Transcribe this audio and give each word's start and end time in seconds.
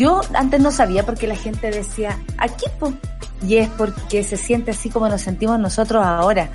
Yo 0.00 0.22
antes 0.32 0.58
no 0.58 0.70
sabía 0.70 1.04
porque 1.04 1.26
la 1.26 1.36
gente 1.36 1.70
decía 1.70 2.18
aquí. 2.38 2.64
Y 3.46 3.56
es 3.56 3.68
porque 3.68 4.24
se 4.24 4.38
siente 4.38 4.70
así 4.70 4.88
como 4.88 5.06
nos 5.10 5.20
sentimos 5.20 5.60
nosotros 5.60 6.02
ahora. 6.02 6.48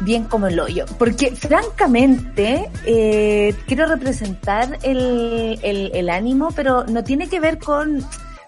Bien 0.00 0.24
como 0.24 0.46
el 0.46 0.58
hoyo. 0.58 0.86
Porque 0.98 1.32
francamente, 1.32 2.70
eh, 2.86 3.54
quiero 3.66 3.84
representar 3.84 4.78
el, 4.82 6.08
ánimo, 6.10 6.48
pero 6.56 6.86
no 6.86 7.04
tiene 7.04 7.28
que 7.28 7.40
ver 7.40 7.58
con 7.58 8.02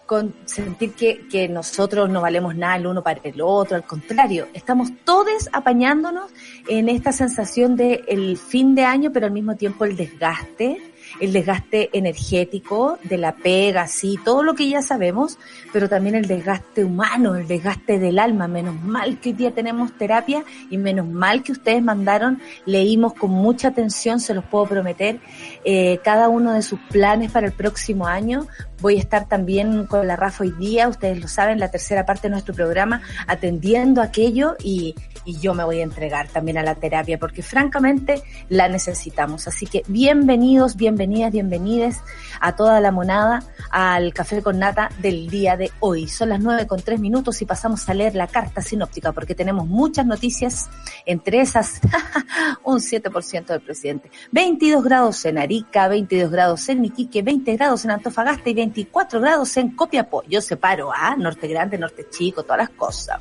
con 0.06 0.34
sentir 0.44 0.92
que, 0.92 1.26
que, 1.30 1.48
nosotros 1.48 2.10
no 2.10 2.20
valemos 2.20 2.54
nada 2.54 2.76
el 2.76 2.86
uno 2.86 3.02
para 3.02 3.20
el 3.22 3.40
otro, 3.40 3.76
al 3.76 3.84
contrario, 3.84 4.46
estamos 4.52 4.90
todos 5.06 5.48
apañándonos 5.52 6.30
en 6.68 6.90
esta 6.90 7.12
sensación 7.12 7.76
de 7.76 8.04
el 8.08 8.36
fin 8.36 8.74
de 8.74 8.84
año, 8.84 9.10
pero 9.10 9.26
al 9.26 9.32
mismo 9.32 9.56
tiempo 9.56 9.86
el 9.86 9.96
desgaste, 9.96 10.91
el 11.20 11.32
desgaste 11.32 11.90
energético 11.92 12.98
de 13.02 13.18
la 13.18 13.32
pega, 13.34 13.86
sí, 13.86 14.18
todo 14.24 14.42
lo 14.42 14.54
que 14.54 14.68
ya 14.68 14.82
sabemos, 14.82 15.38
pero 15.72 15.88
también 15.88 16.14
el 16.14 16.26
desgaste 16.26 16.84
humano, 16.84 17.36
el 17.36 17.46
desgaste 17.46 17.98
del 17.98 18.18
alma. 18.18 18.48
Menos 18.48 18.80
mal 18.82 19.18
que 19.18 19.30
hoy 19.30 19.34
día 19.34 19.50
tenemos 19.52 19.92
terapia 19.92 20.44
y 20.70 20.78
menos 20.78 21.06
mal 21.06 21.42
que 21.42 21.52
ustedes 21.52 21.82
mandaron, 21.82 22.40
leímos 22.66 23.14
con 23.14 23.30
mucha 23.30 23.68
atención, 23.68 24.20
se 24.20 24.34
los 24.34 24.44
puedo 24.44 24.66
prometer, 24.66 25.20
eh, 25.64 26.00
cada 26.02 26.28
uno 26.28 26.52
de 26.52 26.62
sus 26.62 26.80
planes 26.90 27.30
para 27.30 27.46
el 27.46 27.52
próximo 27.52 28.06
año. 28.06 28.46
Voy 28.80 28.96
a 28.96 29.00
estar 29.00 29.28
también 29.28 29.86
con 29.86 30.06
la 30.06 30.16
Rafa 30.16 30.42
hoy 30.42 30.50
día, 30.50 30.88
ustedes 30.88 31.20
lo 31.20 31.28
saben, 31.28 31.60
la 31.60 31.70
tercera 31.70 32.04
parte 32.04 32.22
de 32.22 32.30
nuestro 32.30 32.52
programa, 32.52 33.00
atendiendo 33.28 34.02
aquello 34.02 34.56
y, 34.62 34.96
y 35.24 35.38
yo 35.38 35.54
me 35.54 35.64
voy 35.64 35.80
a 35.80 35.84
entregar 35.84 36.28
también 36.28 36.58
a 36.58 36.62
la 36.62 36.74
terapia 36.74 37.18
porque 37.18 37.42
francamente 37.42 38.22
la 38.48 38.68
necesitamos. 38.68 39.46
Así 39.46 39.66
que 39.66 39.82
bienvenidos, 39.86 40.76
bienvenidas, 40.76 41.32
bienvenides 41.32 42.00
a 42.40 42.56
toda 42.56 42.80
la 42.80 42.90
monada 42.90 43.44
al 43.70 44.12
café 44.12 44.42
con 44.42 44.58
nata 44.58 44.90
del 44.98 45.28
día 45.30 45.56
de 45.56 45.70
hoy. 45.80 46.08
Son 46.08 46.28
las 46.28 46.40
nueve 46.40 46.66
con 46.66 46.80
tres 46.80 46.98
minutos 46.98 47.40
y 47.42 47.46
pasamos 47.46 47.88
a 47.88 47.94
leer 47.94 48.14
la 48.14 48.26
carta 48.26 48.62
sinóptica 48.62 49.12
porque 49.12 49.34
tenemos 49.34 49.66
muchas 49.66 50.06
noticias, 50.06 50.68
entre 51.06 51.40
esas 51.40 51.80
un 52.64 52.78
7% 52.78 53.46
del 53.46 53.60
presidente. 53.60 54.10
22 54.32 54.82
grados 54.82 55.24
en 55.24 55.38
22 55.60 56.30
grados 56.30 56.68
en 56.68 56.84
Iquique, 56.84 57.22
20 57.22 57.56
grados 57.56 57.84
en 57.84 57.90
Antofagasta 57.90 58.48
y 58.48 58.54
24 58.54 59.20
grados 59.20 59.56
en 59.56 59.76
Copiapó. 59.76 60.22
Yo 60.28 60.40
separo 60.40 60.92
a 60.92 61.14
Norte 61.16 61.46
Grande, 61.48 61.78
Norte 61.78 62.06
Chico, 62.10 62.42
todas 62.42 62.58
las 62.58 62.70
cosas. 62.70 63.20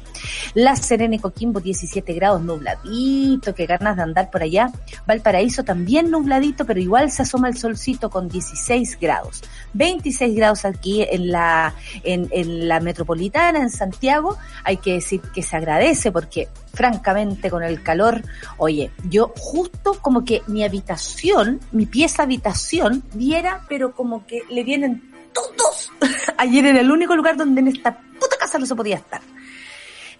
La 0.53 0.75
Serena 0.75 1.16
y 1.16 1.19
Coquimbo 1.19 1.59
17 1.59 2.14
grados 2.14 2.42
nubladito, 2.42 3.53
qué 3.53 3.66
ganas 3.66 3.97
de 3.97 4.03
andar 4.03 4.30
por 4.30 4.44
allá. 4.44 4.72
Valparaíso 5.06 5.64
también 5.64 6.09
nubladito, 6.09 6.66
pero 6.66 6.80
igual 6.80 7.12
se 7.12 7.24
asoma 7.24 7.50
el 7.50 7.58
solcito 7.58 8.09
con 8.09 8.30
16 8.30 8.98
grados. 9.00 9.44
26 9.74 10.36
grados 10.36 10.66
aquí 10.66 11.04
en 11.09 11.32
la, 11.32 11.74
en, 12.04 12.28
en 12.32 12.68
la 12.68 12.80
metropolitana, 12.80 13.59
en 13.59 13.70
Santiago. 13.70 14.38
Hay 14.64 14.78
que 14.78 14.94
decir 14.94 15.22
que 15.34 15.44
se 15.44 15.56
agradece 15.56 16.12
porque 16.12 16.50
francamente 16.74 17.50
con 17.50 17.64
el 17.64 17.84
calor, 17.84 18.22
oye, 18.58 18.92
yo 19.10 19.34
justo 19.38 19.98
como 20.02 20.24
que 20.24 20.42
mi 20.48 20.64
habitación, 20.64 21.60
mi 21.72 21.86
pieza 21.86 22.24
habitación, 22.24 23.04
viera, 23.14 23.66
pero 23.68 23.94
como 23.94 24.26
que 24.26 24.42
le 24.50 24.64
vienen 24.64 25.12
todos. 25.34 25.92
Ayer 26.38 26.66
era 26.66 26.81
el 26.81 26.92
único 26.92 27.16
lugar 27.16 27.38
donde 27.38 27.62
en 27.62 27.68
esta 27.68 27.98
puta 27.98 28.38
casa 28.40 28.58
no 28.58 28.66
se 28.66 28.76
podía 28.76 28.98
estar. 28.98 29.22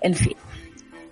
En 0.01 0.16
fin, 0.16 0.35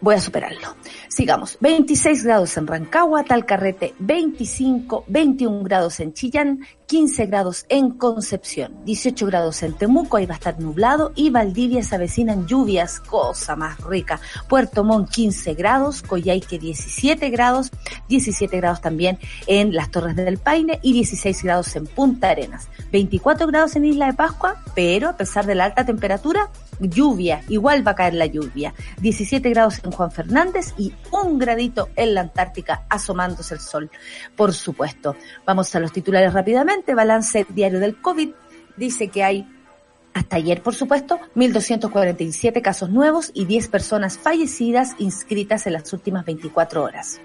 voy 0.02 0.16
a 0.16 0.20
superarlo. 0.20 0.76
Sigamos. 1.08 1.58
26 1.60 2.24
grados 2.24 2.56
en 2.58 2.68
Rancagua, 2.68 3.24
Talcarrete 3.24 3.94
25, 4.00 5.06
21 5.08 5.64
grados 5.64 6.00
en 6.00 6.14
Chillán, 6.14 6.62
15 6.86 7.26
grados 7.28 7.66
en 7.70 7.92
Concepción, 7.92 8.84
18 8.86 9.26
grados 9.28 9.62
en 9.64 9.74
Temuco, 9.74 10.18
ahí 10.18 10.26
va 10.26 10.34
a 10.34 10.38
estar 10.38 10.60
nublado, 10.60 11.12
y 11.16 11.30
Valdivia 11.30 11.84
se 11.84 11.96
avecinan 11.96 12.48
lluvias, 12.48 13.00
cosa 13.00 13.56
más 13.56 13.80
rica. 13.82 14.20
Puerto 14.48 14.84
Montt 14.84 15.10
15 15.12 15.54
grados, 15.54 16.02
Coyhaique 16.02 16.58
17 16.58 17.30
grados, 17.30 17.72
17 18.08 18.58
grados 18.58 18.82
también 18.82 19.20
en 19.46 19.74
las 19.76 19.92
Torres 19.92 20.16
del 20.16 20.38
Paine 20.38 20.80
y 20.82 20.94
16 20.94 21.44
grados 21.44 21.76
en 21.76 21.86
Punta 21.86 22.30
Arenas. 22.30 22.70
24 22.92 23.48
grados 23.48 23.76
en 23.76 23.86
Isla 23.86 24.08
de 24.08 24.14
Pascua, 24.14 24.64
pero 24.74 25.10
a 25.10 25.18
pesar 25.18 25.46
de 25.46 25.56
la 25.56 25.66
alta 25.66 25.86
temperatura, 25.86 26.50
lluvia, 26.80 27.42
igual 27.50 27.86
va 27.86 27.92
a 27.92 27.96
caer 27.96 28.14
la 28.14 28.26
lluvia. 28.26 28.74
17 29.02 29.50
grados 29.50 29.82
en 29.84 29.92
Juan 29.92 30.12
Fernández 30.12 30.74
y 30.78 30.94
un 31.12 31.38
gradito 31.38 31.90
en 31.96 32.14
la 32.14 32.22
Antártica 32.22 32.86
asomándose 32.90 33.54
el 33.54 33.60
sol, 33.60 33.90
por 34.36 34.54
supuesto. 34.54 35.16
Vamos 35.46 35.74
a 35.76 35.80
los 35.80 35.92
titulares 35.92 36.34
rápidamente. 36.34 36.96
Balance 36.96 37.46
diario 37.50 37.80
del 37.80 38.02
COVID 38.02 38.30
dice 38.78 39.10
que 39.10 39.24
hay 39.24 39.59
hasta 40.14 40.38
ayer, 40.38 40.62
por 40.62 40.76
supuesto, 40.76 41.20
1.247 41.36 42.62
casos 42.62 42.90
nuevos 42.90 43.32
y 43.34 43.46
10 43.46 43.68
personas 43.68 44.18
fallecidas 44.18 44.96
inscritas 44.98 45.68
en 45.68 45.74
las 45.74 45.92
últimas 45.94 46.26
24 46.26 46.84
horas. 46.84 47.22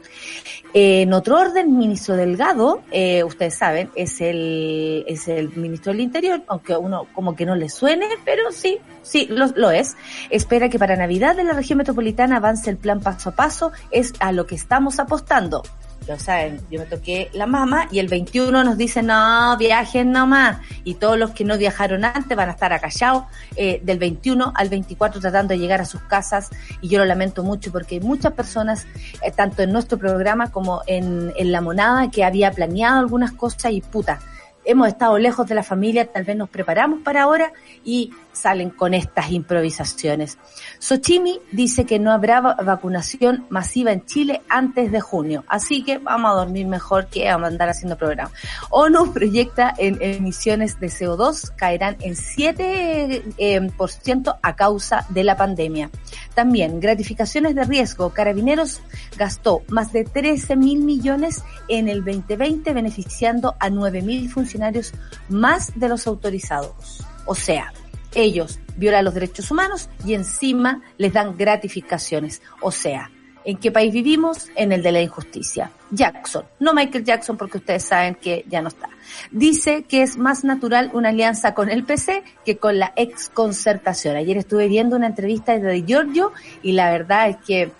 En 0.75 1.12
otro 1.12 1.39
orden, 1.39 1.78
ministro 1.78 2.17
Delgado, 2.17 2.83
eh, 2.91 3.25
ustedes 3.25 3.56
saben, 3.56 3.91
es 3.94 4.21
el, 4.21 5.05
es 5.06 5.28
el 5.28 5.55
ministro 5.56 5.93
del 5.93 6.00
Interior, 6.00 6.43
aunque 6.49 6.77
uno 6.77 7.06
como 7.15 7.34
que 7.37 7.47
no 7.47 7.55
le 7.55 7.69
suene, 7.69 8.09
pero 8.25 8.53
sí, 8.53 8.78
sí, 9.03 9.27
lo, 9.31 9.47
lo 9.55 9.71
es. 9.71 9.97
Espera 10.31 10.69
que 10.69 10.78
para 10.78 10.97
Navidad 10.97 11.39
en 11.39 11.47
la 11.47 11.55
región 11.55 11.78
metropolitana 11.78 12.37
avance 12.37 12.71
el 12.71 12.77
plan 12.77 13.00
paso 13.00 13.31
a 13.31 13.33
paso, 13.33 13.73
es 13.91 14.12
a 14.19 14.33
lo 14.33 14.47
que 14.47 14.56
estamos 14.56 14.99
apostando 14.99 15.62
lo 16.07 16.19
saben, 16.19 16.61
yo 16.71 16.81
me 16.81 16.87
toqué 16.87 17.31
la 17.33 17.47
mama 17.47 17.89
y 17.91 17.99
el 17.99 18.09
21 18.09 18.65
nos 18.65 18.77
dice 18.77 19.03
no, 19.03 19.57
viajen 19.57 20.13
nomás. 20.13 20.59
Y 20.85 20.95
todos 20.95 21.19
los 21.19 21.31
que 21.31 21.45
no 21.45 21.57
viajaron 21.57 22.05
antes 22.05 22.37
van 22.37 22.49
a 22.49 22.53
estar 22.53 22.73
acallados 22.73 23.25
eh, 23.57 23.81
del 23.83 23.99
21 23.99 24.53
al 24.55 24.69
24 24.69 25.21
tratando 25.21 25.55
de 25.55 25.59
llegar 25.59 25.81
a 25.81 25.85
sus 25.85 26.03
casas. 26.03 26.51
Y 26.81 26.89
yo 26.89 26.99
lo 26.99 27.05
lamento 27.05 27.43
mucho 27.43 27.73
porque 27.73 27.97
hay 27.97 28.01
muchas 28.01 28.33
personas, 28.33 28.87
eh, 29.23 29.31
tanto 29.31 29.63
en 29.63 29.73
nuestro 29.73 29.99
programa 29.99 30.51
como 30.51 30.83
en, 30.87 31.33
en 31.37 31.53
La 31.53 31.61
Monada, 31.61 32.11
que 32.11 32.25
había 32.25 32.51
planeado 32.51 33.01
algunas 33.01 33.33
cosas 33.33 33.73
y 33.73 33.81
puta, 33.81 34.21
hemos 34.65 34.89
estado 34.89 35.19
lejos 35.19 35.47
de 35.47 35.55
la 35.55 35.63
familia, 35.63 36.07
tal 36.07 36.25
vez 36.25 36.37
nos 36.37 36.49
preparamos 36.49 37.01
para 37.03 37.23
ahora 37.23 37.53
y 37.85 38.13
salen 38.34 38.71
con 38.71 38.95
estas 38.95 39.31
improvisaciones. 39.31 40.38
Sochimi 40.79 41.41
dice 41.53 41.85
que 41.87 41.99
no 41.99 42.12
habrá 42.12 42.41
vacunación 42.41 43.47
masiva 43.49 43.93
en 43.93 44.05
Chile 44.05 44.43
antes 44.49 44.93
de 44.93 45.00
junio, 45.00 45.44
así 45.49 45.82
que 45.82 45.99
vamos 45.99 46.32
a 46.32 46.35
dormir 46.35 46.67
mejor 46.67 47.06
que 47.06 47.29
a 47.29 47.35
andar 47.35 47.69
haciendo 47.69 47.97
programa. 47.97 48.31
ONU 48.70 49.12
proyecta 49.12 49.75
en 49.79 49.99
emisiones 50.00 50.79
de 50.81 50.88
CO2 50.88 51.55
caerán 51.56 51.97
en 52.00 52.14
7% 52.14 53.35
eh, 53.38 53.70
por 53.76 53.91
ciento 53.91 54.37
a 54.43 54.56
causa 54.56 55.06
de 55.09 55.25
la 55.25 55.37
pandemia. 55.37 55.91
También 56.35 56.81
gratificaciones 56.81 57.55
de 57.55 57.64
riesgo. 57.64 58.11
Carabineros 58.11 58.81
gastó 59.17 59.62
más 59.69 59.93
de 59.93 60.05
13 60.05 60.56
mil 60.56 60.81
millones 60.81 61.43
en 61.69 61.88
el 61.88 62.05
2020 62.05 62.73
beneficiando 62.73 63.55
a 63.59 63.70
9 63.70 64.03
mil 64.03 64.29
funcionarios 64.31 64.93
más 65.29 65.79
de 65.79 65.88
los 65.88 66.06
autorizados. 66.06 67.05
O 67.26 67.35
sea, 67.35 67.73
ellos 68.14 68.58
violan 68.76 69.05
los 69.05 69.14
derechos 69.14 69.50
humanos 69.50 69.88
y 70.05 70.14
encima 70.14 70.82
les 70.99 71.12
dan 71.12 71.37
gratificaciones. 71.37 72.43
O 72.61 72.70
sea, 72.70 73.11
¿En 73.46 73.58
qué 73.58 73.70
país 73.70 73.93
vivimos? 73.93 74.49
En 74.56 74.72
el 74.72 74.82
de 74.82 74.90
la 74.90 75.02
injusticia. 75.02 75.70
Jackson, 75.90 76.44
no 76.61 76.72
Michael 76.72 77.05
Jackson 77.05 77.37
porque 77.37 77.58
ustedes 77.58 77.84
saben 77.84 78.14
que 78.14 78.44
ya 78.49 78.62
no 78.62 78.69
está. 78.69 78.88
Dice 79.31 79.84
que 79.84 80.02
es 80.02 80.16
más 80.16 80.44
natural 80.44 80.90
una 80.94 81.11
alianza 81.11 81.52
con 81.52 81.69
el 81.69 81.84
PC 81.84 82.25
que 82.44 82.56
con 82.56 82.78
la 82.78 82.94
ex 82.96 83.28
concertación. 83.28 84.16
Ayer 84.16 84.38
estuve 84.38 84.66
viendo 84.66 84.96
una 84.96 85.08
entrevista 85.08 85.58
de 85.58 85.82
Giorgio 85.82 86.32
y 86.62 86.72
la 86.72 86.90
verdad 86.90 87.28
es 87.28 87.37
que 87.46 87.70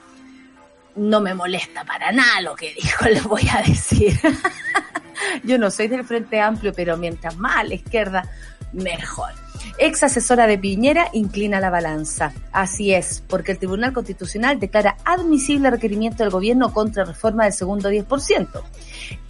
no 0.97 1.21
me 1.21 1.35
molesta 1.35 1.83
para 1.85 2.13
nada 2.13 2.43
lo 2.43 2.55
que 2.55 2.75
dijo, 2.75 3.05
le 3.09 3.23
voy 3.23 3.49
a 3.51 3.63
decir. 3.63 4.19
Yo 5.45 5.59
no 5.59 5.71
soy 5.71 5.89
del 5.89 6.05
Frente 6.05 6.41
Amplio, 6.41 6.75
pero 6.75 6.99
mientras 6.99 7.39
más 7.39 7.57
a 7.57 7.65
la 7.65 7.75
izquierda, 7.75 8.29
mejor. 8.75 9.31
Ex 9.79 10.03
asesora 10.05 10.47
de 10.47 10.59
Piñera 10.59 11.09
inclina 11.13 11.59
la 11.59 11.71
balanza. 11.71 12.33
Así 12.53 12.93
es, 12.93 13.25
porque 13.27 13.53
el 13.53 13.59
Tribunal 13.59 13.93
Constitucional 13.93 14.61
declara 14.61 14.97
admisible 15.05 15.71
requerimiento 15.71 16.23
del 16.23 16.31
gobierno 16.31 16.73
contra 16.73 17.05
reforma 17.05 17.45
del 17.45 17.53
segundo 17.53 17.91
10%. 17.91 18.49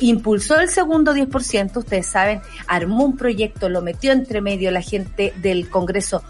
Impulsó 0.00 0.60
el 0.60 0.68
segundo 0.68 1.14
10%, 1.14 1.76
ustedes 1.76 2.06
saben, 2.06 2.40
armó 2.66 3.04
un 3.04 3.16
proyecto, 3.16 3.68
lo 3.68 3.80
metió 3.80 4.12
entre 4.12 4.40
medio 4.40 4.70
la 4.70 4.82
gente 4.82 5.32
del 5.36 5.68
Congreso 5.70 6.22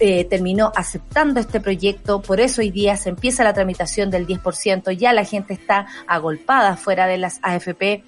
eh, 0.00 0.24
terminó 0.26 0.70
aceptando 0.76 1.40
este 1.40 1.60
proyecto, 1.60 2.22
por 2.22 2.38
eso 2.38 2.60
hoy 2.60 2.70
día 2.70 2.96
se 2.96 3.08
empieza 3.08 3.42
la 3.42 3.52
tramitación 3.52 4.10
del 4.10 4.28
10%, 4.28 4.92
ya 4.92 5.12
la 5.12 5.24
gente 5.24 5.54
está 5.54 5.88
agolpada 6.06 6.76
fuera 6.76 7.08
de 7.08 7.18
las 7.18 7.40
AFP 7.42 8.04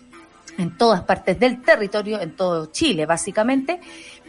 en 0.57 0.77
todas 0.77 1.03
partes 1.03 1.41
del 1.41 1.63
territorio, 1.63 2.21
en 2.21 2.37
todo 2.37 2.67
Chile 2.67 3.07
básicamente, 3.07 3.81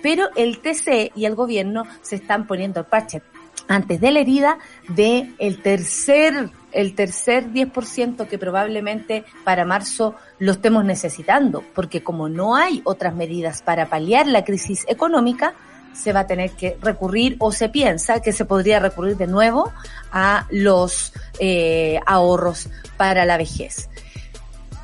pero 0.02 0.30
el 0.36 0.60
TC 0.60 1.12
y 1.16 1.26
el 1.26 1.36
gobierno 1.36 1.86
se 2.02 2.16
están 2.16 2.48
poniendo 2.48 2.80
el 2.80 2.86
parche 2.86 3.22
antes 3.68 4.02
de 4.02 4.12
la 4.12 4.20
herida 4.20 4.58
de 4.90 5.32
el 5.40 5.62
tercer 5.62 6.50
el 6.72 6.96
tercer 6.96 7.52
10% 7.52 8.28
que 8.28 8.38
probablemente 8.38 9.26
para 9.44 9.66
marzo 9.66 10.16
lo 10.40 10.54
estemos 10.54 10.86
necesitando, 10.86 11.64
porque 11.76 12.02
como 12.02 12.30
no 12.30 12.56
hay 12.56 12.82
otras 12.86 13.14
medidas 13.14 13.62
para 13.62 13.88
paliar 13.88 14.28
la 14.28 14.46
crisis 14.46 14.86
económica, 14.88 15.54
se 15.94 16.14
va 16.14 16.22
a 16.22 16.28
tener 16.28 16.52
que 16.52 16.78
recurrir 16.82 17.36
o 17.40 17.52
se 17.52 17.70
piensa 17.70 18.22
que 18.22 18.32
se 18.32 18.46
podría 18.46 18.80
recurrir 18.80 19.18
de 19.18 19.28
nuevo 19.28 19.72
a 20.12 20.48
los 20.50 21.14
eh, 21.40 22.00
ahorros 22.06 22.70
para 22.96 23.26
la 23.26 23.38
vejez. 23.38 23.90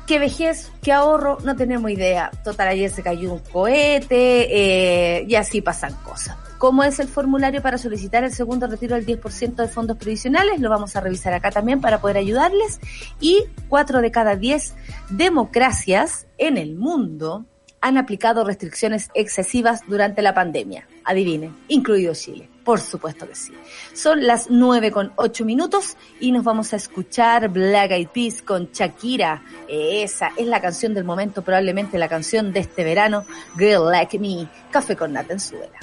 ¿Qué 0.08 0.18
vejez? 0.18 0.72
¿Qué 0.80 0.90
ahorro? 0.90 1.36
No 1.44 1.54
tenemos 1.54 1.90
idea. 1.90 2.30
Total, 2.42 2.68
ayer 2.68 2.90
se 2.90 3.02
cayó 3.02 3.30
un 3.30 3.40
cohete 3.40 5.18
eh, 5.18 5.26
y 5.28 5.34
así 5.34 5.60
pasan 5.60 5.92
cosas. 6.02 6.34
¿Cómo 6.56 6.82
es 6.82 6.98
el 6.98 7.08
formulario 7.08 7.60
para 7.60 7.76
solicitar 7.76 8.24
el 8.24 8.32
segundo 8.32 8.66
retiro 8.66 8.96
del 8.96 9.04
10% 9.04 9.56
de 9.56 9.68
fondos 9.68 9.98
previsionales? 9.98 10.60
Lo 10.60 10.70
vamos 10.70 10.96
a 10.96 11.02
revisar 11.02 11.34
acá 11.34 11.50
también 11.50 11.82
para 11.82 12.00
poder 12.00 12.16
ayudarles. 12.16 12.80
Y 13.20 13.44
cuatro 13.68 14.00
de 14.00 14.10
cada 14.10 14.34
diez 14.34 14.74
democracias 15.10 16.26
en 16.38 16.56
el 16.56 16.74
mundo 16.74 17.44
han 17.82 17.98
aplicado 17.98 18.44
restricciones 18.44 19.10
excesivas 19.12 19.82
durante 19.86 20.22
la 20.22 20.32
pandemia. 20.32 20.88
Adivinen, 21.04 21.54
incluido 21.68 22.14
Chile. 22.14 22.48
Por 22.68 22.82
supuesto 22.82 23.26
que 23.26 23.34
sí. 23.34 23.54
Son 23.94 24.26
las 24.26 24.50
nueve 24.50 24.92
con 24.92 25.14
ocho 25.16 25.46
minutos 25.46 25.96
y 26.20 26.32
nos 26.32 26.44
vamos 26.44 26.74
a 26.74 26.76
escuchar 26.76 27.48
Black 27.48 27.92
Eyed 27.92 28.08
Peas 28.08 28.42
con 28.42 28.68
Shakira. 28.70 29.42
Esa 29.66 30.32
es 30.36 30.46
la 30.46 30.60
canción 30.60 30.92
del 30.92 31.04
momento, 31.04 31.40
probablemente 31.40 31.96
la 31.96 32.10
canción 32.10 32.52
de 32.52 32.60
este 32.60 32.84
verano, 32.84 33.24
Girl 33.56 33.90
Like 33.90 34.18
Me, 34.18 34.46
Café 34.70 34.96
con 34.96 35.14
Nata 35.14 35.32
en 35.32 35.40
Suela. 35.40 35.78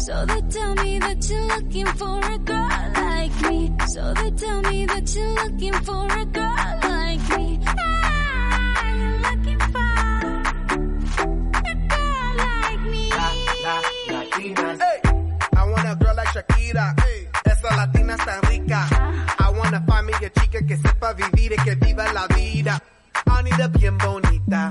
So 0.00 0.24
they 0.24 0.40
tell 0.48 0.74
me 0.76 0.98
that 1.00 1.28
you're 1.28 1.46
looking 1.48 1.86
for 1.86 2.20
a 2.24 2.38
girl 2.38 2.92
like 2.94 3.50
me. 3.50 3.70
So 3.86 4.14
they 4.14 4.30
tell 4.30 4.62
me 4.62 4.86
that 4.86 5.14
you're 5.14 5.34
looking 5.44 5.74
for 5.74 6.06
a 6.10 6.24
girl 6.24 6.78
like 6.84 7.38
me. 7.38 7.53
Shakira. 16.34 16.96
Esa 17.44 17.76
latina 17.76 18.14
está 18.16 18.40
rica. 18.48 18.88
I 19.38 19.50
wanna 19.50 19.80
find 19.86 20.06
me 20.06 20.14
a 20.14 20.30
chica 20.30 20.66
que 20.66 20.76
sepa 20.76 21.12
vivir 21.12 21.52
y 21.52 21.56
que 21.62 21.76
viva 21.76 22.12
la 22.12 22.26
vida. 22.26 22.82
Anita 23.26 23.68
bien 23.68 23.96
bonita. 23.98 24.68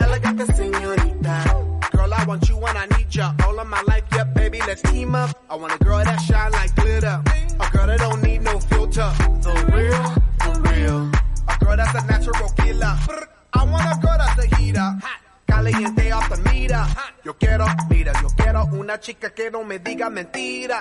Elegante 0.00 0.44
señorita. 0.52 1.44
Girl, 1.92 2.12
I 2.12 2.24
want 2.26 2.48
you 2.48 2.56
and 2.66 2.78
I 2.78 2.86
need 2.98 3.08
ya. 3.10 3.32
All 3.46 3.60
of 3.60 3.68
my 3.68 3.80
life, 3.82 4.02
yeah, 4.12 4.24
baby, 4.24 4.58
let's 4.66 4.82
team 4.82 5.14
up. 5.14 5.30
I 5.48 5.54
want 5.54 5.72
a 5.72 5.84
girl 5.84 6.02
that 6.02 6.20
shine 6.20 6.50
like 6.50 6.74
glitter. 6.74 7.22
A 7.60 7.70
girl 7.70 7.86
that 7.86 8.00
don't 8.00 8.20
need 8.20 8.42
no 8.42 8.58
filter. 8.58 9.12
The 9.40 9.54
real, 9.72 10.02
the 10.42 10.60
real. 10.68 11.12
A 11.46 11.64
girl 11.64 11.76
that's 11.76 11.94
a 11.94 12.06
natural 12.08 12.48
killer. 12.56 12.98
I 13.52 13.64
want 13.64 13.86
a 13.86 14.00
girl 14.04 14.18
that's 14.18 14.44
a 14.44 14.56
heater. 14.56 14.98
Caliente 15.46 16.10
the 16.28 16.36
mira. 16.50 16.86
Yo 17.24 17.34
quiero, 17.36 17.66
mira, 17.88 18.12
yo 18.20 18.28
quiero 18.36 18.64
una 18.72 18.98
chica 19.00 19.30
que 19.32 19.50
no 19.50 19.64
me 19.64 19.78
diga 19.78 20.10
mentiras. 20.10 20.80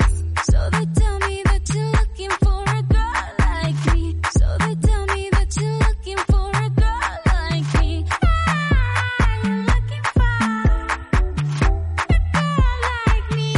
So 0.52 0.70
they 0.72 0.86
tell 0.94 1.20
me 1.20 1.42
that 1.46 1.70
you're 1.74 1.92
looking 1.92 2.32
for 2.42 2.64
a 2.68 2.82
girl 2.84 3.34
like 3.40 3.94
me. 3.94 4.18
So 4.32 4.46
they 4.60 4.76
tell 4.76 5.06
me 5.08 5.30
that 5.32 5.56
you're 5.56 5.80
looking 5.80 6.18
for 6.18 6.50
a 6.50 6.70
girl 6.70 7.00
like 7.26 7.80
me. 7.80 8.06
Ah, 8.22 9.00
you're 9.44 9.64
looking 9.72 10.04
for 10.14 10.22
a 12.10 12.20
girl 12.34 12.76
like 12.90 13.30
me. 13.38 13.54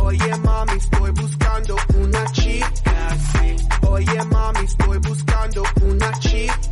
Oye 0.00 0.36
mami, 0.44 0.72
estoy 0.76 1.10
buscando 1.12 1.76
una 1.98 2.24
chica 2.32 3.08
así. 3.08 3.56
Oye 3.88 4.24
mami, 4.24 4.60
estoy 4.64 4.98
buscando 4.98 5.62
una 5.82 6.12
chica 6.18 6.71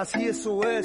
Así 0.00 0.26
eso 0.26 0.62
es. 0.62 0.84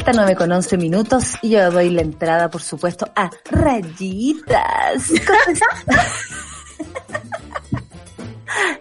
Vuelta, 0.00 0.12
9 0.12 0.36
con 0.36 0.50
11 0.50 0.78
minutos, 0.78 1.34
y 1.42 1.50
yo 1.50 1.70
doy 1.70 1.90
la 1.90 2.00
entrada, 2.00 2.48
por 2.48 2.62
supuesto, 2.62 3.10
a 3.14 3.30
Rayitas. 3.50 5.12
¿Cómo 5.26 5.52
estás? 5.52 6.14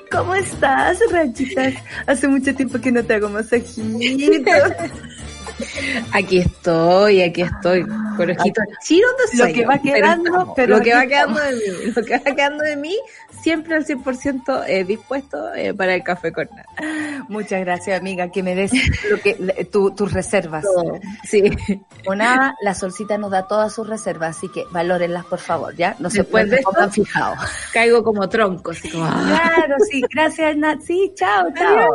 ¿Cómo 0.11 0.35
estás, 0.35 0.99
Rayitas? 1.11 1.73
Hace 2.07 2.27
mucho 2.27 2.55
tiempo 2.55 2.79
que 2.79 2.91
no 2.91 3.03
te 3.03 3.15
hago 3.15 3.29
masajito. 3.29 4.51
Aquí 6.13 6.39
estoy, 6.39 7.21
aquí 7.21 7.41
estoy. 7.41 7.85
Conejito 8.17 8.61
chiro 8.83 9.07
de 9.31 9.37
Lo 9.37 9.53
que 9.53 9.65
va 9.65 9.77
quedando, 9.79 10.53
pero 10.55 10.77
lo 10.77 10.83
que 10.83 10.93
va 10.93 11.05
quedando 11.05 11.39
de 11.39 11.51
mí, 11.53 11.91
lo 11.95 12.03
que 12.03 12.17
va 12.17 12.35
quedando 12.35 12.63
de 12.63 12.75
mí, 12.75 12.97
siempre 13.41 13.75
al 13.75 13.85
100% 13.85 14.63
eh, 14.67 14.83
dispuesto 14.83 15.53
eh, 15.53 15.73
para 15.73 15.95
el 15.95 16.03
café 16.03 16.31
con 16.31 16.47
nata. 16.55 17.25
Muchas 17.29 17.61
gracias, 17.61 17.99
amiga, 17.99 18.29
que 18.31 18.43
me 18.43 18.55
des 18.55 18.71
lo 19.09 19.19
que, 19.21 19.67
tu- 19.71 19.91
tus 19.91 20.11
reservas. 20.11 20.63
Todo. 20.75 20.99
Sí. 21.23 21.43
O 22.05 22.15
nada, 22.15 22.55
la 22.61 22.73
solcita 22.73 23.17
nos 23.17 23.31
da 23.31 23.47
todas 23.47 23.73
sus 23.73 23.87
reservas, 23.87 24.37
así 24.37 24.49
que 24.49 24.65
valórenlas, 24.71 25.25
por 25.25 25.39
favor, 25.39 25.75
¿ya? 25.75 25.95
No 25.99 26.09
se 26.09 26.19
Después 26.19 26.29
pueden 26.43 26.49
de 26.49 26.55
esto- 26.57 26.71
pongan 26.71 26.91
fijados. 26.91 27.37
Caigo 27.73 28.03
como 28.03 28.27
tronco, 28.29 28.71
así 28.71 28.89
como 28.89 29.05
ah, 29.05 29.23
Claro, 29.55 29.75
sí, 29.89 30.01
gracias, 30.13 30.57
Nat. 30.57 30.79
Sí, 30.81 31.11
chao, 31.15 31.47
chao. 31.55 31.89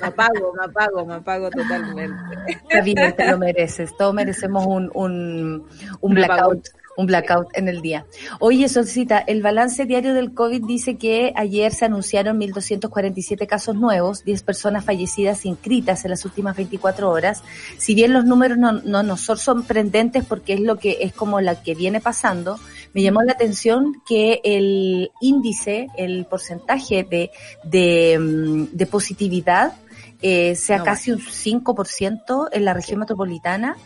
Me 0.00 0.06
apago, 0.06 0.52
me 0.54 0.64
apago, 0.64 1.06
me 1.06 1.14
apago 1.14 1.50
totalmente. 1.50 2.16
Está 2.46 2.80
bien, 2.82 3.14
te 3.16 3.30
lo 3.30 3.38
mereces. 3.38 3.96
Todos 3.96 4.14
merecemos 4.14 4.66
un, 4.66 4.90
un, 4.94 5.66
un 6.00 6.14
blackout. 6.14 6.68
Un 6.98 7.06
blackout 7.06 7.46
en 7.54 7.68
el 7.68 7.80
día. 7.80 8.06
Oye, 8.40 8.68
Solcita, 8.68 9.20
el 9.20 9.40
balance 9.40 9.86
diario 9.86 10.14
del 10.14 10.34
COVID 10.34 10.64
dice 10.64 10.96
que 10.96 11.32
ayer 11.36 11.72
se 11.72 11.84
anunciaron 11.84 12.40
1.247 12.40 13.46
casos 13.46 13.76
nuevos, 13.76 14.24
10 14.24 14.42
personas 14.42 14.84
fallecidas 14.84 15.46
inscritas 15.46 16.04
en 16.04 16.10
las 16.10 16.24
últimas 16.24 16.56
24 16.56 17.08
horas. 17.08 17.44
Si 17.76 17.94
bien 17.94 18.12
los 18.12 18.24
números 18.24 18.58
no, 18.58 18.72
no 18.72 19.04
nos 19.04 19.20
son 19.20 19.38
sorprendentes 19.38 20.24
porque 20.24 20.54
es 20.54 20.60
lo 20.60 20.74
que 20.80 20.98
es 21.02 21.12
como 21.12 21.40
la 21.40 21.62
que 21.62 21.76
viene 21.76 22.00
pasando, 22.00 22.58
me 22.94 23.02
llamó 23.02 23.22
la 23.22 23.34
atención 23.34 24.02
que 24.04 24.40
el 24.42 25.12
índice, 25.20 25.86
el 25.96 26.24
porcentaje 26.24 27.04
de, 27.04 27.30
de, 27.62 28.18
mm, 28.18 28.76
de 28.76 28.86
positividad 28.86 29.72
eh, 30.20 30.56
sea 30.56 30.78
No, 30.78 30.84
casi 30.84 31.12
un 31.12 31.20
5% 31.20 32.48
en 32.50 32.64
la 32.64 32.74
región 32.74 32.98
metropolitana. 32.98 33.76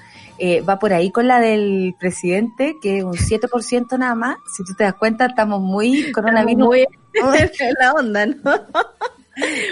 Eh, 0.45 0.61
va 0.61 0.77
por 0.81 0.93
ahí 0.93 1.13
con 1.13 1.29
la 1.29 1.39
del 1.39 1.95
presidente, 2.01 2.75
que 2.83 2.99
es 2.99 3.05
un 3.05 3.13
7% 3.13 3.97
nada 3.97 4.17
más. 4.17 4.37
Si 4.57 4.65
tú 4.65 4.75
te 4.75 4.83
das 4.83 4.95
cuenta, 4.95 5.27
estamos 5.27 5.61
muy 5.61 6.11
coronavirus. 6.11 6.67
Muy 6.67 6.81
en 7.15 7.75
la 7.79 7.93
onda, 7.93 8.27
¿no? 8.27 8.35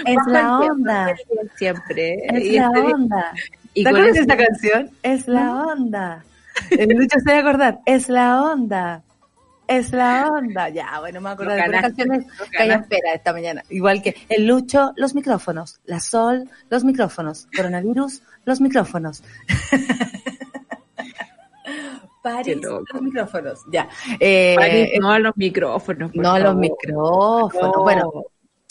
es 0.05 0.15
Bajo 0.15 0.29
la 0.29 0.39
tiempo, 0.59 0.71
onda. 0.71 1.15
Siempre. 1.57 2.13
Es 2.25 2.43
Y 2.45 2.51
la 2.57 2.67
este 2.67 2.79
onda. 2.79 3.33
y 3.73 3.83
¿Te 3.83 3.89
acuerdas 3.89 4.13
de 4.13 4.19
eso- 4.21 4.29
esa 4.31 4.37
canción? 4.37 4.89
Es 5.03 5.27
la 5.27 5.51
onda. 5.65 6.23
El 6.69 6.89
Lucho 6.97 7.19
se 7.19 7.31
va 7.31 7.37
a 7.37 7.41
acordar. 7.41 7.79
Es 7.85 8.07
la 8.07 8.41
onda. 8.41 9.03
Es 9.67 9.91
la 9.91 10.29
onda. 10.31 10.69
Ya, 10.69 11.01
bueno, 11.01 11.19
me 11.19 11.31
acuerdo 11.31 11.51
de 11.53 11.59
ganaste, 11.59 11.81
canciones 11.81 12.25
que 12.49 12.63
hay 12.63 12.69
espera 12.71 13.13
esta 13.13 13.33
mañana. 13.33 13.61
Igual 13.69 14.01
que 14.01 14.15
el 14.29 14.47
Lucho, 14.47 14.93
los 14.95 15.15
micrófonos. 15.15 15.81
La 15.85 15.99
Sol, 15.99 16.49
los 16.69 16.85
micrófonos. 16.85 17.47
Coronavirus, 17.55 18.21
los 18.45 18.61
micrófonos. 18.61 19.21
París, 22.21 22.57
los 22.61 23.01
micrófonos. 23.01 23.59
Ya. 23.71 23.89
Eh, 24.19 24.55
París, 24.57 24.89
no 24.99 25.11
a 25.11 25.19
los 25.19 25.35
micrófonos. 25.35 26.11
no 26.13 26.31
a 26.31 26.39
los 26.39 26.55
micrófonos. 26.55 27.53
No. 27.53 27.83
Bueno, 27.83 28.25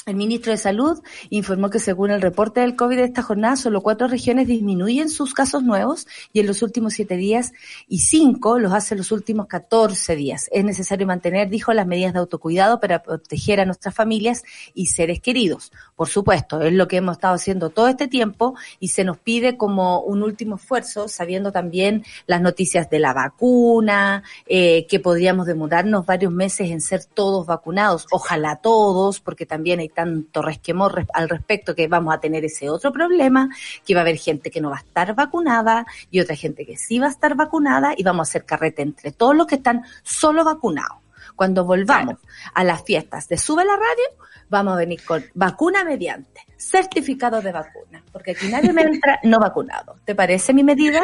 el 0.07 0.16
ministro 0.16 0.50
de 0.50 0.59
Salud 0.59 0.99
informó 1.28 1.69
que 1.69 1.78
según 1.78 2.11
el 2.11 2.23
reporte 2.23 2.61
del 2.61 2.75
COVID 2.75 2.97
de 2.97 3.04
esta 3.04 3.23
jornada, 3.23 3.57
solo 3.57 3.83
cuatro 3.83 4.09
regiones 4.09 4.49
disminuyen 4.49 5.11
sus 5.11 5.35
casos 5.35 5.62
nuevos 5.62 6.09
y 6.33 6.40
en 6.40 6.47
los 6.47 6.62
últimos 6.62 6.95
siete 6.95 7.16
días 7.16 7.52
y 7.87 8.00
cinco 8.00 8.59
los 8.59 8.73
hace 8.73 8.97
los 8.97 9.12
últimos 9.12 9.47
14 9.47 10.16
días. 10.16 10.49
Es 10.52 10.64
necesario 10.64 11.07
mantener, 11.07 11.50
dijo, 11.50 11.75
las 11.75 11.87
medidas 11.87 12.14
de 12.14 12.19
autocuidado 12.19 12.80
para 12.80 13.02
proteger 13.02 13.61
a 13.61 13.66
nuestras 13.66 13.95
familias 13.95 14.42
y 14.73 14.87
seres 14.87 15.21
queridos. 15.21 15.71
Por 16.00 16.09
supuesto, 16.09 16.62
es 16.62 16.73
lo 16.73 16.88
que 16.88 16.97
hemos 16.97 17.19
estado 17.19 17.35
haciendo 17.35 17.69
todo 17.69 17.87
este 17.88 18.09
tiempo 18.09 18.54
y 18.78 18.88
se 18.88 19.04
nos 19.04 19.19
pide 19.19 19.59
como 19.59 20.00
un 20.00 20.23
último 20.23 20.57
esfuerzo, 20.57 21.09
sabiendo 21.09 21.52
también 21.52 22.07
las 22.26 22.40
noticias 22.40 22.88
de 22.88 23.00
la 23.00 23.12
vacuna, 23.12 24.23
eh, 24.47 24.87
que 24.87 24.99
podríamos 24.99 25.45
demorarnos 25.47 26.07
varios 26.07 26.33
meses 26.33 26.71
en 26.71 26.80
ser 26.80 27.04
todos 27.04 27.45
vacunados. 27.47 28.07
Ojalá 28.12 28.57
todos, 28.57 29.21
porque 29.21 29.45
también 29.45 29.80
hay 29.80 29.90
tanto 29.90 30.40
resquemor 30.40 30.95
res- 30.95 31.07
al 31.12 31.28
respecto 31.28 31.75
que 31.75 31.87
vamos 31.87 32.14
a 32.14 32.19
tener 32.19 32.47
ese 32.47 32.71
otro 32.71 32.92
problema, 32.92 33.50
que 33.85 33.92
va 33.92 34.00
a 34.00 34.04
haber 34.04 34.16
gente 34.16 34.50
que 34.50 34.62
no 34.62 34.71
va 34.71 34.76
a 34.76 34.80
estar 34.80 35.14
vacunada 35.14 35.85
y 36.11 36.21
otra 36.21 36.35
gente 36.35 36.64
que 36.64 36.78
sí 36.78 36.99
va 36.99 37.09
a 37.09 37.11
estar 37.11 37.35
vacunada 37.35 37.92
y 37.95 38.04
vamos 38.04 38.26
a 38.26 38.30
hacer 38.30 38.47
carrete 38.47 38.80
entre 38.80 39.12
todos 39.12 39.37
los 39.37 39.47
que 39.47 39.57
están 39.57 39.85
solo 40.02 40.45
vacunados. 40.45 40.97
Cuando 41.37 41.66
volvamos 41.66 42.16
a 42.54 42.64
las 42.64 42.83
fiestas 42.85 43.28
de 43.28 43.37
Sube 43.37 43.66
la 43.66 43.76
Radio, 43.76 44.26
vamos 44.50 44.75
a 44.75 44.78
venir 44.78 45.02
con 45.04 45.25
vacuna 45.35 45.85
mediante, 45.85 46.42
certificado 46.57 47.40
de 47.40 47.52
vacuna, 47.52 48.04
porque 48.12 48.33
aquí 48.33 48.49
nadie 48.49 48.73
me 48.73 48.83
entra 48.83 49.19
no 49.23 49.38
vacunado. 49.38 49.97
¿Te 50.04 50.14
parece 50.14 50.52
mi 50.52 50.64
medida? 50.64 51.00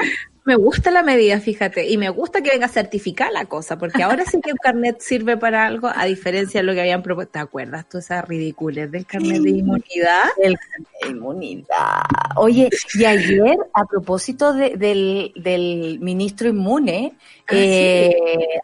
Me 0.47 0.55
gusta 0.55 0.93
la 0.93 1.03
medida, 1.03 1.41
fíjate, 1.41 1.89
y 1.91 1.97
me 1.97 2.09
gusta 2.09 2.41
que 2.41 2.51
venga 2.51 2.69
certificada 2.69 3.33
la 3.33 3.47
cosa, 3.47 3.77
porque 3.77 4.05
ahora 4.05 4.25
sí 4.25 4.41
que 4.41 4.51
el 4.51 4.59
carnet 4.59 5.01
sirve 5.01 5.37
para 5.37 5.67
algo, 5.67 5.91
a 5.93 6.05
diferencia 6.05 6.61
de 6.61 6.67
lo 6.67 6.73
que 6.73 6.83
habían 6.83 7.03
propuesto. 7.03 7.33
¿Te 7.33 7.39
acuerdas 7.41 7.89
tú 7.89 7.99
esas 7.99 8.25
ridiculez 8.25 8.89
del 8.93 9.05
carnet 9.07 9.43
de 9.43 9.51
inmunidad? 9.51 10.23
El 10.41 10.57
carnet 10.57 10.89
de 11.03 11.09
inmunidad. 11.11 12.03
Oye, 12.37 12.71
y 12.95 13.05
ayer, 13.05 13.57
a 13.75 13.85
propósito 13.87 14.53
de- 14.53 14.77
del, 14.77 15.33
del 15.35 15.99
ministro 16.01 16.49
inmune, 16.49 17.15
Ah, 17.49 17.53
eh, 17.55 18.13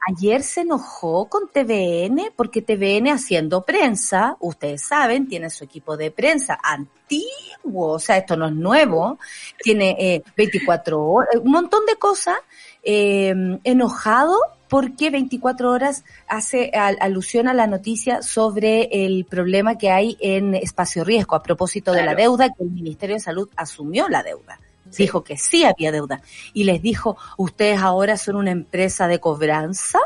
ayer 0.09 0.43
se 0.43 0.63
enojó 0.63 1.29
con 1.29 1.49
TVN 1.49 2.33
porque 2.35 2.63
TVN 2.63 3.11
haciendo 3.13 3.63
prensa, 3.65 4.37
ustedes 4.41 4.83
saben, 4.83 5.29
tiene 5.29 5.51
su 5.51 5.63
equipo 5.63 5.97
de 5.97 6.11
prensa 6.11 6.59
antiguo, 6.61 7.93
o 7.93 7.99
sea, 8.01 8.17
esto 8.17 8.37
no 8.37 8.47
es 8.49 8.53
nuevo, 8.55 9.21
tiene 9.63 9.95
eh, 10.01 10.23
24 10.37 11.01
horas, 11.01 11.37
un 11.41 11.53
montón 11.53 11.72
de 11.87 11.97
cosas, 11.97 12.37
eh, 12.83 13.35
enojado 13.65 14.37
porque 14.69 15.11
24 15.11 15.71
horas 15.71 16.05
hace 16.29 16.71
al- 16.75 16.97
alusión 17.01 17.47
a 17.49 17.53
la 17.55 17.67
noticia 17.67 18.23
sobre 18.23 18.89
el 19.05 19.25
problema 19.27 19.77
que 19.77 19.91
hay 19.91 20.17
en 20.21 20.55
espacio 20.55 21.05
riesgo 21.05 21.37
a 21.37 21.43
propósito 21.43 21.93
de 21.93 22.05
la 22.05 22.15
deuda 22.15 22.49
que 22.49 22.63
el 22.63 22.71
Ministerio 22.71 23.17
de 23.17 23.21
Salud 23.21 23.49
asumió 23.57 24.09
la 24.09 24.23
deuda. 24.23 24.59
Dijo 24.97 25.25
que 25.25 25.37
sí 25.37 25.65
había 25.65 25.93
deuda 25.93 26.21
y 26.55 26.65
les 26.65 26.81
dijo, 26.83 27.17
ustedes 27.39 27.81
ahora 27.81 28.17
son 28.17 28.37
una 28.37 28.51
empresa 28.51 29.09
de 29.09 29.21
cobranza. 29.21 29.99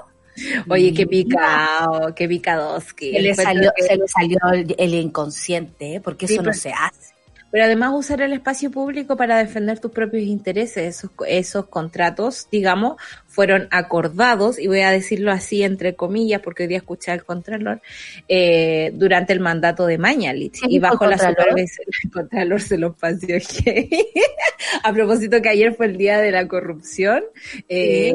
Oye, 0.69 0.93
qué 0.93 1.07
picado, 1.07 2.15
qué 2.15 2.29
picadoski. 2.29 3.13
Se 3.13 3.21
le 3.21 3.35
salió, 3.35 3.73
que- 3.75 3.83
se 3.85 3.97
le 3.97 4.07
salió 4.07 4.39
el, 4.53 4.75
el 4.79 4.95
inconsciente, 4.95 5.95
¿eh? 5.97 6.01
porque 6.01 6.27
Sí, 6.29 6.35
eso 6.35 6.43
no 6.43 6.51
pero- 6.51 6.61
se 6.61 6.73
hace. 6.73 7.15
Pero 7.51 7.65
además 7.65 7.93
usar 7.95 8.21
el 8.23 8.33
espacio 8.33 8.71
público 8.71 9.17
para 9.17 9.39
defender 9.39 9.79
tus 9.79 9.93
propios 9.93 10.25
intereses. 10.25 10.97
Esos, 10.97 11.11
esos 11.27 11.67
contratos, 11.67 12.49
digamos, 12.51 12.97
fueron 13.27 13.69
acordados, 13.71 14.59
y 14.59 14.67
voy 14.67 14.81
a 14.81 14.91
decirlo 14.91 15.31
así 15.31 15.63
entre 15.63 15.95
comillas, 15.95 16.41
porque 16.41 16.65
hoy 16.65 16.69
día 16.69 16.79
escuché 16.79 17.13
al 17.13 17.25
Contralor, 17.25 17.81
eh, 18.29 18.91
durante 18.95 19.33
el 19.33 19.41
mandato 19.41 19.87
de 19.87 19.99
Mañalich. 19.99 20.61
¿Qué 20.61 20.67
y 20.69 20.79
bajo 20.79 21.05
el 21.05 21.11
la 21.11 21.19
supervisión 21.19 21.87
del 22.03 22.11
Contralor 22.11 22.61
se 22.61 22.79
los 22.79 22.97
pasó 22.97 23.27
a 24.83 24.93
propósito 24.93 25.41
que 25.43 25.49
ayer 25.49 25.75
fue 25.75 25.87
el 25.87 25.97
día 25.97 26.19
de 26.19 26.31
la 26.31 26.47
corrupción, 26.49 27.25
eh, 27.69 28.15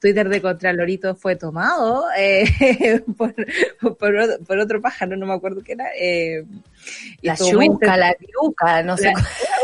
Twitter 0.00 0.28
de 0.28 0.40
Contralorito 0.40 1.14
fue 1.14 1.36
tomado 1.36 2.04
eh, 2.16 2.44
por, 3.18 3.34
por, 3.98 4.16
otro- 4.16 4.44
por 4.46 4.58
otro 4.58 4.80
pájaro, 4.80 5.16
no 5.16 5.26
me 5.26 5.34
acuerdo 5.34 5.62
qué 5.62 5.72
era. 5.72 5.86
Eh, 5.98 6.44
La 7.22 7.34
yuca, 7.74 7.96
la 7.98 8.16
yuca, 8.42 8.82
no 8.82 8.96
sé. 8.96 9.12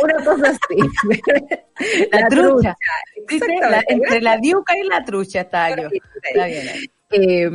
Una 0.02 0.24
cosa 0.24 0.50
así. 0.50 0.76
La, 2.12 2.28
trucha. 2.28 2.76
La- 3.60 3.84
entre 3.88 4.20
la 4.22 4.40
yuca 4.40 4.76
y 4.78 4.86
la 4.88 5.04
trucha 5.04 5.42
está 5.42 5.76
yo. 5.76 5.88
Está 6.22 6.46
bien. 6.46 6.68
ahí. 6.68 6.90
Eh, 7.10 7.48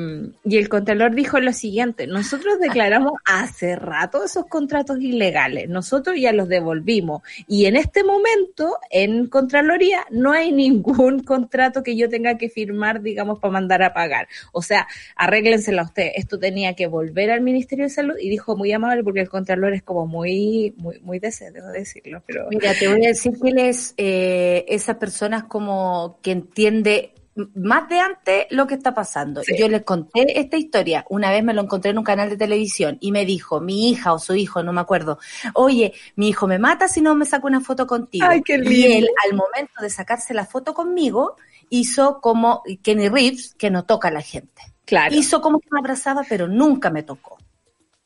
y 0.46 0.58
el 0.58 0.70
Contralor 0.70 1.14
dijo 1.14 1.38
lo 1.42 1.52
siguiente, 1.52 2.08
nosotros 2.08 2.58
declaramos 2.62 3.14
hace 3.26 3.76
rato 3.76 4.24
esos 4.24 4.46
contratos 4.46 5.02
ilegales, 5.02 5.68
nosotros 5.68 6.16
ya 6.18 6.32
los 6.32 6.48
devolvimos 6.48 7.22
y 7.50 7.66
en 7.66 7.76
este 7.76 8.06
momento 8.06 8.78
en 8.90 9.28
Contraloría 9.28 10.06
no 10.10 10.32
hay 10.32 10.54
ningún 10.54 11.20
contrato 11.24 11.84
que 11.84 11.98
yo 11.98 12.08
tenga 12.08 12.38
que 12.38 12.48
firmar, 12.48 13.02
digamos, 13.02 13.40
para 13.40 13.52
mandar 13.52 13.84
a 13.84 13.94
pagar. 13.94 14.30
O 14.54 14.62
sea, 14.62 14.88
arréglensela 15.18 15.84
usted, 15.84 16.12
esto 16.16 16.40
tenía 16.40 16.74
que 16.74 16.88
volver 16.88 17.30
al 17.30 17.42
Ministerio 17.42 17.84
de 17.84 17.90
Salud 17.90 18.16
y 18.22 18.30
dijo 18.30 18.56
muy 18.56 18.72
amable 18.72 19.04
porque 19.04 19.20
el 19.20 19.30
Contralor 19.30 19.74
es 19.74 19.84
como 19.84 20.08
muy, 20.08 20.74
muy, 20.78 21.00
muy 21.02 21.20
de 21.20 21.28
ese, 21.28 21.52
debo 21.52 21.68
decirlo, 21.68 22.24
pero... 22.32 22.48
Mira, 22.50 22.74
te 22.74 22.88
voy 22.88 23.06
a 23.06 23.10
decir 23.10 23.34
que 23.42 23.50
él 23.50 23.60
es 23.60 23.94
eh, 23.98 24.66
esa 24.68 24.98
persona 25.00 25.48
como 25.48 26.20
que 26.22 26.32
entiende 26.32 27.14
más 27.56 27.88
de 27.88 28.00
antes 28.00 28.46
lo 28.50 28.68
que 28.68 28.76
está 28.76 28.94
pasando. 28.94 29.42
Sí. 29.44 29.56
Yo 29.58 29.68
les 29.70 29.84
conté 29.84 30.40
esta 30.40 30.58
historia, 30.58 31.06
una 31.10 31.32
vez 31.32 31.44
me 31.44 31.54
lo 31.54 31.62
encontré 31.62 31.92
en 31.92 31.98
un 31.98 32.04
canal 32.04 32.30
de 32.30 32.38
televisión 32.38 32.98
y 33.00 33.12
me 33.12 33.26
dijo, 33.26 33.62
mi 33.62 33.90
hija 33.90 34.14
o 34.14 34.20
su 34.20 34.36
hijo, 34.36 34.64
no 34.64 34.74
me 34.74 34.82
acuerdo, 34.82 35.18
oye, 35.54 35.94
mi 36.16 36.30
hijo 36.30 36.48
me 36.48 36.60
mata 36.60 36.88
si 36.88 37.02
no 37.02 37.16
me 37.16 37.26
saco 37.26 37.48
una 37.48 37.62
foto 37.62 37.88
contigo. 37.88 38.26
Ay, 38.30 38.42
qué 38.42 38.56
Y 38.56 38.58
lindo. 38.60 38.98
él, 38.98 39.10
al 39.26 39.38
momento 39.38 39.82
de 39.82 39.90
sacarse 39.90 40.34
la 40.34 40.46
foto 40.46 40.74
conmigo, 40.74 41.38
hizo 41.70 42.20
como 42.20 42.64
Kenny 42.84 43.08
Reeves, 43.08 43.56
que 43.58 43.70
no 43.70 43.86
toca 43.86 44.10
a 44.10 44.12
la 44.12 44.22
gente. 44.22 44.62
Claro. 44.86 45.16
Hizo 45.16 45.42
como 45.42 45.60
que 45.60 45.68
me 45.72 45.80
abrazaba, 45.80 46.24
pero 46.28 46.48
nunca 46.48 46.90
me 46.90 47.04
tocó. 47.04 47.38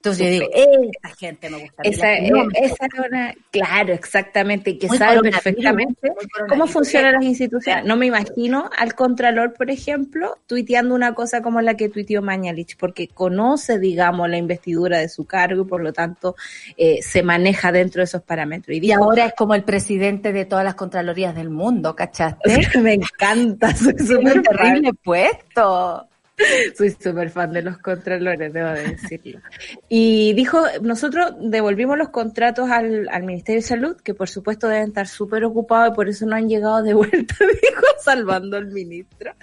Entonces 0.05 0.25
yo 0.25 0.31
digo, 0.31 0.49
esta 0.53 1.09
gente 1.15 1.49
me 1.49 1.57
gusta. 1.57 1.81
Esa, 1.83 2.19
no 2.29 2.47
esa 2.53 2.87
una, 3.07 3.33
claro, 3.49 3.93
exactamente, 3.93 4.71
y 4.71 4.77
que 4.77 4.87
sabe 4.89 5.19
perfectamente 5.21 6.11
cómo 6.47 6.67
funcionan 6.67 7.13
las 7.13 7.23
instituciones. 7.23 7.85
No 7.85 7.95
me 7.95 8.05
imagino 8.05 8.69
al 8.77 8.93
Contralor, 8.93 9.53
por 9.53 9.71
ejemplo, 9.71 10.37
tuiteando 10.45 10.93
una 10.93 11.15
cosa 11.15 11.41
como 11.41 11.59
la 11.61 11.75
que 11.75 11.89
tuiteó 11.89 12.21
Mañalich, 12.21 12.77
porque 12.77 13.07
conoce, 13.07 13.79
digamos, 13.79 14.29
la 14.29 14.37
investidura 14.37 14.99
de 14.99 15.09
su 15.09 15.25
cargo 15.25 15.63
y 15.63 15.65
por 15.65 15.81
lo 15.81 15.91
tanto 15.91 16.35
eh, 16.77 17.01
se 17.01 17.23
maneja 17.23 17.71
dentro 17.71 18.01
de 18.01 18.03
esos 18.03 18.21
parámetros. 18.21 18.77
Y 18.77 18.85
Y 18.85 18.91
ahora 18.91 19.25
es 19.25 19.33
como 19.33 19.55
el 19.55 19.63
presidente 19.63 20.33
de 20.33 20.45
todas 20.45 20.63
las 20.63 20.75
contralorías 20.75 21.33
del 21.33 21.49
mundo, 21.49 21.95
¿cachaste? 21.95 22.67
me 22.79 22.93
encanta, 22.93 23.69
Es 23.69 24.09
un 24.09 24.43
terrible 24.43 24.93
puesto. 25.03 26.07
soy 26.77 26.91
súper 26.91 27.29
fan 27.29 27.51
de 27.53 27.61
los 27.61 27.77
contralores, 27.77 28.51
debo 28.51 28.69
de 28.69 28.95
decirlo. 28.95 29.39
Y 29.87 30.33
dijo, 30.33 30.61
nosotros 30.81 31.33
devolvimos 31.39 31.97
los 31.97 32.09
contratos 32.09 32.69
al, 32.69 33.07
al 33.09 33.23
Ministerio 33.23 33.61
de 33.61 33.67
Salud, 33.67 33.95
que 34.01 34.13
por 34.13 34.27
supuesto 34.27 34.67
deben 34.67 34.89
estar 34.89 35.07
súper 35.07 35.45
ocupados 35.45 35.93
y 35.93 35.95
por 35.95 36.09
eso 36.09 36.25
no 36.25 36.35
han 36.35 36.49
llegado 36.49 36.83
de 36.83 36.93
vuelta, 36.93 37.35
dijo, 37.39 37.83
salvando 38.03 38.57
al 38.57 38.67
ministro. 38.67 39.33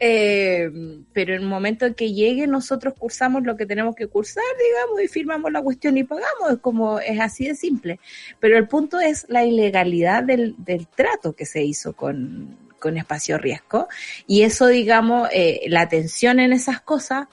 Eh, 0.00 0.70
pero 1.12 1.34
en 1.34 1.42
el 1.42 1.48
momento 1.48 1.86
en 1.86 1.94
que 1.94 2.12
llegue, 2.12 2.46
nosotros 2.46 2.94
cursamos 2.98 3.42
lo 3.44 3.56
que 3.56 3.66
tenemos 3.66 3.94
que 3.94 4.06
cursar, 4.06 4.44
digamos, 4.58 5.02
y 5.02 5.08
firmamos 5.08 5.52
la 5.52 5.62
cuestión 5.62 5.98
y 5.98 6.04
pagamos, 6.04 6.52
es 6.52 6.58
como, 6.58 6.98
es 6.98 7.20
así 7.20 7.46
de 7.46 7.54
simple. 7.54 8.00
Pero 8.40 8.56
el 8.56 8.66
punto 8.68 9.00
es 9.00 9.26
la 9.28 9.44
ilegalidad 9.44 10.22
del, 10.22 10.54
del 10.58 10.86
trato 10.86 11.34
que 11.34 11.44
se 11.44 11.62
hizo 11.62 11.92
con, 11.92 12.67
con 12.78 12.96
espacio 12.96 13.38
riesgo. 13.38 13.88
Y 14.26 14.42
eso, 14.42 14.66
digamos, 14.66 15.28
eh, 15.32 15.62
la 15.68 15.82
atención 15.82 16.40
en 16.40 16.52
esas 16.52 16.80
cosas 16.80 17.28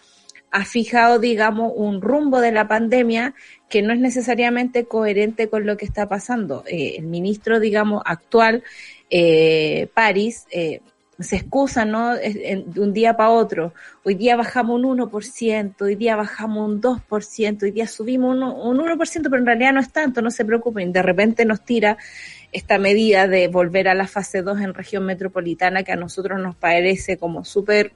ha 0.56 0.64
fijado, 0.64 1.20
digamos, 1.20 1.74
un 1.76 2.02
rumbo 2.02 2.40
de 2.40 2.54
la 2.54 2.66
pandemia 2.66 3.34
que 3.68 3.82
no 3.82 3.92
es 3.92 4.00
necesariamente 4.00 4.86
coherente 4.86 5.50
con 5.50 5.66
lo 5.66 5.76
que 5.76 5.84
está 5.84 6.08
pasando. 6.08 6.64
Eh, 6.66 6.96
el 6.98 7.08
ministro, 7.08 7.60
digamos, 7.60 8.02
actual, 8.06 8.64
eh, 9.10 9.90
París, 9.94 10.46
eh, 10.52 10.80
se 11.20 11.36
excusa, 11.36 11.84
¿no? 11.84 12.16
De 12.16 12.64
un 12.78 12.94
día 12.94 13.18
para 13.18 13.32
otro. 13.32 13.74
Hoy 14.06 14.16
día 14.16 14.38
bajamos 14.38 14.82
un 14.82 14.98
1%, 14.98 15.82
hoy 15.82 15.96
día 15.96 16.16
bajamos 16.16 16.70
un 16.70 16.82
2%, 16.82 17.64
hoy 17.64 17.72
día 17.72 17.88
subimos 17.88 18.36
un, 18.36 18.44
un 18.44 18.78
1%, 18.78 19.24
pero 19.24 19.38
en 19.38 19.46
realidad 19.46 19.74
no 19.74 19.82
es 19.82 19.92
tanto, 19.92 20.22
no 20.22 20.32
se 20.32 20.46
preocupen. 20.46 20.94
De 20.94 21.02
repente 21.02 21.44
nos 21.44 21.66
tira 21.66 21.98
esta 22.56 22.78
medida 22.78 23.28
de 23.28 23.48
volver 23.48 23.88
a 23.88 23.94
la 23.94 24.08
fase 24.08 24.42
2 24.42 24.62
en 24.62 24.74
región 24.74 25.06
metropolitana 25.06 25.84
que 25.84 25.92
a 25.92 25.96
nosotros 25.96 26.40
nos 26.42 26.56
parece 26.56 27.18
como 27.18 27.44
súper, 27.46 27.92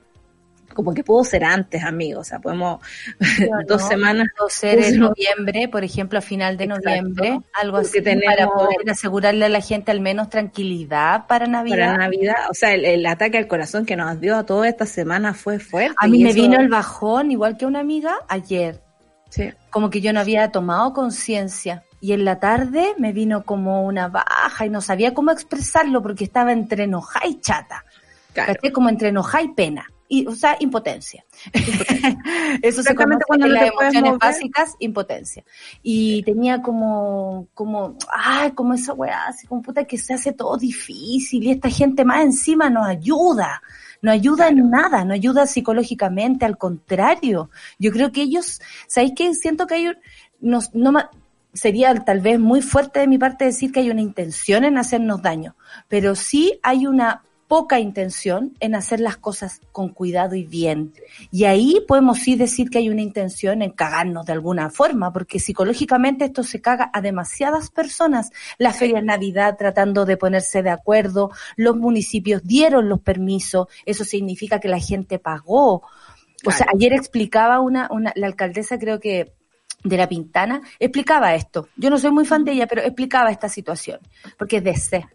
como 0.74 0.94
que 0.94 1.04
pudo 1.04 1.24
ser 1.24 1.44
antes, 1.44 1.84
amigos. 1.84 2.22
O 2.22 2.30
sea, 2.30 2.40
podemos 2.40 2.80
dos 3.68 3.88
semanas. 3.88 4.28
Pudo 4.38 4.50
ser 4.50 4.80
en 4.84 5.00
noviembre, 5.00 5.68
por 5.68 5.84
ejemplo, 5.84 6.20
a 6.20 6.22
final 6.22 6.58
de 6.58 6.66
Exacto. 6.66 6.88
noviembre, 6.90 7.40
algo 7.62 7.78
así, 7.78 8.02
tenemos- 8.02 8.26
para 8.36 8.48
poder 8.50 8.90
asegurarle 8.90 9.46
a 9.46 9.50
la 9.50 9.62
gente 9.62 9.92
al 9.92 10.02
menos 10.02 10.30
tranquilidad 10.30 11.26
para 11.28 11.48
Navidad. 11.48 11.78
Para 11.94 11.98
Navidad, 11.98 12.36
o 12.50 12.54
sea, 12.54 12.74
el, 12.74 12.86
el 12.86 13.06
ataque 13.06 13.38
al 13.38 13.48
corazón 13.48 13.86
que 13.86 13.96
nos 13.96 14.20
dio 14.20 14.36
a 14.38 14.46
toda 14.46 14.68
esta 14.68 14.86
semana 14.86 15.34
fue 15.34 15.60
fuerte. 15.60 15.96
A 16.00 16.08
mí 16.08 16.24
me 16.24 16.30
eso- 16.32 16.42
vino 16.42 16.60
el 16.60 16.68
bajón, 16.70 17.32
igual 17.32 17.58
que 17.58 17.66
una 17.66 17.80
amiga, 17.80 18.16
ayer. 18.28 18.82
Sí. 19.30 19.52
como 19.70 19.90
que 19.90 20.02
yo 20.02 20.12
no 20.14 20.20
había 20.20 20.52
tomado 20.52 20.94
conciencia. 20.94 21.84
Y 22.02 22.14
en 22.14 22.24
la 22.26 22.40
tarde 22.40 22.96
me 22.98 23.12
vino 23.12 23.44
como 23.44 23.86
una 23.86 24.08
baja 24.08 24.66
y 24.66 24.70
no 24.70 24.82
sabía 24.82 25.14
cómo 25.14 25.32
expresarlo 25.32 26.02
porque 26.02 26.24
estaba 26.24 26.52
entre 26.52 26.86
enojada 26.86 27.28
y 27.28 27.40
chata. 27.40 27.84
Claro. 28.34 28.54
Como 28.74 28.90
entre 28.90 29.10
enojada 29.10 29.44
y 29.44 29.50
pena. 29.50 29.86
Y, 30.12 30.26
o 30.26 30.34
sea, 30.34 30.58
impotencia. 30.60 31.24
Eso 31.54 32.82
se 32.82 32.92
Exactamente 32.92 32.96
conoce 32.96 33.26
cuando 33.28 33.46
en 33.46 33.54
no 33.54 33.60
las 33.60 33.72
emociones 33.72 34.18
básicas, 34.18 34.76
impotencia. 34.80 35.44
Y 35.84 36.24
tenía 36.24 36.64
como, 36.64 37.48
como, 37.54 37.96
ay, 38.12 38.52
como 38.54 38.74
esa 38.74 38.94
weá, 38.94 39.28
así 39.28 39.46
como 39.46 39.62
puta 39.62 39.84
que 39.84 40.00
se 40.00 40.16
hace 40.16 40.34
todo 40.34 40.58
difícil 40.58 41.44
y 41.44 41.52
esta 41.52 41.70
gente 41.70 42.04
más 42.06 42.24
encima 42.24 42.72
nos 42.72 42.88
ayuda. 42.88 43.62
No 44.02 44.12
ayuda 44.12 44.48
en 44.48 44.70
nada, 44.70 45.04
no 45.04 45.14
ayuda 45.14 45.48
psicológicamente, 45.48 46.46
al 46.46 46.58
contrario. 46.58 47.50
Yo 47.78 47.92
creo 47.92 48.12
que 48.12 48.22
ellos, 48.22 48.62
¿sabéis 48.88 49.14
qué? 49.16 49.34
Siento 49.34 49.68
que 49.68 49.76
hay 49.76 49.88
un, 49.88 49.98
no, 50.40 50.60
no 50.74 51.10
sería 51.54 51.94
tal 51.96 52.22
vez 52.22 52.40
muy 52.40 52.62
fuerte 52.62 53.00
de 53.00 53.08
mi 53.08 53.18
parte 53.18 53.46
decir 53.46 53.72
que 53.72 53.82
hay 53.82 53.90
una 53.90 54.02
intención 54.02 54.64
en 54.64 54.78
hacernos 54.78 55.22
daño, 55.22 55.56
pero 55.88 56.16
sí 56.16 56.60
hay 56.64 56.86
una 56.86 57.24
poca 57.50 57.80
intención 57.80 58.56
en 58.60 58.76
hacer 58.76 59.00
las 59.00 59.18
cosas 59.18 59.60
con 59.72 59.90
cuidado 59.90 60.36
y 60.36 60.44
bien. 60.44 60.94
Y 61.32 61.46
ahí 61.46 61.84
podemos 61.88 62.20
sí 62.20 62.36
decir 62.36 62.70
que 62.70 62.78
hay 62.78 62.90
una 62.90 63.02
intención 63.02 63.64
en 63.64 63.72
cagarnos 63.72 64.28
de 64.28 64.34
alguna 64.34 64.70
forma, 64.70 65.12
porque 65.12 65.40
psicológicamente 65.40 66.26
esto 66.26 66.44
se 66.44 66.62
caga 66.62 66.92
a 66.94 67.02
demasiadas 67.02 67.72
personas. 67.72 68.30
La 68.60 68.72
feria 68.72 69.02
Navidad 69.02 69.58
tratando 69.58 70.06
de 70.06 70.16
ponerse 70.16 70.62
de 70.62 70.70
acuerdo, 70.70 71.32
los 71.56 71.76
municipios 71.76 72.44
dieron 72.44 72.88
los 72.88 73.02
permisos, 73.02 73.68
eso 73.84 74.06
significa 74.06 74.60
que 74.60 74.68
la 74.68 74.80
gente 74.80 75.18
pagó. 75.18 75.82
O 76.46 76.52
sea, 76.52 76.68
ayer 76.72 76.94
explicaba 76.94 77.62
una, 77.62 77.90
una, 77.90 78.14
la 78.16 78.28
alcaldesa 78.28 78.78
creo 78.78 79.00
que 79.00 79.34
de 79.84 79.98
la 79.98 80.08
Pintana, 80.08 80.62
explicaba 80.78 81.34
esto. 81.34 81.70
Yo 81.78 81.90
no 81.90 81.98
soy 81.98 82.12
muy 82.12 82.26
fan 82.26 82.44
de 82.44 82.52
ella, 82.52 82.68
pero 82.68 82.82
explicaba 82.82 83.32
esta 83.32 83.50
situación, 83.50 84.00
porque 84.38 84.58
es 84.58 84.64
de 84.64 84.76
C. 84.76 85.08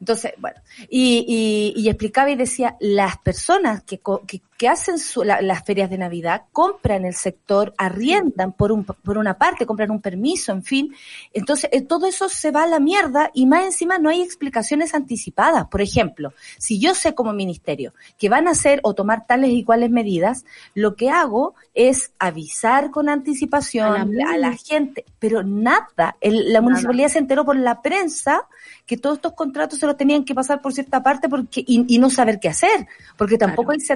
Entonces, 0.00 0.32
bueno, 0.38 0.60
y, 0.88 1.74
y, 1.76 1.80
y 1.80 1.88
explicaba 1.88 2.30
y 2.30 2.36
decía, 2.36 2.76
las 2.80 3.18
personas 3.18 3.82
que, 3.82 4.00
que, 4.26 4.42
que 4.58 4.68
hacen 4.68 4.98
su- 4.98 5.22
la- 5.22 5.40
las 5.40 5.64
ferias 5.64 5.88
de 5.88 5.96
Navidad 5.98 6.42
compran 6.52 7.04
el 7.06 7.14
sector, 7.14 7.72
arriendan 7.78 8.52
por, 8.52 8.72
un, 8.72 8.84
por 8.84 9.16
una 9.16 9.38
parte, 9.38 9.64
compran 9.64 9.90
un 9.92 10.00
permiso, 10.02 10.52
en 10.52 10.64
fin. 10.64 10.94
Entonces, 11.32 11.70
eh, 11.72 11.80
todo 11.80 12.06
eso 12.06 12.28
se 12.28 12.50
va 12.50 12.64
a 12.64 12.66
la 12.66 12.80
mierda 12.80 13.30
y 13.32 13.46
más 13.46 13.64
encima 13.64 13.98
no 13.98 14.10
hay 14.10 14.20
explicaciones 14.20 14.94
anticipadas. 14.94 15.68
Por 15.68 15.80
ejemplo, 15.80 16.32
si 16.58 16.80
yo 16.80 16.94
sé 16.96 17.14
como 17.14 17.32
ministerio 17.32 17.94
que 18.18 18.28
van 18.28 18.48
a 18.48 18.50
hacer 18.50 18.80
o 18.82 18.94
tomar 18.94 19.26
tales 19.26 19.50
y 19.50 19.62
cuales 19.62 19.90
medidas, 19.90 20.44
lo 20.74 20.96
que 20.96 21.08
hago 21.08 21.54
es 21.74 22.10
avisar 22.18 22.90
con 22.90 23.08
anticipación 23.08 23.86
A 23.86 24.04
la 24.04 24.32
a 24.32 24.36
la, 24.36 24.56
gente, 24.56 25.04
pero 25.20 25.44
nada. 25.44 26.16
El- 26.20 26.52
la 26.52 26.60
municipalidad 26.60 27.08
se 27.08 27.18
enteró 27.20 27.44
por 27.44 27.56
la 27.56 27.80
prensa 27.80 28.46
que 28.86 28.96
todos 28.96 29.16
estos 29.18 29.34
contratos 29.34 29.78
se 29.78 29.86
los 29.86 29.96
tenían 29.96 30.24
que 30.24 30.34
pasar 30.34 30.60
por 30.60 30.72
cierta 30.72 31.00
parte 31.02 31.28
porque 31.28 31.62
y, 31.64 31.84
y 31.94 31.98
no 31.98 32.10
saber 32.10 32.40
qué 32.40 32.48
hacer, 32.48 32.88
porque 33.16 33.38
tampoco 33.38 33.68
Claro. 33.68 33.78
hay 33.80 33.86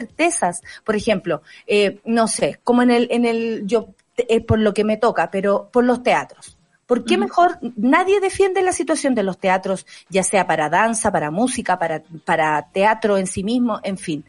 Por 0.84 0.96
ejemplo, 0.96 1.42
eh, 1.66 2.00
no 2.04 2.28
sé, 2.28 2.60
como 2.62 2.82
en 2.82 2.90
el, 2.90 3.08
en 3.10 3.24
el, 3.24 3.62
yo, 3.66 3.94
eh, 4.16 4.40
por 4.40 4.58
lo 4.58 4.74
que 4.74 4.84
me 4.84 4.96
toca, 4.96 5.30
pero 5.30 5.70
por 5.72 5.84
los 5.84 6.02
teatros. 6.02 6.58
¿Por 6.86 7.04
qué 7.04 7.16
mejor 7.16 7.58
nadie 7.76 8.20
defiende 8.20 8.60
la 8.60 8.72
situación 8.72 9.14
de 9.14 9.22
los 9.22 9.38
teatros, 9.38 9.86
ya 10.10 10.22
sea 10.22 10.46
para 10.46 10.68
danza, 10.68 11.10
para 11.10 11.30
música, 11.30 11.78
para, 11.78 12.02
para 12.26 12.68
teatro 12.70 13.16
en 13.16 13.26
sí 13.26 13.42
mismo, 13.42 13.80
en 13.82 13.96
fin, 13.96 14.24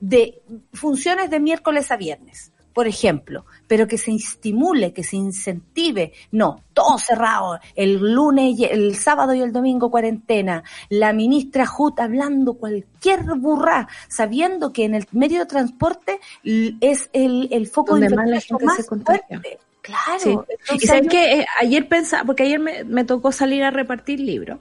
de 0.00 0.40
funciones 0.72 1.28
de 1.28 1.40
miércoles 1.40 1.90
a 1.90 1.96
viernes? 1.96 2.52
Por 2.76 2.86
ejemplo, 2.86 3.46
pero 3.66 3.88
que 3.88 3.96
se 3.96 4.12
estimule, 4.12 4.92
que 4.92 5.02
se 5.02 5.16
incentive. 5.16 6.12
No, 6.30 6.62
todo 6.74 6.98
cerrado. 6.98 7.58
El 7.74 7.94
lunes, 8.12 8.58
y 8.58 8.64
el 8.66 8.96
sábado 8.96 9.32
y 9.32 9.40
el 9.40 9.50
domingo 9.50 9.90
cuarentena. 9.90 10.62
La 10.90 11.14
ministra 11.14 11.64
Hut 11.66 11.98
hablando 12.00 12.52
cualquier 12.52 13.24
burra, 13.38 13.88
sabiendo 14.08 14.74
que 14.74 14.84
en 14.84 14.94
el 14.94 15.06
medio 15.12 15.38
de 15.40 15.46
transporte 15.46 16.20
es 16.44 17.08
el, 17.14 17.48
el 17.50 17.66
foco 17.66 17.92
Donde 17.92 18.08
de 18.08 18.16
más 18.16 18.28
la 18.28 18.40
gente 18.42 18.64
más 18.66 18.76
se 18.76 18.84
contagia. 18.84 19.22
fuerte. 19.40 19.58
Claro. 19.80 20.18
Sí. 20.18 20.30
Entonces, 20.30 20.82
Y 20.82 20.86
sabes 20.86 21.02
yo- 21.04 21.08
que 21.08 21.32
eh, 21.40 21.46
ayer 21.62 21.88
pensaba, 21.88 22.24
porque 22.24 22.42
ayer 22.42 22.58
me, 22.60 22.84
me 22.84 23.04
tocó 23.04 23.32
salir 23.32 23.62
a 23.64 23.70
repartir 23.70 24.20
libros 24.20 24.58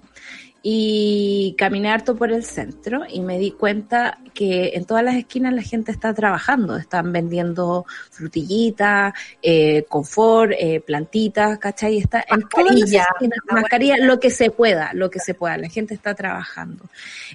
y 0.67 1.53
caminé 1.59 1.91
harto 1.91 2.15
por 2.15 2.31
el 2.31 2.43
centro 2.43 3.03
y 3.07 3.19
me 3.19 3.37
di 3.37 3.51
cuenta 3.51 4.17
que 4.33 4.71
en 4.73 4.85
todas 4.85 5.03
las 5.03 5.13
esquinas 5.13 5.53
la 5.53 5.61
gente 5.61 5.91
está 5.91 6.11
trabajando, 6.11 6.75
están 6.75 7.13
vendiendo 7.13 7.85
frutillitas, 8.09 9.13
eh, 9.43 9.85
confort, 9.87 10.53
eh, 10.57 10.81
plantitas, 10.81 11.59
¿cachai? 11.59 11.99
Está 11.99 12.25
en 12.27 12.41
todas 12.49 12.65
las 12.65 12.79
Mascarilla, 12.79 13.05
esquinas, 13.13 13.39
mascarilla, 13.51 13.97
lo 13.99 14.19
que 14.19 14.31
se 14.31 14.49
pueda, 14.49 14.89
lo 14.93 15.11
que 15.11 15.19
se 15.19 15.35
pueda, 15.35 15.55
la 15.59 15.69
gente 15.69 15.93
está 15.93 16.15
trabajando. 16.15 16.85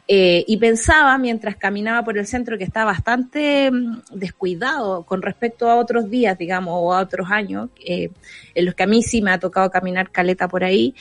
Eh, 0.08 0.44
y 0.48 0.56
pensaba 0.56 1.16
mientras 1.16 1.54
caminaba 1.54 2.04
por 2.04 2.18
el 2.18 2.26
centro 2.26 2.58
que 2.58 2.64
está 2.64 2.84
bastante 2.84 3.70
mm, 3.70 4.02
descuidado 4.12 5.04
con 5.04 5.22
respecto 5.22 5.70
a 5.70 5.76
otros 5.76 6.10
días, 6.10 6.36
digamos, 6.36 6.74
o 6.76 6.92
a 6.92 7.00
otros 7.00 7.30
años, 7.30 7.70
eh, 7.86 8.10
en 8.56 8.64
los 8.64 8.74
que 8.74 8.82
a 8.82 8.88
mí 8.88 9.04
sí 9.04 9.22
me 9.22 9.30
ha 9.30 9.38
tocado 9.38 9.70
caminar 9.70 10.10
caleta 10.10 10.48
por 10.48 10.64
ahí. 10.64 10.96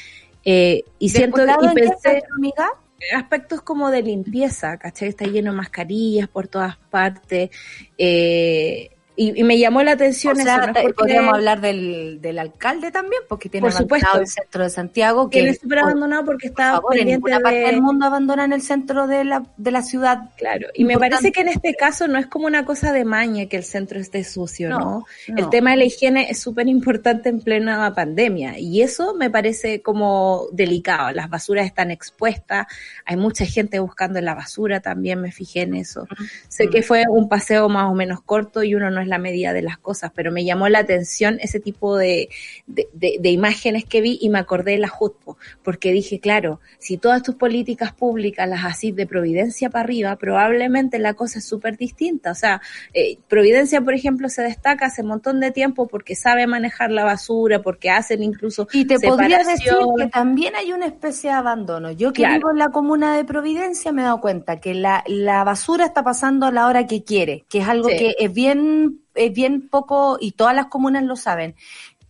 Eh, 0.46 0.84
y 1.00 1.10
siento 1.10 1.38
¿Descuidado 1.38 1.72
y 1.72 1.76
pensé 1.76 2.24
amiga? 2.36 2.70
aspectos 3.16 3.62
como 3.62 3.92
de 3.92 4.02
limpieza, 4.02 4.78
¿cachai? 4.78 5.10
Está 5.10 5.26
lleno 5.26 5.52
de 5.52 5.58
mascarillas 5.58 6.28
por 6.28 6.48
todas 6.48 6.78
partes. 6.90 7.50
eh, 7.98 8.92
y, 9.22 9.40
y 9.40 9.44
me 9.44 9.58
llamó 9.58 9.84
la 9.84 9.92
atención 9.92 10.36
O 10.38 10.40
eso, 10.40 10.46
sea, 10.46 10.68
¿no? 10.68 10.74
te- 10.74 10.82
Porque 10.82 10.94
podríamos 10.96 11.34
hablar 11.34 11.60
del, 11.62 12.20
del 12.22 12.40
alcalde 12.40 12.92
también, 12.92 13.22
porque 13.28 13.50
tiene 13.50 13.66
Por 13.66 13.74
supuesto. 13.74 14.08
abandonado 14.08 14.22
el 14.22 14.28
centro 14.28 14.64
de 14.64 14.70
Santiago. 14.70 15.30
que 15.30 15.50
es 15.50 15.60
súper 15.60 15.80
abandonado 15.80 16.26
porque 16.26 16.50
por 16.50 16.52
está 16.62 16.72
favor, 16.74 16.94
en 16.94 17.00
pendiente 17.00 17.32
parte 17.42 17.58
de... 17.60 17.66
del 17.66 17.82
mundo 17.82 18.06
abandonan 18.06 18.54
el 18.54 18.62
centro 18.62 19.08
de 19.08 19.26
la, 19.26 19.44
de 19.58 19.72
la 19.72 19.82
ciudad. 19.82 20.30
Claro, 20.38 20.68
y 20.74 20.86
me 20.86 20.94
Importante. 20.94 21.16
parece 21.16 21.32
que 21.34 21.42
en 21.42 21.48
este 21.50 21.76
caso 21.76 22.08
no 22.08 22.18
es 22.18 22.28
como 22.28 22.48
una 22.48 22.64
cosa 22.66 22.92
de 22.94 23.04
maña 23.06 23.46
que 23.48 23.58
el 23.58 23.64
centro 23.64 24.00
esté 24.00 24.24
sucio, 24.24 24.70
¿no? 24.70 24.80
No, 24.80 25.06
no. 25.28 25.38
El 25.38 25.50
tema 25.50 25.72
de 25.72 25.78
la 25.78 25.86
higiene 25.86 26.30
es 26.30 26.40
súper 26.40 26.68
importante 26.68 27.30
en 27.30 27.42
plena 27.42 27.94
pandemia 27.94 28.58
y 28.58 28.82
eso 28.82 29.14
me 29.16 29.30
parece 29.30 29.82
como 29.82 30.46
delicado. 30.54 31.12
Las 31.12 31.30
basuras 31.30 31.66
están 31.66 31.92
expuestas, 31.92 32.68
hay 33.06 33.18
mucha 33.18 33.46
gente 33.46 33.80
buscando 33.80 34.20
en 34.20 34.26
la 34.26 34.34
basura, 34.36 34.80
también 34.80 35.20
me 35.20 35.32
fijé 35.32 35.64
en 35.64 35.76
eso. 35.76 36.08
Sé 36.48 36.70
que 36.70 36.82
fue 36.84 37.04
un 37.10 37.28
paseo 37.28 37.68
más 37.68 37.92
o 37.92 37.94
menos 37.94 38.22
corto 38.22 38.64
y 38.64 38.76
uno 38.76 38.90
no 38.90 39.02
es 39.02 39.09
la 39.10 39.18
medida 39.18 39.54
de 39.54 39.62
las 39.62 39.78
cosas, 39.78 40.12
pero 40.16 40.32
me 40.32 40.46
llamó 40.46 40.70
la 40.70 40.80
atención 40.80 41.38
ese 41.42 41.60
tipo 41.60 41.98
de, 41.98 42.30
de, 42.68 42.88
de- 42.94 43.18
de 43.20 43.30
imágenes 43.32 43.86
que 43.86 44.02
vi 44.02 44.18
y 44.22 44.30
me 44.30 44.40
acordé 44.40 44.72
de 44.74 44.78
la 44.80 44.88
JUTPO, 44.90 45.38
porque 45.64 45.92
dije, 45.92 46.20
claro, 46.20 46.60
si 46.78 46.98
todas 46.98 47.24
tus 47.24 47.36
políticas 47.36 47.92
públicas 47.94 48.48
las 48.48 48.64
haces 48.66 48.96
de 48.96 49.06
Providencia 49.08 49.70
para 49.70 49.84
arriba, 49.84 50.16
probablemente 50.18 51.00
la 51.00 51.14
cosa 51.14 51.40
es 51.40 51.46
súper 51.46 51.78
distinta. 51.78 52.32
O 52.32 52.36
sea, 52.36 52.62
eh, 52.94 53.18
Providencia, 53.28 53.82
por 53.82 53.94
ejemplo, 53.94 54.30
se 54.30 54.42
destaca 54.42 54.86
hace 54.88 55.02
un 55.02 55.10
montón 55.10 55.40
de 55.40 55.52
tiempo 55.52 55.88
porque 55.88 56.16
sabe 56.16 56.48
manejar 56.48 56.92
la 56.92 57.04
basura, 57.04 57.62
porque 57.62 57.90
hacen 57.90 58.24
incluso 58.24 58.68
Y 58.74 58.86
te 58.86 59.00
podría 59.00 59.40
decir 59.40 59.72
que 59.98 60.08
también 60.08 60.56
hay 60.56 60.72
una 60.72 60.86
especie 60.86 61.30
de 61.30 61.36
abandono. 61.36 61.92
Yo 61.92 62.14
que 62.14 62.22
Claro. 62.22 62.36
vivo 62.36 62.52
en 62.52 62.58
la 62.60 62.70
comuna 62.70 63.16
de 63.16 63.24
Providencia 63.26 63.92
me 63.92 64.02
he 64.02 64.06
dado 64.06 64.22
cuenta 64.22 64.60
que 64.60 64.74
la, 64.74 65.04
la 65.08 65.44
basura 65.44 65.86
está 65.86 66.04
pasando 66.04 66.46
a 66.46 66.52
la 66.52 66.68
hora 66.68 66.86
que 66.88 67.04
quiere, 67.04 67.46
que 67.50 67.60
es 67.60 67.68
algo 67.68 67.90
Sí. 67.90 67.98
que 67.98 68.16
es 68.20 68.34
bien, 68.34 68.99
es 69.16 69.34
bien 69.34 69.70
poco, 69.70 70.18
y 70.20 70.32
todas 70.32 70.56
las 70.56 70.68
comunas 70.68 71.04
lo 71.04 71.16
saben. 71.16 71.56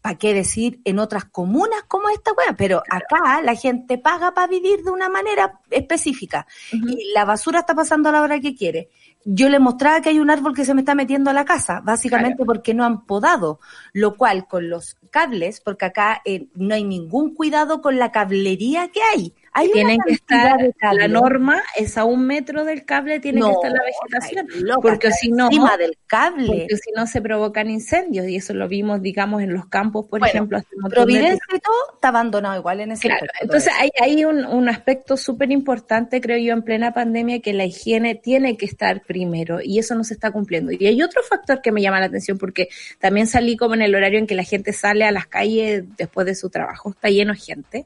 ¿Para 0.01 0.17
qué 0.17 0.33
decir 0.33 0.79
en 0.85 0.97
otras 0.97 1.25
comunas 1.25 1.83
como 1.87 2.09
esta 2.09 2.31
weá? 2.31 2.55
Pero 2.57 2.81
acá 2.89 3.41
la 3.41 3.55
gente 3.55 3.97
paga 3.97 4.33
para 4.33 4.47
vivir 4.47 4.81
de 4.81 4.91
una 4.91 5.09
manera 5.09 5.59
específica. 5.69 6.47
Y 6.71 7.11
la 7.13 7.25
basura 7.25 7.59
está 7.59 7.75
pasando 7.75 8.07
a 8.07 8.13
la 8.13 8.21
hora 8.21 8.39
que 8.39 8.55
quiere. 8.55 8.89
Yo 9.25 9.49
le 9.49 9.59
mostraba 9.59 9.99
que 9.99 10.09
hay 10.09 10.19
un 10.19 10.29
árbol 10.29 10.55
que 10.55 10.63
se 10.63 10.73
me 10.73 10.81
está 10.81 10.95
metiendo 10.95 11.29
a 11.29 11.33
la 11.33 11.43
casa, 11.43 11.81
básicamente 11.83 12.45
porque 12.45 12.73
no 12.73 12.85
han 12.85 13.05
podado, 13.05 13.59
lo 13.91 14.15
cual 14.15 14.47
con 14.47 14.69
los 14.69 14.95
cables, 15.11 15.59
porque 15.59 15.85
acá 15.85 16.21
eh, 16.23 16.47
no 16.55 16.73
hay 16.73 16.85
ningún 16.85 17.35
cuidado 17.35 17.81
con 17.81 17.99
la 17.99 18.13
cablería 18.13 18.87
que 18.87 19.01
hay. 19.03 19.33
Hay 19.53 19.71
tienen 19.71 19.99
que 20.05 20.13
estar, 20.13 20.57
la 20.93 21.07
norma 21.07 21.61
es 21.75 21.97
a 21.97 22.05
un 22.05 22.25
metro 22.25 22.65
del 22.65 22.85
cable, 22.85 23.19
tiene 23.19 23.41
que 23.41 23.51
estar 23.51 23.71
la 23.71 23.83
vegetación, 23.83 24.47
ay, 24.53 24.61
loca, 24.61 24.81
porque 24.81 25.11
si 25.11 25.29
no, 25.31 25.45
encima 25.45 25.77
del 25.77 25.97
cable. 26.07 26.47
porque 26.47 26.77
si 26.77 26.91
no 26.95 27.07
se 27.07 27.21
provocan 27.21 27.69
incendios 27.69 28.27
y 28.27 28.35
eso 28.37 28.53
lo 28.53 28.67
vimos, 28.67 29.01
digamos, 29.01 29.41
en 29.41 29.53
los 29.53 29.65
campos, 29.67 30.05
por 30.09 30.19
Bueno, 30.19 30.31
ejemplo, 30.31 30.57
hace 30.57 30.67
Providencia 30.89 31.39
y 31.55 31.59
todo 31.59 31.75
está 31.95 32.07
abandonado 32.09 32.59
igual 32.59 32.79
en 32.81 32.91
ese 32.91 33.07
Claro, 33.07 33.25
aspecto 33.25 33.43
entonces 33.43 33.73
hay 34.01 34.25
un, 34.25 34.45
un 34.45 34.69
aspecto 34.69 35.17
súper 35.17 35.51
importante, 35.51 36.21
creo 36.21 36.37
yo, 36.37 36.53
en 36.53 36.63
plena 36.63 36.93
pandemia, 36.93 37.41
que 37.41 37.53
la 37.53 37.65
higiene 37.65 38.15
tiene 38.15 38.57
que 38.57 38.65
estar 38.65 39.01
primero 39.03 39.59
y 39.61 39.79
eso 39.79 39.95
no 39.95 40.03
se 40.03 40.13
está 40.13 40.31
cumpliendo. 40.31 40.71
Y 40.71 40.85
hay 40.87 41.01
otro 41.01 41.23
factor 41.23 41.61
que 41.61 41.71
me 41.71 41.81
llama 41.81 41.99
la 41.99 42.07
atención 42.07 42.37
porque 42.37 42.69
también 42.99 43.27
salí 43.27 43.57
como 43.57 43.73
en 43.75 43.81
el 43.81 43.95
horario 43.95 44.19
en 44.19 44.27
que 44.27 44.35
la 44.35 44.43
gente 44.43 44.73
sale 44.73 45.05
a 45.05 45.11
las 45.11 45.27
calles 45.27 45.83
después 45.97 46.25
de 46.25 46.35
su 46.35 46.49
trabajo, 46.49 46.91
está 46.91 47.09
lleno 47.09 47.33
de 47.33 47.39
gente. 47.39 47.85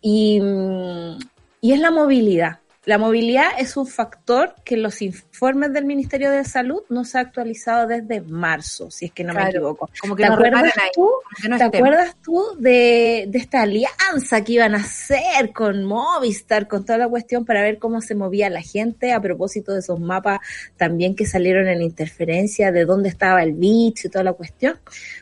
Y, 0.00 0.40
mm, 0.40 1.18
y 1.60 1.72
es 1.72 1.80
la 1.80 1.90
movilidad. 1.90 2.60
La 2.88 2.96
movilidad 2.96 3.50
es 3.58 3.76
un 3.76 3.86
factor 3.86 4.54
que 4.64 4.78
los 4.78 5.02
informes 5.02 5.74
del 5.74 5.84
Ministerio 5.84 6.30
de 6.30 6.42
Salud 6.42 6.84
no 6.88 7.04
se 7.04 7.18
ha 7.18 7.20
actualizado 7.20 7.86
desde 7.86 8.22
marzo, 8.22 8.90
si 8.90 9.04
es 9.04 9.12
que 9.12 9.24
no 9.24 9.34
me 9.34 9.46
equivoco. 9.46 9.90
como 10.00 10.16
que 10.16 10.22
¿Te 10.22 10.30
no 10.30 10.36
acuerdas 10.36 10.72
ahí, 10.78 10.88
tú? 10.94 11.10
no 11.50 11.58
¿Te 11.58 11.64
acuerdas 11.64 12.16
tú 12.24 12.42
de, 12.58 13.26
de 13.28 13.38
esta 13.38 13.60
alianza 13.60 14.42
que 14.42 14.52
iban 14.54 14.74
a 14.74 14.78
hacer 14.78 15.52
con 15.52 15.84
Movistar, 15.84 16.66
con 16.66 16.86
toda 16.86 16.96
la 16.96 17.08
cuestión 17.10 17.44
para 17.44 17.60
ver 17.60 17.78
cómo 17.78 18.00
se 18.00 18.14
movía 18.14 18.48
la 18.48 18.62
gente 18.62 19.12
a 19.12 19.20
propósito 19.20 19.74
de 19.74 19.80
esos 19.80 20.00
mapas 20.00 20.38
también 20.78 21.14
que 21.14 21.26
salieron 21.26 21.68
en 21.68 21.82
interferencia 21.82 22.72
de 22.72 22.86
dónde 22.86 23.10
estaba 23.10 23.42
el 23.42 23.52
bicho 23.52 24.06
y 24.06 24.10
toda 24.10 24.24
la 24.24 24.32
cuestión? 24.32 24.78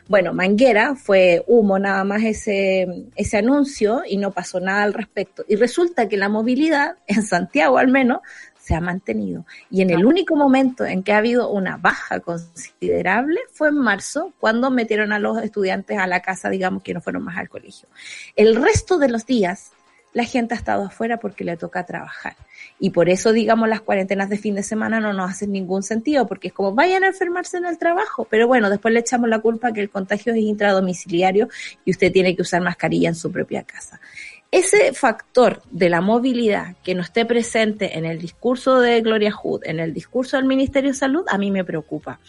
Bueno, 0.07 0.33
Manguera 0.33 0.95
fue 0.95 1.43
humo 1.47 1.79
nada 1.79 2.05
más 2.05 2.23
ese, 2.23 3.09
ese 3.17 3.37
anuncio 3.39 4.03
y 4.07 4.15
no 4.15 4.31
pasó 4.31 4.61
nada 4.61 4.83
al 4.83 4.93
respecto. 4.93 5.43
Y 5.49 5.57
resulta 5.57 6.07
que 6.07 6.15
la 6.15 6.29
movilidad, 6.29 6.95
en 7.07 7.23
Santiago 7.23 7.56
al 7.61 7.87
menos, 7.87 8.19
se 8.67 8.75
ha 8.75 8.81
mantenido. 8.81 9.45
Y 9.71 9.81
en 9.81 9.91
el 9.91 10.05
único 10.05 10.35
momento 10.35 10.85
en 10.85 11.01
que 11.01 11.13
ha 11.13 11.19
habido 11.19 11.49
una 11.49 11.77
baja 11.77 12.19
considerable 12.19 13.39
fue 13.53 13.69
en 13.69 13.77
marzo, 13.77 14.33
cuando 14.39 14.69
metieron 14.69 15.13
a 15.13 15.19
los 15.19 15.41
estudiantes 15.41 15.97
a 15.97 16.05
la 16.05 16.21
casa, 16.21 16.49
digamos 16.49 16.83
que 16.83 16.93
no 16.93 16.99
fueron 16.99 17.23
más 17.23 17.37
al 17.37 17.47
colegio. 17.47 17.87
El 18.35 18.61
resto 18.61 18.97
de 18.97 19.07
los 19.07 19.25
días, 19.25 19.71
la 20.11 20.25
gente 20.25 20.53
ha 20.53 20.57
estado 20.57 20.83
afuera 20.83 21.17
porque 21.17 21.45
le 21.45 21.55
toca 21.55 21.85
trabajar. 21.85 22.35
Y 22.77 22.89
por 22.89 23.07
eso, 23.07 23.31
digamos, 23.31 23.69
las 23.69 23.79
cuarentenas 23.79 24.29
de 24.29 24.37
fin 24.37 24.55
de 24.55 24.63
semana 24.63 24.99
no 24.99 25.13
nos 25.13 25.31
hacen 25.31 25.53
ningún 25.53 25.83
sentido, 25.83 26.27
porque 26.27 26.49
es 26.49 26.53
como 26.53 26.73
vayan 26.73 27.05
a 27.05 27.07
enfermarse 27.07 27.57
en 27.57 27.65
el 27.65 27.77
trabajo. 27.77 28.27
Pero 28.29 28.47
bueno, 28.47 28.69
después 28.69 28.93
le 28.93 28.99
echamos 28.99 29.29
la 29.29 29.39
culpa 29.39 29.71
que 29.71 29.79
el 29.79 29.89
contagio 29.89 30.33
es 30.33 30.39
intradomiciliario 30.39 31.47
y 31.85 31.91
usted 31.91 32.11
tiene 32.11 32.35
que 32.35 32.41
usar 32.41 32.61
mascarilla 32.61 33.07
en 33.07 33.15
su 33.15 33.31
propia 33.31 33.63
casa 33.63 34.01
ese 34.49 34.93
factor 34.93 35.61
de 35.71 35.89
la 35.89 35.99
movilidad 35.99 36.75
que 36.83 36.95
no 36.95 37.01
esté 37.01 37.25
presente 37.25 37.97
en 37.97 38.05
el 38.05 38.17
discurso 38.19 38.79
de 38.79 39.01
Gloria 39.01 39.31
Hood, 39.31 39.61
en 39.65 39.79
el 39.79 39.93
discurso 39.93 40.37
del 40.37 40.45
Ministerio 40.45 40.91
de 40.91 40.95
Salud, 40.97 41.25
a 41.29 41.37
mí 41.37 41.51
me 41.51 41.65
preocupa. 41.65 42.19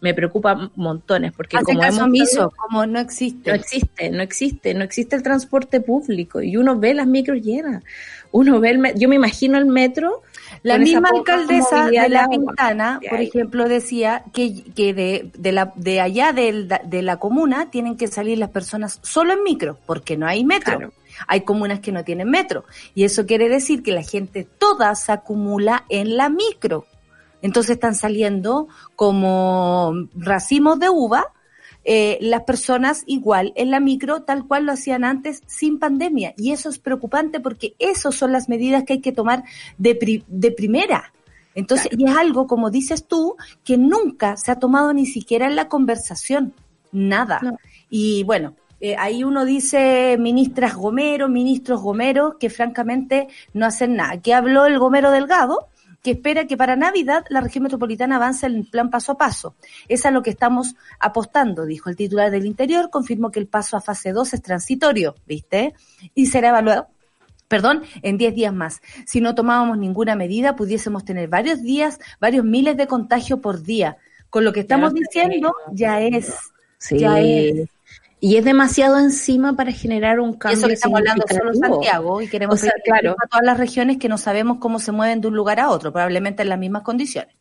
Me 0.00 0.12
preocupa 0.12 0.70
montones, 0.74 1.32
porque 1.32 1.56
Hace 1.56 1.66
como 1.66 1.84
hemos 1.84 2.00
omiso, 2.00 2.52
como 2.56 2.84
no 2.86 2.98
existe. 2.98 3.50
no 3.50 3.56
existe, 3.56 4.10
no 4.10 4.22
existe, 4.22 4.74
no 4.74 4.82
existe 4.84 5.14
el 5.16 5.22
transporte 5.22 5.80
público 5.80 6.42
y 6.42 6.56
uno 6.56 6.78
ve 6.78 6.94
las 6.94 7.06
micros 7.06 7.40
llenas. 7.42 7.84
Uno 8.32 8.60
ve 8.60 8.70
el 8.70 8.94
yo 8.96 9.08
me 9.08 9.14
imagino 9.14 9.56
el 9.56 9.66
metro. 9.66 10.22
La 10.62 10.78
misma 10.78 11.10
alcaldesa 11.10 11.90
de 11.90 12.08
La 12.08 12.28
Pintana, 12.28 12.98
que 13.02 13.08
por 13.08 13.20
ejemplo, 13.20 13.68
decía 13.68 14.24
que, 14.32 14.64
que 14.74 14.94
de, 14.94 15.30
de, 15.36 15.52
la, 15.52 15.72
de 15.76 16.00
allá 16.00 16.32
del- 16.32 16.68
de 16.68 17.02
la 17.02 17.18
comuna 17.18 17.70
tienen 17.70 17.96
que 17.96 18.08
salir 18.08 18.38
las 18.38 18.50
personas 18.50 18.98
solo 19.02 19.32
en 19.34 19.42
micro, 19.42 19.78
porque 19.86 20.16
no 20.16 20.26
hay 20.26 20.44
metro. 20.44 20.78
Claro. 20.78 20.92
Hay 21.26 21.42
comunas 21.42 21.80
que 21.80 21.92
no 21.92 22.04
tienen 22.04 22.30
metro. 22.30 22.64
Y 22.94 23.04
eso 23.04 23.26
quiere 23.26 23.48
decir 23.48 23.82
que 23.82 23.92
la 23.92 24.02
gente 24.02 24.44
toda 24.44 24.94
se 24.94 25.12
acumula 25.12 25.84
en 25.88 26.16
la 26.16 26.28
micro. 26.28 26.86
Entonces 27.42 27.72
están 27.72 27.94
saliendo 27.94 28.68
como 28.96 29.92
racimos 30.14 30.78
de 30.78 30.88
uva 30.88 31.26
eh, 31.84 32.18
las 32.20 32.42
personas 32.42 33.04
igual 33.06 33.52
en 33.56 33.70
la 33.70 33.80
micro, 33.80 34.22
tal 34.22 34.46
cual 34.46 34.66
lo 34.66 34.72
hacían 34.72 35.04
antes 35.04 35.42
sin 35.46 35.78
pandemia. 35.78 36.34
Y 36.36 36.52
eso 36.52 36.68
es 36.68 36.78
preocupante 36.78 37.40
porque 37.40 37.74
esas 37.78 38.14
son 38.14 38.32
las 38.32 38.48
medidas 38.48 38.84
que 38.84 38.94
hay 38.94 39.00
que 39.00 39.12
tomar 39.12 39.44
de, 39.78 39.94
pri- 39.94 40.24
de 40.26 40.50
primera. 40.50 41.12
Entonces, 41.54 41.88
y 41.96 42.04
es 42.04 42.16
algo, 42.16 42.46
como 42.46 42.70
dices 42.70 43.06
tú, 43.06 43.36
que 43.64 43.78
nunca 43.78 44.36
se 44.36 44.52
ha 44.52 44.56
tomado 44.56 44.92
ni 44.92 45.06
siquiera 45.06 45.46
en 45.46 45.56
la 45.56 45.68
conversación. 45.68 46.52
Nada. 46.92 47.40
No. 47.42 47.56
Y 47.88 48.22
bueno, 48.24 48.54
eh, 48.80 48.96
ahí 48.98 49.24
uno 49.24 49.44
dice 49.44 50.16
ministras 50.18 50.74
Gomero, 50.74 51.28
ministros 51.28 51.82
Gomero, 51.82 52.38
que 52.38 52.50
francamente 52.50 53.28
no 53.52 53.66
hacen 53.66 53.96
nada. 53.96 54.20
Que 54.20 54.34
habló 54.34 54.66
el 54.66 54.78
Gomero 54.78 55.10
Delgado 55.10 55.68
que 56.02 56.12
espera 56.12 56.46
que 56.46 56.56
para 56.56 56.76
Navidad 56.76 57.24
la 57.28 57.40
región 57.40 57.64
metropolitana 57.64 58.16
avance 58.16 58.46
en 58.46 58.54
el 58.54 58.66
plan 58.66 58.88
paso 58.88 59.12
a 59.12 59.18
paso. 59.18 59.54
Es 59.88 60.06
a 60.06 60.10
lo 60.10 60.22
que 60.22 60.30
estamos 60.30 60.76
apostando, 61.00 61.66
dijo 61.66 61.90
el 61.90 61.96
titular 61.96 62.30
del 62.30 62.46
Interior, 62.46 62.88
confirmó 62.90 63.30
que 63.30 63.40
el 63.40 63.48
paso 63.48 63.76
a 63.76 63.80
fase 63.80 64.12
2 64.12 64.34
es 64.34 64.42
transitorio, 64.42 65.16
¿viste? 65.26 65.74
Y 66.14 66.26
será 66.26 66.50
evaluado 66.50 66.88
perdón, 67.48 67.82
en 68.02 68.18
10 68.18 68.34
días 68.34 68.52
más. 68.52 68.82
Si 69.06 69.22
no 69.22 69.34
tomábamos 69.34 69.78
ninguna 69.78 70.14
medida, 70.14 70.54
pudiésemos 70.54 71.04
tener 71.04 71.28
varios 71.28 71.62
días, 71.62 71.98
varios 72.20 72.44
miles 72.44 72.76
de 72.76 72.86
contagios 72.86 73.40
por 73.40 73.62
día. 73.62 73.96
Con 74.28 74.44
lo 74.44 74.52
que 74.52 74.60
estamos 74.60 74.92
diciendo, 74.92 75.54
ya 75.72 76.02
es, 76.02 76.34
Sí. 76.76 76.98
ya 76.98 77.18
es. 77.18 77.66
Y 78.20 78.36
es 78.36 78.44
demasiado 78.44 78.98
encima 78.98 79.54
para 79.54 79.70
generar 79.72 80.18
un 80.20 80.34
Y 80.34 80.38
cambio. 80.38 80.58
eso 80.58 80.66
que 80.66 80.72
estamos 80.74 80.98
hablando 80.98 81.24
solo. 81.28 81.54
Santiago 81.54 82.20
y 82.20 82.28
queremos 82.28 82.54
O 82.54 82.56
sea, 82.58 82.72
claro. 82.84 83.16
a 83.22 83.26
todas 83.28 83.44
las 83.44 83.58
regiones 83.58 83.98
que 83.98 84.08
no 84.08 84.18
sabemos 84.18 84.58
cómo 84.58 84.78
se 84.80 84.92
mueven 84.92 85.20
de 85.20 85.28
un 85.28 85.36
lugar 85.36 85.60
a 85.60 85.70
otro, 85.70 85.92
probablemente 85.92 86.42
en 86.42 86.48
las 86.48 86.58
mismas 86.58 86.82
condiciones. 86.82 87.37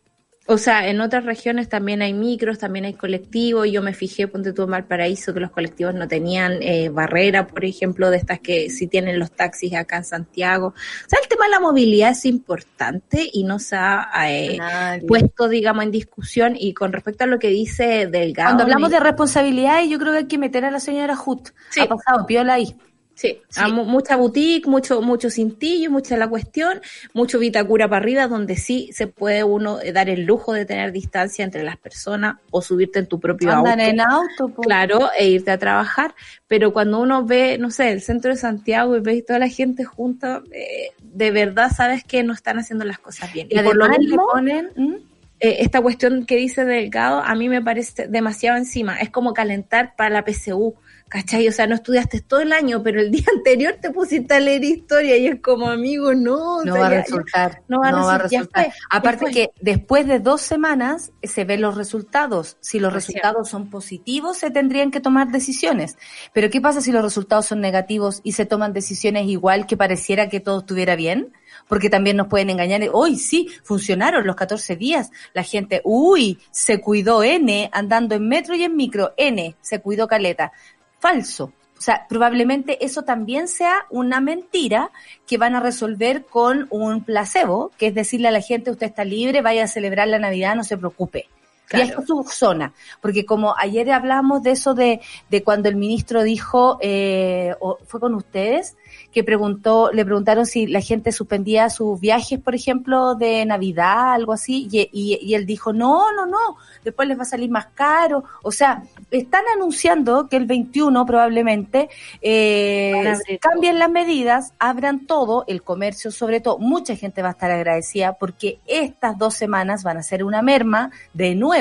O 0.50 0.58
sea, 0.58 0.88
en 0.88 1.02
otras 1.02 1.26
regiones 1.26 1.68
también 1.68 2.02
hay 2.02 2.14
micros, 2.14 2.58
también 2.58 2.86
hay 2.86 2.94
colectivos. 2.94 3.70
Yo 3.70 3.82
me 3.82 3.94
fijé, 3.94 4.30
ponte 4.30 4.54
tú 4.54 4.64
en 4.64 4.72
Valparaíso, 4.72 5.34
que 5.34 5.42
los 5.42 5.52
colectivos 5.52 5.94
no 5.94 6.08
tenían 6.08 6.64
eh, 6.64 6.88
barrera, 6.88 7.48
por 7.48 7.66
ejemplo, 7.66 8.10
de 8.10 8.16
estas 8.16 8.40
que 8.40 8.70
sí 8.70 8.88
tienen 8.88 9.20
los 9.20 9.30
taxis 9.32 9.74
acá 9.74 9.98
en 9.98 10.06
Santiago. 10.06 10.68
O 10.68 11.10
sea, 11.10 11.20
el 11.22 11.28
tema 11.28 11.46
de 11.46 11.52
la 11.52 11.60
movilidad 11.60 12.12
es 12.12 12.24
importante 12.26 13.30
y 13.34 13.44
no 13.44 13.60
se 13.60 13.76
ha 13.76 14.10
eh, 14.30 14.58
puesto, 15.06 15.50
digamos, 15.50 15.84
en 15.84 15.92
discusión. 15.92 16.56
Y 16.58 16.74
con 16.74 16.94
respecto 16.94 17.26
a 17.26 17.28
lo 17.28 17.40
que 17.40 17.50
dice 17.50 18.08
Delgado. 18.08 18.52
Cuando 18.52 18.64
hablamos 18.64 18.92
de 18.92 19.02
responsabilidades, 19.02 19.90
yo 19.90 20.00
creo 20.00 20.14
que 20.14 20.20
hay 20.20 20.28
que 20.28 20.38
meter 20.38 20.64
a 20.64 20.72
la 20.72 20.80
señora 20.80 21.18
Hut. 21.26 21.50
Sí. 21.72 21.82
Ha 21.82 21.88
pasado 21.88 22.26
piola 22.26 22.54
ahí. 22.54 22.74
Sí, 23.20 23.42
Sí. 23.50 23.62
a 23.64 23.68
mu- 23.70 23.84
mucha 23.86 24.16
boutique, 24.16 24.68
mucho, 24.70 25.02
mucho 25.02 25.32
cintillo, 25.32 25.90
mucha 25.90 26.16
la 26.18 26.28
cuestión, 26.28 26.80
mucho 27.16 27.40
vitacura 27.40 27.88
para 27.90 27.98
arriba, 28.04 28.28
donde 28.28 28.56
sí 28.58 28.92
se 28.94 29.08
puede 29.08 29.44
uno 29.44 29.82
eh, 29.82 29.92
dar 29.92 30.08
el 30.08 30.24
lujo 30.24 30.54
de 30.54 30.66
tener 30.66 30.92
distancia 30.92 31.44
entre 31.44 31.64
las 31.64 31.78
personas 31.78 32.36
o 32.52 32.62
subirte 32.62 33.00
en 33.00 33.08
tu 33.08 33.20
propio 33.20 33.52
Andan 33.52 33.80
auto. 33.80 33.92
en 33.92 34.02
auto. 34.02 34.50
po. 34.50 34.62
Claro, 34.62 35.10
e 35.18 35.30
irte 35.30 35.50
a 35.50 35.58
trabajar, 35.58 36.14
pero 36.48 36.72
cuando 36.74 37.00
uno 37.00 37.26
ve, 37.26 37.58
no 37.58 37.72
sé, 37.72 37.92
el 37.92 38.02
centro 38.04 38.30
de 38.30 38.38
Santiago 38.38 38.96
y 38.96 39.00
ve 39.00 39.24
toda 39.24 39.40
la 39.40 39.50
gente 39.50 39.84
junta, 39.84 40.44
eh, 40.52 40.92
de 41.02 41.32
verdad 41.32 41.72
sabes 41.76 42.04
que 42.04 42.22
no 42.22 42.34
están 42.34 42.60
haciendo 42.60 42.86
las 42.86 43.00
cosas 43.00 43.34
bien. 43.34 43.48
Y 43.50 43.60
Y, 43.60 43.64
por 43.64 43.76
lo 43.76 43.86
además 43.86 44.00
le 44.00 44.06
mismo, 44.10 44.28
ponen... 44.32 44.70
¿Mm? 44.76 44.94
eh, 45.40 45.58
esta 45.62 45.82
cuestión 45.82 46.26
que 46.28 46.36
dice 46.36 46.66
Delgado 46.66 47.20
a 47.22 47.34
mí 47.36 47.48
me 47.50 47.62
parece 47.64 48.08
demasiado 48.08 48.58
encima. 48.58 48.98
Es 49.00 49.10
como 49.10 49.34
calentar 49.34 49.96
para 49.96 50.10
la 50.12 50.24
PSU, 50.24 50.76
¿cachai? 51.10 51.48
O 51.48 51.52
sea, 51.52 51.68
no 51.68 51.76
estudiaste 51.76 52.22
todo 52.22 52.42
el 52.42 52.52
año, 52.54 52.82
pero 52.84 53.00
el 53.02 53.12
día 53.12 53.26
anterior 53.36 53.76
te 53.82 53.92
pusiste 53.92 54.34
a 54.34 54.40
leer 54.40 54.64
historia 54.64 55.18
y 55.18 55.28
es 55.28 55.42
como, 55.42 55.68
amigo, 55.70 56.14
no. 56.14 56.58
o 56.58 56.66
No 56.66 56.74
sea, 56.74 56.82
va 56.82 56.88
a 56.88 56.92
ya- 56.92 57.02
resultar. 57.02 57.62
no 57.68 57.80
va 57.80 58.16
a 58.16 58.18
resultar, 58.18 58.74
Aparte 58.90 59.32
que 59.32 59.50
después 59.62 60.08
de 60.08 60.20
dos 60.20 60.42
semanas 60.42 61.12
eh, 61.22 61.28
se 61.28 61.46
ven 61.46 61.62
los 61.62 61.76
resultados. 61.76 62.58
Si 62.60 62.80
los 62.80 62.90
Es 62.90 62.96
resultados 63.08 63.50
son 63.50 63.70
positivos, 63.70 64.38
se 64.38 64.52
tendrían 64.52 64.92
que 64.92 65.00
tomar 65.00 65.30
decisiones. 65.32 65.98
Pero 66.34 66.50
¿qué 66.50 66.62
pasa 66.62 66.82
si 66.82 66.92
los 66.92 67.04
resultados 67.04 67.46
son 67.46 67.62
negativos 67.62 68.22
y 68.24 68.34
se 68.34 68.46
toman 68.46 68.74
decisiones 68.74 69.28
igual 69.28 69.66
que 69.68 69.78
pareciera 69.78 70.30
que 70.30 70.40
todo 70.40 70.60
estuviera 70.60 70.96
bien? 70.96 71.34
Porque 71.68 71.90
también 71.90 72.18
nos 72.18 72.28
pueden 72.28 72.50
engañar. 72.50 72.82
Hoy 72.94 73.18
sí, 73.18 73.50
funcionaron 73.64 74.26
los 74.28 74.36
14 74.36 74.76
días. 74.76 75.10
La 75.34 75.44
gente, 75.44 75.82
uy, 75.84 76.40
se 76.52 76.80
cuidó 76.80 77.24
N 77.24 77.70
andando 77.74 78.16
en 78.16 78.28
metro 78.28 78.56
y 78.56 78.64
en 78.64 78.76
micro. 78.76 79.14
N, 79.18 79.56
se 79.62 79.80
cuidó 79.82 80.08
caleta. 80.08 80.52
Falso. 81.00 81.54
O 81.78 81.82
sea, 81.82 82.08
probablemente 82.10 82.84
eso 82.84 83.04
también 83.04 83.48
sea 83.48 83.86
una 83.92 84.20
mentira 84.20 84.90
que 85.28 85.38
van 85.38 85.56
a 85.56 85.60
resolver 85.60 86.26
con 86.26 86.68
un 86.72 87.04
placebo, 87.04 87.72
que 87.78 87.88
es 87.88 87.94
decirle 87.94 88.30
a 88.30 88.32
la 88.32 88.42
gente, 88.42 88.72
usted 88.72 88.88
está 88.88 89.06
libre, 89.06 89.42
vaya 89.42 89.66
a 89.66 89.68
celebrar 89.68 90.08
la 90.08 90.18
Navidad, 90.18 90.56
no 90.56 90.64
se 90.64 90.78
preocupe. 90.78 91.28
Claro. 91.68 91.86
Y 91.86 91.90
esta 91.90 92.02
es 92.02 92.08
su 92.08 92.24
zona, 92.30 92.74
porque 93.02 93.26
como 93.26 93.54
ayer 93.58 93.92
hablamos 93.92 94.42
de 94.42 94.52
eso 94.52 94.74
de, 94.74 95.02
de 95.30 95.44
cuando 95.44 95.68
el 95.68 95.76
ministro 95.76 96.24
dijo, 96.24 96.78
eh, 96.82 97.54
o 97.60 97.78
fue 97.86 98.00
con 98.00 98.16
ustedes, 98.16 98.78
que 99.12 99.24
preguntó, 99.24 99.92
le 99.92 100.06
preguntaron 100.06 100.46
si 100.46 100.66
la 100.68 100.80
gente 100.80 101.12
suspendía 101.12 101.70
sus 101.70 102.00
viajes, 102.00 102.40
por 102.40 102.56
ejemplo, 102.56 103.16
de 103.16 103.46
Navidad, 103.46 104.14
algo 104.14 104.32
así, 104.32 104.68
y, 104.72 104.90
y- 104.94 105.20
y 105.22 105.34
él 105.36 105.46
dijo, 105.46 105.74
no, 105.74 106.12
no, 106.14 106.26
no, 106.26 106.56
después 106.86 107.08
les 107.08 107.18
va 107.18 107.24
a 107.24 107.26
salir 107.26 107.50
más 107.50 107.68
caro. 107.74 108.24
O 108.44 108.52
sea, 108.52 108.84
están 109.12 109.44
anunciando 109.54 110.28
que 110.30 110.38
el 110.38 110.46
21 110.46 111.06
probablemente 111.06 111.90
eh, 112.22 112.94
cambien 113.42 113.80
las 113.80 113.90
medidas, 113.90 114.54
abran 114.60 115.06
todo, 115.06 115.44
el 115.48 115.64
comercio 115.64 116.12
sobre 116.12 116.40
todo, 116.40 116.60
mucha 116.60 116.96
gente 116.96 117.22
va 117.22 117.30
a 117.30 117.32
estar 117.32 117.52
agradecida 117.52 118.14
porque 118.14 118.60
estas 118.68 119.18
dos 119.18 119.34
semanas 119.34 119.84
van 119.84 119.98
a 119.98 120.04
ser 120.04 120.24
una 120.24 120.42
merma 120.42 120.92
de 121.14 121.36
nuevo 121.36 121.57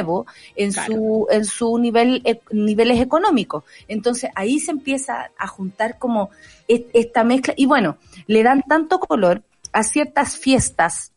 en 0.54 0.72
Claro. 0.72 0.94
su 0.94 1.26
en 1.30 1.44
su 1.44 1.78
nivel 1.78 2.22
e- 2.24 2.40
niveles 2.50 3.00
económicos. 3.00 3.64
Entonces 3.88 4.30
ahí 4.35 4.59
se 4.61 4.70
empieza 4.72 5.30
a 5.38 5.46
juntar 5.46 5.98
como 5.98 6.30
e- 6.68 6.87
esta 6.92 7.24
mezcla 7.24 7.54
y 7.56 7.66
bueno, 7.66 7.96
le 8.26 8.42
dan 8.42 8.62
tanto 8.62 8.98
color 9.00 9.42
a 9.72 9.82
ciertas 9.82 10.37
fiestas 10.37 11.12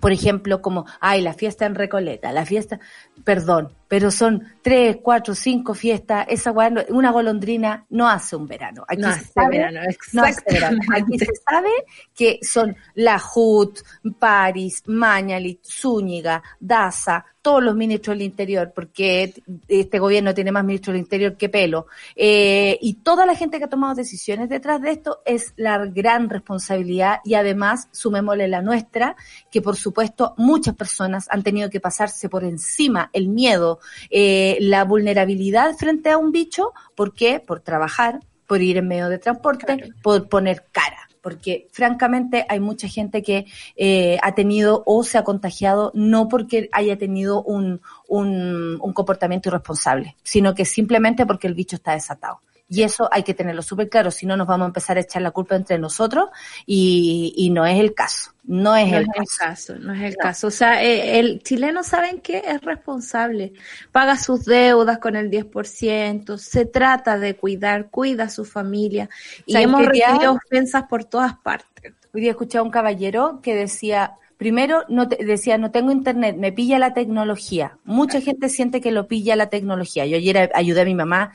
por 0.00 0.12
ejemplo, 0.12 0.62
como, 0.62 0.84
ay, 1.00 1.22
la 1.22 1.32
fiesta 1.32 1.66
en 1.66 1.74
Recoleta, 1.74 2.30
la 2.30 2.46
fiesta, 2.46 2.78
perdón, 3.24 3.72
pero 3.88 4.12
son 4.12 4.44
tres, 4.62 4.98
cuatro, 5.02 5.34
cinco 5.34 5.74
fiestas, 5.74 6.26
esa 6.28 6.52
una 6.90 7.10
golondrina 7.10 7.84
no 7.88 8.08
hace 8.08 8.36
un 8.36 8.46
verano. 8.46 8.84
Aquí 8.86 9.00
No 9.02 9.08
se 9.12 9.18
hace 9.20 9.32
sabe, 9.32 9.58
verano, 9.58 9.80
no 10.12 10.22
hace 10.22 10.42
verano. 10.46 10.78
Aquí 10.92 11.14
exactamente. 11.14 11.24
se 11.24 11.32
sabe 11.42 11.70
que 12.14 12.38
son 12.42 12.76
la 12.94 13.20
HUT, 13.34 13.80
París, 14.20 14.82
Mañalit, 14.86 15.64
Zúñiga, 15.64 16.44
Daza, 16.60 17.24
todos 17.48 17.62
los 17.64 17.74
ministros 17.74 18.14
del 18.14 18.26
Interior, 18.26 18.72
porque 18.74 19.32
este 19.68 19.98
gobierno 19.98 20.34
tiene 20.34 20.52
más 20.52 20.66
ministros 20.66 20.92
del 20.92 21.00
Interior 21.00 21.34
que 21.38 21.48
pelo, 21.48 21.86
eh, 22.14 22.76
y 22.82 22.96
toda 22.96 23.24
la 23.24 23.34
gente 23.34 23.56
que 23.56 23.64
ha 23.64 23.70
tomado 23.70 23.94
decisiones 23.94 24.50
detrás 24.50 24.82
de 24.82 24.90
esto 24.90 25.22
es 25.24 25.54
la 25.56 25.78
gran 25.86 26.28
responsabilidad 26.28 27.20
y 27.24 27.32
además 27.36 27.88
sumémosle 27.90 28.48
la 28.48 28.60
nuestra, 28.60 29.16
que 29.50 29.62
por 29.62 29.76
supuesto 29.76 30.34
muchas 30.36 30.74
personas 30.74 31.26
han 31.30 31.42
tenido 31.42 31.70
que 31.70 31.80
pasarse 31.80 32.28
por 32.28 32.44
encima 32.44 33.08
el 33.14 33.28
miedo, 33.30 33.80
eh, 34.10 34.58
la 34.60 34.84
vulnerabilidad 34.84 35.74
frente 35.74 36.10
a 36.10 36.18
un 36.18 36.32
bicho, 36.32 36.74
¿por 36.94 37.14
qué? 37.14 37.40
Por 37.40 37.60
trabajar, 37.60 38.20
por 38.46 38.60
ir 38.60 38.76
en 38.76 38.88
medio 38.88 39.08
de 39.08 39.16
transporte, 39.18 39.64
Claro. 39.64 39.94
por 40.02 40.28
poner 40.28 40.66
cara. 40.70 40.97
Porque 41.22 41.68
francamente 41.72 42.46
hay 42.48 42.60
mucha 42.60 42.88
gente 42.88 43.22
que 43.22 43.46
eh, 43.76 44.18
ha 44.22 44.34
tenido 44.34 44.82
o 44.86 45.02
se 45.04 45.18
ha 45.18 45.24
contagiado 45.24 45.90
no 45.94 46.28
porque 46.28 46.68
haya 46.72 46.96
tenido 46.96 47.42
un, 47.42 47.80
un, 48.08 48.78
un 48.80 48.92
comportamiento 48.92 49.48
irresponsable, 49.48 50.16
sino 50.22 50.54
que 50.54 50.64
simplemente 50.64 51.26
porque 51.26 51.46
el 51.46 51.54
bicho 51.54 51.76
está 51.76 51.92
desatado. 51.92 52.40
Y 52.70 52.82
eso 52.82 53.08
hay 53.10 53.22
que 53.22 53.32
tenerlo 53.34 53.62
súper 53.62 53.88
claro, 53.88 54.10
si 54.10 54.26
no 54.26 54.36
nos 54.36 54.46
vamos 54.46 54.66
a 54.66 54.68
empezar 54.68 54.98
a 54.98 55.00
echar 55.00 55.22
la 55.22 55.30
culpa 55.30 55.56
entre 55.56 55.78
nosotros 55.78 56.28
y, 56.66 57.32
y 57.36 57.50
no 57.50 57.64
es 57.66 57.78
el 57.80 57.94
caso. 57.94 58.32
No 58.44 58.76
es 58.76 58.88
No 58.90 58.98
el 58.98 59.02
es 59.02 59.08
el 59.14 59.14
caso. 59.14 59.36
caso, 59.38 59.74
no 59.78 59.92
es 59.94 60.02
el 60.02 60.16
caso. 60.16 60.46
O 60.48 60.50
sea, 60.50 60.82
eh, 60.82 61.18
el 61.18 61.42
chileno, 61.42 61.82
¿saben 61.82 62.20
qué? 62.20 62.42
Es 62.46 62.60
responsable. 62.62 63.52
Paga 63.92 64.16
sus 64.16 64.44
deudas 64.44 64.98
con 64.98 65.16
el 65.16 65.30
10%, 65.30 66.38
se 66.38 66.64
trata 66.66 67.18
de 67.18 67.36
cuidar, 67.36 67.90
cuida 67.90 68.24
a 68.24 68.30
su 68.30 68.44
familia. 68.44 69.08
Y 69.46 69.52
¿Saben 69.52 69.68
hemos 69.68 69.86
recibido 69.86 70.32
ofensas 70.32 70.84
por 70.84 71.04
todas 71.04 71.34
partes. 71.38 71.94
Hoy 72.14 72.22
día 72.22 72.30
escuché 72.30 72.58
a 72.58 72.62
un 72.62 72.70
caballero 72.70 73.40
que 73.42 73.54
decía, 73.54 74.14
primero, 74.38 74.84
no 74.88 75.08
te- 75.08 75.22
decía, 75.24 75.58
no 75.58 75.70
tengo 75.70 75.92
internet, 75.92 76.36
me 76.38 76.52
pilla 76.52 76.78
la 76.78 76.94
tecnología. 76.94 77.78
Mucha 77.84 78.20
gente 78.20 78.48
siente 78.48 78.80
que 78.80 78.92
lo 78.92 79.06
pilla 79.08 79.36
la 79.36 79.50
tecnología. 79.50 80.06
Yo 80.06 80.16
ayer 80.16 80.50
ayudé 80.54 80.80
a 80.82 80.84
mi 80.86 80.94
mamá 80.94 81.32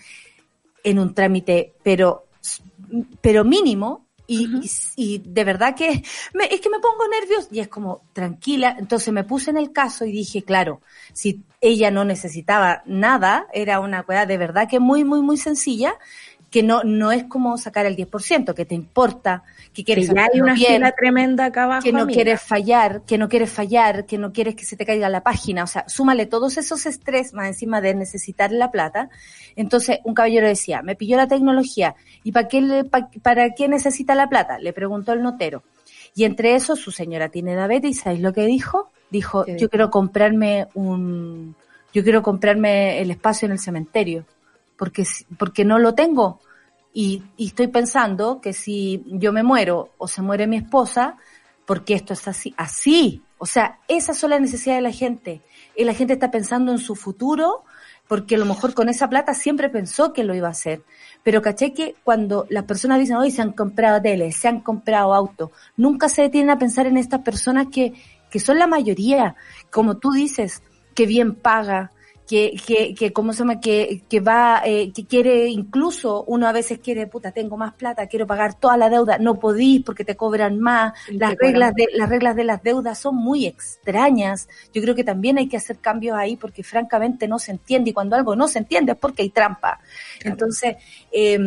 en 0.84 1.00
un 1.00 1.14
trámite, 1.14 1.74
pero, 1.84 2.26
pero 3.22 3.44
mínimo, 3.44 4.08
y, 4.26 4.48
y, 4.96 5.16
y 5.16 5.18
de 5.26 5.44
verdad 5.44 5.76
que 5.76 6.02
me- 6.34 6.46
es 6.46 6.62
que 6.62 6.70
me 6.70 6.80
pongo 6.80 7.06
nervios 7.10 7.50
y 7.52 7.60
es 7.60 7.68
como 7.68 8.04
tranquila. 8.14 8.76
Entonces 8.80 9.14
me 9.14 9.26
puse 9.26 9.52
en 9.52 9.58
el 9.58 9.74
caso 9.74 10.06
y 10.06 10.12
dije, 10.14 10.44
claro, 10.44 10.82
si 11.12 11.44
ella 11.60 11.92
no 11.92 12.06
necesitaba 12.06 12.84
nada, 12.86 13.48
era 13.54 13.80
una 13.82 14.04
cosa 14.04 14.26
de 14.26 14.38
verdad 14.38 14.68
que 14.70 14.80
muy, 14.80 15.04
muy, 15.04 15.22
muy 15.22 15.38
sencilla, 15.38 15.96
que 16.54 16.62
no, 16.62 16.84
no 16.84 17.12
es 17.12 17.24
como 17.24 17.58
sacar 17.58 17.88
el 17.88 17.96
10%, 17.96 18.54
que 18.54 18.64
te 18.64 18.76
importa, 18.76 19.44
que 19.74 19.84
quieres 19.84 20.08
Que 20.10 20.14
ya 20.16 20.30
hay 20.32 20.40
una 20.40 20.54
bien, 20.54 20.84
tremenda 20.96 21.46
acá 21.46 21.64
abajo. 21.64 21.82
que 21.82 21.92
no 21.92 22.02
amiga. 22.04 22.14
quieres 22.16 22.42
fallar, 22.44 23.02
que 23.08 23.18
no 23.18 23.28
quieres 23.28 23.52
fallar, 23.52 24.06
que 24.06 24.20
no 24.20 24.32
quieres 24.32 24.54
que 24.54 24.64
se 24.64 24.78
te 24.78 24.86
caiga 24.86 25.10
la 25.10 25.24
página, 25.24 25.64
o 25.64 25.68
sea, 25.68 25.84
súmale 25.90 26.28
todos 26.28 26.58
esos 26.60 26.86
estrés 26.86 27.34
más 27.34 27.48
encima 27.48 27.82
de 27.82 27.96
necesitar 27.96 28.52
la 28.52 28.70
plata. 28.70 29.10
Entonces, 29.56 29.98
un 30.04 30.14
caballero 30.14 30.48
decía, 30.48 30.84
me 30.84 30.96
pilló 30.96 31.18
la 31.18 31.28
tecnología, 31.28 31.96
¿y 32.24 32.32
para 32.32 32.48
qué, 32.48 32.62
le- 32.62 32.84
pa- 32.84 33.10
para 33.24 33.50
qué 33.56 33.68
necesita 33.68 34.14
la 34.14 34.30
plata? 34.30 34.60
Le 34.60 34.74
preguntó 34.74 35.12
el 35.14 35.24
notero. 35.24 35.64
Y 36.14 36.26
entre 36.26 36.54
eso, 36.54 36.76
su 36.76 36.92
señora 36.92 37.30
tiene 37.30 37.54
diabetes, 37.56 37.90
¿y 37.90 37.94
sabéis 37.96 38.22
lo 38.22 38.32
que 38.32 38.46
dijo? 38.46 38.92
Dijo, 39.10 39.44
¿Qué 39.46 39.58
yo 39.58 39.70
quiero 39.72 39.90
comprarme 39.90 40.68
un, 40.76 41.56
yo 41.94 42.04
quiero 42.04 42.22
comprarme 42.22 43.02
el 43.02 43.10
espacio 43.10 43.48
en 43.48 43.54
el 43.54 43.60
cementerio, 43.60 44.24
porque, 44.78 45.04
porque 45.38 45.66
no 45.66 45.80
lo 45.80 45.96
tengo. 45.96 46.40
Y, 46.94 47.24
y 47.38 47.48
estoy 47.48 47.68
pensando 47.68 48.40
que 48.42 48.54
si 48.54 49.04
yo 49.08 49.34
me 49.34 49.44
muero 49.44 49.94
o 49.98 50.08
se 50.08 50.22
muere 50.22 50.48
mi 50.48 50.58
esposa, 50.58 51.18
porque 51.66 51.94
esto 51.94 52.14
es 52.14 52.28
así, 52.28 52.54
así. 52.58 53.24
O 53.38 53.46
sea, 53.46 53.80
esas 53.88 54.18
son 54.18 54.32
las 54.32 54.42
necesidades 54.42 54.80
de 54.80 54.90
la 54.90 54.96
gente. 54.96 55.42
Y 55.76 55.84
la 55.84 55.94
gente 55.94 56.14
está 56.14 56.32
pensando 56.32 56.72
en 56.72 56.78
su 56.78 56.96
futuro, 56.96 57.64
porque 58.08 58.36
a 58.36 58.38
lo 58.38 58.46
mejor 58.46 58.74
con 58.74 58.90
esa 58.90 59.10
plata 59.10 59.34
siempre 59.34 59.70
pensó 59.70 60.14
que 60.14 60.24
lo 60.24 60.36
iba 60.36 60.48
a 60.48 60.52
hacer. 60.52 60.84
Pero 61.24 61.42
caché 61.42 61.74
que 61.74 61.96
cuando 62.04 62.46
las 62.50 62.66
personas 62.66 63.00
dicen, 63.00 63.18
hoy 63.18 63.32
se 63.32 63.42
han 63.42 63.54
comprado 63.54 64.02
teles, 64.02 64.36
se 64.36 64.48
han 64.48 64.62
comprado 64.62 65.14
autos, 65.14 65.50
nunca 65.78 66.10
se 66.10 66.24
detienen 66.24 66.52
a 66.52 66.60
pensar 66.60 66.86
en 66.86 66.98
estas 66.98 67.22
personas 67.22 67.68
que, 67.72 67.94
que 68.30 68.40
son 68.40 68.60
la 68.60 68.68
mayoría, 68.68 69.36
como 69.72 69.98
tú 69.98 70.12
dices, 70.12 70.62
que 70.94 71.06
bien 71.06 71.36
paga, 71.36 71.92
que, 72.28 72.56
que, 72.66 72.96
que 72.96 73.12
¿cómo 73.12 73.34
se 73.34 73.40
llama? 73.40 73.60
Que, 73.60 74.04
que 74.10 74.20
va, 74.20 74.62
eh, 74.66 74.92
que 74.94 75.06
quiere, 75.06 75.48
incluso 75.48 76.24
uno 76.28 76.48
a 76.48 76.52
veces 76.52 76.80
quiere, 76.80 77.08
puta, 77.08 77.32
tengo 77.32 77.58
más 77.58 77.74
plata, 77.74 78.08
quiero 78.08 78.26
pagar 78.26 78.54
toda 78.60 78.78
la 78.78 78.90
deuda, 78.90 79.18
no 79.18 79.40
podís 79.40 79.84
porque 79.84 80.06
te 80.06 80.16
cobran 80.16 80.60
más, 80.60 80.94
las 81.10 81.32
cobran 81.32 81.38
reglas 81.38 81.76
de, 81.76 81.88
las 81.94 82.10
reglas 82.10 82.36
de 82.36 82.44
las 82.46 82.64
deudas 82.64 82.98
son 83.00 83.16
muy 83.16 83.46
extrañas, 83.46 84.48
yo 84.74 84.82
creo 84.82 84.96
que 84.96 85.04
también 85.04 85.38
hay 85.38 85.48
que 85.48 85.58
hacer 85.58 85.78
cambios 85.80 86.18
ahí 86.18 86.38
porque 86.38 86.64
francamente 86.64 87.28
no 87.28 87.40
se 87.40 87.52
entiende 87.52 87.90
y 87.90 87.94
cuando 87.94 88.16
algo 88.16 88.36
no 88.36 88.48
se 88.48 88.60
entiende 88.60 88.94
es 88.94 88.98
porque 88.98 89.24
hay 89.24 89.30
trampa. 89.30 89.80
Entonces, 90.24 90.78
eh, 91.12 91.38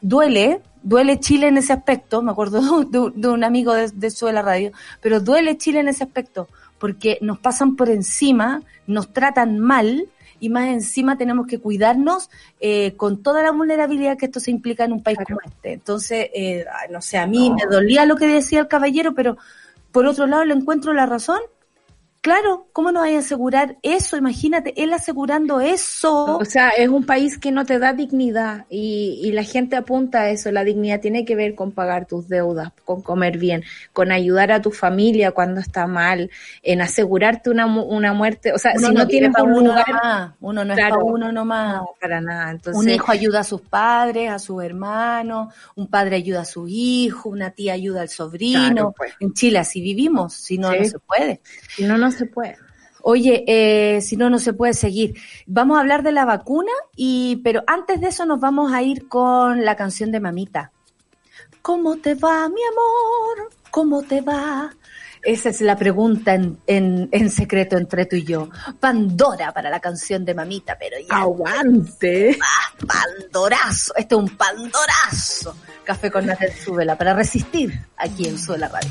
duele, 0.00 0.60
duele 0.82 1.20
Chile 1.20 1.48
en 1.48 1.58
ese 1.58 1.72
aspecto, 1.72 2.22
me 2.22 2.32
acuerdo 2.32 2.84
de, 2.90 3.12
de 3.14 3.28
un 3.28 3.44
amigo 3.44 3.72
de, 3.72 3.88
de 3.88 4.06
eso 4.08 4.26
de 4.26 4.32
la 4.32 4.42
radio, 4.42 4.72
pero 5.00 5.20
duele 5.20 5.56
Chile 5.56 5.80
en 5.80 5.88
ese 5.88 6.04
aspecto, 6.04 6.48
porque 6.82 7.16
nos 7.20 7.38
pasan 7.38 7.76
por 7.76 7.90
encima, 7.90 8.60
nos 8.88 9.12
tratan 9.12 9.60
mal 9.60 10.08
y 10.40 10.48
más 10.48 10.66
encima 10.66 11.16
tenemos 11.16 11.46
que 11.46 11.60
cuidarnos 11.60 12.28
eh, 12.58 12.96
con 12.96 13.22
toda 13.22 13.40
la 13.40 13.52
vulnerabilidad 13.52 14.18
que 14.18 14.26
esto 14.26 14.40
se 14.40 14.50
implica 14.50 14.84
en 14.84 14.92
un 14.92 15.00
país 15.00 15.16
como 15.24 15.38
este. 15.44 15.74
Entonces, 15.74 16.28
eh, 16.34 16.64
no 16.90 17.00
sé, 17.00 17.18
a 17.18 17.28
mí 17.28 17.52
me 17.52 17.72
dolía 17.72 18.04
lo 18.04 18.16
que 18.16 18.26
decía 18.26 18.58
el 18.58 18.66
caballero, 18.66 19.14
pero 19.14 19.38
por 19.92 20.06
otro 20.06 20.26
lado 20.26 20.44
le 20.44 20.54
encuentro 20.54 20.92
la 20.92 21.06
razón. 21.06 21.38
Claro, 22.22 22.68
¿cómo 22.72 22.92
no 22.92 23.02
hay 23.02 23.16
a 23.16 23.18
asegurar 23.18 23.78
eso? 23.82 24.16
Imagínate, 24.16 24.80
él 24.80 24.92
asegurando 24.92 25.60
eso. 25.60 26.38
O 26.38 26.44
sea, 26.44 26.68
es 26.68 26.88
un 26.88 27.04
país 27.04 27.36
que 27.36 27.50
no 27.50 27.66
te 27.66 27.80
da 27.80 27.94
dignidad 27.94 28.64
y, 28.70 29.20
y 29.24 29.32
la 29.32 29.42
gente 29.42 29.74
apunta 29.74 30.20
a 30.20 30.30
eso. 30.30 30.52
La 30.52 30.62
dignidad 30.62 31.00
tiene 31.00 31.24
que 31.24 31.34
ver 31.34 31.56
con 31.56 31.72
pagar 31.72 32.06
tus 32.06 32.28
deudas, 32.28 32.70
con 32.84 33.02
comer 33.02 33.38
bien, 33.38 33.64
con 33.92 34.12
ayudar 34.12 34.52
a 34.52 34.62
tu 34.62 34.70
familia 34.70 35.32
cuando 35.32 35.60
está 35.60 35.88
mal, 35.88 36.30
en 36.62 36.80
asegurarte 36.80 37.50
una, 37.50 37.66
una 37.66 38.12
muerte. 38.12 38.52
O 38.52 38.58
sea, 38.58 38.74
Uno 38.76 38.86
si 38.90 38.94
no, 38.94 39.00
vive 39.00 39.10
tienes 39.10 39.32
pa' 39.32 39.42
un 39.42 39.50
uno 39.54 39.60
lugar, 39.70 39.88
nomás, 39.88 40.32
uno 40.40 40.64
no 40.64 40.74
es 40.74 40.78
para 40.80 40.98
uno 40.98 41.32
nomás. 41.32 41.76
no, 41.78 41.90
para 42.00 42.20
nada. 42.20 42.50
Entonces, 42.52 42.80
un 42.80 42.88
hijo 42.88 43.10
ayuda 43.10 43.40
a 43.40 43.44
sus 43.44 43.62
padres, 43.62 44.30
a 44.30 44.38
sus 44.38 44.62
hermanos, 44.62 45.52
un 45.74 45.88
padre 45.88 46.14
ayuda 46.14 46.42
a 46.42 46.44
su 46.44 46.68
hijo, 46.68 47.30
una 47.30 47.50
tía 47.50 47.72
ayuda 47.72 48.02
al 48.02 48.10
sobrino. 48.10 48.60
Claro, 48.70 48.94
pues. 48.96 49.12
En 49.18 49.32
Chile 49.34 49.58
así 49.58 49.80
vivimos, 49.80 50.34
si 50.34 50.56
no, 50.56 50.70
Sí. 50.70 50.78
no 50.78 50.84
se 50.84 50.98
puede. 51.00 51.40
si 51.74 51.82
no, 51.82 51.98
no 51.98 52.11
se 52.12 52.26
puede. 52.26 52.56
Oye, 53.02 53.44
eh, 53.48 54.00
si 54.00 54.16
no, 54.16 54.30
no 54.30 54.38
se 54.38 54.52
puede 54.52 54.74
seguir. 54.74 55.16
Vamos 55.46 55.76
a 55.76 55.80
hablar 55.80 56.02
de 56.02 56.12
la 56.12 56.24
vacuna, 56.24 56.70
y, 56.94 57.40
pero 57.42 57.64
antes 57.66 58.00
de 58.00 58.08
eso 58.08 58.24
nos 58.26 58.38
vamos 58.40 58.72
a 58.72 58.82
ir 58.82 59.08
con 59.08 59.64
la 59.64 59.76
canción 59.76 60.12
de 60.12 60.20
Mamita. 60.20 60.70
¿Cómo 61.62 61.96
te 61.96 62.14
va, 62.14 62.48
mi 62.48 62.60
amor? 62.62 63.50
¿Cómo 63.70 64.02
te 64.02 64.20
va? 64.20 64.72
Esa 65.22 65.50
es 65.50 65.60
la 65.60 65.76
pregunta 65.76 66.34
en, 66.34 66.58
en, 66.66 67.08
en 67.12 67.30
secreto 67.30 67.76
entre 67.76 68.06
tú 68.06 68.16
y 68.16 68.24
yo. 68.24 68.48
Pandora 68.80 69.52
para 69.52 69.70
la 69.70 69.78
canción 69.78 70.24
de 70.24 70.34
Mamita, 70.34 70.76
pero 70.78 70.96
ya 70.98 71.16
Aguante. 71.22 72.36
pandorazo. 72.86 73.94
Este 73.96 74.14
es 74.16 74.20
un 74.20 74.36
pandorazo. 74.36 75.56
Café 75.84 76.10
con 76.10 76.26
Natel 76.26 76.52
Súbela 76.52 76.96
para 76.98 77.14
resistir 77.14 77.72
aquí 77.96 78.26
en 78.26 78.38
Suela 78.38 78.68
Radio. 78.68 78.90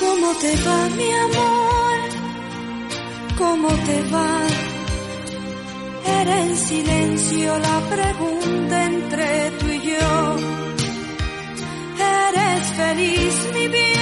¿Cómo 0.00 0.32
te 0.36 0.54
va, 0.64 0.88
mi 0.90 1.10
amor? 1.26 1.98
¿Cómo 3.36 3.68
te 3.68 4.02
va? 4.12 4.46
Era 6.20 6.40
en 6.42 6.56
silencio 6.56 7.58
la 7.58 7.80
pregunta 7.94 8.84
entre 8.84 9.50
tú 9.58 9.66
y 9.66 9.80
yo. 9.90 10.36
¿Eres 11.98 12.66
feliz, 12.80 13.34
mi 13.54 13.66
bien, 13.68 13.97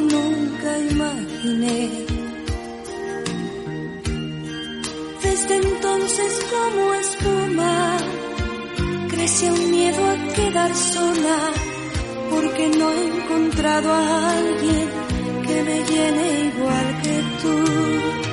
nunca 0.00 0.78
imaginé. 0.78 1.90
Desde 5.22 5.56
entonces 5.56 6.32
como 6.52 6.94
espuma 6.94 7.96
crece 9.08 9.52
un 9.52 9.70
miedo 9.70 10.02
a 10.04 10.32
quedar 10.34 10.74
sola 10.74 11.38
porque 12.30 12.68
no 12.68 12.90
he 12.90 13.04
encontrado 13.16 13.92
a 13.92 14.30
alguien 14.30 14.88
que 15.46 15.62
me 15.62 15.78
llene 15.90 16.26
igual 16.50 17.02
que 17.02 17.16
tú. 17.42 18.27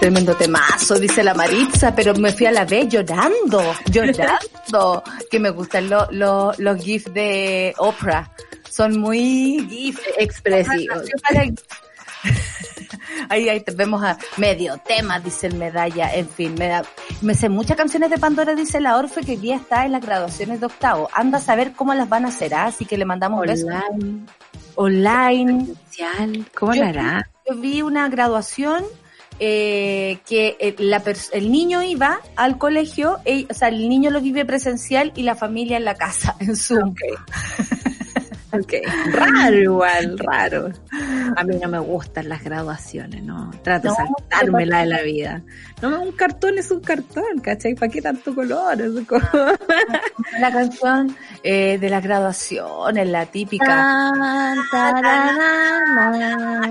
Tremendo 0.00 0.34
temazo, 0.34 0.98
dice 0.98 1.22
la 1.22 1.34
Maritza, 1.34 1.94
pero 1.94 2.14
me 2.14 2.32
fui 2.32 2.46
a 2.46 2.50
la 2.50 2.64
vez 2.64 2.88
llorando, 2.88 3.62
llorando. 3.92 5.04
que 5.30 5.38
me 5.38 5.50
gustan 5.50 5.90
los 5.90 6.10
los 6.10 6.58
los 6.58 6.82
gifs 6.82 7.12
de 7.12 7.74
Oprah. 7.76 8.30
Son 8.70 8.98
muy 8.98 9.66
GIF 9.68 10.00
expresivos. 10.16 11.02
Ahí, 13.28 13.48
ahí 13.48 13.60
te 13.60 13.72
vemos 13.72 14.02
a 14.02 14.18
medio 14.36 14.76
tema, 14.78 15.20
dice 15.20 15.46
el 15.46 15.54
medalla, 15.54 16.12
en 16.12 16.28
fin, 16.28 16.54
me, 16.58 16.66
da, 16.66 16.82
me 17.20 17.34
sé 17.34 17.48
muchas 17.48 17.76
canciones 17.76 18.10
de 18.10 18.18
Pandora, 18.18 18.54
dice 18.54 18.80
la 18.80 18.96
Orfe, 18.96 19.20
que 19.20 19.32
hoy 19.32 19.36
día 19.36 19.56
está 19.56 19.86
en 19.86 19.92
las 19.92 20.02
graduaciones 20.02 20.58
de 20.58 20.66
octavo. 20.66 21.08
Anda 21.12 21.38
a 21.38 21.40
saber 21.40 21.72
cómo 21.72 21.94
las 21.94 22.08
van 22.08 22.24
a 22.24 22.28
hacer, 22.28 22.54
¿ah? 22.54 22.66
así 22.66 22.86
que 22.86 22.98
le 22.98 23.04
mandamos 23.04 23.46
besos. 23.46 23.68
Online, 23.68 24.26
Online. 24.74 25.64
presencial, 25.64 26.46
¿cómo 26.54 26.74
Yo 26.74 26.82
lo 26.82 26.88
hará? 26.88 27.30
Yo 27.48 27.56
vi 27.56 27.82
una 27.82 28.08
graduación 28.08 28.84
eh, 29.40 30.18
que 30.26 30.56
eh, 30.60 30.74
la 30.78 31.02
el 31.32 31.50
niño 31.50 31.82
iba 31.82 32.20
al 32.36 32.58
colegio, 32.58 33.18
o 33.48 33.54
sea, 33.54 33.68
el 33.68 33.88
niño 33.88 34.10
lo 34.10 34.20
vive 34.20 34.44
presencial 34.44 35.12
y 35.16 35.22
la 35.22 35.34
familia 35.34 35.78
en 35.78 35.84
la 35.84 35.94
casa, 35.94 36.36
en 36.40 36.56
Zoom. 36.56 36.94
Ok, 38.52 38.72
raro 39.12 39.56
igual, 39.56 40.18
raro. 40.18 40.70
A 41.36 41.44
mí 41.44 41.56
no 41.62 41.68
me 41.68 41.78
gustan 41.78 42.28
las 42.28 42.42
graduaciones, 42.42 43.22
no. 43.22 43.50
Trato 43.62 43.88
No, 43.88 43.94
de 43.94 43.96
saltármela 44.06 44.80
de 44.80 44.86
la 44.86 45.02
vida. 45.02 45.42
No, 45.82 46.02
un 46.02 46.12
cartón 46.12 46.58
es 46.58 46.70
un 46.70 46.80
cartón, 46.80 47.38
¿cachai? 47.42 47.74
¿Para 47.74 47.90
qué 47.90 48.02
tanto 48.02 48.34
color? 48.34 48.80
Es 48.80 49.06
como- 49.06 49.20
La 50.40 50.50
canción 50.52 51.16
eh, 51.42 51.78
de 51.78 51.88
la 51.90 52.00
graduación, 52.00 52.96
es 52.98 53.08
la 53.08 53.26
típica. 53.26 54.12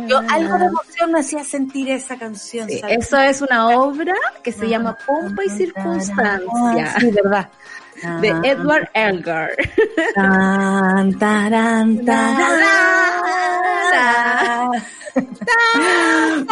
Yo 0.08 0.20
algo 0.30 0.58
de 0.58 0.66
emoción 0.66 1.12
me 1.12 1.20
hacía 1.20 1.44
sentir 1.44 1.90
esa 1.92 2.18
canción. 2.18 2.68
Eso 2.70 3.18
es 3.18 3.42
una 3.42 3.70
obra 3.70 4.14
que 4.44 4.52
se 4.52 4.68
llama 4.68 4.98
Pompa 5.06 5.44
y 5.46 5.50
Circunstancia 5.50 6.96
Sí, 7.00 7.12
verdad. 7.12 7.50
De 8.22 8.30
Edward 8.44 8.90
Elgar. 8.94 9.52
Tan, 10.16 11.18
taran, 11.18 12.06
tarara. 12.06 13.00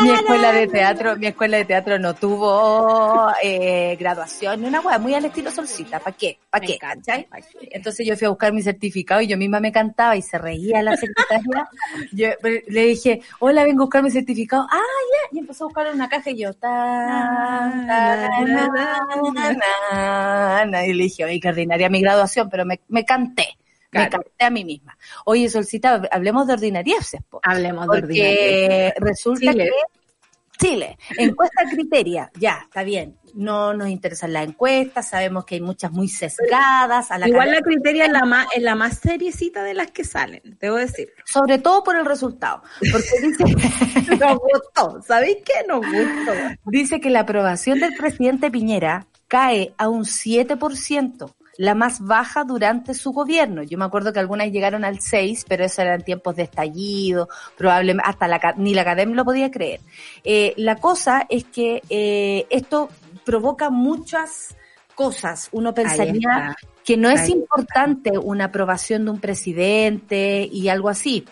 mi 0.02 0.10
escuela 0.12 0.52
de 0.52 0.68
teatro, 0.68 1.16
mi 1.18 1.28
escuela 1.28 1.58
de 1.58 1.66
teatro 1.66 2.00
no 2.00 2.14
tuvo 2.16 3.32
eh, 3.42 3.96
graduación 4.00 4.66
una 4.66 4.82
hueá, 4.82 5.00
muy 5.00 5.14
al 5.14 5.26
estilo 5.26 5.52
solcita, 5.52 6.00
¿para 6.00 6.16
qué? 6.16 6.40
¿Para 6.50 6.66
qué? 6.66 6.78
¿cachai? 6.78 7.26
¿pa' 7.26 7.38
qué? 7.38 7.70
Entonces 7.72 8.06
yo 8.06 8.16
fui 8.16 8.26
a 8.26 8.30
buscar 8.30 8.54
mi 8.54 8.62
certificado 8.62 9.22
y 9.22 9.28
yo 9.28 9.38
misma 9.38 9.60
me 9.60 9.72
cantaba 9.72 10.16
y 10.16 10.22
se 10.22 10.38
reía 10.38 10.82
la 10.82 10.96
secretaria. 10.96 11.70
Yo 12.12 12.28
eh, 12.28 12.64
le 12.68 12.86
dije, 12.86 13.22
hola, 13.40 13.64
vengo 13.64 13.84
a 13.84 13.86
buscar 13.86 14.04
mi 14.04 14.12
certificado. 14.12 14.68
Ah, 14.72 14.78
ya. 14.78 15.38
Y 15.38 15.40
empezó 15.40 15.66
a 15.66 15.68
buscar 15.68 15.88
en 15.88 15.96
una 15.96 16.10
caja 16.10 16.30
y 16.30 16.38
yo, 16.38 16.54
ta, 16.54 16.68
ta, 17.88 18.30
na, 18.46 18.70
na, 19.92 20.66
na, 20.66 20.86
y 20.86 20.94
le 20.94 21.04
dije, 21.04 21.24
ordinaria 21.46 21.90
mi 21.90 22.02
graduación, 22.02 22.50
pero 22.50 22.66
me, 22.66 22.82
me 22.88 23.06
canté. 23.06 23.58
Me 23.92 24.10
canté 24.10 24.44
a 24.44 24.50
mí 24.50 24.66
misma. 24.66 24.98
Oye, 25.26 25.50
Solcita, 25.50 26.02
hablemos 26.12 26.46
de 26.46 26.54
ordinarieces, 26.54 27.22
po. 27.30 27.40
Hablemos 27.42 27.88
de 27.88 27.98
ordinario. 27.98 28.36
Porque 28.36 28.94
resulta 29.00 29.52
Chile. 29.52 29.66
que 29.66 29.98
Chile, 30.58 30.98
encuesta 31.18 31.64
criteria, 31.70 32.32
ya, 32.40 32.62
está 32.64 32.84
bien. 32.84 33.18
No 33.36 33.74
nos 33.74 33.90
interesan 33.90 34.34
las 34.34 34.48
encuestas, 34.48 35.10
sabemos 35.10 35.46
que 35.46 35.56
hay 35.56 35.62
muchas 35.62 35.92
muy 35.92 36.08
sesgadas. 36.08 37.12
A 37.12 37.20
la 37.20 37.28
Igual 37.28 37.52
la 37.52 37.62
criteria 37.62 38.06
es 38.06 38.12
la 38.12 38.26
más, 38.26 38.48
es 38.56 38.64
la 38.64 38.74
más 38.74 38.98
seriecita 38.98 39.64
de 39.64 39.76
las 39.76 39.92
que 39.92 40.04
salen, 40.04 40.42
debo 40.60 40.78
decirlo. 40.78 41.14
Sobre 41.26 41.60
todo 41.60 41.84
por 41.84 41.96
el 41.96 42.06
resultado. 42.06 42.64
Porque 42.92 43.10
dice, 43.22 43.44
Nos 44.20 44.40
gustó, 44.40 45.02
¿sabéis 45.04 45.38
qué? 45.46 45.68
Nos 45.68 45.82
gustó. 45.82 46.34
dice 46.66 47.00
que 47.00 47.12
la 47.12 47.22
aprobación 47.22 47.80
del 47.80 47.94
presidente 47.96 48.50
Piñera 48.50 49.06
cae 49.28 49.74
a 49.78 49.90
un 49.90 50.06
7%, 50.06 51.34
la 51.58 51.76
más 51.76 52.00
baja 52.00 52.44
durante 52.44 52.94
su 52.94 53.12
gobierno. 53.12 53.64
Yo 53.64 53.78
me 53.78 53.86
acuerdo 53.86 54.14
que 54.14 54.20
algunas 54.20 54.52
llegaron 54.52 54.86
al 54.86 55.00
6, 55.02 55.46
pero 55.48 55.66
eso 55.66 55.82
eran 55.82 56.04
tiempos 56.04 56.36
de 56.36 56.44
estallido, 56.44 57.28
probablemente 57.58 58.10
hasta 58.10 58.28
la, 58.28 58.54
ni 58.58 58.74
la 58.74 58.84
academia 58.84 59.16
lo 59.16 59.26
podía 59.26 59.52
creer. 59.52 59.82
Eh, 60.24 60.54
la 60.58 60.76
cosa 60.76 61.26
es 61.30 61.46
que 61.46 61.82
eh, 61.90 62.46
esto 62.50 62.90
provoca 63.26 63.70
muchas 63.70 64.56
cosas. 64.96 65.50
Uno 65.52 65.74
pensaría 65.74 66.56
que 66.84 66.98
no 66.98 67.10
es 67.10 67.22
está. 67.22 67.32
importante 67.32 68.18
una 68.18 68.46
aprobación 68.46 69.06
de 69.06 69.12
un 69.12 69.20
presidente 69.20 70.48
y 70.50 70.70
algo 70.70 70.90
así. 70.90 71.26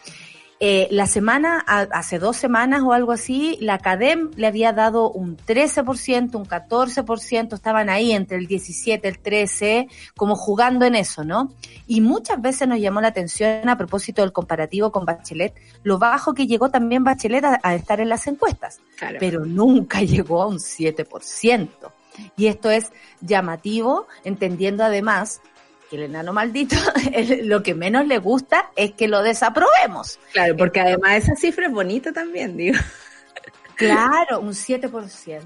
Eh, 0.62 0.88
la 0.90 1.06
semana, 1.06 1.62
a- 1.68 1.82
hace 1.92 2.18
dos 2.18 2.38
semanas 2.38 2.82
o 2.82 2.94
algo 2.94 3.12
así, 3.12 3.58
la 3.60 3.78
CADEM 3.78 4.32
le 4.38 4.48
había 4.48 4.72
dado 4.72 5.12
un 5.12 5.36
13%, 5.36 6.38
un 6.38 6.46
14%, 6.46 7.56
estaban 7.56 7.90
ahí 7.90 8.14
entre 8.14 8.38
el 8.38 8.48
17, 8.48 9.06
el 9.06 9.20
13, 9.20 9.90
como 10.16 10.36
jugando 10.38 10.86
en 10.86 10.96
eso, 10.96 11.26
¿no? 11.26 11.52
Y 11.88 12.00
muchas 12.00 12.42
veces 12.42 12.70
nos 12.70 12.80
llamó 12.80 13.02
la 13.02 13.10
atención 13.10 13.68
a 13.68 13.78
propósito 13.78 14.22
del 14.22 14.32
comparativo 14.32 14.94
con 14.94 15.04
Bachelet, 15.06 15.54
lo 15.84 16.00
bajo 16.00 16.34
que 16.34 16.48
llegó 16.48 16.70
también 16.70 17.04
Bachelet 17.04 17.44
a, 17.44 17.60
a 17.62 17.76
estar 17.76 18.00
en 18.00 18.08
las 18.08 18.26
encuestas 18.28 18.80
Claro. 18.98 19.18
pero 19.20 19.46
nunca 19.46 20.00
llegó 20.04 20.42
a 20.42 20.48
un 20.48 20.60
7%. 20.60 21.68
Y 22.38 22.48
esto 22.48 22.70
es 22.72 22.94
llamativo, 23.20 24.08
entendiendo 24.24 24.86
además 24.86 25.42
que 25.90 25.98
el 25.98 26.04
enano 26.04 26.34
maldito 26.34 26.76
lo 27.44 27.64
que 27.64 27.74
menos 27.74 28.08
le 28.08 28.18
gusta 28.18 28.72
es 28.76 28.94
que 28.94 29.08
lo 29.08 29.22
desaprobemos. 29.22 30.20
Claro, 30.34 30.56
porque 30.58 30.80
además 30.80 31.24
esa 31.24 31.36
cifra 31.36 31.68
es 31.68 31.72
bonita 31.72 32.12
también, 32.12 32.58
digo. 32.58 32.78
Claro, 33.76 34.40
un 34.40 34.52
7%. 34.52 35.30
Eh, 35.30 35.42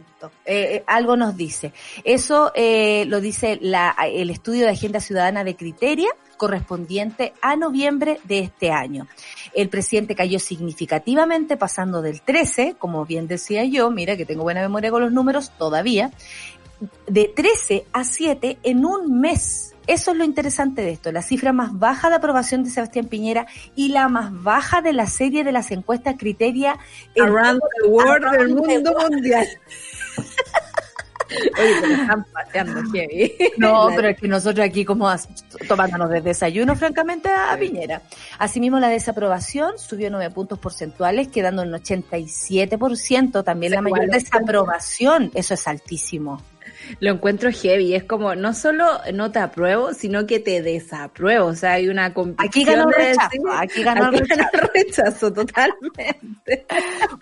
eh, 0.46 0.84
algo 0.86 1.18
nos 1.18 1.36
dice. 1.36 1.74
Eso 2.04 2.52
eh, 2.54 3.06
lo 3.08 3.22
dice 3.22 3.58
la, 3.60 3.96
el 4.06 4.30
estudio 4.30 4.66
de 4.66 4.72
Agenda 4.72 5.00
Ciudadana 5.00 5.44
de 5.44 5.56
Criteria 5.56 6.10
correspondiente 6.38 7.34
a 7.42 7.56
noviembre 7.56 8.20
de 8.24 8.40
este 8.40 8.72
año. 8.72 9.08
El 9.54 9.70
presidente 9.70 10.16
cayó 10.16 10.40
significativamente 10.40 11.58
pasando 11.58 12.02
del 12.02 12.22
13, 12.22 12.76
como 12.80 13.06
bien 13.06 13.28
decía 13.28 13.66
yo, 13.66 13.92
mira 13.92 14.16
que 14.16 14.26
tengo 14.26 14.44
buena 14.44 14.62
memoria 14.62 14.90
con 14.90 15.02
los 15.02 15.12
números 15.12 15.52
todavía, 15.58 16.12
de 17.08 17.32
13 17.36 17.86
a 17.92 18.04
7 18.04 18.60
en 18.64 18.86
un 18.86 19.20
mes. 19.20 19.76
Eso 19.90 20.12
es 20.12 20.18
lo 20.18 20.24
interesante 20.24 20.84
de 20.84 20.92
esto, 20.92 21.12
la 21.12 21.24
cifra 21.24 21.52
más 21.52 21.78
baja 21.80 22.10
de 22.10 22.16
aprobación 22.18 22.64
de 22.64 22.70
Sebastián 22.70 23.08
Piñera 23.08 23.48
y 23.76 23.90
la 23.90 24.08
más 24.08 24.32
baja 24.44 24.84
de 24.84 24.94
la 24.94 25.08
serie 25.08 25.44
de 25.44 25.52
las 25.52 25.72
encuestas 25.72 26.14
Criteria 26.16 26.78
Around 27.20 27.60
the 27.82 27.88
world 27.88 28.24
Around 28.24 28.38
del 28.38 28.56
mundo 28.56 28.96
mundial. 29.10 29.48
Oye, 31.60 31.76
pero 31.82 31.94
están 31.94 32.24
pateando 32.32 32.84
heavy. 32.92 33.34
No, 33.58 33.90
pero 33.96 34.10
es 34.10 34.20
que 34.20 34.28
nosotros 34.28 34.64
aquí 34.64 34.86
como 34.86 35.10
tomándonos 35.68 36.12
de 36.12 36.22
desayuno, 36.22 36.76
francamente, 36.76 37.30
a 37.30 37.58
Piñera. 37.58 38.04
Asimismo, 38.38 38.80
la 38.80 38.90
desaprobación 38.90 39.80
subió 39.80 40.12
nueve 40.12 40.30
puntos 40.32 40.60
porcentuales, 40.60 41.30
quedando 41.30 41.64
en 41.64 41.72
87%. 41.72 43.44
También 43.44 43.74
la 43.74 43.82
mayor 43.82 44.08
desaprobación, 44.08 45.32
eso 45.34 45.56
es 45.56 45.68
altísimo. 45.68 46.44
Lo 47.00 47.12
encuentro 47.12 47.50
heavy, 47.52 47.94
es 47.96 48.04
como 48.04 48.36
no 48.36 48.54
solo 48.54 48.86
no 49.14 49.32
te 49.32 49.40
apruebo, 49.40 49.94
sino 49.94 50.26
que 50.26 50.40
te 50.40 50.62
desapruebo, 50.62 51.48
o 51.48 51.56
sea, 51.56 51.74
hay 51.74 51.90
una 51.90 52.14
competición 52.14 52.48
Aquí 52.50 52.64
ganó 52.64 52.90
el 52.90 52.96
de 52.96 53.10
rechazo, 53.10 53.30
decir- 53.32 53.42
aquí 53.60 53.84
ganó 53.84 54.10
el 54.10 54.16
aquí 54.16 54.28
ganó 54.30 54.50
el 54.54 54.70
rechazo 54.74 55.34
totalmente. 55.34 56.26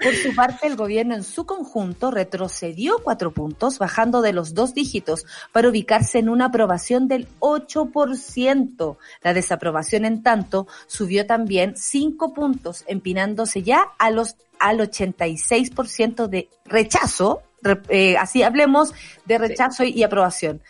Por 0.01 0.13
su 0.15 0.35
parte, 0.35 0.67
el 0.67 0.75
gobierno 0.75 1.15
en 1.15 1.23
su 1.23 1.45
conjunto 1.45 2.11
retrocedió 2.11 2.99
cuatro 3.03 3.31
puntos, 3.31 3.79
bajando 3.79 4.21
de 4.21 4.33
los 4.33 4.53
dos 4.53 4.73
dígitos 4.73 5.25
para 5.51 5.69
ubicarse 5.69 6.19
en 6.19 6.29
una 6.29 6.45
aprobación 6.45 7.07
del 7.07 7.27
8%. 7.39 8.97
La 9.23 9.33
desaprobación, 9.33 10.05
en 10.05 10.23
tanto, 10.23 10.67
subió 10.87 11.25
también 11.25 11.73
cinco 11.75 12.33
puntos, 12.33 12.83
empinándose 12.87 13.63
ya 13.63 13.87
a 13.97 14.11
los 14.11 14.35
al 14.59 14.79
86% 14.79 16.27
de 16.27 16.49
rechazo. 16.65 17.41
Eh, 17.89 18.17
así 18.17 18.43
hablemos 18.43 18.93
de 19.25 19.37
rechazo 19.37 19.83
y, 19.83 19.89
y 19.89 20.03
aprobación. 20.03 20.61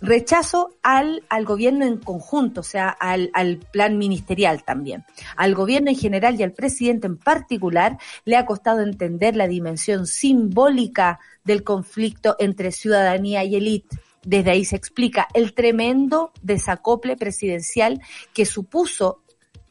Rechazo 0.00 0.70
al, 0.82 1.24
al 1.30 1.44
gobierno 1.46 1.86
en 1.86 1.96
conjunto, 1.96 2.60
o 2.60 2.64
sea, 2.64 2.90
al, 2.90 3.30
al 3.32 3.58
plan 3.58 3.96
ministerial 3.96 4.62
también. 4.62 5.04
Al 5.36 5.54
gobierno 5.54 5.90
en 5.90 5.96
general 5.96 6.38
y 6.38 6.42
al 6.42 6.52
presidente 6.52 7.06
en 7.06 7.16
particular 7.16 7.96
le 8.24 8.36
ha 8.36 8.44
costado 8.44 8.82
entender 8.82 9.34
la 9.34 9.48
dimensión 9.48 10.06
simbólica 10.06 11.20
del 11.44 11.64
conflicto 11.64 12.36
entre 12.38 12.70
ciudadanía 12.72 13.44
y 13.44 13.56
élite. 13.56 13.98
Desde 14.22 14.50
ahí 14.50 14.64
se 14.64 14.76
explica 14.76 15.28
el 15.34 15.54
tremendo 15.54 16.32
desacople 16.42 17.16
presidencial 17.16 18.00
que 18.32 18.46
supuso 18.46 19.20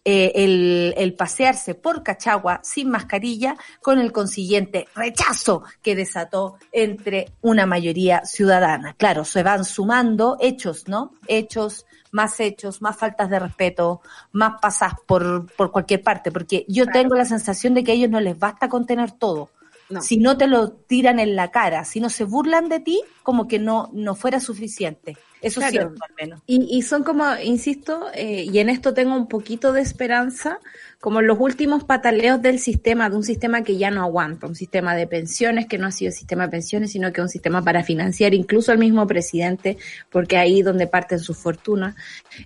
eh, 0.05 0.31
el, 0.35 0.93
el 0.97 1.13
pasearse 1.13 1.75
por 1.75 2.03
Cachagua 2.03 2.59
sin 2.61 2.89
mascarilla 2.89 3.55
con 3.81 3.99
el 3.99 4.11
consiguiente 4.11 4.87
rechazo 4.95 5.63
que 5.81 5.95
desató 5.95 6.57
entre 6.71 7.31
una 7.41 7.65
mayoría 7.65 8.25
ciudadana. 8.25 8.95
Claro, 8.97 9.23
se 9.23 9.43
van 9.43 9.63
sumando 9.63 10.37
hechos, 10.41 10.87
¿no? 10.87 11.13
Hechos, 11.27 11.85
más 12.11 12.39
hechos, 12.39 12.81
más 12.81 12.95
faltas 12.95 13.29
de 13.29 13.39
respeto, 13.39 14.01
más 14.31 14.59
pasas 14.61 14.93
por, 15.05 15.51
por 15.55 15.71
cualquier 15.71 16.03
parte, 16.03 16.31
porque 16.31 16.65
yo 16.67 16.85
tengo 16.85 17.15
la 17.15 17.25
sensación 17.25 17.73
de 17.73 17.83
que 17.83 17.91
a 17.91 17.95
ellos 17.95 18.09
no 18.09 18.19
les 18.19 18.37
basta 18.37 18.69
contener 18.69 19.11
todo. 19.11 19.49
No. 19.89 20.01
Si 20.01 20.17
no 20.17 20.37
te 20.37 20.47
lo 20.47 20.71
tiran 20.71 21.19
en 21.19 21.35
la 21.35 21.51
cara, 21.51 21.85
si 21.85 21.99
no 21.99 22.09
se 22.09 22.23
burlan 22.23 22.69
de 22.69 22.79
ti, 22.79 23.01
como 23.21 23.47
que 23.47 23.59
no, 23.59 23.89
no 23.93 24.15
fuera 24.15 24.39
suficiente. 24.39 25.17
Eso 25.41 25.61
es 25.61 25.71
cierto, 25.71 26.01
al 26.07 26.15
menos. 26.15 26.41
Y, 26.47 26.77
y 26.77 26.81
son 26.83 27.03
como, 27.03 27.25
insisto, 27.43 28.07
eh, 28.13 28.45
y 28.49 28.59
en 28.59 28.69
esto 28.69 28.93
tengo 28.93 29.15
un 29.15 29.27
poquito 29.27 29.73
de 29.73 29.81
esperanza, 29.81 30.59
como 31.03 31.21
los 31.21 31.37
últimos 31.37 31.83
pataleos 31.83 32.41
del 32.41 32.59
sistema, 32.59 33.09
de 33.09 33.17
un 33.17 33.25
sistema 33.25 33.61
que 33.61 33.75
ya 33.75 33.91
no 33.91 34.03
aguanta, 34.03 34.47
un 34.47 34.55
sistema 34.55 34.95
de 34.95 35.05
pensiones 35.05 35.65
que 35.65 35.77
no 35.77 35.87
ha 35.87 35.91
sido 35.91 36.13
sistema 36.13 36.45
de 36.45 36.51
pensiones, 36.51 36.93
sino 36.93 37.11
que 37.11 37.19
un 37.19 37.27
sistema 37.27 37.61
para 37.61 37.83
financiar 37.83 38.33
incluso 38.33 38.71
al 38.71 38.77
mismo 38.77 39.05
presidente, 39.05 39.75
porque 40.09 40.37
ahí 40.37 40.61
donde 40.61 40.87
parten 40.87 41.19
sus 41.19 41.35
fortunas, 41.35 41.95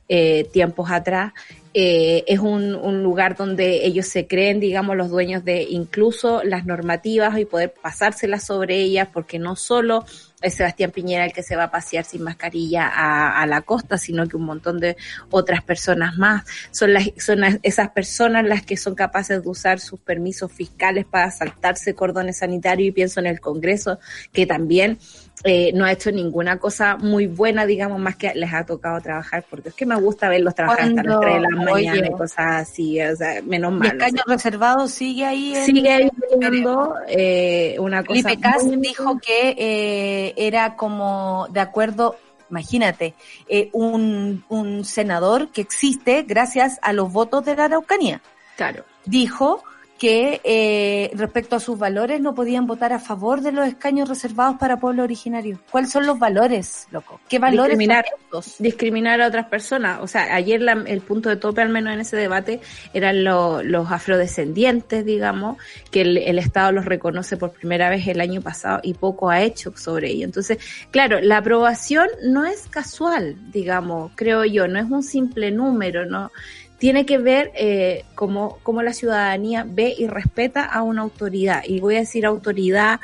eh, 0.10 0.49
tiempos 0.51 0.89
atrás. 0.89 1.34
Eh, 1.76 2.24
es 2.26 2.39
un, 2.39 2.74
un 2.74 3.03
lugar 3.03 3.36
donde 3.36 3.86
ellos 3.86 4.08
se 4.08 4.26
creen, 4.26 4.60
digamos, 4.60 4.97
los 4.97 5.12
dueños 5.12 5.45
de 5.45 5.62
incluso 5.62 6.41
las 6.43 6.66
normativas 6.66 7.38
y 7.38 7.45
poder 7.45 7.76
pasárselas 7.80 8.43
sobre 8.43 8.78
ellas, 8.78 9.08
porque 9.14 9.38
no 9.38 9.55
solo 9.55 10.03
es 10.42 10.54
Sebastián 10.54 10.92
Piñera 10.92 11.26
el 11.26 11.34
que 11.34 11.42
se 11.42 11.56
va 11.56 11.64
a 11.64 11.72
pasear 11.72 12.06
sin 12.06 12.24
mascarilla 12.24 12.88
a, 12.88 13.46
la 13.48 13.62
costa, 13.62 13.98
sino 13.98 14.28
que 14.28 14.38
un 14.38 14.44
montón 14.44 14.80
de 14.80 14.96
otras 15.32 15.64
personas 15.64 16.18
más. 16.18 16.44
Son, 16.72 16.94
las, 16.94 17.10
son 17.18 17.40
esas 17.64 17.90
personas 17.90 18.46
las 18.46 18.64
que 18.64 18.78
son 18.78 18.94
capaces 18.94 19.42
de 19.42 19.50
usar 19.50 19.80
sus 19.80 20.00
permisos 20.00 20.52
fiscales 20.52 21.06
para 21.06 21.32
saltarse 21.32 21.96
cordones 21.96 22.38
sanitarios 22.38 22.90
y 22.90 22.92
pienso 22.92 23.20
en 23.20 23.26
el 23.28 23.40
Congreso, 23.40 24.00
que 24.32 24.46
también 24.46 25.00
eh, 25.44 25.72
no 25.74 25.86
ha 25.86 25.92
hecho 25.92 26.12
ninguna 26.12 26.58
cosa 26.58 26.98
muy 26.98 27.28
buena, 27.28 27.66
digamos, 27.66 28.00
más 28.00 28.16
que 28.16 28.34
les 28.34 28.52
ha 28.54 28.66
tocado 28.66 29.00
trabajar, 29.02 29.46
porque 29.50 29.70
es 29.70 29.76
que 29.76 29.86
me 29.86 29.96
gusta 29.96 30.30
verlos 30.30 30.56
trabajar 30.56 30.86
hasta 30.88 31.04
las 31.04 31.18
Cuando- 31.18 31.20
3 31.22 31.34
de 31.36 31.42
la 31.42 31.50
mañana 31.50 31.74
oye. 32.00 32.08
y 32.08 32.12
cosas 32.12 32.46
así, 32.70 33.02
o 33.02 33.16
sea, 33.16 33.42
menos 33.44 33.72
mal. 33.72 33.88
escaño 33.88 34.24
reservado 34.26 34.88
sigue 34.88 35.26
ahí. 35.26 35.56
en- 35.56 35.66
Sigue 35.66 35.92
ahí 35.92 36.10
viendo, 36.40 36.96
eh, 37.08 37.76
una 37.80 38.04
cosa 38.04 38.22
Felipe 38.24 38.42
Cas 38.42 38.64
dijo 38.82 39.20
que 39.20 39.56
eh, 39.58 40.34
era 40.38 40.76
como 40.76 41.48
de 41.52 41.60
acuerdo, 41.60 42.16
imagínate, 42.50 43.14
eh, 43.48 43.70
un, 43.74 44.44
un 44.50 44.86
senador 44.86 45.50
que 45.52 45.62
existe 45.62 46.24
gracias 46.24 46.80
a 46.82 46.94
los 46.94 47.12
votos 47.12 47.46
de 47.46 47.56
la 47.56 47.66
Araucanía. 47.66 48.22
Claro. 48.56 48.84
Dijo 49.06 49.64
que 49.98 50.41
eh, 50.43 51.10
respecto 51.16 51.56
a 51.56 51.60
sus 51.60 51.78
valores 51.80 52.22
no 52.22 52.36
podían 52.36 52.68
votar 52.68 52.93
a 52.93 53.00
favor 53.00 53.41
de 53.41 53.52
los 53.52 53.68
escaños 53.68 54.08
reservados 54.08 54.58
para 54.60 54.78
pueblo 54.80 55.04
originario. 55.04 55.60
¿Cuáles 55.72 55.91
son 55.91 56.06
los 56.06 56.20
valores, 56.20 56.88
loco? 56.91 57.20
¿Qué 57.28 57.39
valores 57.39 57.72
son 57.72 57.80
Discriminar. 57.80 58.06
estos? 58.24 58.56
discriminar 58.60 59.22
a 59.22 59.28
otras 59.28 59.48
personas. 59.48 60.00
O 60.02 60.08
sea, 60.08 60.36
ayer 60.36 60.62
la- 60.62 60.84
el 60.86 61.02
punto 61.02 61.30
de 61.30 61.38
tope, 61.38 61.62
al 61.62 61.70
menos 61.70 61.93
en 61.93 62.00
ese 62.02 62.16
debate, 62.18 62.62
eran 62.93 63.24
lo- 63.24 63.64
los 63.64 63.89
afrodescendientes, 63.91 65.04
digamos, 65.06 65.58
que 65.91 66.02
el, 66.02 66.18
el 66.18 66.38
Estado 66.39 66.72
los 66.72 66.86
reconoce 66.86 67.38
por 67.38 67.52
primera 67.52 67.89
vez 67.89 68.08
el 68.08 68.22
año 68.22 68.41
pasado 68.41 68.80
y 68.84 68.93
poco 68.93 69.30
ha 69.30 69.41
hecho 69.41 69.74
sobre 69.76 70.12
ello. 70.12 70.26
Entonces, 70.26 70.58
claro, 70.91 71.20
la 71.22 71.38
aprobación 71.38 72.08
no 72.24 72.45
es 72.45 72.68
casual, 72.68 73.36
digamos, 73.52 74.12
creo 74.16 74.45
yo, 74.45 74.68
no 74.68 74.78
es 74.80 74.86
un 74.89 75.02
simple 75.04 75.52
número, 75.52 76.06
¿no? 76.06 76.32
Tiene 76.78 77.05
que 77.05 77.17
ver 77.17 77.51
eh, 77.55 78.05
cómo, 78.13 78.59
cómo 78.63 78.84
la 78.84 78.93
ciudadanía 78.93 79.65
ve 79.67 79.95
y 79.97 80.07
respeta 80.07 80.63
a 80.63 80.84
una 80.84 81.01
autoridad. 81.01 81.63
Y 81.65 81.80
voy 81.80 81.95
a 81.95 81.99
decir 81.99 82.25
autoridad 82.25 82.99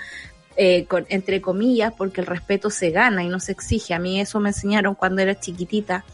eh, 0.56 0.86
con, 0.86 1.08
entre 1.10 1.42
comillas, 1.42 1.94
porque 1.98 2.22
el 2.22 2.28
respeto 2.28 2.70
se 2.70 2.92
gana 2.92 3.24
y 3.24 3.30
no 3.30 3.40
se 3.40 3.52
exige. 3.52 3.96
A 3.96 4.00
mí 4.00 4.20
eso 4.20 4.40
me 4.40 4.50
enseñaron 4.50 4.94
cuando 4.94 5.22
era 5.22 5.40
chiquitita. 5.40 6.06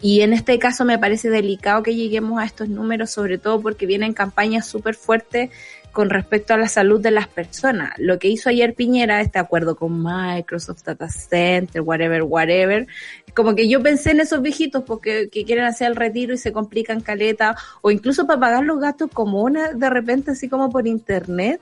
Y 0.00 0.22
en 0.22 0.32
este 0.32 0.58
caso 0.58 0.84
me 0.84 0.98
parece 0.98 1.28
delicado 1.30 1.82
que 1.82 1.94
lleguemos 1.94 2.40
a 2.40 2.44
estos 2.44 2.68
números, 2.68 3.10
sobre 3.10 3.38
todo 3.38 3.60
porque 3.60 3.86
vienen 3.86 4.14
campañas 4.14 4.66
súper 4.66 4.94
fuertes 4.94 5.50
con 5.92 6.10
respecto 6.10 6.54
a 6.54 6.56
la 6.56 6.68
salud 6.68 7.00
de 7.00 7.10
las 7.10 7.28
personas. 7.28 7.90
Lo 7.98 8.18
que 8.18 8.28
hizo 8.28 8.48
ayer 8.48 8.74
Piñera, 8.74 9.20
este 9.20 9.38
acuerdo 9.38 9.76
con 9.76 10.02
Microsoft, 10.02 10.82
Data 10.84 11.08
Center, 11.08 11.82
whatever, 11.82 12.22
whatever, 12.22 12.86
como 13.34 13.54
que 13.54 13.68
yo 13.68 13.82
pensé 13.82 14.10
en 14.10 14.20
esos 14.20 14.42
viejitos 14.42 14.82
porque 14.84 15.28
que 15.30 15.44
quieren 15.44 15.64
hacer 15.64 15.88
el 15.88 15.96
retiro 15.96 16.34
y 16.34 16.38
se 16.38 16.52
complican 16.52 17.00
caleta, 17.00 17.56
o 17.82 17.90
incluso 17.90 18.26
para 18.26 18.40
pagar 18.40 18.64
los 18.64 18.80
gastos 18.80 19.10
comunes 19.12 19.78
de 19.78 19.90
repente 19.90 20.32
así 20.32 20.48
como 20.48 20.70
por 20.70 20.86
internet, 20.86 21.60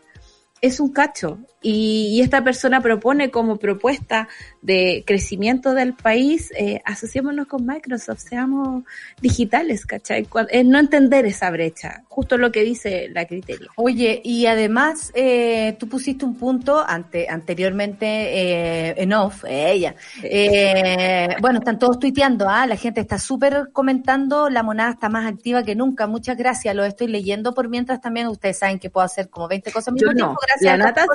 es 0.61 0.81
un 0.81 0.93
cacho. 0.93 1.39
Y, 1.63 2.09
y 2.13 2.21
esta 2.23 2.43
persona 2.43 2.81
propone 2.81 3.31
como 3.31 3.57
propuesta 3.57 4.29
de 4.63 5.05
crecimiento 5.07 5.75
del 5.75 5.95
país, 5.95 6.53
eh, 6.57 6.81
asociémonos 6.85 7.47
con 7.47 7.67
Microsoft, 7.67 8.21
seamos 8.21 8.85
digitales, 9.21 9.87
¿cachai? 9.87 10.27
Es 10.51 10.65
no 10.65 10.79
entender 10.79 11.27
esa 11.27 11.51
brecha, 11.51 12.03
justo 12.09 12.37
lo 12.37 12.53
que 12.53 12.63
dice 12.63 13.09
la 13.11 13.27
criterio. 13.27 13.71
Oye, 13.77 14.21
y 14.25 14.47
además 14.47 15.13
eh, 15.15 15.77
tú 15.79 15.89
pusiste 15.89 16.25
un 16.25 16.35
punto 16.35 16.85
ante, 16.87 17.29
anteriormente 17.29 18.07
eh, 18.07 18.95
en 18.97 19.13
off, 19.13 19.45
eh, 19.45 19.73
ella. 19.73 19.95
Eh, 20.23 21.37
bueno, 21.41 21.61
están 21.61 21.79
todos 21.79 21.99
tuiteando, 21.99 22.49
¿ah? 22.49 22.67
la 22.67 22.77
gente 22.77 23.01
está 23.01 23.19
súper 23.19 23.71
comentando, 23.73 24.51
la 24.51 24.63
monada 24.63 24.93
está 24.93 25.09
más 25.09 25.27
activa 25.27 25.63
que 25.63 25.75
nunca. 25.75 26.07
Muchas 26.07 26.37
gracias, 26.37 26.75
lo 26.75 26.85
estoy 26.85 27.09
leyendo 27.09 27.55
por 27.55 27.69
mientras 27.69 28.01
también 28.01 28.27
ustedes 28.29 28.59
saben 28.59 28.79
que 28.79 28.91
puedo 28.91 29.05
hacer 29.05 29.29
como 29.31 29.49
20 29.49 29.73
cosas 29.73 29.95
Yo 29.97 30.09
no, 30.09 30.15
tiempo. 30.15 30.37
Gracias 30.47 30.79
la 30.79 30.85
a 30.85 30.89
nata 30.89 31.07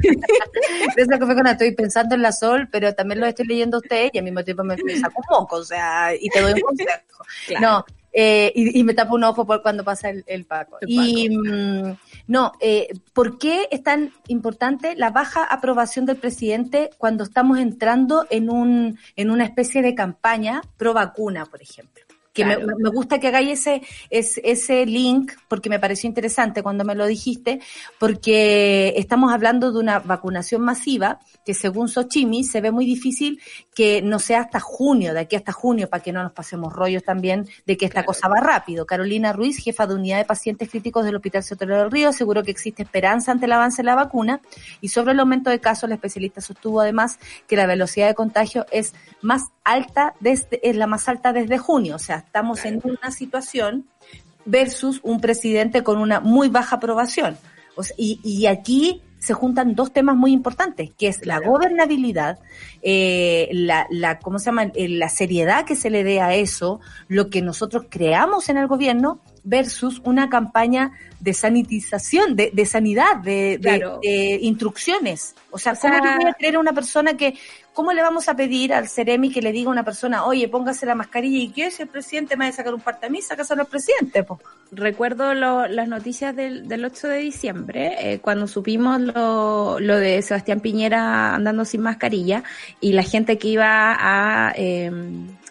Café 0.00 1.18
con 1.18 1.28
Café. 1.28 1.50
Estoy 1.52 1.72
pensando 1.72 2.14
en 2.14 2.22
la 2.22 2.32
sol, 2.32 2.68
pero 2.70 2.94
también 2.94 3.20
lo 3.20 3.26
estoy 3.26 3.46
leyendo 3.46 3.76
a 3.76 3.80
ustedes 3.80 4.10
y 4.12 4.18
al 4.18 4.24
mismo 4.24 4.44
tiempo 4.44 4.64
me, 4.64 4.76
me 4.84 4.98
saco 4.98 5.20
un 5.20 5.40
moco, 5.40 5.56
o 5.56 5.64
sea, 5.64 6.14
y 6.14 6.28
te 6.28 6.40
doy 6.40 6.52
un 6.52 6.60
consejo. 6.60 6.90
No, 7.60 7.84
eh, 8.16 8.52
y, 8.54 8.78
y 8.78 8.84
me 8.84 8.94
tapo 8.94 9.16
un 9.16 9.24
ojo 9.24 9.44
por 9.44 9.60
cuando 9.60 9.82
pasa 9.82 10.08
el, 10.08 10.22
el 10.28 10.44
Paco. 10.44 10.78
El 10.80 10.88
Y 10.88 11.36
mm, 11.36 11.96
no, 12.28 12.52
eh, 12.60 12.88
¿por 13.12 13.38
qué 13.38 13.66
es 13.72 13.82
tan 13.82 14.12
importante 14.28 14.94
la 14.94 15.10
baja 15.10 15.42
aprobación 15.44 16.06
del 16.06 16.16
presidente 16.16 16.90
cuando 16.96 17.24
estamos 17.24 17.58
entrando 17.58 18.24
en 18.30 18.50
un 18.50 18.98
en 19.16 19.30
una 19.30 19.44
especie 19.44 19.82
de 19.82 19.96
campaña 19.96 20.62
pro 20.76 20.94
vacuna, 20.94 21.44
por 21.46 21.60
ejemplo? 21.60 22.04
Que 22.34 22.44
me- 22.44 22.56
Claro. 22.56 22.66
me, 22.76 22.82
me 22.82 22.90
gusta 22.90 23.18
que 23.20 23.28
hagáis 23.28 23.60
ese, 23.60 23.82
ese, 24.10 24.42
ese 24.44 24.84
link 24.86 25.32
porque 25.48 25.70
me 25.70 25.78
pareció 25.78 26.08
interesante 26.08 26.62
cuando 26.62 26.84
me 26.84 26.94
lo 26.94 27.06
dijiste, 27.06 27.60
porque 27.98 28.92
estamos 28.96 29.32
hablando 29.32 29.72
de 29.72 29.78
una 29.78 30.00
vacunación 30.00 30.60
masiva 30.62 31.20
que 31.46 31.54
según 31.54 31.88
Sochimi 31.88 32.44
se 32.44 32.60
ve 32.60 32.70
muy 32.70 32.86
difícil 32.86 33.40
que 33.74 34.02
no 34.02 34.18
sea 34.18 34.40
hasta 34.40 34.60
junio, 34.60 35.14
de 35.14 35.20
aquí 35.20 35.36
hasta 35.36 35.52
junio, 35.52 35.88
para 35.88 36.02
que 36.02 36.12
no 36.12 36.22
nos 36.22 36.32
pasemos 36.32 36.72
rollos 36.72 37.02
también 37.04 37.46
de 37.66 37.76
que 37.76 37.84
esta 37.86 37.94
Claro. 38.02 38.06
cosa 38.08 38.28
va 38.28 38.40
rápido. 38.40 38.84
Carolina 38.86 39.32
Ruiz, 39.32 39.58
jefa 39.62 39.86
de 39.86 39.94
unidad 39.94 40.18
de 40.18 40.24
pacientes 40.24 40.68
críticos 40.70 41.04
del 41.04 41.16
Hospital 41.16 41.42
Sotero 41.44 41.78
del 41.78 41.90
Río, 41.90 42.08
aseguró 42.08 42.42
que 42.42 42.50
existe 42.50 42.82
esperanza 42.82 43.30
ante 43.32 43.46
el 43.46 43.52
avance 43.52 43.82
de 43.82 43.86
la 43.86 43.94
vacuna 43.94 44.40
y 44.80 44.88
sobre 44.88 45.12
el 45.12 45.20
aumento 45.20 45.50
de 45.50 45.60
casos, 45.60 45.88
la 45.88 45.94
especialista 45.94 46.40
sostuvo 46.40 46.80
además 46.80 47.18
que 47.46 47.56
la 47.56 47.66
velocidad 47.66 48.08
de 48.08 48.14
contagio 48.14 48.66
es 48.72 48.92
más 49.22 49.44
alta 49.64 50.14
desde, 50.20 50.60
es 50.68 50.76
la 50.76 50.86
más 50.86 51.08
alta 51.08 51.32
desde 51.32 51.58
junio. 51.58 51.96
O 51.96 51.98
sea, 51.98 52.16
estamos 52.16 52.64
en 52.64 52.80
una 52.84 53.10
situación 53.10 53.86
versus 54.44 55.00
un 55.02 55.20
presidente 55.20 55.82
con 55.82 55.98
una 55.98 56.20
muy 56.20 56.48
baja 56.48 56.76
aprobación. 56.76 57.36
O 57.76 57.82
sea, 57.82 57.96
y, 57.98 58.20
y 58.22 58.46
aquí 58.46 59.02
se 59.24 59.32
juntan 59.32 59.74
dos 59.74 59.90
temas 59.90 60.16
muy 60.16 60.32
importantes, 60.32 60.90
que 60.98 61.08
es 61.08 61.24
la 61.24 61.40
gobernabilidad, 61.40 62.38
eh, 62.82 63.48
la, 63.52 63.86
la, 63.90 64.18
¿cómo 64.18 64.38
se 64.38 64.46
llama? 64.46 64.64
Eh, 64.74 64.86
la 64.86 65.08
seriedad 65.08 65.64
que 65.64 65.76
se 65.76 65.88
le 65.88 66.04
dé 66.04 66.20
a 66.20 66.34
eso, 66.34 66.78
lo 67.08 67.30
que 67.30 67.40
nosotros 67.40 67.86
creamos 67.88 68.50
en 68.50 68.58
el 68.58 68.66
gobierno 68.66 69.20
versus 69.44 70.00
una 70.04 70.28
campaña 70.30 70.92
de 71.20 71.32
sanitización, 71.34 72.34
de, 72.36 72.50
de 72.52 72.66
sanidad, 72.66 73.16
de, 73.22 73.58
de- 73.58 73.78
Claro. 73.78 74.00
de 74.02 74.38
instrucciones. 74.42 75.34
O 75.50 75.58
sea, 75.58 75.72
O 75.72 75.76
¿cómo 75.78 75.94
sea- 75.94 76.02
yo 76.12 76.16
voy 76.20 76.30
a 76.30 76.34
creer 76.34 76.56
a 76.56 76.60
una 76.60 76.72
persona 76.72 77.16
que, 77.16 77.34
cómo 77.72 77.92
le 77.92 78.02
vamos 78.02 78.28
a 78.28 78.34
pedir 78.36 78.72
al 78.72 78.88
Ceremi 78.88 79.30
que 79.30 79.42
le 79.42 79.52
diga 79.52 79.68
a 79.68 79.72
una 79.72 79.84
persona, 79.84 80.24
oye, 80.24 80.48
póngase 80.48 80.86
la 80.86 80.94
mascarilla 80.94 81.38
y 81.38 81.48
qué 81.50 81.70
si 81.70 81.82
el 81.82 81.88
presidente 81.88 82.36
me 82.36 82.44
va 82.46 82.50
a 82.50 82.52
sacar 82.52 82.74
un 82.74 82.80
parte 82.80 83.06
a 83.06 83.10
mí, 83.10 83.20
sácaselo 83.20 83.62
al 83.62 83.68
presidente, 83.68 84.22
po? 84.22 84.40
Recuerdo 84.72 85.34
lo- 85.34 85.66
las 85.66 85.88
noticias 85.88 86.34
del, 86.34 86.66
del 86.68 86.84
8 86.84 87.08
de 87.08 87.18
diciembre, 87.18 87.96
eh, 88.00 88.18
cuando 88.20 88.46
supimos 88.46 89.00
lo, 89.00 89.78
lo 89.80 89.96
de 89.98 90.20
Sebastián 90.22 90.60
Piñera 90.60 91.34
andando 91.34 91.64
sin 91.64 91.80
mascarilla 91.82 92.42
y 92.80 92.92
la 92.92 93.02
gente 93.02 93.38
que 93.38 93.48
iba 93.48 93.94
a, 93.98 94.52
eh, 94.56 94.90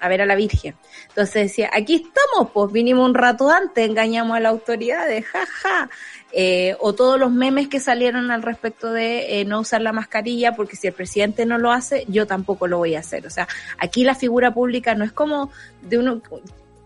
a 0.03 0.09
ver 0.09 0.21
a 0.21 0.25
la 0.25 0.35
Virgen. 0.35 0.75
Entonces 1.09 1.33
decía, 1.43 1.69
aquí 1.71 1.95
estamos, 1.95 2.51
pues 2.51 2.71
vinimos 2.73 3.07
un 3.07 3.15
rato 3.15 3.49
antes, 3.49 3.87
engañamos 3.87 4.35
a 4.35 4.41
la 4.41 4.49
autoridad, 4.49 5.07
ja, 5.31 5.45
ja. 5.45 5.89
Eh, 6.33 6.75
o 6.79 6.93
todos 6.93 7.17
los 7.17 7.31
memes 7.31 7.69
que 7.69 7.79
salieron 7.79 8.29
al 8.31 8.41
respecto 8.41 8.91
de 8.91 9.39
eh, 9.39 9.45
no 9.45 9.61
usar 9.61 9.81
la 9.81 9.93
mascarilla, 9.93 10.55
porque 10.55 10.75
si 10.75 10.87
el 10.87 10.93
presidente 10.93 11.45
no 11.45 11.57
lo 11.57 11.71
hace, 11.71 12.05
yo 12.09 12.27
tampoco 12.27 12.67
lo 12.67 12.79
voy 12.79 12.95
a 12.95 12.99
hacer. 12.99 13.25
O 13.25 13.29
sea, 13.29 13.47
aquí 13.77 14.03
la 14.03 14.15
figura 14.15 14.53
pública 14.53 14.93
no 14.93 15.05
es 15.05 15.13
como 15.13 15.51
de 15.83 15.99
uno, 15.99 16.21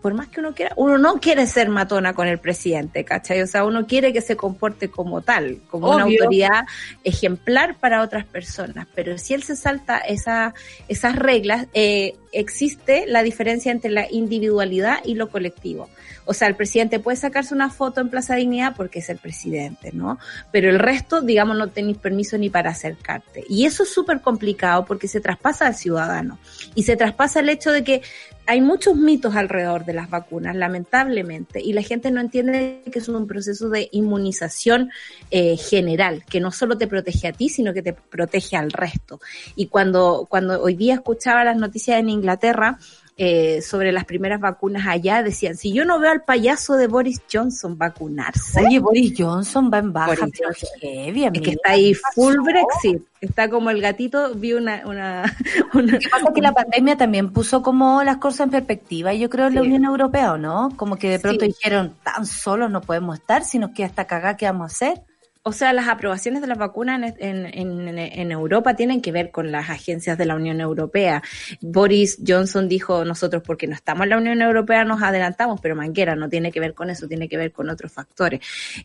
por 0.00 0.14
más 0.14 0.28
que 0.28 0.40
uno 0.40 0.54
quiera, 0.54 0.72
uno 0.76 0.96
no 0.96 1.20
quiere 1.20 1.46
ser 1.46 1.68
matona 1.68 2.14
con 2.14 2.28
el 2.28 2.38
presidente, 2.38 3.04
¿cachai? 3.04 3.42
O 3.42 3.46
sea, 3.46 3.64
uno 3.64 3.86
quiere 3.86 4.12
que 4.12 4.20
se 4.20 4.36
comporte 4.36 4.88
como 4.90 5.22
tal, 5.22 5.60
como 5.68 5.90
una 5.90 6.04
autoridad 6.04 6.66
ejemplar 7.02 7.76
para 7.76 8.02
otras 8.02 8.24
personas. 8.24 8.86
Pero 8.94 9.18
si 9.18 9.34
él 9.34 9.42
se 9.42 9.56
salta 9.56 9.98
esa, 9.98 10.54
esas 10.86 11.16
reglas, 11.16 11.66
eh, 11.74 12.14
existe 12.32 13.04
la 13.06 13.22
diferencia 13.22 13.72
entre 13.72 13.90
la 13.90 14.06
individualidad 14.10 14.98
y 15.04 15.14
lo 15.14 15.30
colectivo. 15.30 15.88
O 16.30 16.34
sea, 16.34 16.46
el 16.46 16.56
presidente 16.56 17.00
puede 17.00 17.16
sacarse 17.16 17.54
una 17.54 17.70
foto 17.70 18.02
en 18.02 18.10
Plaza 18.10 18.34
Dignidad 18.34 18.74
porque 18.76 18.98
es 18.98 19.08
el 19.08 19.16
presidente, 19.16 19.92
¿no? 19.94 20.18
Pero 20.52 20.68
el 20.68 20.78
resto, 20.78 21.22
digamos, 21.22 21.56
no 21.56 21.68
tenéis 21.68 21.96
permiso 21.96 22.36
ni 22.36 22.50
para 22.50 22.70
acercarte. 22.70 23.44
Y 23.48 23.64
eso 23.64 23.84
es 23.84 23.94
súper 23.94 24.20
complicado 24.20 24.84
porque 24.84 25.08
se 25.08 25.22
traspasa 25.22 25.66
al 25.66 25.74
ciudadano. 25.74 26.38
Y 26.74 26.82
se 26.82 26.96
traspasa 26.96 27.40
el 27.40 27.48
hecho 27.48 27.72
de 27.72 27.82
que 27.82 28.02
hay 28.48 28.62
muchos 28.62 28.96
mitos 28.96 29.36
alrededor 29.36 29.84
de 29.84 29.92
las 29.92 30.08
vacunas, 30.08 30.56
lamentablemente, 30.56 31.60
y 31.60 31.74
la 31.74 31.82
gente 31.82 32.10
no 32.10 32.22
entiende 32.22 32.82
que 32.90 32.98
es 32.98 33.06
un 33.06 33.26
proceso 33.26 33.68
de 33.68 33.90
inmunización 33.92 34.90
eh, 35.30 35.58
general, 35.58 36.24
que 36.24 36.40
no 36.40 36.50
solo 36.50 36.78
te 36.78 36.86
protege 36.86 37.28
a 37.28 37.32
ti, 37.32 37.50
sino 37.50 37.74
que 37.74 37.82
te 37.82 37.92
protege 37.92 38.56
al 38.56 38.72
resto. 38.72 39.20
Y 39.54 39.66
cuando, 39.66 40.26
cuando 40.30 40.62
hoy 40.62 40.76
día 40.76 40.94
escuchaba 40.94 41.44
las 41.44 41.58
noticias 41.58 42.00
en 42.00 42.08
Inglaterra, 42.08 42.78
eh, 43.20 43.62
sobre 43.62 43.90
las 43.90 44.04
primeras 44.04 44.38
vacunas 44.38 44.86
allá, 44.86 45.24
decían, 45.24 45.56
si 45.56 45.72
yo 45.72 45.84
no 45.84 45.98
veo 45.98 46.12
al 46.12 46.22
payaso 46.22 46.76
de 46.76 46.86
Boris 46.86 47.20
Johnson 47.30 47.76
vacunarse. 47.76 48.64
Oye, 48.64 48.78
Boris 48.78 49.12
Johnson 49.18 49.68
va 49.74 49.78
en 49.78 49.92
baja, 49.92 50.12
es 50.24 51.40
que 51.42 51.50
está 51.50 51.72
ahí 51.72 51.94
full 52.14 52.36
Brexit. 52.44 53.02
Está 53.20 53.50
como 53.50 53.70
el 53.70 53.80
gatito, 53.80 54.34
vi 54.36 54.52
una... 54.52 54.86
una, 54.86 55.36
Lo 55.72 55.98
que 55.98 56.08
pasa 56.08 56.26
es 56.28 56.34
que 56.34 56.40
la 56.40 56.52
pandemia 56.52 56.96
también 56.96 57.32
puso 57.32 57.60
como 57.60 58.04
las 58.04 58.18
cosas 58.18 58.42
en 58.42 58.50
perspectiva, 58.50 59.12
yo 59.12 59.28
creo, 59.28 59.48
en 59.48 59.56
la 59.56 59.62
Unión 59.62 59.84
Europea, 59.84 60.34
¿o 60.34 60.38
no? 60.38 60.68
Como 60.76 60.96
que 60.96 61.10
de 61.10 61.18
pronto 61.18 61.44
dijeron, 61.44 61.96
tan 62.04 62.24
solos 62.24 62.70
no 62.70 62.82
podemos 62.82 63.18
estar, 63.18 63.42
si 63.42 63.58
nos 63.58 63.72
queda 63.72 63.88
hasta 63.88 64.06
cagar, 64.06 64.36
¿qué 64.36 64.46
vamos 64.46 64.62
a 64.62 64.66
hacer? 64.66 65.02
O 65.48 65.52
sea, 65.52 65.72
las 65.72 65.88
aprobaciones 65.88 66.42
de 66.42 66.46
las 66.46 66.58
vacunas 66.58 67.14
en, 67.18 68.30
Europa 68.30 68.76
tienen 68.76 69.00
que 69.00 69.12
ver 69.12 69.30
con 69.30 69.50
las 69.50 69.70
agencias 69.70 70.18
de 70.18 70.26
la 70.26 70.34
Unión 70.34 70.60
Europea. 70.60 71.22
Boris 71.62 72.18
Johnson 72.26 72.68
dijo, 72.68 73.02
nosotros 73.06 73.42
porque 73.42 73.66
no 73.66 73.74
estamos 73.74 74.02
en 74.02 74.10
la 74.10 74.18
Unión 74.18 74.42
Europea 74.42 74.84
nos 74.84 75.02
adelantamos, 75.02 75.58
pero 75.62 75.74
Manguera 75.74 76.14
no 76.16 76.28
tiene 76.28 76.52
que 76.52 76.60
ver 76.60 76.74
con 76.74 76.90
eso, 76.90 77.08
tiene 77.08 77.30
que 77.30 77.38
ver 77.38 77.52
con 77.52 77.70
otros 77.70 77.90
factores. 77.90 78.40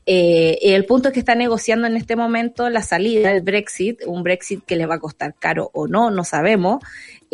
Eh, 0.05 0.57
el 0.61 0.85
punto 0.85 1.09
es 1.09 1.13
que 1.13 1.19
está 1.19 1.35
negociando 1.35 1.85
en 1.85 1.97
este 1.97 2.15
momento 2.15 2.69
la 2.69 2.81
salida 2.81 3.33
del 3.33 3.41
Brexit, 3.41 3.99
un 4.05 4.23
Brexit 4.23 4.63
que 4.65 4.77
le 4.77 4.85
va 4.85 4.95
a 4.95 4.99
costar 4.99 5.35
caro 5.37 5.69
o 5.73 5.89
no, 5.89 6.11
no 6.11 6.23
sabemos, 6.23 6.81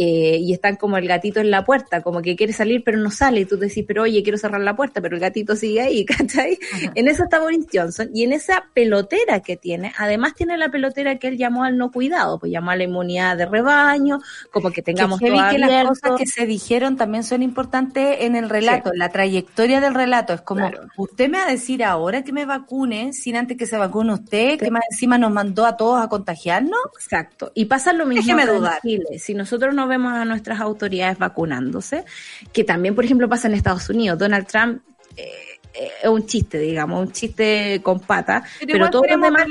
eh, 0.02 0.38
y 0.39 0.54
están 0.54 0.78
como 0.78 0.95
el 0.95 1.10
gatito 1.10 1.41
en 1.41 1.52
la 1.52 1.66
puerta, 1.66 2.02
como 2.02 2.22
que 2.22 2.38
quiere 2.38 2.54
salir 2.54 2.86
pero 2.86 2.97
no 3.00 3.12
sale, 3.12 3.41
y 3.41 3.45
tú 3.45 3.58
decís, 3.58 3.84
pero 3.86 4.04
oye, 4.04 4.24
quiero 4.24 4.38
cerrar 4.38 4.62
la 4.62 4.74
puerta, 4.74 5.02
pero 5.02 5.18
el 5.18 5.22
gatito 5.22 5.58
sigue 5.58 5.82
ahí, 5.82 6.06
¿cachai? 6.06 6.58
En 6.95 7.10
eso 7.10 7.24
está 7.24 7.41
Boris 7.41 7.66
Johnson, 7.70 8.10
y 8.14 8.24
en 8.24 8.32
esa 8.32 8.64
pelotera 8.74 9.41
que 9.41 9.58
tiene, 9.58 9.91
además 9.97 10.36
tiene 10.36 10.56
la 10.56 10.70
pelotera 10.70 11.20
que 11.20 11.28
él 11.28 11.38
llamó 11.38 11.66
al 11.66 11.78
no 11.78 11.91
cuidado, 11.91 12.39
pues 12.39 12.50
llamó 12.50 12.72
a 12.72 12.78
la 12.78 12.86
inmunidad 12.86 13.36
de 13.36 13.45
rebaño, 13.45 14.20
como 14.52 14.72
que 14.72 14.82
tengamos 14.82 15.20
que, 15.20 15.26
que 15.26 15.58
las 15.58 15.89
cosas 15.89 16.18
que 16.18 16.26
se 16.26 16.45
dijeron 16.45 16.95
también 16.95 17.26
son 17.26 17.43
importantes 17.43 18.20
en 18.22 18.38
el 18.38 18.47
relato, 18.50 18.91
la 18.93 19.10
trayectoria 19.10 19.82
del 19.82 19.95
relato, 19.95 20.32
es 20.32 20.39
como, 20.39 20.72
usted 20.95 21.30
me 21.30 21.39
va 21.39 21.47
a 21.47 21.52
decir 21.52 21.84
ahora 21.84 22.24
que 22.24 22.32
me 22.32 22.45
vacune, 22.45 23.12
sin 23.12 23.36
antes 23.36 23.58
que 23.58 23.66
se 23.66 23.78
vacune 23.78 24.14
usted, 24.14 24.58
que 24.60 24.72
más 24.72 24.84
encima 24.91 25.18
nos 25.18 25.34
mandó 25.34 25.66
a 25.66 25.76
todos 25.76 26.02
a 26.02 26.08
contagiarnos. 26.08 26.80
Exacto, 26.95 27.52
y 27.54 27.66
pasa 27.66 27.91
lo 27.91 28.06
mismo 28.06 28.39
en 28.39 28.47
Chile, 28.82 29.20
si 29.20 29.34
nosotros 29.34 29.76
no 29.76 29.88
vemos 29.89 30.13
a 30.13 30.23
nuestras 30.25 30.61
autoridades 30.61 31.17
vacunándose, 31.17 32.05
que 32.53 32.63
también, 32.63 32.95
por 32.95 33.03
ejemplo, 33.03 33.27
pasa 33.27 33.47
en 33.47 33.55
Estados 33.55 33.89
Unidos. 33.89 34.17
Donald 34.17 34.47
Trump 34.47 34.81
eh, 35.17 35.23
eh, 35.73 35.91
es 36.01 36.09
un 36.09 36.25
chiste, 36.25 36.57
digamos, 36.57 37.07
un 37.07 37.11
chiste 37.11 37.79
con 37.83 37.99
pata, 37.99 38.43
pero, 38.65 38.89
todos, 38.89 39.05
los 39.09 39.21
demás, 39.21 39.45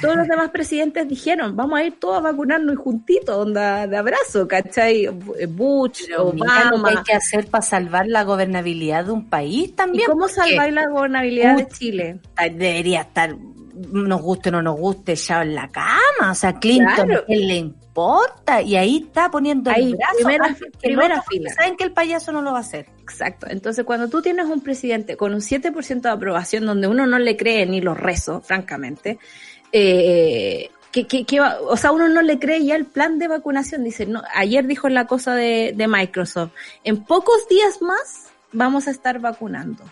todos 0.00 0.16
los 0.16 0.26
demás 0.26 0.50
presidentes 0.50 1.06
dijeron, 1.08 1.54
vamos 1.54 1.78
a 1.78 1.84
ir 1.84 2.00
todos 2.00 2.18
a 2.18 2.20
vacunarnos 2.20 2.76
juntitos, 2.78 3.36
onda 3.36 3.86
de 3.86 3.96
abrazo, 3.96 4.48
¿cachai? 4.48 5.06
Bush, 5.48 6.10
Obama. 6.18 6.88
¿Qué 6.88 6.98
hay 6.98 7.04
que 7.04 7.12
hacer 7.12 7.46
para 7.46 7.62
salvar 7.62 8.06
la 8.08 8.24
gobernabilidad 8.24 9.04
de 9.04 9.12
un 9.12 9.28
país 9.28 9.74
también? 9.76 10.04
¿Y 10.04 10.06
cómo 10.06 10.26
salvar 10.26 10.72
la 10.72 10.88
gobernabilidad 10.88 11.56
de 11.56 11.68
Chile? 11.68 12.20
Debería 12.36 13.02
estar 13.02 13.36
nos 13.74 14.22
guste 14.22 14.48
o 14.48 14.52
no 14.52 14.62
nos 14.62 14.76
guste, 14.78 15.14
ya 15.16 15.42
en 15.42 15.54
la 15.54 15.68
cama. 15.68 16.30
O 16.30 16.34
sea, 16.34 16.54
Clinton, 16.58 17.06
claro. 17.06 17.24
le 17.28 17.56
importa? 17.56 18.62
Y 18.62 18.76
ahí 18.76 19.04
está 19.06 19.30
poniendo 19.30 19.70
ahí, 19.70 19.92
el 19.92 19.96
brazo. 19.96 20.16
Primera, 20.16 20.56
primera 20.80 21.22
fila. 21.22 21.52
Saben 21.54 21.76
que 21.76 21.84
el 21.84 21.92
payaso 21.92 22.32
no 22.32 22.42
lo 22.42 22.52
va 22.52 22.58
a 22.58 22.62
hacer. 22.62 22.86
Exacto. 23.00 23.46
Entonces, 23.48 23.84
cuando 23.84 24.08
tú 24.08 24.22
tienes 24.22 24.46
un 24.46 24.60
presidente 24.60 25.16
con 25.16 25.34
un 25.34 25.40
7% 25.40 26.00
de 26.00 26.08
aprobación, 26.10 26.66
donde 26.66 26.86
uno 26.86 27.06
no 27.06 27.18
le 27.18 27.36
cree 27.36 27.66
ni 27.66 27.80
los 27.80 27.98
rezos, 27.98 28.46
francamente, 28.46 29.18
eh, 29.72 30.70
que, 30.92 31.06
que, 31.06 31.24
que, 31.24 31.40
o 31.40 31.76
sea, 31.76 31.92
uno 31.92 32.08
no 32.08 32.22
le 32.22 32.38
cree 32.38 32.64
ya 32.64 32.76
el 32.76 32.86
plan 32.86 33.18
de 33.18 33.28
vacunación. 33.28 33.84
Dice, 33.84 34.06
no, 34.06 34.22
ayer 34.34 34.66
dijo 34.66 34.88
la 34.88 35.06
cosa 35.06 35.34
de, 35.34 35.72
de 35.76 35.88
Microsoft, 35.88 36.52
en 36.84 37.04
pocos 37.04 37.48
días 37.48 37.80
más 37.80 38.30
vamos 38.52 38.88
a 38.88 38.90
estar 38.90 39.20
vacunando. 39.20 39.84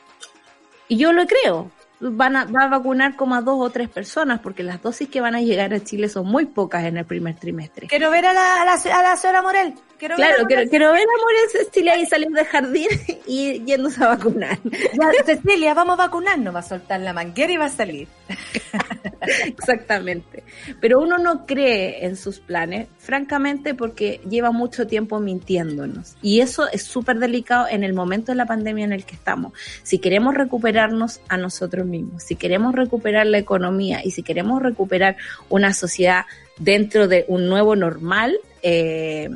Y 0.88 0.96
yo 0.96 1.12
lo 1.12 1.26
creo, 1.26 1.70
van 2.00 2.36
a, 2.36 2.44
va 2.44 2.64
a 2.64 2.68
vacunar 2.68 3.16
como 3.16 3.34
a 3.34 3.42
dos 3.42 3.56
o 3.58 3.70
tres 3.70 3.88
personas, 3.88 4.40
porque 4.40 4.62
las 4.62 4.82
dosis 4.82 5.08
que 5.08 5.20
van 5.20 5.34
a 5.34 5.40
llegar 5.40 5.74
a 5.74 5.82
Chile 5.82 6.08
son 6.08 6.26
muy 6.26 6.46
pocas 6.46 6.84
en 6.84 6.96
el 6.96 7.04
primer 7.04 7.36
trimestre. 7.36 7.88
Quiero 7.88 8.10
ver 8.10 8.26
a 8.26 8.32
la, 8.32 8.62
a 8.62 8.64
la, 8.64 8.72
a 8.72 9.02
la 9.02 9.16
señora 9.16 9.42
Morel. 9.42 9.74
Quiero 9.98 10.14
claro, 10.14 10.36
ver 10.38 10.46
quiero, 10.46 10.70
quiero, 10.70 10.92
ver 10.92 11.02
a 11.02 11.20
Morel 11.20 11.50
Cecilia 11.50 11.94
ahí 11.94 12.06
saliendo 12.06 12.36
del 12.36 12.46
jardín 12.46 12.86
y 13.26 13.64
yéndose 13.64 14.02
a 14.04 14.08
vacunar. 14.08 14.58
Ya, 14.64 15.24
Cecilia, 15.24 15.74
vamos 15.74 15.98
a 15.98 16.06
vacunarnos, 16.06 16.54
va 16.54 16.60
a 16.60 16.62
soltar 16.62 17.00
la 17.00 17.12
manguera 17.12 17.52
y 17.52 17.56
va 17.56 17.64
a 17.64 17.70
salir. 17.70 18.06
Exactamente. 19.46 20.44
Pero 20.80 21.00
uno 21.00 21.18
no 21.18 21.46
cree 21.46 22.06
en 22.06 22.16
sus 22.16 22.38
planes, 22.38 22.86
francamente, 22.98 23.74
porque 23.74 24.20
lleva 24.28 24.52
mucho 24.52 24.86
tiempo 24.86 25.18
mintiéndonos. 25.18 26.16
Y 26.22 26.40
eso 26.40 26.68
es 26.70 26.84
súper 26.84 27.18
delicado 27.18 27.66
en 27.68 27.82
el 27.82 27.92
momento 27.92 28.30
de 28.30 28.36
la 28.36 28.46
pandemia 28.46 28.84
en 28.84 28.92
el 28.92 29.04
que 29.04 29.16
estamos. 29.16 29.52
Si 29.82 29.98
queremos 29.98 30.34
recuperarnos 30.34 31.20
a 31.28 31.36
nosotros 31.36 31.87
mismos, 31.88 32.22
si 32.22 32.36
queremos 32.36 32.74
recuperar 32.74 33.26
la 33.26 33.38
economía 33.38 34.00
y 34.04 34.12
si 34.12 34.22
queremos 34.22 34.62
recuperar 34.62 35.16
una 35.48 35.72
sociedad 35.72 36.26
dentro 36.58 37.08
de 37.08 37.24
un 37.28 37.48
nuevo 37.48 37.74
normal, 37.74 38.38
eh, 38.62 39.28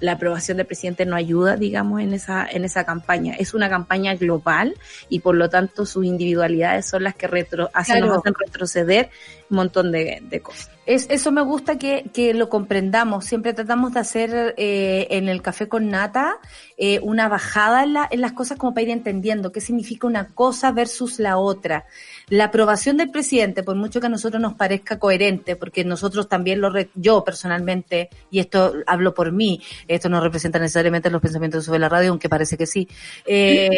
la 0.00 0.12
aprobación 0.12 0.56
del 0.56 0.66
presidente 0.66 1.04
no 1.04 1.14
ayuda, 1.14 1.56
digamos, 1.56 2.00
en 2.00 2.14
esa, 2.14 2.46
en 2.50 2.64
esa 2.64 2.84
campaña. 2.84 3.34
Es 3.38 3.54
una 3.54 3.68
campaña 3.68 4.14
global 4.14 4.74
y 5.08 5.20
por 5.20 5.34
lo 5.34 5.48
tanto 5.48 5.86
sus 5.86 6.04
individualidades 6.04 6.86
son 6.86 7.04
las 7.04 7.14
que 7.14 7.26
retro, 7.26 7.70
hacen, 7.74 8.00
nos 8.00 8.18
hacen 8.18 8.34
retroceder 8.34 9.10
un 9.50 9.56
montón 9.58 9.92
de, 9.92 10.22
de 10.22 10.40
cosas. 10.40 10.70
Es, 10.86 11.06
eso 11.10 11.30
me 11.30 11.42
gusta 11.42 11.78
que, 11.78 12.10
que, 12.12 12.34
lo 12.34 12.48
comprendamos. 12.48 13.24
Siempre 13.24 13.52
tratamos 13.52 13.92
de 13.92 14.00
hacer 14.00 14.54
eh, 14.56 15.06
en 15.10 15.28
el 15.28 15.42
café 15.42 15.68
con 15.68 15.88
nata 15.88 16.38
eh, 16.78 16.98
una 17.02 17.28
bajada 17.28 17.84
en, 17.84 17.92
la, 17.92 18.08
en 18.10 18.20
las 18.20 18.32
cosas 18.32 18.58
como 18.58 18.72
para 18.72 18.84
ir 18.84 18.90
entendiendo 18.90 19.52
qué 19.52 19.60
significa 19.60 20.06
una 20.06 20.28
cosa 20.28 20.72
versus 20.72 21.18
la 21.18 21.36
otra. 21.36 21.84
La 22.28 22.44
aprobación 22.46 22.96
del 22.96 23.10
presidente, 23.10 23.62
por 23.62 23.76
mucho 23.76 24.00
que 24.00 24.06
a 24.06 24.10
nosotros 24.10 24.40
nos 24.40 24.54
parezca 24.54 24.98
coherente, 24.98 25.54
porque 25.54 25.84
nosotros 25.84 26.28
también 26.28 26.60
lo, 26.60 26.72
yo 26.94 27.22
personalmente, 27.24 28.08
y 28.30 28.40
esto 28.40 28.74
hablo 28.86 29.14
por 29.14 29.32
mí, 29.32 29.60
esto 29.86 30.08
no 30.08 30.20
representa 30.20 30.58
necesariamente 30.58 31.10
los 31.10 31.20
pensamientos 31.20 31.64
sobre 31.64 31.78
la 31.78 31.88
radio, 31.88 32.10
aunque 32.10 32.28
parece 32.28 32.56
que 32.56 32.66
sí. 32.66 32.88
Eh, 33.26 33.68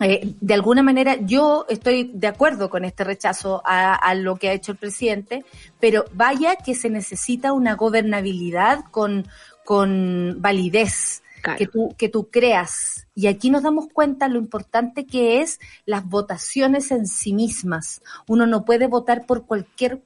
eh, 0.00 0.34
de 0.40 0.54
alguna 0.54 0.82
manera 0.82 1.16
yo 1.20 1.66
estoy 1.68 2.10
de 2.14 2.26
acuerdo 2.26 2.70
con 2.70 2.84
este 2.84 3.04
rechazo 3.04 3.60
a, 3.64 3.94
a, 3.94 4.14
lo 4.14 4.36
que 4.36 4.48
ha 4.48 4.52
hecho 4.52 4.72
el 4.72 4.78
presidente, 4.78 5.44
pero 5.78 6.06
vaya 6.14 6.56
que 6.56 6.74
se 6.74 6.88
necesita 6.88 7.52
una 7.52 7.74
gobernabilidad 7.74 8.84
con, 8.90 9.26
con 9.64 10.36
validez, 10.38 11.22
claro. 11.42 11.58
que, 11.58 11.66
tú, 11.66 11.94
que 11.98 12.08
tú 12.08 12.30
creas. 12.30 13.06
Y 13.14 13.26
aquí 13.26 13.50
nos 13.50 13.62
damos 13.62 13.88
cuenta 13.92 14.28
lo 14.28 14.38
importante 14.38 15.06
que 15.06 15.42
es 15.42 15.60
las 15.84 16.08
votaciones 16.08 16.90
en 16.90 17.06
sí 17.06 17.34
mismas. 17.34 18.00
Uno 18.26 18.46
no 18.46 18.64
puede 18.64 18.86
votar 18.86 19.26
por 19.26 19.44
cualquier 19.44 20.00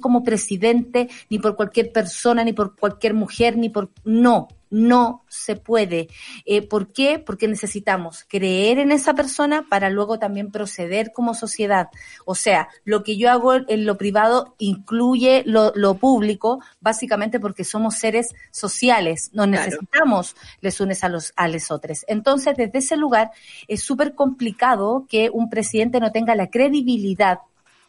como 0.00 0.22
presidente, 0.22 1.08
ni 1.30 1.38
por 1.38 1.56
cualquier 1.56 1.92
persona, 1.92 2.44
ni 2.44 2.52
por 2.52 2.76
cualquier 2.76 3.14
mujer, 3.14 3.56
ni 3.56 3.68
por... 3.68 3.90
No, 4.04 4.48
no 4.72 5.22
se 5.28 5.54
puede. 5.54 6.08
Eh, 6.46 6.66
¿Por 6.66 6.92
qué? 6.92 7.18
Porque 7.18 7.46
necesitamos 7.46 8.24
creer 8.26 8.78
en 8.78 8.90
esa 8.90 9.14
persona 9.14 9.66
para 9.68 9.90
luego 9.90 10.18
también 10.18 10.50
proceder 10.50 11.12
como 11.12 11.34
sociedad. 11.34 11.88
O 12.24 12.34
sea, 12.34 12.68
lo 12.84 13.04
que 13.04 13.18
yo 13.18 13.30
hago 13.30 13.52
en 13.54 13.84
lo 13.84 13.98
privado 13.98 14.56
incluye 14.58 15.42
lo, 15.44 15.72
lo 15.74 15.98
público, 15.98 16.60
básicamente 16.80 17.38
porque 17.38 17.64
somos 17.64 17.96
seres 17.96 18.30
sociales, 18.50 19.30
nos 19.34 19.46
claro. 19.46 19.64
necesitamos 19.66 20.36
les 20.62 20.80
unes 20.80 21.04
a 21.04 21.10
los 21.10 21.34
a 21.36 21.48
los 21.48 21.70
otros. 21.70 22.06
Entonces, 22.08 22.56
desde 22.56 22.78
ese 22.78 22.96
lugar 22.96 23.30
es 23.68 23.82
súper 23.82 24.14
complicado 24.14 25.04
que 25.06 25.28
un 25.30 25.50
presidente 25.50 26.00
no 26.00 26.12
tenga 26.12 26.34
la 26.34 26.48
credibilidad 26.48 27.40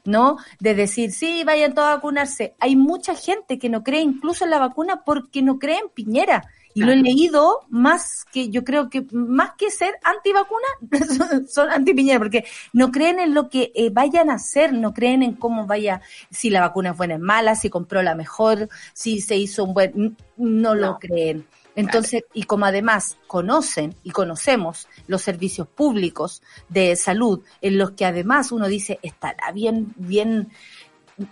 ¿no? 0.06 0.38
De 0.60 0.76
decir, 0.76 1.12
sí, 1.12 1.44
vayan 1.44 1.74
todos 1.74 1.88
a 1.88 1.96
vacunarse. 1.96 2.56
Hay 2.60 2.76
mucha 2.76 3.16
gente 3.16 3.60
que 3.60 3.70
no 3.70 3.84
cree 3.84 4.02
incluso 4.02 4.44
en 4.44 4.52
la 4.52 4.60
vacuna 4.60 5.04
porque 5.06 5.42
no 5.42 5.60
cree 5.60 5.80
en 5.80 5.90
Piñera 5.90 6.44
Y 6.74 6.82
lo 6.82 6.92
he 6.92 6.96
leído 6.96 7.62
más 7.70 8.26
que, 8.32 8.50
yo 8.50 8.64
creo 8.64 8.90
que 8.90 9.06
más 9.12 9.52
que 9.58 9.70
ser 9.70 9.94
antivacuna, 10.04 10.68
son, 11.16 11.48
son 11.48 11.70
anti-Piñera, 11.70 12.20
porque 12.20 12.46
no 12.74 12.92
creen 12.92 13.20
en 13.20 13.34
lo 13.34 13.50
que 13.50 13.72
eh, 13.76 13.90
vayan 13.92 14.30
a 14.30 14.36
hacer, 14.36 14.74
no 14.74 14.94
creen 14.94 15.24
en 15.24 15.34
cómo 15.34 15.68
vaya, 15.68 16.02
si 16.32 16.50
la 16.50 16.62
vacuna 16.62 16.92
es 16.92 16.98
buena 16.98 17.16
o 17.16 17.20
mala, 17.20 17.56
si 17.56 17.70
compró 17.70 18.02
la 18.02 18.16
mejor, 18.16 18.70
si 18.94 19.22
se 19.22 19.36
hizo 19.36 19.64
un 19.64 19.74
buen, 19.74 20.18
no, 20.38 20.76
lo 20.76 20.98
creen. 21.00 21.46
Entonces, 21.76 22.24
y 22.34 22.44
como 22.44 22.66
además 22.66 23.18
conocen 23.28 23.96
y 24.04 24.12
conocemos 24.12 24.88
los 25.08 25.22
servicios 25.24 25.68
públicos 25.68 26.44
de 26.70 26.96
salud, 26.96 27.42
en 27.62 27.78
los 27.80 27.92
que 27.92 28.06
además 28.06 28.52
uno 28.52 28.68
dice, 28.68 29.00
estará 29.02 29.52
bien, 29.52 29.94
bien 29.96 30.50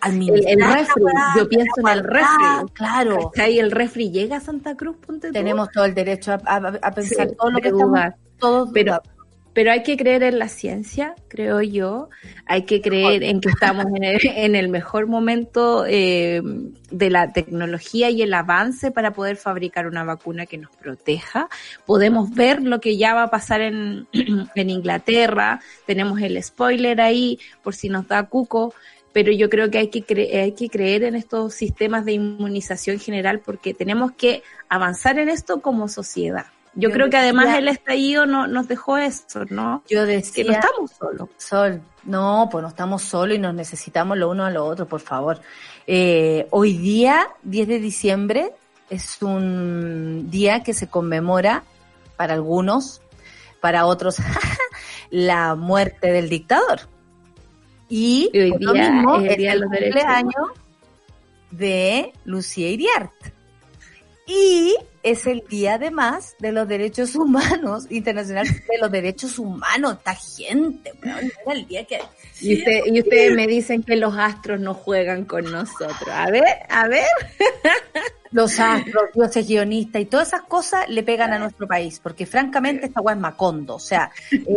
el, 0.04 0.48
el 0.48 0.62
refri, 0.62 1.04
yo 1.38 1.50
pienso 1.50 1.72
en 1.82 1.88
el 1.88 2.04
refri. 2.04 2.72
Claro. 2.74 3.32
Ahí 3.38 3.60
el 3.60 3.72
refri 3.72 4.12
llega 4.12 4.38
a 4.38 4.39
Santa 4.39 4.76
Cruz, 4.76 4.98
ponte 5.06 5.32
Tenemos 5.32 5.70
todo 5.72 5.86
el 5.86 5.94
derecho 5.94 6.32
a, 6.34 6.42
a- 6.46 6.80
a 6.82 6.92
pensar 6.92 7.30
todo 7.38 7.52
lo 7.52 7.60
que 7.60 7.68
estamos 7.70 8.00
todos 8.39 8.70
Pero, 8.74 9.02
pero 9.54 9.72
hay 9.72 9.84
que 9.84 9.97
creer 9.97 10.24
en 10.24 10.39
la 10.39 10.47
ciencia, 10.47 11.14
creo 11.28 11.62
yo. 11.62 12.10
Hay 12.45 12.64
que 12.64 12.82
creer 12.82 13.24
en 13.24 13.41
que 13.41 13.49
estamos 13.49 13.86
en 13.95 14.56
el, 14.56 14.70
mejor 14.70 15.08
momento 15.08 15.86
eh, 15.86 16.41
de 16.89 17.10
la 17.10 17.34
tecnología 17.34 18.10
y 18.10 18.22
el 18.22 18.34
avance 18.34 18.91
para 18.91 19.12
poder 19.12 19.36
fabricar 19.36 19.88
una 19.88 20.06
vacuna 20.06 20.45
que 20.45 20.58
nos 20.58 20.74
proteja. 20.78 21.49
Podemos 21.86 22.34
ver 22.34 22.62
lo 22.62 22.80
que 22.80 22.95
ya 22.97 23.14
va 23.14 23.24
a 23.24 23.30
pasar 23.30 23.62
en, 23.62 24.08
en 24.56 24.70
Inglaterra. 24.70 25.60
Tenemos 25.86 26.22
el 26.22 26.41
spoiler 26.41 27.02
ahí 27.02 27.38
por 27.62 27.76
si 27.76 27.89
nos 27.89 28.08
da 28.08 28.24
cuco. 28.24 28.74
Pero 29.14 29.34
yo 29.34 29.49
creo 29.49 29.70
que 29.70 29.78
hay 29.78 29.88
que, 29.89 30.39
hay 30.39 30.54
que 30.54 30.70
creer 30.70 31.04
en 31.04 31.16
estos 31.16 31.54
sistemas 31.54 32.06
de 32.06 32.14
inmunización 32.14 32.97
general 32.97 33.41
porque 33.41 33.74
tenemos 33.74 34.14
que 34.14 34.41
avanzar 34.70 35.20
en 35.20 35.28
esto 35.28 35.62
como 35.62 35.89
sociedad. 35.89 36.45
Yo, 36.74 36.90
Yo 36.90 36.94
creo 36.94 37.10
que 37.10 37.18
además 37.18 37.58
el 37.58 37.68
estallido 37.68 38.26
no, 38.26 38.48
nos 38.48 38.68
dejó 38.68 38.98
eso, 38.98 39.44
¿no? 39.50 39.84
Yo 39.90 40.06
Que 40.06 40.14
decía, 40.14 40.46
no 40.46 40.52
estamos 40.54 40.92
solos. 40.92 41.30
Sol, 41.38 41.82
no, 42.04 42.48
pues 42.50 42.62
no 42.62 42.70
estamos 42.70 43.02
solos 43.02 43.36
y 43.36 43.40
nos 43.40 43.54
necesitamos 43.54 44.18
lo 44.18 44.30
uno 44.30 44.46
a 44.46 44.52
lo 44.52 44.66
otro, 44.66 44.88
por 44.88 45.02
favor. 45.02 45.42
Eh, 45.86 46.48
hoy 46.52 46.78
día, 46.78 47.28
10 47.44 47.68
de 47.68 47.80
diciembre, 47.80 48.54
es 48.90 49.22
un 49.22 50.30
día 50.30 50.64
que 50.64 50.74
se 50.74 50.88
conmemora 50.88 51.64
para 52.16 52.36
algunos, 52.36 53.02
para 53.60 53.86
otros, 53.86 54.18
la 55.10 55.56
muerte 55.56 56.12
del 56.12 56.30
dictador. 56.30 56.82
Y, 57.90 58.30
Y 58.32 58.40
hoy 58.40 58.52
por 58.52 58.62
lo 58.62 58.74
día 58.74 58.92
mismo, 58.92 59.16
el 59.18 59.28
es 59.28 59.38
Día 59.38 59.50
de 59.50 59.54
el 59.56 59.60
los 59.62 59.70
Derechos 59.72 60.02
cumpleaños 60.02 60.50
de 61.52 62.14
Lucía 62.24 62.70
Iriart. 62.70 63.12
Y 64.26 64.76
es 65.04 65.26
el 65.26 65.44
día 65.50 65.76
además 65.76 66.36
de 66.40 66.52
los 66.52 66.68
derechos 66.68 67.16
humanos, 67.16 67.88
internacional 67.90 68.48
de 68.48 68.78
los 68.80 68.92
derechos 68.92 69.40
humanos, 69.40 69.98
esta 69.98 70.16
gente, 70.16 70.94
weón, 71.04 71.32
era 71.46 71.54
el 71.54 71.68
día 71.68 71.86
que... 71.86 72.00
Y, 72.40 72.58
usted, 72.58 72.82
y 72.86 73.00
ustedes 73.02 73.36
me 73.36 73.48
dicen 73.48 73.84
que 73.84 73.96
los 73.96 74.18
astros 74.18 74.60
no 74.60 74.74
juegan 74.74 75.26
con 75.26 75.44
nosotros. 75.52 76.10
A 76.12 76.30
ver, 76.32 76.44
a 76.70 76.88
ver. 76.88 77.06
Los 78.32 78.62
astros, 78.62 79.12
dioses 79.14 79.46
guionistas 79.46 80.02
y 80.02 80.06
todas 80.06 80.30
esas 80.30 80.44
cosas 80.44 80.88
le 80.88 81.04
pegan 81.04 81.34
a 81.34 81.40
nuestro 81.40 81.68
país, 81.68 82.00
porque 82.02 82.26
francamente 82.26 82.86
esta 82.86 83.02
weá 83.02 83.14
es 83.14 83.20
macondo, 83.20 83.76
o 83.76 83.80
sea, 83.80 84.10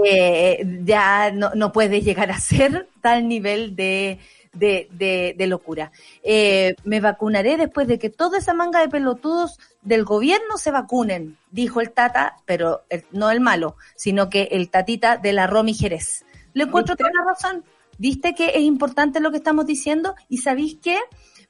eh, 0.05 0.65
ya 0.85 1.33
no, 1.33 1.51
no 1.57 1.73
puede 1.73 2.01
llegar 2.01 2.31
a 2.31 2.39
ser 2.39 2.87
tal 3.01 3.27
nivel 3.27 3.75
de, 3.75 4.21
de, 4.55 4.89
de, 4.93 5.35
de 5.37 5.47
locura. 5.47 5.93
Eh, 6.23 6.75
me 6.85 7.01
vacunaré 7.01 7.57
después 7.57 7.87
de 7.87 7.99
que 7.99 8.11
toda 8.11 8.39
esa 8.39 8.55
manga 8.55 8.81
de 8.81 8.89
pelotudos 8.89 9.59
del 9.83 10.05
gobierno 10.05 10.57
se 10.57 10.71
vacunen, 10.71 11.37
dijo 11.51 11.81
el 11.81 11.91
tata, 11.91 12.37
pero 12.47 12.83
el- 12.89 13.05
no 13.13 13.31
el 13.31 13.41
malo, 13.41 13.77
sino 13.97 14.31
que 14.31 14.45
el 14.53 14.71
tatita 14.71 15.17
de 15.17 15.33
la 15.33 15.47
Romy 15.47 15.75
Jerez. 15.75 16.25
Le 16.55 16.65
encuentro 16.65 16.97
toda 16.97 17.11
la 17.13 17.25
razón. 17.33 17.65
¿Viste 17.99 18.35
que 18.35 18.47
es 18.55 18.63
importante 18.63 19.21
lo 19.21 19.31
que 19.31 19.37
estamos 19.37 19.67
diciendo? 19.67 20.15
¿Y 20.29 20.39
sabéis 20.39 20.79
qué? 20.83 20.99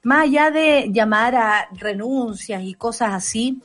Más 0.03 0.23
allá 0.25 0.51
de 0.51 0.89
llamar 0.91 1.35
a 1.35 1.67
renuncias 1.73 2.61
y 2.63 2.75
cosas 2.75 3.13
así, 3.13 3.61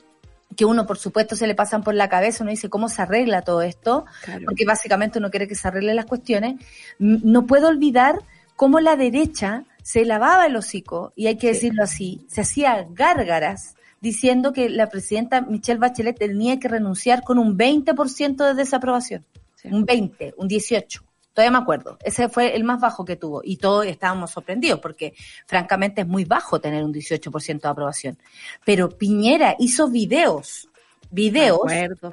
que 0.55 0.65
uno 0.65 0.85
por 0.87 0.97
supuesto 0.97 1.35
se 1.35 1.45
le 1.47 1.55
pasan 1.55 1.83
por 1.83 1.93
la 1.93 2.09
cabeza, 2.09 2.43
uno 2.43 2.51
dice 2.51 2.69
cómo 2.69 2.89
se 2.89 3.01
arregla 3.01 3.43
todo 3.43 3.61
esto, 3.61 4.05
porque 4.45 4.65
básicamente 4.65 5.19
uno 5.19 5.29
quiere 5.29 5.47
que 5.47 5.55
se 5.55 5.67
arreglen 5.67 5.95
las 5.95 6.05
cuestiones, 6.05 6.55
no 6.99 7.45
puedo 7.45 7.67
olvidar 7.67 8.19
cómo 8.61 8.79
la 8.79 8.95
derecha 8.95 9.63
se 9.81 10.05
lavaba 10.05 10.45
el 10.45 10.55
hocico, 10.55 11.13
y 11.15 11.25
hay 11.25 11.35
que 11.35 11.47
decirlo 11.47 11.81
así, 11.81 12.27
se 12.27 12.41
hacía 12.41 12.85
gárgaras 12.91 13.75
diciendo 14.01 14.53
que 14.53 14.69
la 14.69 14.87
presidenta 14.87 15.41
Michelle 15.41 15.79
Bachelet 15.79 16.19
tenía 16.19 16.59
que 16.59 16.67
renunciar 16.67 17.23
con 17.23 17.39
un 17.39 17.57
20% 17.57 18.45
de 18.45 18.53
desaprobación, 18.53 19.25
Sí. 19.55 19.69
un 19.71 19.83
20, 19.83 20.35
un 20.37 20.47
18. 20.47 21.01
Todavía 21.33 21.57
me 21.57 21.63
acuerdo. 21.63 21.97
Ese 22.03 22.29
fue 22.29 22.55
el 22.55 22.63
más 22.63 22.79
bajo 22.79 23.03
que 23.03 23.15
tuvo. 23.15 23.41
Y 23.43 23.57
todos 23.57 23.87
estábamos 23.87 24.29
sorprendidos 24.29 24.79
porque, 24.79 25.15
francamente, 25.47 26.01
es 26.01 26.07
muy 26.07 26.25
bajo 26.25 26.61
tener 26.61 26.83
un 26.83 26.93
18% 26.93 27.67
de 27.67 27.71
aprobación. 27.71 28.19
Pero 28.63 28.95
Piñera 28.95 29.55
hizo 29.57 29.89
videos, 29.89 30.69
videos, 31.09 31.61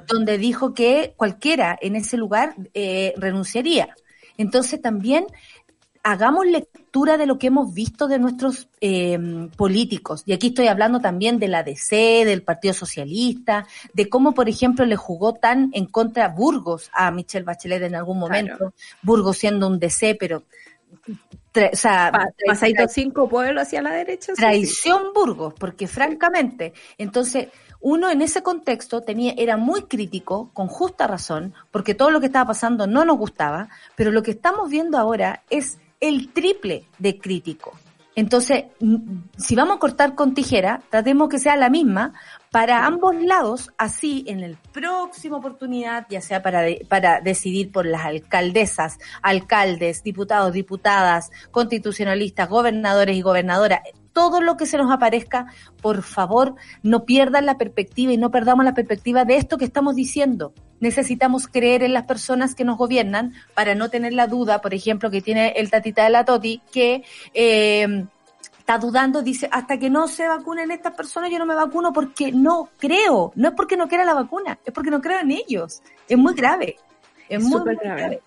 donde 0.07 0.39
dijo 0.39 0.73
que 0.73 1.13
cualquiera 1.15 1.77
en 1.79 1.95
ese 1.95 2.17
lugar 2.17 2.55
eh, 2.73 3.13
renunciaría. 3.17 3.95
Entonces 4.39 4.81
también 4.81 5.25
hagamos 6.03 6.45
lectura 6.45 7.17
de 7.17 7.25
lo 7.25 7.37
que 7.37 7.47
hemos 7.47 7.73
visto 7.73 8.07
de 8.07 8.19
nuestros 8.19 8.67
eh, 8.81 9.19
políticos. 9.55 10.23
Y 10.25 10.33
aquí 10.33 10.47
estoy 10.47 10.67
hablando 10.67 10.99
también 10.99 11.39
de 11.39 11.47
la 11.47 11.63
DC, 11.63 12.23
del 12.25 12.41
Partido 12.41 12.73
Socialista, 12.73 13.67
de 13.93 14.09
cómo, 14.09 14.33
por 14.33 14.49
ejemplo, 14.49 14.85
le 14.85 14.95
jugó 14.95 15.33
tan 15.33 15.69
en 15.73 15.85
contra 15.85 16.29
Burgos 16.29 16.89
a 16.93 17.11
Michelle 17.11 17.45
Bachelet 17.45 17.83
en 17.83 17.95
algún 17.95 18.19
momento. 18.19 18.57
Claro. 18.57 18.73
Burgos 19.01 19.37
siendo 19.37 19.67
un 19.67 19.79
DC, 19.79 20.15
pero... 20.19 20.43
o 21.55 21.75
sea, 21.75 22.11
pasadito 22.45 22.87
cinco 22.87 23.27
pueblos 23.27 23.63
hacia 23.63 23.81
la 23.81 23.91
derecha. 23.91 24.27
sí, 24.27 24.35
sí. 24.35 24.41
traición 24.41 25.13
Burgos, 25.13 25.53
porque 25.57 25.87
francamente, 25.87 26.73
entonces 26.97 27.49
uno 27.81 28.09
en 28.09 28.21
ese 28.21 28.43
contexto 28.43 29.01
tenía, 29.01 29.33
era 29.37 29.55
muy 29.55 29.83
crítico, 29.83 30.51
con 30.53 30.67
justa 30.67 31.07
razón, 31.07 31.53
porque 31.71 31.93
todo 31.93 32.11
lo 32.11 32.19
que 32.19 32.25
estaba 32.25 32.47
pasando 32.47 32.87
no 32.87 33.05
nos 33.05 33.17
gustaba, 33.17 33.69
pero 33.95 34.11
lo 34.11 34.21
que 34.21 34.31
estamos 34.31 34.69
viendo 34.69 34.97
ahora 34.97 35.43
es 35.49 35.77
el 35.99 36.31
triple 36.31 36.85
de 36.97 37.17
crítico. 37.19 37.73
Entonces, 38.15 38.65
si 39.37 39.55
vamos 39.55 39.77
a 39.77 39.79
cortar 39.79 40.13
con 40.15 40.33
tijera, 40.33 40.81
tratemos 40.89 41.29
que 41.29 41.39
sea 41.39 41.55
la 41.55 41.69
misma 41.69 42.13
para 42.51 42.85
ambos 42.85 43.15
lados, 43.15 43.69
así 43.77 44.25
en 44.27 44.41
la 44.41 44.57
próxima 44.73 45.37
oportunidad, 45.37 46.05
ya 46.09 46.19
sea 46.19 46.41
para, 46.41 46.61
de- 46.61 46.85
para 46.89 47.21
decidir 47.21 47.71
por 47.71 47.85
las 47.85 48.03
alcaldesas, 48.05 48.97
alcaldes, 49.21 50.03
diputados, 50.03 50.51
diputadas, 50.51 51.29
constitucionalistas, 51.51 52.49
gobernadores 52.49 53.15
y 53.15 53.21
gobernadoras, 53.21 53.81
todo 54.19 54.41
lo 54.41 54.57
que 54.57 54.65
se 54.65 54.77
nos 54.77 54.91
aparezca, 54.91 55.45
por 55.81 56.03
favor, 56.03 56.55
no 56.83 57.05
pierdan 57.05 57.45
la 57.45 57.57
perspectiva 57.57 58.11
y 58.11 58.17
no 58.17 58.31
perdamos 58.31 58.65
la 58.65 58.73
perspectiva 58.73 59.23
de 59.23 59.37
esto 59.37 59.57
que 59.57 59.63
estamos 59.63 59.95
diciendo. 59.95 60.51
Necesitamos 60.81 61.47
creer 61.47 61.83
en 61.83 61.93
las 61.93 62.03
personas 62.03 62.53
que 62.53 62.65
nos 62.65 62.77
gobiernan 62.77 63.31
para 63.53 63.75
no 63.75 63.89
tener 63.89 64.11
la 64.11 64.27
duda, 64.27 64.59
por 64.59 64.73
ejemplo, 64.73 65.09
que 65.09 65.21
tiene 65.21 65.53
el 65.55 65.71
tatita 65.71 66.03
de 66.03 66.09
la 66.09 66.25
Toti, 66.25 66.61
que 66.69 67.05
eh, 67.33 68.05
está 68.57 68.77
dudando, 68.77 69.21
dice, 69.21 69.47
hasta 69.53 69.79
que 69.79 69.89
no 69.89 70.09
se 70.09 70.27
vacunen 70.27 70.69
estas 70.71 70.95
personas, 70.95 71.31
yo 71.31 71.39
no 71.39 71.45
me 71.45 71.55
vacuno 71.55 71.93
porque 71.93 72.33
no 72.33 72.71
creo. 72.77 73.31
No 73.35 73.47
es 73.47 73.53
porque 73.55 73.77
no 73.77 73.87
quiera 73.87 74.03
la 74.03 74.15
vacuna, 74.15 74.59
es 74.65 74.73
porque 74.73 74.91
no 74.91 74.99
creo 74.99 75.21
en 75.21 75.31
ellos. 75.31 75.81
Es 76.09 76.17
muy 76.17 76.33
grave. 76.33 76.75
Es 77.29 77.41
muy, 77.41 77.59
Súper 77.59 77.75
muy 77.77 77.85
grave. 77.85 78.01
grave. 78.01 78.21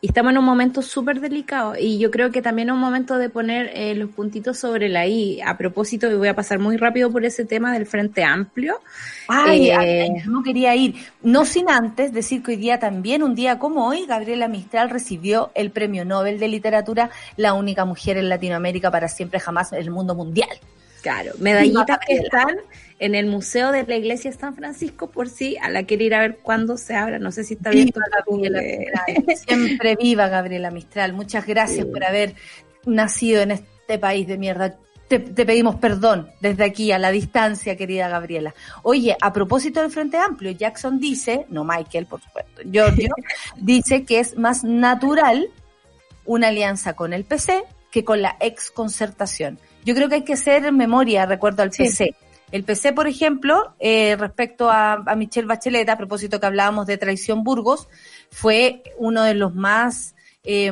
Y 0.00 0.06
estamos 0.06 0.30
en 0.30 0.38
un 0.38 0.44
momento 0.44 0.80
súper 0.80 1.20
delicado 1.20 1.74
y 1.76 1.98
yo 1.98 2.12
creo 2.12 2.30
que 2.30 2.40
también 2.40 2.68
es 2.68 2.74
un 2.74 2.80
momento 2.80 3.18
de 3.18 3.30
poner 3.30 3.72
eh, 3.74 3.96
los 3.96 4.10
puntitos 4.10 4.56
sobre 4.56 4.88
la 4.88 5.08
I. 5.08 5.40
A 5.40 5.58
propósito, 5.58 6.08
y 6.08 6.14
voy 6.14 6.28
a 6.28 6.36
pasar 6.36 6.60
muy 6.60 6.76
rápido 6.76 7.10
por 7.10 7.24
ese 7.24 7.44
tema 7.44 7.72
del 7.72 7.84
Frente 7.84 8.22
Amplio. 8.22 8.80
Ay, 9.26 9.70
Eh, 9.70 10.22
no 10.26 10.44
quería 10.44 10.76
ir. 10.76 10.94
No 11.22 11.44
sin 11.44 11.68
antes 11.68 12.12
decir 12.12 12.44
que 12.44 12.52
hoy 12.52 12.56
día 12.58 12.78
también, 12.78 13.24
un 13.24 13.34
día 13.34 13.58
como 13.58 13.88
hoy, 13.88 14.06
Gabriela 14.06 14.46
Mistral 14.46 14.88
recibió 14.88 15.50
el 15.56 15.72
Premio 15.72 16.04
Nobel 16.04 16.38
de 16.38 16.46
Literatura, 16.46 17.10
la 17.36 17.54
única 17.54 17.84
mujer 17.84 18.18
en 18.18 18.28
Latinoamérica 18.28 18.92
para 18.92 19.08
siempre 19.08 19.40
jamás 19.40 19.72
en 19.72 19.80
el 19.80 19.90
mundo 19.90 20.14
mundial. 20.14 20.60
Claro, 21.08 21.32
medallitas 21.38 22.00
que 22.06 22.16
están 22.16 22.58
en 22.98 23.14
el 23.14 23.24
Museo 23.24 23.72
de 23.72 23.82
la 23.86 23.96
Iglesia 23.96 24.30
de 24.30 24.36
San 24.36 24.54
Francisco 24.54 25.10
por 25.10 25.30
si 25.30 25.56
a 25.56 25.70
la 25.70 25.84
quiere 25.84 26.04
ir 26.04 26.14
a 26.14 26.20
ver 26.20 26.40
cuándo 26.42 26.76
se 26.76 26.94
abra. 26.94 27.18
No 27.18 27.32
sé 27.32 27.44
si 27.44 27.54
está 27.54 27.70
abierto. 27.70 27.98
Viva 27.98 28.50
Gabriela 28.50 28.60
Mistral. 28.60 29.36
Siempre 29.38 29.96
viva 29.96 30.28
Gabriela 30.28 30.70
Mistral. 30.70 31.14
Muchas 31.14 31.46
gracias 31.46 31.86
por 31.86 32.04
haber 32.04 32.34
nacido 32.84 33.40
en 33.40 33.52
este 33.52 33.98
país 33.98 34.26
de 34.26 34.36
mierda. 34.36 34.76
Te, 35.08 35.18
te 35.18 35.46
pedimos 35.46 35.76
perdón 35.76 36.28
desde 36.42 36.64
aquí 36.64 36.92
a 36.92 36.98
la 36.98 37.10
distancia, 37.10 37.74
querida 37.74 38.10
Gabriela. 38.10 38.54
Oye, 38.82 39.16
a 39.18 39.32
propósito 39.32 39.80
del 39.80 39.90
Frente 39.90 40.18
Amplio, 40.18 40.50
Jackson 40.50 41.00
dice, 41.00 41.46
no 41.48 41.64
Michael, 41.64 42.04
por 42.04 42.20
supuesto, 42.20 42.60
Giorgio, 42.70 43.14
dice 43.56 44.04
que 44.04 44.20
es 44.20 44.36
más 44.36 44.62
natural 44.62 45.48
una 46.26 46.48
alianza 46.48 46.92
con 46.92 47.14
el 47.14 47.24
PC 47.24 47.64
que 47.90 48.04
con 48.04 48.20
la 48.20 48.36
ex 48.40 48.70
concertación. 48.70 49.58
Yo 49.88 49.94
creo 49.94 50.10
que 50.10 50.16
hay 50.16 50.22
que 50.22 50.34
hacer 50.34 50.70
memoria, 50.70 51.24
recuerdo 51.24 51.62
al 51.62 51.72
Sí. 51.72 51.84
PC. 51.84 52.14
El 52.52 52.62
PC, 52.62 52.92
por 52.92 53.08
ejemplo, 53.08 53.74
eh, 53.78 54.16
respecto 54.16 54.68
a, 54.68 55.02
a 55.06 55.16
Michelle 55.16 55.46
Bachelet, 55.46 55.88
a 55.88 55.96
propósito 55.96 56.38
que 56.38 56.44
hablábamos 56.44 56.86
de 56.86 56.98
traición 56.98 57.42
Burgos, 57.42 57.88
fue 58.30 58.82
uno 58.98 59.22
de 59.22 59.32
los 59.32 59.54
más 59.54 60.14
eh, 60.44 60.70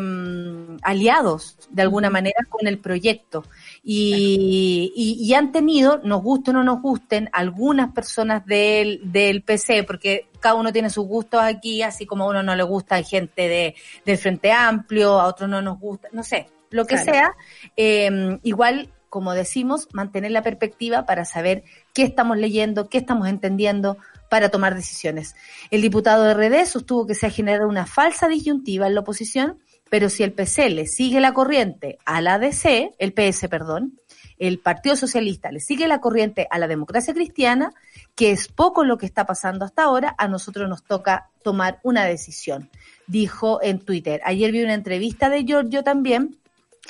aliados, 0.83 1.57
de 1.71 1.81
alguna 1.81 2.11
manera, 2.11 2.45
con 2.51 2.67
el 2.67 2.79
proyecto. 2.79 3.43
Y, 3.83 4.93
y, 4.95 5.17
y, 5.19 5.33
han 5.33 5.51
tenido, 5.51 5.99
nos 6.05 6.23
gusten 6.23 6.57
o 6.57 6.59
no 6.59 6.75
nos 6.75 6.83
gusten, 6.83 7.31
algunas 7.33 7.93
personas 7.93 8.45
del, 8.45 9.01
del 9.05 9.43
PC, 9.43 9.85
porque 9.85 10.29
cada 10.41 10.57
uno 10.57 10.75
tiene 10.75 10.91
sus 10.91 11.07
gustos 11.07 11.41
aquí, 11.43 11.81
así 11.83 12.05
como 12.05 12.25
a 12.25 12.29
uno 12.29 12.43
no 12.43 12.55
le 12.55 12.65
gusta 12.65 13.03
gente 13.03 13.49
de, 13.49 13.75
del 14.05 14.19
Frente 14.19 14.53
Amplio, 14.53 15.19
a 15.19 15.27
otro 15.27 15.49
no 15.49 15.63
nos 15.63 15.81
gusta, 15.81 16.09
no 16.13 16.23
sé, 16.23 16.49
lo 16.69 16.85
que 16.85 16.97
claro. 16.97 17.13
sea, 17.13 17.31
eh, 17.77 18.39
igual 18.43 18.91
como 19.09 19.35
decimos, 19.35 19.89
mantener 19.93 20.31
la 20.31 20.43
perspectiva 20.43 21.07
para 21.07 21.25
saber 21.25 21.65
qué 21.93 22.03
estamos 22.03 22.37
leyendo, 22.37 22.89
qué 22.89 22.99
estamos 22.99 23.29
entendiendo 23.29 23.97
para 24.29 24.49
tomar 24.49 24.75
decisiones. 24.75 25.35
El 25.71 25.83
diputado 25.83 26.25
de 26.25 26.35
RD 26.35 26.67
sostuvo 26.67 27.07
que 27.07 27.15
se 27.15 27.27
ha 27.27 27.31
generado 27.31 27.69
una 27.69 27.87
falsa 27.87 28.29
disyuntiva 28.29 28.87
en 28.87 28.95
la 28.95 29.01
oposición, 29.01 29.59
pero 29.89 30.11
si 30.11 30.23
el 30.23 30.33
PC 30.33 30.71
le 30.71 30.87
sigue 30.87 31.21
la 31.21 31.33
corriente 31.33 31.99
a 32.05 32.21
la 32.21 32.39
DC, 32.39 32.95
el 32.99 33.13
PS, 33.13 33.49
perdón, 33.49 33.99
el 34.39 34.59
Partido 34.59 34.97
Socialista 34.97 35.51
le 35.51 35.61
sigue 35.61 35.89
la 35.89 36.01
corriente 36.01 36.47
a 36.51 36.59
la 36.59 36.69
democracia 36.69 37.15
cristiana, 37.15 37.73
que 38.15 38.31
es 38.31 38.49
poco 38.49 38.85
lo 38.85 38.99
que 38.99 39.07
está 39.07 39.25
pasando 39.25 39.65
hasta 39.65 39.85
ahora, 39.85 40.15
a 40.19 40.29
nosotros 40.29 40.69
nos 40.69 40.85
toca 40.85 41.31
tomar 41.43 41.81
una 41.83 42.05
decisión, 42.05 42.71
dijo 43.07 43.63
en 43.63 43.79
Twitter. 43.79 44.21
Ayer 44.25 44.53
vi 44.53 44.63
una 44.63 44.75
entrevista 44.75 45.31
de 45.31 45.45
Giorgio 45.45 45.83
también, 45.83 46.37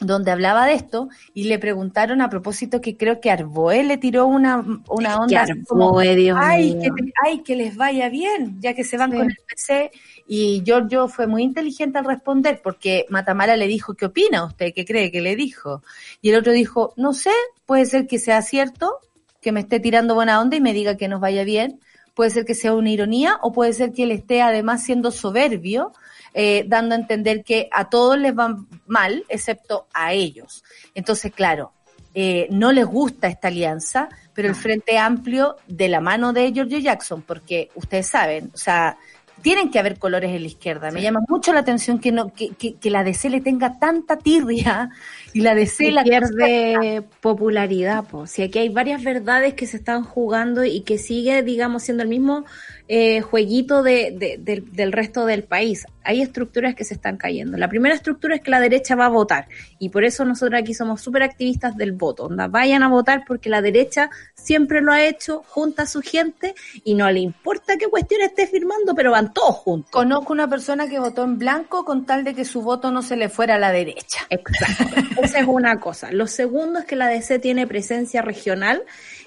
donde 0.01 0.31
hablaba 0.31 0.67
de 0.67 0.75
esto 0.75 1.09
y 1.33 1.45
le 1.45 1.59
preguntaron 1.59 2.21
a 2.21 2.29
propósito 2.29 2.81
que 2.81 2.97
creo 2.97 3.21
que 3.21 3.31
Arboe 3.31 3.83
le 3.83 3.97
tiró 3.97 4.27
una, 4.27 4.65
una 4.89 5.19
onda 5.19 5.43
Arboe, 5.43 5.65
como, 5.65 6.01
Dios 6.01 6.39
ay, 6.41 6.79
que, 6.81 6.91
ay, 7.25 7.39
que 7.43 7.57
les 7.57 7.77
vaya 7.77 8.09
bien, 8.09 8.61
ya 8.61 8.75
que 8.75 8.85
se 8.85 8.97
van 8.97 9.11
sí. 9.11 9.17
con 9.17 9.31
el 9.31 9.37
PC. 9.49 9.91
Y 10.29 10.63
Giorgio 10.65 11.09
fue 11.09 11.27
muy 11.27 11.43
inteligente 11.43 11.99
al 11.99 12.05
responder 12.05 12.61
porque 12.63 13.07
Matamala 13.09 13.57
le 13.57 13.67
dijo, 13.67 13.95
¿qué 13.95 14.07
opina 14.07 14.45
usted? 14.45 14.73
¿Qué 14.75 14.85
cree 14.85 15.11
que 15.11 15.21
le 15.21 15.37
dijo? 15.37 15.83
Y 16.21 16.31
el 16.31 16.37
otro 16.37 16.53
dijo, 16.53 16.93
no 16.97 17.13
sé, 17.13 17.33
puede 17.65 17.87
ser 17.87 18.07
que 18.07 18.19
sea 18.19 18.43
cierto, 18.43 18.99
que 19.41 19.53
me 19.53 19.61
esté 19.61 19.81
tirando 19.81 20.15
buena 20.15 20.41
onda 20.41 20.57
y 20.57 20.61
me 20.61 20.73
diga 20.75 20.97
que 20.97 21.09
nos 21.09 21.21
vaya 21.21 21.45
bien. 21.45 21.81
Puede 22.15 22.31
ser 22.31 22.45
que 22.45 22.55
sea 22.55 22.75
una 22.75 22.91
ironía 22.91 23.39
o 23.43 23.53
puede 23.53 23.73
ser 23.73 23.93
que 23.93 24.05
él 24.05 24.11
esté 24.11 24.43
además 24.43 24.83
siendo 24.83 25.11
soberbio 25.11 25.93
eh, 26.39 26.67
dando 26.69 26.95
a 26.95 26.99
entender 26.99 27.43
que 27.43 27.67
a 27.73 27.89
todos 27.89 28.19
les 28.19 28.37
va 28.37 28.55
mal, 28.87 29.25
excepto 29.31 29.87
a 29.95 30.13
ellos. 30.13 30.63
Entonces, 30.95 31.33
claro, 31.33 31.73
eh, 32.13 32.47
no 32.51 32.73
les 32.73 32.85
gusta 32.85 33.27
esta 33.27 33.49
alianza, 33.49 34.11
pero 34.35 34.47
el 34.47 34.55
Frente 34.55 34.99
Amplio 34.99 35.57
de 35.67 35.89
la 35.89 36.03
mano 36.03 36.35
de 36.35 36.53
Giorgio 36.53 36.79
Jackson, 36.79 37.23
porque 37.23 37.71
ustedes 37.75 38.09
saben, 38.09 38.51
o 38.53 38.59
sea, 38.59 38.99
tienen 39.41 39.71
que 39.71 39.79
haber 39.79 39.99
colores 39.99 40.31
en 40.31 40.43
la 40.43 40.49
izquierda. 40.49 40.91
Me 40.91 41.01
llama 41.01 41.21
mucho 41.27 41.55
la 41.55 41.61
atención 41.61 42.01
que 42.01 42.13
no 42.13 42.31
que, 42.35 42.51
que, 42.51 42.75
que 42.75 42.91
la 42.91 43.03
DC 43.03 43.31
le 43.31 43.41
tenga 43.41 43.79
tanta 43.79 44.19
tirria 44.19 44.91
y 45.37 45.43
la 45.43 45.55
DC 45.55 45.85
se 45.85 45.91
la 45.91 46.03
pierde 46.03 47.03
popularidad. 47.21 48.05
Po. 48.05 48.27
Si 48.27 48.43
aquí 48.43 48.59
hay 48.59 48.71
varias 48.71 49.05
verdades 49.05 49.53
que 49.53 49.67
se 49.67 49.77
están 49.77 50.03
jugando 50.03 50.65
y 50.65 50.81
que 50.81 50.97
sigue, 50.97 51.43
digamos, 51.43 51.83
siendo 51.83 52.03
el 52.03 52.09
mismo 52.09 52.47
eh, 52.89 53.21
jueguito 53.21 53.83
de, 53.83 54.15
de, 54.17 54.39
de, 54.39 54.63
del 54.73 54.93
resto 54.93 55.27
del 55.27 55.43
país. 55.43 55.87
Hay 56.05 56.23
estructuras 56.23 56.77
que 56.77 56.85
se 56.85 56.95
están 56.95 57.17
cayendo. 57.17 57.59
La 57.59 57.69
primera 57.69 57.95
estructura 57.95 58.37
es 58.37 58.41
que 58.41 58.51
la 58.53 58.61
derecha 58.61 58.95
va 58.95 59.07
a 59.07 59.09
votar 59.09 59.49
y 59.81 59.89
por 59.89 60.05
eso 60.05 60.25
nosotros 60.25 60.61
aquí 60.61 60.73
somos 60.73 61.01
súper 61.01 61.25
activistas 61.25 61.77
del 61.77 61.93
voto. 61.93 62.27
Onda, 62.27 62.47
vayan 62.47 62.85
a 62.85 62.89
votar 62.89 63.25
porque 63.27 63.51
la 63.51 63.61
derecha 63.61 64.09
siempre 64.35 64.81
lo 64.81 64.93
ha 64.93 65.05
hecho, 65.05 65.43
junta 65.49 65.83
a 65.83 65.87
su 65.87 66.01
gente 66.01 66.55
y 66.85 66.95
no 66.95 67.11
le 67.11 67.21
importa 67.21 67.77
qué 67.77 67.89
cuestión 67.89 68.23
esté 68.23 68.47
firmando, 68.47 68.95
pero 68.95 69.11
van 69.11 69.33
todos 69.35 69.57
juntos. 69.57 69.91
Conozco 69.91 70.33
una 70.33 70.49
persona 70.49 70.89
que 70.89 71.01
votó 71.01 71.25
en 71.25 71.39
blanco 71.39 71.85
con 71.85 72.07
tal 72.07 72.23
de 72.23 72.35
que 72.35 72.45
su 72.45 72.63
voto 72.63 72.93
no 72.93 73.03
se 73.03 73.17
le 73.17 73.29
fuera 73.29 73.57
a 73.57 73.59
la 73.59 73.73
derecha. 73.73 74.21
Exacto. 74.31 74.95
Esa 75.27 75.41
es 75.41 75.47
una 75.47 75.79
cosa. 75.81 76.11
Lo 76.13 76.27
segundo 76.27 76.79
es 76.79 76.85
que 76.85 76.97
la 76.97 77.09
DC 77.09 77.39
tiene 77.39 77.67
presencia 77.67 78.23
regional 78.23 78.83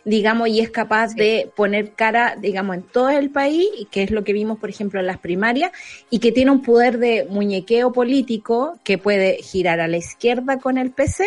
digamos, 0.05 0.47
y 0.47 0.59
es 0.59 0.69
capaz 0.69 1.13
de 1.13 1.51
poner 1.55 1.91
cara, 1.91 2.35
digamos, 2.39 2.77
en 2.77 2.83
todo 2.83 3.09
el 3.09 3.29
país, 3.29 3.67
que 3.91 4.03
es 4.03 4.11
lo 4.11 4.23
que 4.23 4.33
vimos, 4.33 4.59
por 4.59 4.69
ejemplo, 4.69 4.99
en 4.99 5.07
las 5.07 5.19
primarias, 5.19 5.71
y 6.09 6.19
que 6.19 6.31
tiene 6.31 6.51
un 6.51 6.61
poder 6.61 6.97
de 6.97 7.27
muñequeo 7.29 7.91
político 7.91 8.79
que 8.83 8.97
puede 8.97 9.37
girar 9.41 9.79
a 9.79 9.87
la 9.87 9.97
izquierda 9.97 10.59
con 10.59 10.77
el 10.77 10.91
PC, 10.91 11.25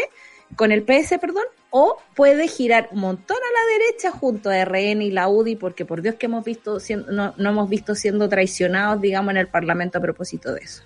con 0.57 0.73
el 0.73 0.83
PS, 0.83 1.19
perdón, 1.21 1.45
o 1.71 1.97
puede 2.15 2.49
girar 2.49 2.89
un 2.93 3.01
montón 3.01 3.39
a 3.39 3.41
la 3.41 3.79
derecha 3.79 4.11
junto 4.11 4.51
a 4.51 4.63
RN 4.65 5.01
y 5.01 5.11
la 5.11 5.29
UDI, 5.29 5.57
porque 5.57 5.87
por 5.87 6.03
Dios 6.03 6.17
que 6.17 6.27
hemos 6.27 6.45
visto, 6.45 6.79
no, 7.11 7.35
no 7.37 7.51
hemos 7.51 7.69
visto 7.71 7.95
siendo 7.95 8.29
traicionados, 8.29 9.01
digamos, 9.01 9.31
en 9.31 9.39
el 9.39 9.49
Parlamento 9.49 9.99
a 9.99 10.03
propósito 10.03 10.53
de 10.53 10.61
eso. 10.61 10.83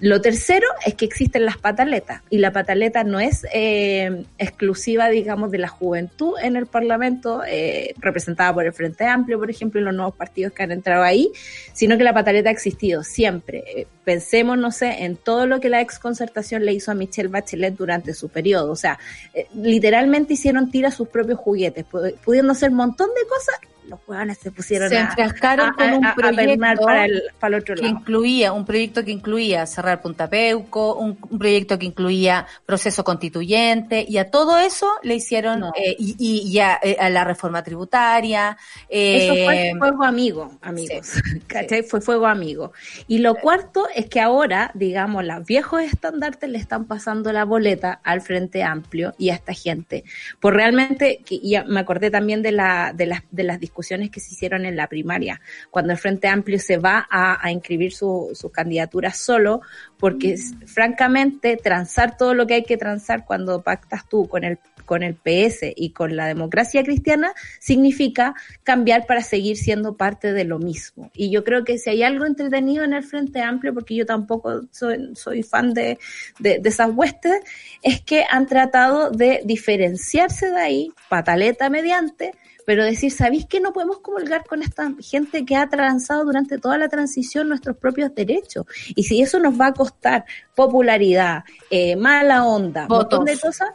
Lo 0.00 0.20
tercero 0.20 0.66
es 0.86 0.94
que 0.94 1.04
existen 1.04 1.44
las 1.44 1.58
pataletas 1.58 2.22
y 2.30 2.38
la 2.38 2.52
pataleta 2.52 3.02
no 3.02 3.18
es 3.18 3.44
eh, 3.52 4.24
exclusiva, 4.38 5.08
digamos, 5.08 5.50
de 5.50 5.58
la 5.58 5.68
juventud 5.68 6.34
en 6.40 6.56
el 6.56 6.66
Parlamento, 6.66 7.42
eh, 7.44 7.94
representada 7.98 8.54
por 8.54 8.64
el 8.64 8.72
Frente 8.72 9.06
Amplio, 9.06 9.38
por 9.38 9.50
ejemplo, 9.50 9.80
y 9.80 9.84
los 9.84 9.94
nuevos 9.94 10.14
partidos 10.14 10.52
que 10.52 10.62
han 10.62 10.70
entrado 10.70 11.02
ahí, 11.02 11.30
sino 11.72 11.98
que 11.98 12.04
la 12.04 12.14
pataleta 12.14 12.48
ha 12.48 12.52
existido 12.52 13.02
siempre. 13.02 13.88
Pensemos, 14.08 14.56
no 14.56 14.72
sé, 14.72 15.04
en 15.04 15.16
todo 15.16 15.44
lo 15.44 15.60
que 15.60 15.68
la 15.68 15.82
exconcertación 15.82 16.64
le 16.64 16.72
hizo 16.72 16.90
a 16.90 16.94
Michelle 16.94 17.28
Bachelet 17.28 17.76
durante 17.76 18.14
su 18.14 18.30
periodo. 18.30 18.72
O 18.72 18.76
sea, 18.76 18.98
eh, 19.34 19.48
literalmente 19.54 20.32
hicieron 20.32 20.70
tira 20.70 20.90
sus 20.90 21.08
propios 21.08 21.38
juguetes, 21.38 21.84
pudiendo 22.24 22.52
hacer 22.52 22.70
un 22.70 22.76
montón 22.76 23.08
de 23.08 23.28
cosas 23.28 23.56
los 23.88 24.00
hueones 24.06 24.38
se 24.38 24.52
pusieron 24.52 24.88
se 24.88 24.98
enfrascaron 24.98 25.70
a, 25.70 25.72
con 25.74 25.92
un 25.94 26.06
a, 26.06 26.14
proyecto 26.14 26.84
para, 26.84 27.06
el, 27.06 27.22
para 27.40 27.56
el 27.56 27.62
otro 27.62 27.74
que 27.74 27.82
lado. 27.82 27.94
incluía 27.94 28.52
un 28.52 28.64
proyecto 28.64 29.04
que 29.04 29.10
incluía 29.10 29.66
cerrar 29.66 30.02
Punta 30.02 30.28
Peuco, 30.28 30.94
un, 30.96 31.18
un, 31.30 31.38
proyecto 31.38 31.78
que 31.78 31.86
incluía 31.86 32.46
proceso 32.66 33.02
constituyente 33.02 34.04
y 34.06 34.18
a 34.18 34.30
todo 34.30 34.58
eso 34.58 34.90
le 35.02 35.14
hicieron 35.14 35.60
no. 35.60 35.72
eh, 35.74 35.96
y, 35.98 36.16
y, 36.18 36.48
y 36.48 36.58
a, 36.58 36.78
eh, 36.82 36.96
a, 37.00 37.08
la 37.08 37.24
reforma 37.24 37.62
tributaria. 37.62 38.56
Eh, 38.88 39.24
eso 39.24 39.44
fue 39.44 39.72
fuego 39.78 40.04
amigo, 40.04 40.58
amigos. 40.60 41.06
Sí, 41.06 41.40
¿Cachai? 41.46 41.82
Sí. 41.82 41.88
Fue 41.88 42.00
fuego 42.00 42.26
amigo. 42.26 42.72
Y 43.06 43.18
lo 43.18 43.34
cuarto 43.36 43.88
es 43.98 44.06
que 44.06 44.20
ahora, 44.20 44.70
digamos, 44.74 45.24
los 45.24 45.44
viejos 45.44 45.82
estandartes 45.82 46.48
le 46.48 46.58
están 46.58 46.84
pasando 46.84 47.32
la 47.32 47.44
boleta 47.44 48.00
al 48.04 48.20
Frente 48.20 48.62
Amplio 48.62 49.12
y 49.18 49.30
a 49.30 49.34
esta 49.34 49.52
gente. 49.52 50.04
Por 50.38 50.54
realmente, 50.54 51.20
y 51.28 51.56
me 51.66 51.80
acordé 51.80 52.08
también 52.08 52.40
de 52.40 52.52
la, 52.52 52.92
de 52.94 53.06
las, 53.06 53.22
de 53.32 53.42
las 53.42 53.58
discusiones 53.58 54.10
que 54.10 54.20
se 54.20 54.34
hicieron 54.34 54.64
en 54.66 54.76
la 54.76 54.86
primaria, 54.86 55.40
cuando 55.72 55.92
el 55.92 55.98
Frente 55.98 56.28
Amplio 56.28 56.60
se 56.60 56.76
va 56.76 57.08
a, 57.10 57.44
a 57.44 57.50
inscribir 57.50 57.92
su, 57.92 58.30
su, 58.34 58.52
candidatura 58.52 59.12
solo, 59.12 59.62
porque 59.98 60.36
mm. 60.36 60.68
francamente 60.68 61.56
transar 61.56 62.16
todo 62.16 62.34
lo 62.34 62.46
que 62.46 62.54
hay 62.54 62.62
que 62.62 62.76
transar 62.76 63.24
cuando 63.24 63.62
pactas 63.62 64.08
tú 64.08 64.28
con 64.28 64.44
el 64.44 64.60
con 64.88 65.02
el 65.02 65.14
PS 65.14 65.74
y 65.76 65.90
con 65.90 66.16
la 66.16 66.26
democracia 66.26 66.82
cristiana 66.82 67.34
significa 67.60 68.34
cambiar 68.64 69.04
para 69.04 69.22
seguir 69.22 69.58
siendo 69.58 69.98
parte 69.98 70.32
de 70.32 70.44
lo 70.44 70.58
mismo. 70.58 71.10
Y 71.14 71.30
yo 71.30 71.44
creo 71.44 71.62
que 71.62 71.76
si 71.76 71.90
hay 71.90 72.02
algo 72.02 72.24
entretenido 72.24 72.84
en 72.84 72.94
el 72.94 73.04
Frente 73.04 73.42
Amplio, 73.42 73.74
porque 73.74 73.94
yo 73.94 74.06
tampoco 74.06 74.62
soy, 74.70 75.10
soy 75.14 75.42
fan 75.42 75.74
de, 75.74 75.98
de, 76.38 76.58
de 76.58 76.68
esas 76.70 76.90
huestes, 76.94 77.34
es 77.82 78.00
que 78.00 78.24
han 78.30 78.46
tratado 78.46 79.10
de 79.10 79.42
diferenciarse 79.44 80.50
de 80.50 80.58
ahí, 80.58 80.92
pataleta 81.10 81.68
mediante, 81.68 82.32
pero 82.68 82.84
decir, 82.84 83.10
¿sabéis 83.10 83.46
que 83.46 83.60
no 83.60 83.72
podemos 83.72 84.00
comulgar 84.00 84.44
con 84.44 84.62
esta 84.62 84.92
gente 85.00 85.46
que 85.46 85.56
ha 85.56 85.70
transado 85.70 86.26
durante 86.26 86.58
toda 86.58 86.76
la 86.76 86.90
transición 86.90 87.48
nuestros 87.48 87.78
propios 87.78 88.14
derechos? 88.14 88.66
Y 88.94 89.04
si 89.04 89.22
eso 89.22 89.38
nos 89.38 89.58
va 89.58 89.68
a 89.68 89.72
costar 89.72 90.26
popularidad, 90.54 91.44
eh, 91.70 91.96
mala 91.96 92.44
onda, 92.44 92.82
un 92.82 92.88
montón 92.88 93.24
de 93.24 93.38
cosas, 93.38 93.70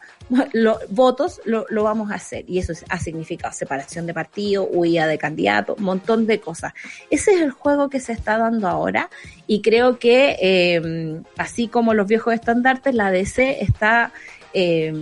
lo, 0.53 0.77
votos 0.89 1.41
lo, 1.43 1.65
lo, 1.69 1.83
vamos 1.83 2.11
a 2.11 2.15
hacer. 2.17 2.45
Y 2.47 2.59
eso 2.59 2.73
ha 2.87 2.99
significado 2.99 3.51
separación 3.51 4.05
de 4.05 4.13
partido, 4.13 4.69
huida 4.71 5.07
de 5.07 5.17
candidato, 5.17 5.73
un 5.73 5.85
montón 5.85 6.27
de 6.27 6.39
cosas. 6.39 6.73
Ese 7.09 7.33
es 7.33 7.41
el 7.41 7.49
juego 7.49 7.89
que 7.89 7.99
se 7.99 8.13
está 8.13 8.37
dando 8.37 8.67
ahora 8.67 9.09
y 9.47 9.63
creo 9.63 9.97
que 9.97 10.37
eh, 10.39 11.19
así 11.37 11.67
como 11.67 11.95
los 11.95 12.05
viejos 12.05 12.35
estandartes, 12.35 12.93
la 12.93 13.09
DC 13.09 13.63
está, 13.63 14.11
eh, 14.53 14.93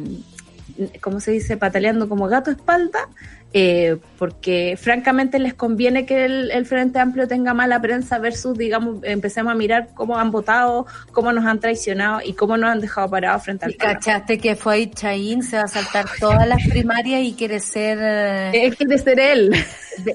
¿cómo 1.01 1.19
se 1.19 1.31
dice?, 1.31 1.57
pataleando 1.57 2.07
como 2.07 2.29
gato 2.29 2.51
espalda 2.51 3.09
eh, 3.53 3.97
porque 4.17 4.77
francamente 4.79 5.37
les 5.37 5.53
conviene 5.53 6.05
que 6.05 6.23
el, 6.23 6.51
el, 6.51 6.65
Frente 6.65 6.99
Amplio 6.99 7.27
tenga 7.27 7.53
mala 7.53 7.81
prensa 7.81 8.17
versus, 8.17 8.57
digamos, 8.57 8.99
empecemos 9.03 9.51
a 9.51 9.55
mirar 9.55 9.89
cómo 9.93 10.17
han 10.17 10.31
votado, 10.31 10.85
cómo 11.11 11.33
nos 11.33 11.45
han 11.45 11.59
traicionado 11.59 12.21
y 12.23 12.33
cómo 12.33 12.55
nos 12.55 12.69
han 12.69 12.79
dejado 12.79 13.09
parados 13.09 13.43
frente 13.43 13.65
al 13.65 13.71
¿Y 13.71 13.73
cachaste 13.73 14.37
que 14.37 14.55
fue 14.55 14.75
ahí 14.75 14.91
Chaín, 14.91 15.43
se 15.43 15.57
va 15.57 15.63
a 15.63 15.67
saltar 15.67 16.05
todas 16.19 16.47
las 16.47 16.65
primarias 16.69 17.21
y 17.23 17.33
quiere 17.33 17.59
ser... 17.59 17.97
Eh, 18.51 18.73
quiere 18.77 18.97
ser 18.97 19.19
él. 19.19 19.53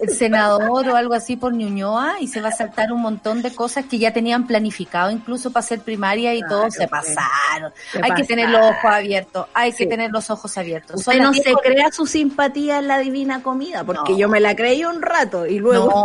senador 0.09 0.89
o 0.89 0.97
algo 0.97 1.15
así 1.15 1.37
por 1.37 1.53
Ñuñoa 1.53 2.17
y 2.21 2.29
se 2.29 2.41
va 2.41 2.49
a 2.49 2.53
saltar 2.53 2.93
un 2.93 3.03
montón 3.03 3.43
de 3.43 3.55
cosas 3.55 3.85
que 3.87 3.99
ya 3.99 4.13
tenían 4.13 4.47
planificado 4.47 5.11
incluso 5.11 5.53
para 5.53 5.65
hacer 5.65 5.81
primaria 5.81 6.35
y 6.35 6.41
claro, 6.41 6.57
todo 6.57 6.71
se 6.71 6.89
pasaron. 6.89 7.73
Se 7.91 7.99
hay 7.99 8.03
pasaron. 8.03 8.17
que 8.17 8.25
tener 8.25 8.51
los 8.51 8.63
ojos 8.63 8.91
abiertos, 8.91 9.47
hay 9.55 9.73
sí. 9.73 9.79
que 9.79 9.87
tener 9.87 10.11
los 10.11 10.31
ojos 10.31 10.57
abiertos. 10.59 11.01
Usted 11.01 11.21
no 11.21 11.33
se 11.33 11.53
crea 11.63 11.91
su 11.93 12.07
simpatía 12.07 12.79
en 12.79 12.89
la 12.89 12.99
divina 12.99 13.26
Divina 13.27 13.43
Comida, 13.43 13.83
porque 13.83 14.17
yo 14.17 14.29
me 14.29 14.39
la 14.39 14.55
creí 14.55 14.85
un 14.85 15.03
rato 15.03 15.47
y 15.47 15.59
luego... 15.59 16.05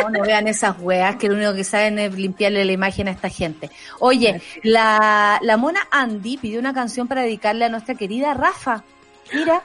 No, 0.00 0.08
no 0.10 0.22
vean 0.22 0.46
esas 0.46 0.78
weas 0.78 1.16
que 1.16 1.28
lo 1.28 1.34
único 1.34 1.52
que 1.52 1.64
saben 1.64 1.98
es 1.98 2.14
limpiarle 2.14 2.64
la 2.64 2.72
imagen 2.72 3.08
a 3.08 3.10
esta 3.10 3.28
gente. 3.28 3.70
Oye, 3.98 4.40
la, 4.62 5.40
la 5.42 5.56
mona 5.56 5.80
Andy 5.90 6.36
pidió 6.36 6.60
una 6.60 6.72
canción 6.72 7.08
para 7.08 7.22
dedicarle 7.22 7.64
a 7.64 7.68
nuestra 7.68 7.96
querida 7.96 8.34
Rafa. 8.34 8.84
Mira, 9.32 9.62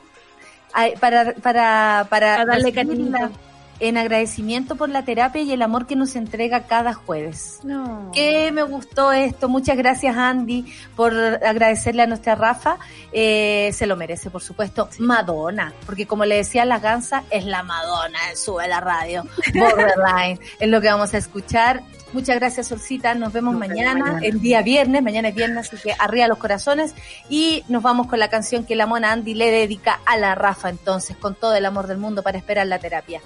para, 1.00 1.34
para, 1.36 2.08
para, 2.10 2.46
darle 2.46 2.72
recibirla 2.72 3.32
en 3.80 3.98
agradecimiento 3.98 4.76
por 4.76 4.90
la 4.90 5.04
terapia 5.04 5.42
y 5.42 5.52
el 5.52 5.62
amor 5.62 5.86
que 5.88 5.96
nos 5.96 6.16
entrega 6.16 6.68
cada 6.68 6.94
jueves. 6.94 7.60
No. 7.64 8.12
Que 8.14 8.52
me 8.52 8.64
gustó 8.64 9.12
esto. 9.12 9.50
Muchas 9.50 9.78
gracias, 9.78 10.16
Andy, 10.16 10.66
por 10.96 11.14
agradecerle 11.14 12.04
a 12.04 12.08
nuestra 12.08 12.36
Rafa. 12.36 12.78
Eh, 13.12 13.72
se 13.74 13.88
lo 13.88 13.96
merece, 13.96 14.30
por 14.30 14.42
supuesto. 14.42 14.90
Madonna, 15.00 15.74
porque 15.86 16.06
como 16.06 16.26
le 16.26 16.36
decía 16.38 16.66
la 16.66 16.80
gansa, 16.80 17.24
es 17.30 17.46
la 17.46 17.64
Madonna, 17.64 18.20
sube 18.36 18.68
la 18.68 18.80
radio. 18.80 19.24
Borderline, 19.54 20.40
es 20.60 20.70
lo 20.70 20.82
que 20.82 20.88
vamos 20.88 21.14
a 21.14 21.18
escuchar. 21.18 21.84
Muchas 22.14 22.38
gracias, 22.38 22.68
Solcita. 22.68 23.14
Nos 23.14 23.34
vemos 23.34 23.54
Nos 23.54 23.62
vemos 23.62 23.76
mañana, 23.76 24.06
mañana. 24.06 24.26
el 24.26 24.40
día 24.40 24.62
viernes. 24.62 25.04
Mañana 25.04 25.28
es 25.30 25.36
viernes, 25.36 25.68
así 25.68 25.78
que 25.84 25.94
arriba 26.00 26.28
los 26.28 26.38
corazones. 26.38 26.96
Y 27.30 27.64
nos 27.68 27.84
vamos 27.84 28.08
con 28.08 28.20
la 28.20 28.30
canción 28.30 28.66
que 28.66 28.76
la 28.76 28.86
mona 28.86 29.12
Andy 29.12 29.34
le 29.34 29.52
dedica 29.52 30.00
a 30.06 30.18
la 30.18 30.34
Rafa, 30.34 30.70
entonces, 30.70 31.18
con 31.18 31.36
todo 31.36 31.56
el 31.56 31.66
amor 31.66 31.88
del 31.88 31.98
mundo 31.98 32.24
para 32.24 32.38
esperar 32.38 32.68
la 32.68 32.80
terapia. 32.80 33.22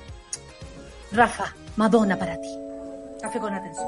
Rafa, 1.11 1.55
Madonna 1.75 2.17
para 2.17 2.39
ti. 2.39 2.49
Café 3.21 3.39
con 3.39 3.53
atención. 3.53 3.87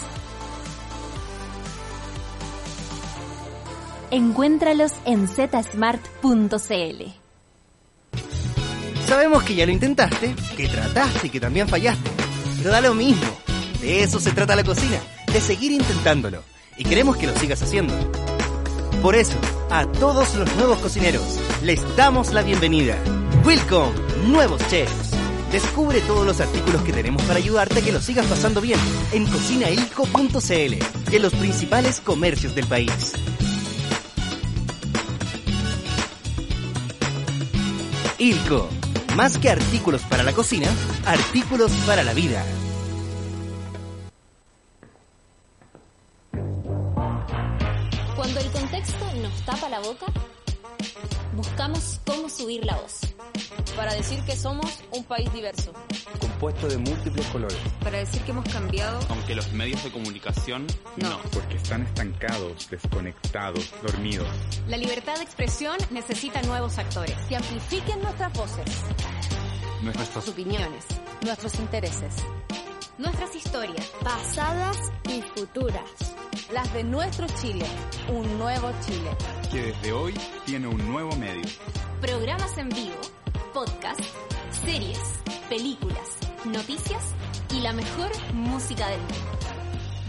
Encuéntralos 4.11 4.91
en 5.05 5.25
zsmart.cl. 5.25 7.03
Sabemos 9.07 9.43
que 9.43 9.55
ya 9.55 9.65
lo 9.65 9.71
intentaste, 9.71 10.35
que 10.57 10.67
trataste 10.67 11.27
y 11.27 11.29
que 11.29 11.39
también 11.39 11.69
fallaste. 11.69 12.09
Pero 12.57 12.71
da 12.71 12.81
lo 12.81 12.93
mismo. 12.93 13.31
De 13.79 14.03
eso 14.03 14.19
se 14.19 14.33
trata 14.33 14.57
la 14.57 14.65
cocina, 14.65 14.99
de 15.31 15.39
seguir 15.39 15.71
intentándolo. 15.71 16.43
Y 16.77 16.83
queremos 16.83 17.15
que 17.15 17.27
lo 17.27 17.35
sigas 17.37 17.61
haciendo. 17.61 17.93
Por 19.01 19.15
eso, 19.15 19.37
a 19.69 19.85
todos 19.85 20.35
los 20.35 20.55
nuevos 20.57 20.79
cocineros, 20.79 21.39
les 21.63 21.79
damos 21.95 22.33
la 22.33 22.41
bienvenida. 22.41 22.97
Welcome, 23.45 23.93
nuevos 24.27 24.61
chefs. 24.67 25.11
Descubre 25.53 26.01
todos 26.01 26.25
los 26.25 26.41
artículos 26.41 26.81
que 26.81 26.91
tenemos 26.91 27.21
para 27.23 27.39
ayudarte 27.39 27.79
a 27.79 27.81
que 27.81 27.91
lo 27.93 28.01
sigas 28.01 28.25
pasando 28.25 28.59
bien 28.59 28.79
en 29.13 29.25
cocinailco.cl 29.25 31.11
y 31.11 31.15
en 31.15 31.21
los 31.21 31.33
principales 31.33 32.01
comercios 32.01 32.53
del 32.55 32.67
país. 32.67 33.13
Ilco, 38.21 38.69
más 39.15 39.39
que 39.39 39.49
artículos 39.49 40.03
para 40.03 40.21
la 40.21 40.31
cocina, 40.31 40.67
artículos 41.07 41.71
para 41.87 42.03
la 42.03 42.13
vida. 42.13 42.45
Cuando 48.15 48.39
el 48.39 48.51
contexto 48.51 49.05
nos 49.23 49.33
tapa 49.43 49.69
la 49.69 49.79
boca, 49.79 50.05
buscamos 51.35 51.99
cómo 52.05 52.29
subir 52.29 52.63
la 52.63 52.75
voz. 52.75 53.10
Para 53.91 54.03
decir 54.03 54.23
que 54.23 54.37
somos 54.37 54.79
un 54.91 55.03
país 55.03 55.31
diverso. 55.33 55.73
compuesto 56.21 56.67
de 56.69 56.77
múltiples 56.77 57.25
colores, 57.27 57.57
Para 57.83 57.97
decir 57.97 58.21
que 58.21 58.31
hemos 58.31 58.47
cambiado. 58.47 58.97
Aunque 59.09 59.35
los 59.35 59.51
medios 59.51 59.83
de 59.83 59.91
comunicación 59.91 60.65
No. 60.95 61.19
porque 61.33 61.57
están 61.57 61.83
estancados, 61.83 62.69
desconectados, 62.69 63.69
dormidos. 63.83 64.27
La 64.69 64.77
libertad 64.77 65.15
de 65.17 65.23
expresión 65.23 65.75
necesita 65.89 66.41
nuevos 66.43 66.77
actores. 66.77 67.17
Que 67.27 67.35
amplifiquen 67.35 68.01
nuestras 68.01 68.31
voces, 68.31 68.65
nuestras 69.81 70.25
opiniones, 70.29 70.85
nuestros 71.25 71.55
intereses. 71.55 72.13
Nuestras 72.97 73.35
historias. 73.35 73.85
pasadas 74.01 74.77
y 75.09 75.21
futuras. 75.21 75.83
Las 76.53 76.71
de 76.73 76.83
nuestro 76.85 77.27
Chile. 77.41 77.65
Un 78.07 78.37
nuevo 78.37 78.71
Chile. 78.85 79.11
Que 79.51 79.61
desde 79.73 79.91
hoy 79.91 80.13
tiene 80.45 80.67
un 80.67 80.77
nuevo 80.89 81.13
medio. 81.17 81.43
Programas 81.99 82.57
en 82.57 82.69
vivo, 82.69 82.95
podcast, 83.53 83.99
series, 84.63 84.99
películas, 85.49 86.17
noticias 86.45 87.13
y 87.53 87.61
la 87.61 87.73
mejor 87.73 88.09
música 88.33 88.87
del 88.87 88.99
mundo. 88.99 89.15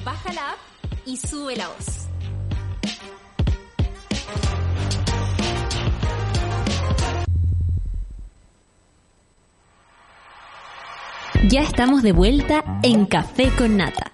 Baja 0.05 0.32
la 0.32 0.51
app 0.51 0.59
y 1.07 1.16
sube 1.16 1.57
la 1.57 1.68
voz. 1.68 2.09
Ya 11.49 11.62
estamos 11.62 12.03
de 12.03 12.12
vuelta 12.12 12.64
en 12.82 13.07
Café 13.07 13.51
con 13.59 13.76
Nata. 13.76 14.12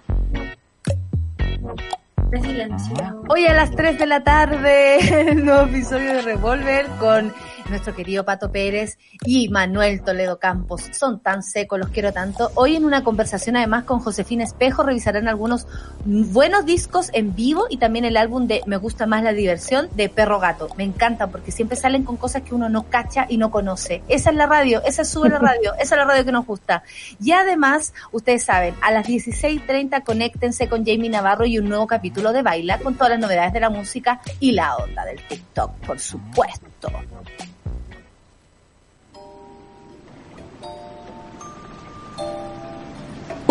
Hoy 3.27 3.45
a 3.45 3.53
las 3.53 3.71
3 3.71 3.97
de 3.99 4.05
la 4.05 4.23
tarde, 4.23 4.97
el 5.31 5.45
nuevo 5.45 5.67
episodio 5.67 6.15
de 6.15 6.21
Revolver 6.21 6.87
con 6.99 7.33
nuestro 7.69 7.95
querido 7.95 8.25
Pato 8.25 8.51
Pérez 8.51 8.97
y 9.25 9.49
Manuel 9.49 10.01
Toledo 10.01 10.39
Campos. 10.39 10.83
Son 10.91 11.19
tan 11.19 11.43
secos, 11.43 11.79
los 11.79 11.89
quiero 11.89 12.13
tanto. 12.13 12.51
Hoy 12.55 12.75
en 12.75 12.85
una 12.85 13.03
conversación 13.03 13.55
además 13.55 13.83
con 13.83 13.99
Josefina 13.99 14.43
Espejo 14.43 14.83
revisarán 14.83 15.27
algunos 15.27 15.67
buenos 16.05 16.65
discos 16.65 17.09
en 17.13 17.35
vivo 17.35 17.67
y 17.69 17.77
también 17.77 18.05
el 18.05 18.17
álbum 18.17 18.47
de 18.47 18.61
Me 18.65 18.77
gusta 18.77 19.05
más 19.05 19.23
la 19.23 19.33
diversión 19.33 19.89
de 19.95 20.09
Perro 20.09 20.39
Gato. 20.39 20.69
Me 20.77 20.83
encanta 20.83 21.27
porque 21.27 21.51
siempre 21.51 21.77
salen 21.77 22.03
con 22.03 22.17
cosas 22.17 22.43
que 22.43 22.55
uno 22.55 22.69
no 22.69 22.83
cacha 22.83 23.25
y 23.29 23.37
no 23.37 23.51
conoce. 23.51 24.03
Esa 24.07 24.29
es 24.29 24.35
la 24.35 24.45
radio, 24.45 24.81
esa 24.83 25.03
es 25.03 25.09
Sube 25.09 25.29
la 25.29 25.39
Radio, 25.39 25.73
esa 25.75 25.95
es 25.95 25.97
la 25.99 26.05
radio 26.05 26.25
que 26.25 26.31
nos 26.31 26.45
gusta. 26.45 26.83
Y 27.21 27.31
además, 27.31 27.93
ustedes 28.11 28.43
saben, 28.43 28.75
a 28.81 28.91
las 28.91 29.07
16.30 29.07 30.03
conéctense 30.03 30.67
con 30.67 30.85
Jamie 30.85 31.09
Navarro 31.09 31.45
y 31.45 31.59
un 31.59 31.69
nuevo 31.69 31.87
capítulo 31.87 32.33
de 32.33 32.41
Baila 32.41 32.79
con 32.79 32.95
todas 32.95 33.11
las 33.11 33.19
novedades 33.19 33.53
de 33.53 33.59
la 33.59 33.69
música 33.69 34.21
y 34.39 34.51
la 34.51 34.75
onda 34.77 35.05
del 35.05 35.21
TikTok, 35.27 35.71
por 35.85 35.99
supuesto. 35.99 36.91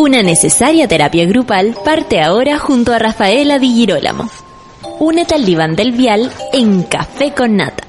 Una 0.08 0.22
necesaria 0.22 0.88
terapia 0.88 1.26
grupal 1.26 1.76
parte 1.84 2.18
ahora 2.22 2.58
junto 2.58 2.94
a 2.94 2.98
Rafaela 2.98 3.58
Di 3.58 3.74
Girolamo. 3.74 4.26
Únete 5.00 5.34
al 5.34 5.44
diván 5.44 5.76
del 5.76 5.92
vial 5.92 6.32
en 6.54 6.84
Café 6.84 7.34
con 7.34 7.56
Nata. 7.56 7.84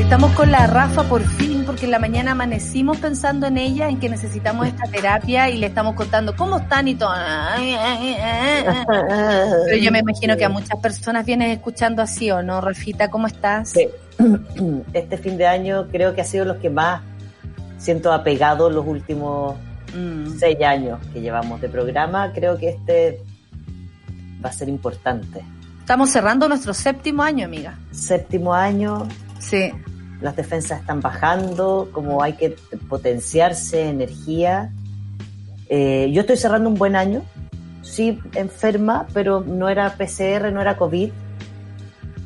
Estamos 0.00 0.32
con 0.32 0.50
la 0.50 0.66
Rafa 0.66 1.04
por 1.04 1.22
fin, 1.22 1.62
porque 1.64 1.84
en 1.84 1.92
la 1.92 2.00
mañana 2.00 2.32
amanecimos 2.32 2.98
pensando 2.98 3.46
en 3.46 3.58
ella, 3.58 3.88
en 3.88 4.00
que 4.00 4.08
necesitamos 4.08 4.66
esta 4.66 4.90
terapia 4.90 5.48
y 5.50 5.58
le 5.58 5.68
estamos 5.68 5.94
contando 5.94 6.34
cómo 6.34 6.58
están 6.58 6.88
y 6.88 6.96
todo. 6.96 7.14
Pero 9.66 9.76
yo 9.76 9.92
me 9.92 10.00
imagino 10.00 10.36
que 10.36 10.44
a 10.46 10.48
muchas 10.48 10.80
personas 10.80 11.24
vienes 11.24 11.56
escuchando 11.56 12.02
así, 12.02 12.28
¿o 12.32 12.42
no? 12.42 12.60
Rafita, 12.60 13.08
¿cómo 13.08 13.28
estás? 13.28 13.70
Sí. 13.70 13.86
Este 14.92 15.16
fin 15.16 15.38
de 15.38 15.46
año 15.46 15.86
creo 15.92 16.12
que 16.12 16.22
ha 16.22 16.24
sido 16.24 16.44
los 16.44 16.56
que 16.56 16.70
más 16.70 17.02
siento 17.80 18.12
apegado 18.12 18.70
los 18.70 18.86
últimos 18.86 19.56
Mm. 19.94 20.38
seis 20.38 20.62
años 20.62 21.00
que 21.12 21.20
llevamos 21.20 21.60
de 21.60 21.68
programa. 21.68 22.32
Creo 22.32 22.56
que 22.56 22.68
este 22.68 23.20
va 24.44 24.50
a 24.50 24.52
ser 24.52 24.68
importante. 24.68 25.42
Estamos 25.80 26.10
cerrando 26.10 26.48
nuestro 26.48 26.72
séptimo 26.74 27.24
año, 27.24 27.44
amiga. 27.46 27.76
Séptimo 27.90 28.54
año, 28.54 29.08
Sí. 29.40 29.72
las 30.20 30.36
defensas 30.36 30.80
están 30.80 31.00
bajando, 31.00 31.88
como 31.92 32.22
hay 32.22 32.34
que 32.34 32.54
potenciarse 32.88 33.88
energía. 33.88 34.70
Eh, 35.68 36.10
yo 36.12 36.20
estoy 36.20 36.36
cerrando 36.36 36.68
un 36.68 36.76
buen 36.76 36.94
año, 36.94 37.22
sí 37.82 38.20
enferma, 38.34 39.08
pero 39.12 39.40
no 39.40 39.68
era 39.68 39.96
PCR, 39.96 40.52
no 40.52 40.60
era 40.60 40.76
COVID, 40.76 41.10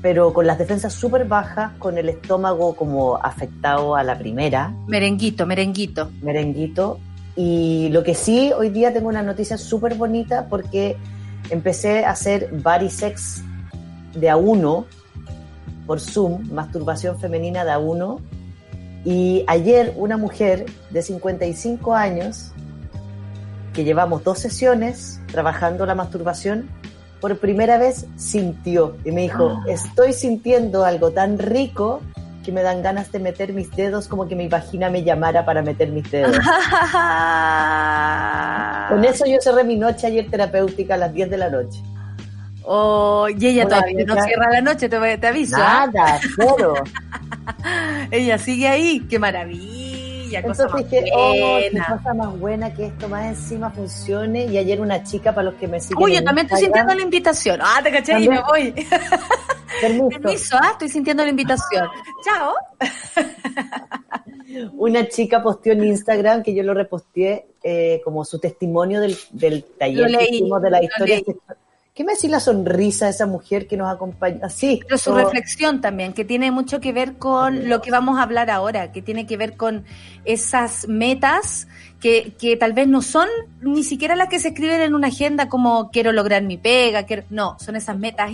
pero 0.05 0.34
con 0.34 0.46
las 0.46 0.59
defensas 0.59 0.92
súper 0.92 1.24
bajas, 1.24 1.72
con 1.78 1.96
el 1.96 2.11
estómago 2.11 2.76
como 2.76 3.16
afectado 3.16 3.96
a 3.96 4.02
la 4.02 4.18
primera, 4.18 4.70
Merenguito, 4.86 5.46
merenguito. 5.46 6.11
merenguito. 6.20 6.98
Y 7.36 7.88
lo 7.88 8.05
que 8.05 8.14
sí, 8.14 8.52
hoy 8.55 8.68
día 8.68 8.93
tengo 8.93 9.09
una 9.09 9.22
noticia 9.22 9.56
súper 9.56 9.94
bonita 9.94 10.47
porque 10.51 10.98
empecé 11.48 12.05
a 12.05 12.10
hacer 12.10 12.51
body 12.52 12.90
sex 12.90 13.43
de 14.14 14.28
a 14.28 14.36
uno 14.36 14.85
por 15.86 16.01
Zoom, 16.01 16.52
masturbación 16.52 17.18
femenina 17.18 17.64
de 17.64 17.70
a 17.70 17.78
uno. 17.78 18.20
Y 19.06 19.43
ayer 19.47 19.94
una 19.97 20.18
mujer 20.18 20.66
de 20.90 21.01
55 21.01 21.94
años, 21.94 22.52
que 23.72 23.85
llevamos 23.85 24.22
dos 24.22 24.39
sesiones 24.39 25.18
trabajando 25.32 25.86
la 25.86 25.94
masturbación, 25.94 26.68
por 27.24 27.38
primera 27.38 27.78
vez 27.78 28.05
sintió 28.16 28.98
y 29.02 29.10
me 29.10 29.22
dijo, 29.22 29.62
estoy 29.66 30.12
sintiendo 30.12 30.84
algo 30.84 31.12
tan 31.12 31.38
rico 31.38 32.02
que 32.44 32.52
me 32.52 32.62
dan 32.62 32.82
ganas 32.82 33.10
de 33.12 33.18
meter 33.18 33.55
mis 33.55 33.74
dedos 33.74 34.09
como 34.09 34.28
que 34.28 34.36
mi 34.36 34.46
vagina 34.46 34.90
me 34.90 35.05
llamara 35.05 35.46
para 35.46 35.62
meter 35.62 35.88
mis 35.88 36.10
dedos. 36.10 36.36
Con 38.90 39.06
eso 39.06 39.24
yo 39.24 39.38
cerré 39.40 39.64
mi 39.64 39.76
noche 39.76 40.06
ayer 40.06 40.30
terapéutica 40.30 40.96
a 40.96 40.98
las 40.98 41.14
10 41.14 41.30
de 41.30 41.38
la 41.38 41.48
noche. 41.48 41.82
Oh, 42.62 43.26
y 43.30 43.46
ella 43.46 43.64
Una 43.64 43.76
todavía 43.76 44.05
no 44.05 44.22
cierra 44.22 44.51
la 44.51 44.60
noche, 44.60 44.90
te, 44.90 45.16
te 45.16 45.26
aviso. 45.26 45.56
¿ah? 45.59 45.88
Nada, 45.90 46.20
cero. 46.36 46.74
Ella 48.10 48.36
sigue 48.36 48.68
ahí, 48.68 49.01
qué 49.09 49.18
maravilla, 49.18 49.84
Entonces 50.40 50.66
más 50.73 50.85
dije, 50.85 51.11
oh, 51.15 51.32
qué 51.32 51.70
buena. 51.70 51.86
cosa 51.86 52.15
más 52.15 52.39
buena 52.39 52.74
que 52.74 52.86
esto 52.86 53.09
más 53.09 53.27
encima 53.27 53.70
funcione. 53.70 54.47
Y 54.47 54.59
ayer 54.59 54.81
una 54.81 55.02
chica, 55.02 55.35
para 55.35 55.51
los 55.51 55.55
que 55.55 55.69
me 55.69 55.81
siguen 55.81 56.02
Uy, 56.02 56.15
yo 56.15 56.24
también 56.24 56.47
estoy 56.47 56.62
sintiendo 56.62 56.94
la 56.94 57.02
invitación. 57.02 57.61
Ah, 57.62 57.81
te 57.82 57.90
caché 57.90 58.20
y 58.20 58.28
me 58.28 58.40
voy. 58.43 58.73
permiso, 59.81 60.09
Permiso, 60.09 60.56
ah, 60.61 60.70
estoy 60.73 60.89
sintiendo 60.89 61.24
la 61.24 61.31
invitación. 61.31 61.89
Chao. 62.24 62.55
una 64.74 65.09
chica 65.09 65.43
posteó 65.43 65.73
en 65.73 65.85
Instagram 65.85 66.43
que 66.43 66.55
yo 66.55 66.62
lo 66.62 66.74
reposteé 66.74 67.47
eh, 67.62 68.01
como 68.05 68.24
su 68.24 68.39
testimonio 68.39 69.01
del, 69.01 69.16
del 69.31 69.65
taller 69.65 70.16
que 70.16 70.24
hicimos 70.31 70.62
de 70.62 70.70
la 70.70 70.82
historia 70.82 71.16
leí. 71.16 71.24
sexual. 71.24 71.59
¿Qué 71.95 72.03
me 72.03 72.15
decís 72.15 72.29
la 72.29 72.41
sonrisa 72.41 73.05
de 73.05 73.12
esa 73.12 73.25
mujer 73.25 73.69
que 73.69 73.77
nos 73.77 73.89
acompaña? 73.89 74.49
Sí. 74.49 74.81
Pero 74.83 74.99
su 74.99 75.15
reflexión 75.15 75.81
también, 75.81 76.12
que 76.12 76.25
tiene 76.25 76.51
mucho 76.51 76.81
que 76.81 76.93
ver 76.93 77.19
con 77.19 77.69
lo 77.69 77.81
que 77.81 77.93
vamos 77.93 78.19
a 78.19 78.25
hablar 78.25 78.51
ahora, 78.51 78.91
que 78.91 79.01
tiene 79.01 79.27
que 79.27 79.37
ver 79.37 79.57
con 79.57 79.85
esas 80.25 80.89
metas 80.89 81.69
que, 82.01 82.35
que 82.37 82.57
tal 82.57 82.73
vez 82.73 82.89
no 82.89 83.01
son 83.01 83.29
ni 83.61 83.85
siquiera 83.85 84.16
las 84.16 84.29
que 84.29 84.41
se 84.41 84.49
escriben 84.49 84.81
en 84.81 84.93
una 84.93 85.07
agenda 85.07 85.49
como 85.49 85.93
quiero 85.93 86.11
lograr 86.11 86.43
mi 86.43 86.57
pega, 86.57 87.05
quiero, 87.05 87.23
no, 87.31 87.57
son 87.61 87.77
esas 87.77 87.97
metas 87.97 88.33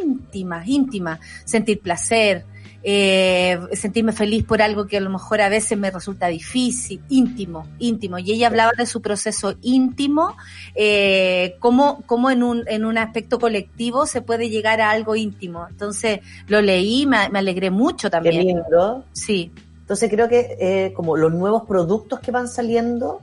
íntimas, 0.00 0.68
íntimas, 0.68 1.18
sentir 1.44 1.80
placer, 1.80 2.44
eh, 2.82 3.58
sentirme 3.72 4.12
feliz 4.12 4.44
por 4.44 4.62
algo 4.62 4.86
que 4.86 4.96
a 4.96 5.00
lo 5.00 5.10
mejor 5.10 5.40
a 5.40 5.48
veces 5.48 5.76
me 5.78 5.90
resulta 5.90 6.28
difícil, 6.28 7.02
íntimo, 7.08 7.66
íntimo. 7.78 8.18
Y 8.18 8.32
ella 8.32 8.46
hablaba 8.46 8.72
de 8.76 8.86
su 8.86 9.02
proceso 9.02 9.54
íntimo, 9.62 10.36
eh, 10.74 11.56
cómo, 11.58 12.02
cómo 12.06 12.30
en, 12.30 12.42
un, 12.42 12.64
en 12.68 12.84
un 12.84 12.98
aspecto 12.98 13.38
colectivo 13.38 14.06
se 14.06 14.22
puede 14.22 14.48
llegar 14.48 14.80
a 14.80 14.90
algo 14.90 15.14
íntimo. 15.16 15.66
Entonces 15.68 16.20
lo 16.46 16.62
leí, 16.62 17.06
me, 17.06 17.28
me 17.28 17.40
alegré 17.40 17.70
mucho 17.70 18.10
también. 18.10 18.36
Qué 18.36 18.44
lindo. 18.44 19.04
Sí. 19.12 19.52
Entonces 19.80 20.08
creo 20.08 20.28
que 20.28 20.56
eh, 20.60 20.92
como 20.94 21.16
los 21.16 21.32
nuevos 21.32 21.64
productos 21.64 22.20
que 22.20 22.30
van 22.30 22.48
saliendo 22.48 23.20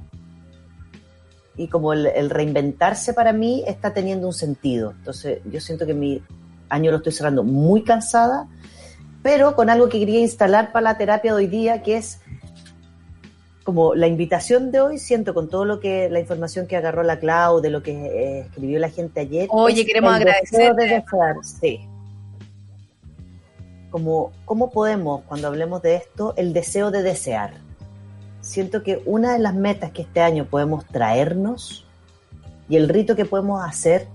y 1.56 1.68
como 1.70 1.94
el, 1.94 2.06
el 2.06 2.30
reinventarse 2.30 3.14
para 3.14 3.34
mí 3.34 3.64
está 3.66 3.94
teniendo 3.94 4.28
un 4.28 4.34
sentido. 4.34 4.92
Entonces 4.92 5.40
yo 5.50 5.60
siento 5.60 5.86
que 5.86 5.94
mi 5.94 6.22
año 6.70 6.92
lo 6.92 6.98
estoy 6.98 7.14
cerrando 7.14 7.44
muy 7.44 7.84
cansada, 7.84 8.48
pero 9.24 9.56
con 9.56 9.70
algo 9.70 9.90
que 9.90 10.00
quería 10.00 10.20
instalar 10.20 10.72
para 10.72 10.84
la 10.84 10.98
terapia 10.98 11.32
de 11.32 11.38
hoy 11.38 11.48
día, 11.48 11.82
que 11.84 11.98
es 11.98 12.22
como 13.68 13.96
la 13.96 14.08
invitación 14.08 14.72
de 14.72 14.80
hoy, 14.80 14.98
siento 14.98 15.34
con 15.34 15.50
todo 15.50 15.66
lo 15.66 15.82
que, 15.82 16.08
la 16.10 16.22
información 16.22 16.68
que 16.68 16.78
agarró 16.78 17.04
la 17.04 17.20
Clau, 17.20 17.60
de 17.60 17.70
lo 17.70 17.84
que 17.84 17.92
eh, 17.92 18.40
escribió 18.40 18.80
la 18.80 18.90
gente 18.90 19.20
ayer. 19.20 19.48
Oye, 19.52 19.86
queremos 19.86 20.12
de 20.12 20.22
agradecer. 20.22 20.74
sí. 21.44 21.82
Como, 23.90 24.32
¿Cómo 24.46 24.70
podemos, 24.70 25.24
cuando 25.24 25.48
hablemos 25.48 25.82
de 25.82 25.96
esto, 25.96 26.34
el 26.38 26.54
deseo 26.54 26.92
de 26.92 27.04
desear? 27.04 27.56
Siento 28.40 28.84
que 28.84 29.02
una 29.06 29.34
de 29.34 29.40
las 29.40 29.54
metas 29.54 29.92
que 29.92 30.04
este 30.04 30.22
año 30.22 30.46
podemos 30.46 30.86
traernos 30.86 31.86
y 32.70 32.78
el 32.78 32.88
rito 32.88 33.18
que 33.18 33.26
podemos 33.26 33.62
hacer 33.68 34.08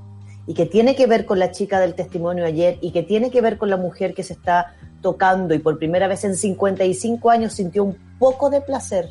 y 0.47 0.55
que 0.55 0.65
tiene 0.65 0.97
que 0.97 1.07
ver 1.07 1.27
con 1.27 1.39
la 1.39 1.51
chica 1.51 1.79
del 1.79 1.95
testimonio 1.95 2.47
ayer 2.47 2.79
y 2.81 2.93
que 2.93 3.03
tiene 3.03 3.31
que 3.31 3.43
ver 3.43 3.59
con 3.59 3.69
la 3.69 3.77
mujer 3.77 4.15
que 4.15 4.23
se 4.23 4.33
está 4.33 4.75
tocando 5.03 5.53
y 5.53 5.59
por 5.59 5.79
primera 5.79 6.09
vez 6.09 6.25
en 6.25 6.37
55 6.37 7.29
años 7.29 7.53
sintió 7.53 7.85
un 7.85 7.99
poco 8.19 8.49
de 8.49 8.61
placer, 8.61 9.11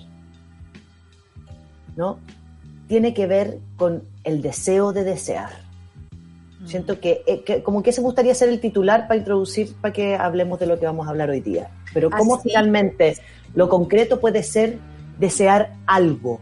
¿no? 1.95 2.17
Tiene 2.87 3.13
que 3.13 3.27
ver 3.27 3.59
con 3.77 4.03
el 4.23 4.41
deseo 4.41 4.93
de 4.93 5.03
desear. 5.03 5.49
Siento 6.65 6.99
que, 6.99 7.23
eh, 7.25 7.43
que 7.43 7.63
como 7.63 7.81
que 7.81 7.89
ese 7.89 8.01
gustaría 8.01 8.35
ser 8.35 8.49
el 8.49 8.59
titular 8.59 9.07
para 9.07 9.17
introducir, 9.17 9.75
para 9.81 9.93
que 9.93 10.15
hablemos 10.15 10.59
de 10.59 10.67
lo 10.67 10.79
que 10.79 10.85
vamos 10.85 11.07
a 11.07 11.09
hablar 11.09 11.29
hoy 11.29 11.41
día. 11.41 11.71
Pero 11.93 12.09
cómo 12.09 12.35
Así. 12.35 12.49
finalmente 12.49 13.17
lo 13.53 13.67
concreto 13.67 14.19
puede 14.19 14.43
ser 14.43 14.77
desear 15.19 15.73
algo, 15.87 16.39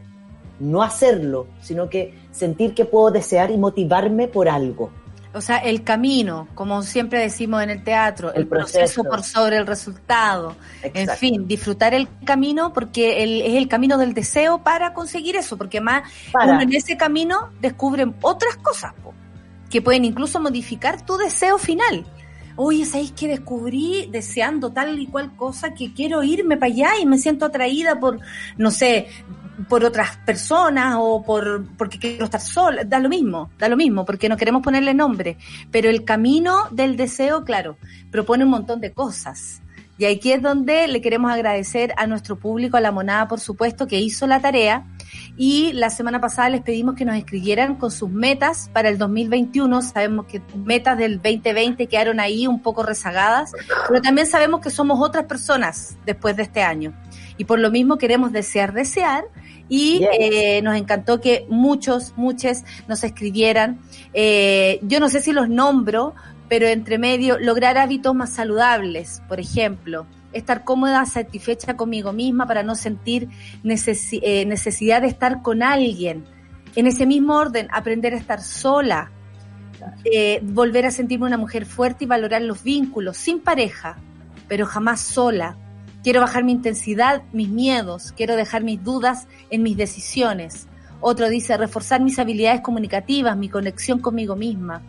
no 0.59 0.83
hacerlo, 0.83 1.47
sino 1.61 1.89
que 1.89 2.13
sentir 2.31 2.73
que 2.73 2.85
puedo 2.85 3.11
desear 3.11 3.49
y 3.51 3.57
motivarme 3.57 4.27
por 4.27 4.49
algo. 4.49 4.91
O 5.31 5.41
sea, 5.41 5.57
el 5.57 5.83
camino, 5.83 6.47
como 6.55 6.81
siempre 6.81 7.19
decimos 7.19 7.61
en 7.61 7.69
el 7.69 7.83
teatro, 7.83 8.33
el, 8.33 8.41
El 8.41 8.47
proceso. 8.47 8.79
proceso. 8.79 9.03
por 9.03 9.23
sobre 9.23 9.57
el 9.57 9.67
resultado. 9.67 10.55
En 10.81 10.89
Exacto. 10.95 11.19
fin, 11.19 11.47
disfrutar 11.47 11.93
el 11.93 12.07
camino 12.25 12.73
porque 12.73 13.21
el- 13.23 13.41
es 13.43 13.53
el 13.55 13.67
camino 13.67 13.99
del 13.99 14.15
deseo 14.15 14.63
para 14.63 14.93
conseguir 14.93 15.35
eso, 15.35 15.55
porque 15.55 15.81
más 15.81 16.03
Para. 16.31 16.53
uno 16.53 16.61
en 16.61 16.73
ese 16.73 16.97
camino 16.97 17.49
descubre 17.61 18.11
otras 18.21 18.55
cosas 18.57 18.93
po, 19.03 19.13
que 19.69 19.83
pueden 19.83 20.03
incluso 20.03 20.39
modificar 20.39 21.05
tu 21.05 21.15
deseo 21.17 21.59
final. 21.59 22.05
Oye, 22.55 22.83
¿sabéis 22.85 23.11
que 23.11 23.27
descubrí 23.27 24.09
deseando 24.11 24.71
tal 24.71 24.99
y 24.99 25.05
cual 25.07 25.35
cosa 25.35 25.73
que 25.75 25.93
quiero 25.93 26.23
irme 26.23 26.57
para 26.57 26.71
allá 26.73 26.89
y 26.99 27.05
me 27.05 27.17
siento 27.19 27.45
atraída 27.45 27.99
por, 27.99 28.19
no 28.57 28.71
sé, 28.71 29.07
por 29.67 29.83
otras 29.83 30.17
personas 30.17 30.95
o 30.99 31.23
por 31.23 31.65
porque 31.77 31.99
quiero 31.99 32.25
estar 32.25 32.41
sola? 32.41 32.83
Da 32.83 32.99
lo 32.99 33.09
mismo, 33.09 33.51
da 33.57 33.67
lo 33.67 33.77
mismo, 33.77 34.05
porque 34.05 34.29
no 34.29 34.37
queremos 34.37 34.61
ponerle 34.61 34.93
nombre. 34.93 35.37
Pero 35.71 35.89
el 35.89 36.03
camino 36.03 36.67
del 36.71 36.95
deseo, 36.95 37.43
claro, 37.43 37.77
propone 38.11 38.43
un 38.43 38.51
montón 38.51 38.79
de 38.79 38.93
cosas. 38.93 39.61
Y 39.99 40.05
aquí 40.05 40.31
es 40.31 40.41
donde 40.41 40.87
le 40.87 41.01
queremos 41.01 41.29
agradecer 41.29 41.93
a 41.97 42.07
nuestro 42.07 42.37
público, 42.37 42.77
a 42.77 42.79
la 42.79 42.93
monada, 42.93 43.27
por 43.27 43.41
supuesto, 43.41 43.85
que 43.85 43.99
hizo 43.99 44.27
la 44.27 44.39
tarea. 44.39 44.85
Y 45.35 45.73
la 45.73 45.89
semana 45.89 46.21
pasada 46.21 46.49
les 46.49 46.61
pedimos 46.61 46.95
que 46.95 47.03
nos 47.03 47.17
escribieran 47.17 47.75
con 47.75 47.91
sus 47.91 48.09
metas 48.09 48.69
para 48.71 48.87
el 48.87 48.97
2021. 48.97 49.81
Sabemos 49.81 50.25
que 50.25 50.41
metas 50.55 50.97
del 50.97 51.17
2020 51.17 51.87
quedaron 51.87 52.21
ahí 52.21 52.47
un 52.47 52.61
poco 52.61 52.81
rezagadas, 52.81 53.51
pero 53.89 54.01
también 54.01 54.25
sabemos 54.25 54.61
que 54.61 54.69
somos 54.69 54.99
otras 55.01 55.25
personas 55.25 55.97
después 56.05 56.37
de 56.37 56.43
este 56.43 56.61
año. 56.61 56.93
Y 57.39 57.45
por 57.45 57.57
lo 57.57 57.71
mismo 57.71 57.97
queremos 57.97 58.31
desear, 58.31 58.73
desear. 58.73 59.23
Y 59.69 59.99
Yes. 59.99 60.09
eh, 60.19 60.61
nos 60.61 60.75
encantó 60.75 61.19
que 61.21 61.45
muchos, 61.49 62.13
muchos 62.17 62.63
nos 62.87 63.03
escribieran. 63.03 63.79
Eh, 64.13 64.79
yo 64.83 64.99
no 64.99 65.09
sé 65.09 65.21
si 65.21 65.31
los 65.31 65.47
nombro, 65.49 66.13
pero 66.49 66.67
entre 66.67 66.97
medio, 66.97 67.39
lograr 67.39 67.77
hábitos 67.77 68.13
más 68.13 68.31
saludables, 68.33 69.21
por 69.27 69.39
ejemplo, 69.39 70.05
estar 70.33 70.63
cómoda, 70.63 71.05
satisfecha 71.05 71.75
conmigo 71.75 72.11
misma 72.13 72.45
para 72.45 72.61
no 72.61 72.75
sentir 72.75 73.29
necesi- 73.63 74.19
eh, 74.21 74.45
necesidad 74.45 75.01
de 75.01 75.07
estar 75.07 75.41
con 75.41 75.63
alguien. 75.63 76.25
En 76.75 76.87
ese 76.87 77.05
mismo 77.05 77.35
orden, 77.35 77.67
aprender 77.71 78.13
a 78.13 78.17
estar 78.17 78.41
sola, 78.41 79.11
eh, 80.03 80.39
volver 80.43 80.85
a 80.87 80.91
sentirme 80.91 81.25
una 81.25 81.37
mujer 81.37 81.65
fuerte 81.65 82.03
y 82.03 82.07
valorar 82.07 82.41
los 82.41 82.63
vínculos, 82.63 83.15
sin 83.17 83.39
pareja, 83.39 83.97
pero 84.47 84.65
jamás 84.65 84.99
sola. 84.99 85.55
Quiero 86.03 86.21
bajar 86.21 86.43
mi 86.43 86.53
intensidad, 86.53 87.23
mis 87.33 87.49
miedos, 87.49 88.13
quiero 88.15 88.35
dejar 88.35 88.63
mis 88.63 88.83
dudas 88.83 89.27
en 89.49 89.63
mis 89.63 89.75
decisiones. 89.75 90.67
Otro 91.01 91.29
dice 91.29 91.57
reforzar 91.57 92.01
mis 92.01 92.19
habilidades 92.19 92.61
comunicativas, 92.61 93.37
mi 93.37 93.49
conexión 93.49 93.99
conmigo 93.99 94.35
misma. 94.35 94.81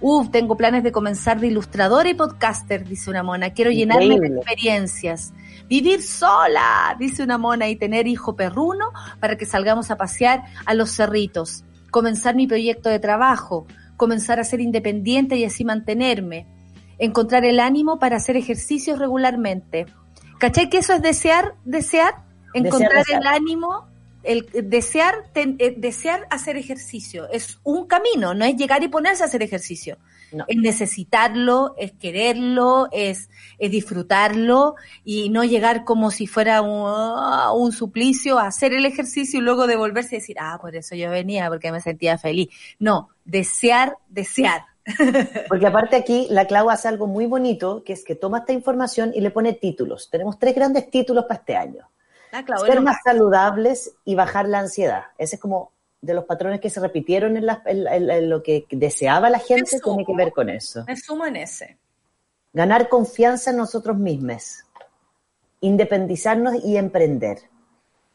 Uf, 0.00 0.30
tengo 0.30 0.56
planes 0.56 0.84
de 0.84 0.92
comenzar 0.92 1.40
de 1.40 1.48
ilustradora 1.48 2.08
y 2.08 2.14
podcaster, 2.14 2.86
dice 2.86 3.10
una 3.10 3.22
mona. 3.22 3.50
Quiero 3.50 3.70
llenarme 3.70 4.20
de 4.20 4.28
experiencias. 4.28 5.32
Vivir 5.68 6.02
sola, 6.02 6.94
dice 6.98 7.22
una 7.22 7.36
mona, 7.36 7.68
y 7.68 7.76
tener 7.76 8.06
hijo 8.06 8.36
perruno 8.36 8.92
para 9.20 9.36
que 9.36 9.44
salgamos 9.44 9.90
a 9.90 9.96
pasear 9.96 10.44
a 10.64 10.74
los 10.74 10.90
cerritos. 10.90 11.64
Comenzar 11.90 12.36
mi 12.36 12.46
proyecto 12.46 12.88
de 12.88 13.00
trabajo. 13.00 13.66
Comenzar 13.96 14.38
a 14.38 14.44
ser 14.44 14.60
independiente 14.60 15.36
y 15.36 15.44
así 15.44 15.64
mantenerme. 15.64 16.46
Encontrar 16.98 17.44
el 17.44 17.58
ánimo 17.58 17.98
para 17.98 18.16
hacer 18.16 18.36
ejercicios 18.36 18.98
regularmente. 18.98 19.86
¿Cachai 20.38 20.70
que 20.70 20.78
eso 20.78 20.92
es 20.94 21.02
desear, 21.02 21.54
desear? 21.64 22.14
Encontrar 22.54 22.92
desear. 23.04 23.20
el 23.22 23.26
ánimo, 23.26 23.86
el 24.22 24.48
desear, 24.64 25.14
ten- 25.32 25.56
eh, 25.58 25.74
desear 25.76 26.26
hacer 26.30 26.56
ejercicio. 26.56 27.28
Es 27.30 27.58
un 27.62 27.86
camino, 27.86 28.34
no 28.34 28.44
es 28.44 28.56
llegar 28.56 28.82
y 28.82 28.88
ponerse 28.88 29.22
a 29.22 29.26
hacer 29.26 29.42
ejercicio. 29.42 29.98
No. 30.30 30.44
Es 30.46 30.58
necesitarlo, 30.58 31.74
es 31.78 31.92
quererlo, 31.92 32.88
es, 32.92 33.30
es 33.58 33.70
disfrutarlo 33.70 34.74
y 35.02 35.30
no 35.30 35.42
llegar 35.42 35.84
como 35.84 36.10
si 36.10 36.26
fuera 36.26 36.60
un, 36.60 36.84
ah, 36.86 37.52
un 37.54 37.72
suplicio 37.72 38.38
a 38.38 38.46
hacer 38.48 38.74
el 38.74 38.84
ejercicio 38.84 39.40
y 39.40 39.42
luego 39.42 39.66
devolverse 39.66 40.16
y 40.16 40.18
decir, 40.18 40.36
ah, 40.38 40.58
por 40.60 40.76
eso 40.76 40.94
yo 40.94 41.10
venía, 41.10 41.48
porque 41.48 41.72
me 41.72 41.80
sentía 41.80 42.18
feliz. 42.18 42.48
No, 42.78 43.08
desear, 43.24 43.96
desear. 44.10 44.64
Porque 45.48 45.66
aparte 45.66 45.96
aquí 45.96 46.26
la 46.30 46.46
Clau 46.46 46.70
hace 46.70 46.88
algo 46.88 47.06
muy 47.06 47.26
bonito, 47.26 47.82
que 47.84 47.92
es 47.92 48.04
que 48.04 48.14
toma 48.14 48.38
esta 48.38 48.52
información 48.52 49.12
y 49.14 49.20
le 49.20 49.30
pone 49.30 49.52
títulos. 49.52 50.08
Tenemos 50.10 50.38
tres 50.38 50.54
grandes 50.54 50.90
títulos 50.90 51.24
para 51.26 51.40
este 51.40 51.56
año. 51.56 51.88
Ah, 52.32 52.42
claro, 52.44 52.64
Ser 52.64 52.80
más 52.80 52.96
saludables 53.04 53.92
y 54.04 54.14
bajar 54.14 54.48
la 54.48 54.58
ansiedad. 54.60 55.04
Ese 55.16 55.36
es 55.36 55.40
como 55.42 55.72
de 56.00 56.14
los 56.14 56.24
patrones 56.24 56.60
que 56.60 56.70
se 56.70 56.78
repitieron 56.80 57.36
en, 57.36 57.46
la- 57.46 57.62
en- 57.66 57.86
en- 57.86 58.10
en 58.10 58.30
lo 58.30 58.42
que 58.42 58.66
deseaba 58.70 59.30
la 59.30 59.38
gente, 59.38 59.78
tiene 59.82 60.04
que 60.04 60.14
ver 60.14 60.32
con 60.32 60.48
eso. 60.48 60.84
me 60.86 60.96
sumo 60.96 61.26
en 61.26 61.36
ese. 61.36 61.76
Ganar 62.52 62.88
confianza 62.88 63.50
en 63.50 63.56
nosotros 63.58 63.96
mismos. 63.98 64.64
Independizarnos 65.60 66.64
y 66.64 66.76
emprender. 66.76 67.38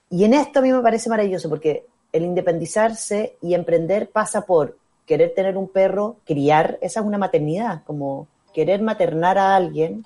Y 0.09 0.23
en 0.23 0.33
esto 0.33 0.59
a 0.59 0.61
mí 0.61 0.71
me 0.71 0.81
parece 0.81 1.09
maravilloso 1.09 1.49
porque 1.49 1.85
el 2.11 2.23
independizarse 2.23 3.37
y 3.41 3.53
emprender 3.53 4.09
pasa 4.11 4.41
por 4.45 4.77
querer 5.05 5.33
tener 5.35 5.57
un 5.57 5.67
perro, 5.67 6.17
criar, 6.25 6.77
esa 6.81 6.99
es 7.01 7.05
una 7.05 7.17
maternidad, 7.17 7.83
como 7.85 8.27
querer 8.53 8.81
maternar 8.81 9.37
a 9.37 9.55
alguien, 9.55 10.05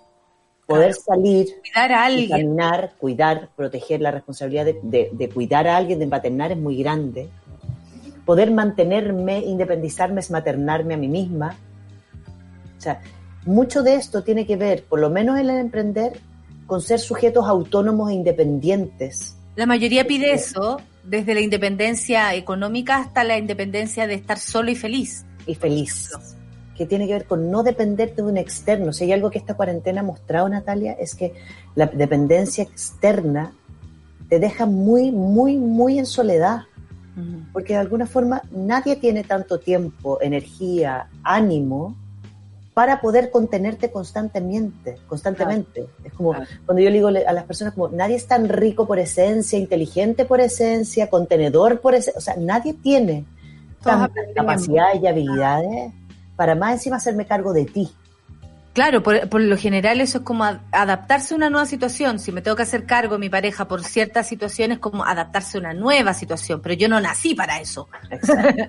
poder 0.65 0.91
Claro. 0.93 1.01
salir, 1.05 1.47
Cuidar 1.61 1.91
a 1.91 2.05
alguien. 2.05 2.29
caminar, 2.29 2.93
cuidar, 2.99 3.49
proteger 3.55 4.01
la 4.01 4.11
responsabilidad 4.11 4.65
de, 4.65 4.79
de- 4.81 5.09
de 5.13 5.29
cuidar 5.29 5.67
a 5.67 5.77
alguien, 5.77 5.99
de 5.99 6.07
maternar 6.07 6.51
es 6.51 6.57
muy 6.57 6.77
grande. 6.77 7.29
Poder 8.25 8.51
mantenerme, 8.51 9.39
independizarme 9.39 10.19
es 10.19 10.29
maternarme 10.31 10.95
a 10.95 10.97
mí 10.97 11.07
misma. 11.07 11.55
O 12.77 12.81
sea, 12.81 13.01
mucho 13.45 13.83
de 13.83 13.95
esto 13.95 14.23
tiene 14.23 14.45
que 14.45 14.57
ver, 14.57 14.83
por 14.83 14.99
lo 14.99 15.09
menos 15.09 15.39
en 15.39 15.49
el 15.49 15.57
emprender, 15.59 16.19
con 16.65 16.81
ser 16.81 16.99
sujetos 16.99 17.47
autónomos 17.47 18.09
e 18.11 18.15
independientes. 18.15 19.37
La 19.55 19.65
mayoría 19.65 20.05
pide 20.05 20.33
eso, 20.33 20.81
desde 21.07 21.33
la 21.33 21.41
independencia 21.41 22.35
económica 22.35 22.97
hasta 22.97 23.23
la 23.23 23.37
independencia 23.37 24.07
de 24.07 24.15
estar 24.15 24.37
solo 24.37 24.71
y 24.71 24.75
feliz. 24.75 25.25
Y 25.45 25.55
feliz. 25.55 26.11
que 26.75 26.85
tiene 26.85 27.07
que 27.07 27.13
ver 27.13 27.25
con 27.25 27.49
no 27.49 27.63
depender 27.63 28.13
de 28.13 28.21
un 28.21 28.37
externo. 28.37 28.93
Si 28.93 29.05
hay 29.05 29.13
algo 29.13 29.31
que 29.31 29.39
esta 29.39 29.55
cuarentena 29.55 30.01
ha 30.01 30.03
mostrado, 30.03 30.47
Natalia, 30.47 30.93
es 30.93 31.15
que 31.15 31.33
la 31.73 31.87
dependencia 31.87 32.63
externa 32.63 33.51
te 34.29 34.39
deja 34.39 34.67
muy, 34.67 35.11
muy, 35.11 35.57
muy 35.57 35.97
en 35.97 36.05
soledad. 36.05 36.61
Porque 37.51 37.73
de 37.73 37.79
alguna 37.79 38.05
forma 38.05 38.43
nadie 38.51 38.95
tiene 38.95 39.23
tanto 39.23 39.59
tiempo, 39.59 40.21
energía, 40.21 41.09
ánimo 41.23 41.95
para 42.77 43.01
poder 43.01 43.31
contenerte 43.31 43.89
constantemente, 43.89 44.97
constantemente. 45.07 45.87
Es 46.03 46.13
como 46.13 46.35
cuando 46.63 46.79
yo 46.79 46.91
le 46.91 46.97
digo 46.97 47.07
a 47.07 47.33
las 47.33 47.43
personas 47.45 47.73
como 47.73 47.87
nadie 47.89 48.15
es 48.15 48.27
tan 48.27 48.47
rico 48.47 48.85
por 48.85 48.99
esencia, 48.99 49.57
inteligente 49.57 50.25
por 50.25 50.41
esencia, 50.41 51.09
contenedor 51.09 51.81
por 51.81 51.95
esencia, 51.95 52.19
o 52.19 52.21
sea, 52.21 52.35
nadie 52.37 52.75
tiene 52.75 53.25
tantas 53.81 54.27
capacidades 54.35 55.01
y 55.01 55.07
habilidades 55.07 55.91
para 56.35 56.53
más 56.53 56.73
encima 56.73 56.97
hacerme 56.97 57.25
cargo 57.25 57.51
de 57.51 57.65
ti. 57.65 57.89
Claro, 58.73 59.01
por, 59.01 59.27
por, 59.27 59.41
lo 59.41 59.57
general 59.57 59.99
eso 59.99 60.19
es 60.19 60.23
como 60.23 60.43
adaptarse 60.43 61.33
a 61.33 61.37
una 61.37 61.49
nueva 61.49 61.65
situación. 61.65 62.19
Si 62.19 62.31
me 62.31 62.43
tengo 62.43 62.55
que 62.55 62.61
hacer 62.61 62.85
cargo 62.85 63.15
de 63.15 63.19
mi 63.21 63.29
pareja 63.29 63.67
por 63.67 63.83
ciertas 63.83 64.27
situaciones, 64.27 64.77
como 64.77 65.03
adaptarse 65.03 65.57
a 65.57 65.61
una 65.61 65.73
nueva 65.73 66.13
situación, 66.13 66.61
pero 66.61 66.75
yo 66.75 66.87
no 66.87 67.01
nací 67.01 67.33
para 67.33 67.59
eso. 67.59 67.89
Exacto. 68.11 68.65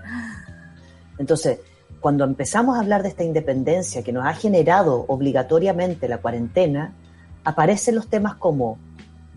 Entonces, 1.18 1.58
cuando 2.00 2.24
empezamos 2.24 2.76
a 2.76 2.80
hablar 2.80 3.02
de 3.02 3.08
esta 3.08 3.24
independencia 3.24 4.02
que 4.02 4.12
nos 4.12 4.26
ha 4.26 4.34
generado 4.34 5.04
obligatoriamente 5.08 6.08
la 6.08 6.18
cuarentena, 6.18 6.94
aparecen 7.44 7.94
los 7.94 8.08
temas 8.08 8.34
como 8.36 8.78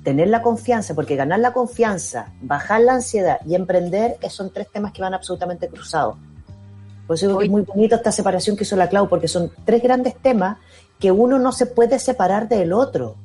tener 0.04 0.28
la 0.28 0.42
confianza, 0.42 0.96
porque 0.96 1.16
ganar 1.16 1.40
la 1.40 1.54
confianza, 1.54 2.34
bajar 2.42 2.82
la 2.82 2.94
ansiedad 2.94 3.38
y 3.46 3.56
emprender 3.56 4.18
son 4.30 4.52
tres 4.52 4.68
temas 4.72 4.92
que 4.92 5.02
van 5.02 5.14
absolutamente 5.14 5.68
cruzados. 5.68 6.18
Por 7.08 7.16
eso 7.16 7.28
digo 7.28 7.40
que 7.40 7.46
es 7.46 7.52
muy 7.52 7.64
bonito 7.64 7.96
esta 7.96 8.12
separación 8.12 8.56
que 8.56 8.64
hizo 8.64 8.76
la 8.76 8.90
Clau, 8.90 9.10
porque 9.10 9.28
son 9.28 9.52
tres 9.66 9.82
grandes 9.84 10.16
temas 10.16 10.58
que 11.00 11.12
uno 11.12 11.40
no 11.40 11.52
se 11.52 11.66
puede 11.66 12.00
separar 12.00 12.48
del 12.48 12.74
otro. 12.74 13.16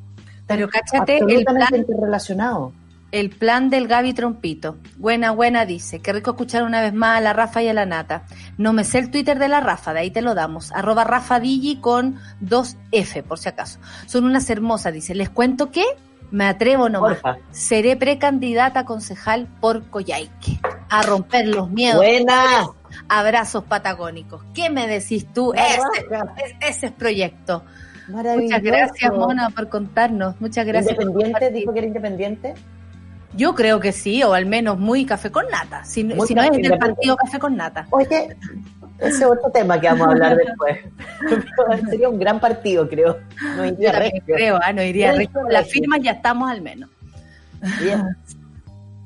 Pero 0.46 0.68
cáchate 0.68 1.18
el 1.18 1.44
plan, 1.44 1.74
interrelacionado. 1.74 2.72
El 3.18 3.30
plan 3.30 3.70
del 3.70 3.88
Gaby 3.88 4.12
Trompito. 4.14 4.76
Buena, 4.96 5.30
buena, 5.30 5.64
dice. 5.66 6.00
Qué 6.00 6.12
rico 6.12 6.30
escuchar 6.30 6.62
una 6.62 6.80
vez 6.80 6.92
más 6.92 7.18
a 7.18 7.20
la 7.20 7.32
Rafa 7.32 7.62
y 7.62 7.68
a 7.68 7.74
la 7.74 7.86
Nata. 7.86 8.24
No 8.58 8.72
me 8.72 8.84
sé 8.84 8.98
el 8.98 9.10
Twitter 9.10 9.38
de 9.38 9.48
la 9.48 9.60
Rafa, 9.60 9.92
de 9.92 10.00
ahí 10.00 10.10
te 10.10 10.22
lo 10.22 10.34
damos. 10.34 10.72
Arroba 10.72 11.04
Rafa 11.04 11.40
Digi 11.40 11.76
con 11.80 12.18
dos 12.40 12.76
F, 12.92 13.22
por 13.22 13.38
si 13.38 13.48
acaso. 13.48 13.78
Son 14.06 14.24
unas 14.24 14.48
hermosas, 14.50 14.92
dice. 14.92 15.14
Les 15.14 15.30
cuento 15.30 15.70
que 15.70 15.84
me 16.30 16.46
atrevo 16.46 16.88
nomás. 16.88 17.18
Porfa. 17.20 17.38
Seré 17.50 17.96
precandidata 17.96 18.80
a 18.80 18.84
concejal 18.84 19.46
por 19.60 19.84
Coyhaique. 19.90 20.58
A 20.88 21.02
romper 21.02 21.48
los 21.48 21.70
miedos. 21.70 21.96
Buena. 21.98 22.68
Abrazos 23.08 23.64
patagónicos. 23.64 24.42
¿Qué 24.54 24.70
me 24.70 24.86
decís 24.86 25.26
tú? 25.32 25.52
Ese, 25.54 25.80
es- 26.44 26.54
ese 26.76 26.86
es 26.86 26.92
proyecto. 26.92 27.64
Muchas 28.08 28.62
gracias, 28.62 29.12
Mona, 29.12 29.50
por 29.50 29.68
contarnos. 29.68 30.40
Muchas 30.40 30.64
gracias. 30.64 30.92
¿Independiente? 30.98 31.50
¿Dijo 31.50 31.72
que 31.72 31.78
era 31.80 31.88
independiente? 31.88 32.54
Yo 33.36 33.54
creo 33.54 33.80
que 33.80 33.92
sí, 33.92 34.22
o 34.22 34.32
al 34.32 34.46
menos 34.46 34.78
muy 34.78 35.04
café 35.04 35.30
con 35.30 35.46
nata. 35.48 35.84
Si, 35.84 36.02
si 36.02 36.04
no 36.04 36.22
es 36.24 36.28
del 36.28 36.36
independiente. 36.38 36.78
partido 36.78 37.16
café 37.16 37.38
con 37.38 37.56
nata. 37.56 37.86
Oye, 37.90 38.36
ese 38.98 39.08
es 39.08 39.24
otro 39.24 39.50
tema 39.52 39.78
que 39.80 39.88
vamos 39.88 40.08
a 40.08 40.10
hablar 40.10 40.36
después. 40.46 40.78
Sería 41.90 42.08
un 42.08 42.18
gran 42.18 42.40
partido, 42.40 42.88
creo. 42.88 43.18
No 43.56 43.64
Yo 43.66 43.72
iría 43.72 43.92
regio. 43.92 44.22
creo, 44.26 44.58
ah, 44.62 44.72
no 44.72 44.82
iría 44.82 45.12
Regio. 45.12 45.42
Las 45.50 45.68
firmas 45.68 46.00
ya 46.02 46.12
estamos 46.12 46.50
al 46.50 46.62
menos. 46.62 46.88
Bien. 47.80 48.16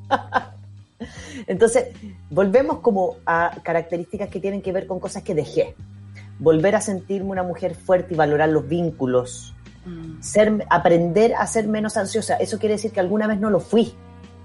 Entonces, 1.46 1.88
volvemos 2.28 2.78
como 2.80 3.16
a 3.26 3.52
características 3.62 4.28
que 4.28 4.40
tienen 4.40 4.62
que 4.62 4.72
ver 4.72 4.86
con 4.86 5.00
cosas 5.00 5.22
que 5.22 5.34
dejé. 5.34 5.74
Volver 6.38 6.76
a 6.76 6.80
sentirme 6.80 7.30
una 7.30 7.42
mujer 7.42 7.74
fuerte 7.74 8.14
y 8.14 8.16
valorar 8.16 8.48
los 8.48 8.68
vínculos. 8.68 9.54
Ser, 10.20 10.64
aprender 10.68 11.34
a 11.34 11.46
ser 11.46 11.66
menos 11.66 11.96
ansiosa. 11.96 12.36
Eso 12.36 12.58
quiere 12.58 12.74
decir 12.74 12.92
que 12.92 13.00
alguna 13.00 13.26
vez 13.26 13.40
no 13.40 13.50
lo 13.50 13.60
fui. 13.60 13.94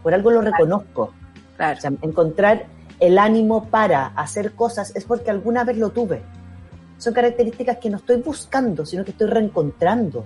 Por 0.06 0.14
algo 0.14 0.30
lo 0.30 0.41
reconozco. 0.41 1.15
Claro. 1.57 1.80
O 1.80 1.82
sea, 1.82 1.91
encontrar 2.03 2.68
el 2.99 3.18
ánimo 3.18 3.65
para 3.69 4.06
hacer 4.10 4.52
cosas 4.52 4.95
es 4.95 5.03
porque 5.03 5.32
alguna 5.32 5.64
vez 5.64 5.80
lo 5.80 5.90
tuve. 5.90 6.22
Son 6.99 7.11
características 7.11 7.80
que 7.80 7.90
no 7.90 7.98
estoy 7.98 8.18
buscando, 8.18 8.86
sino 8.86 9.03
que 9.03 9.10
estoy 9.10 9.26
reencontrando. 9.26 10.23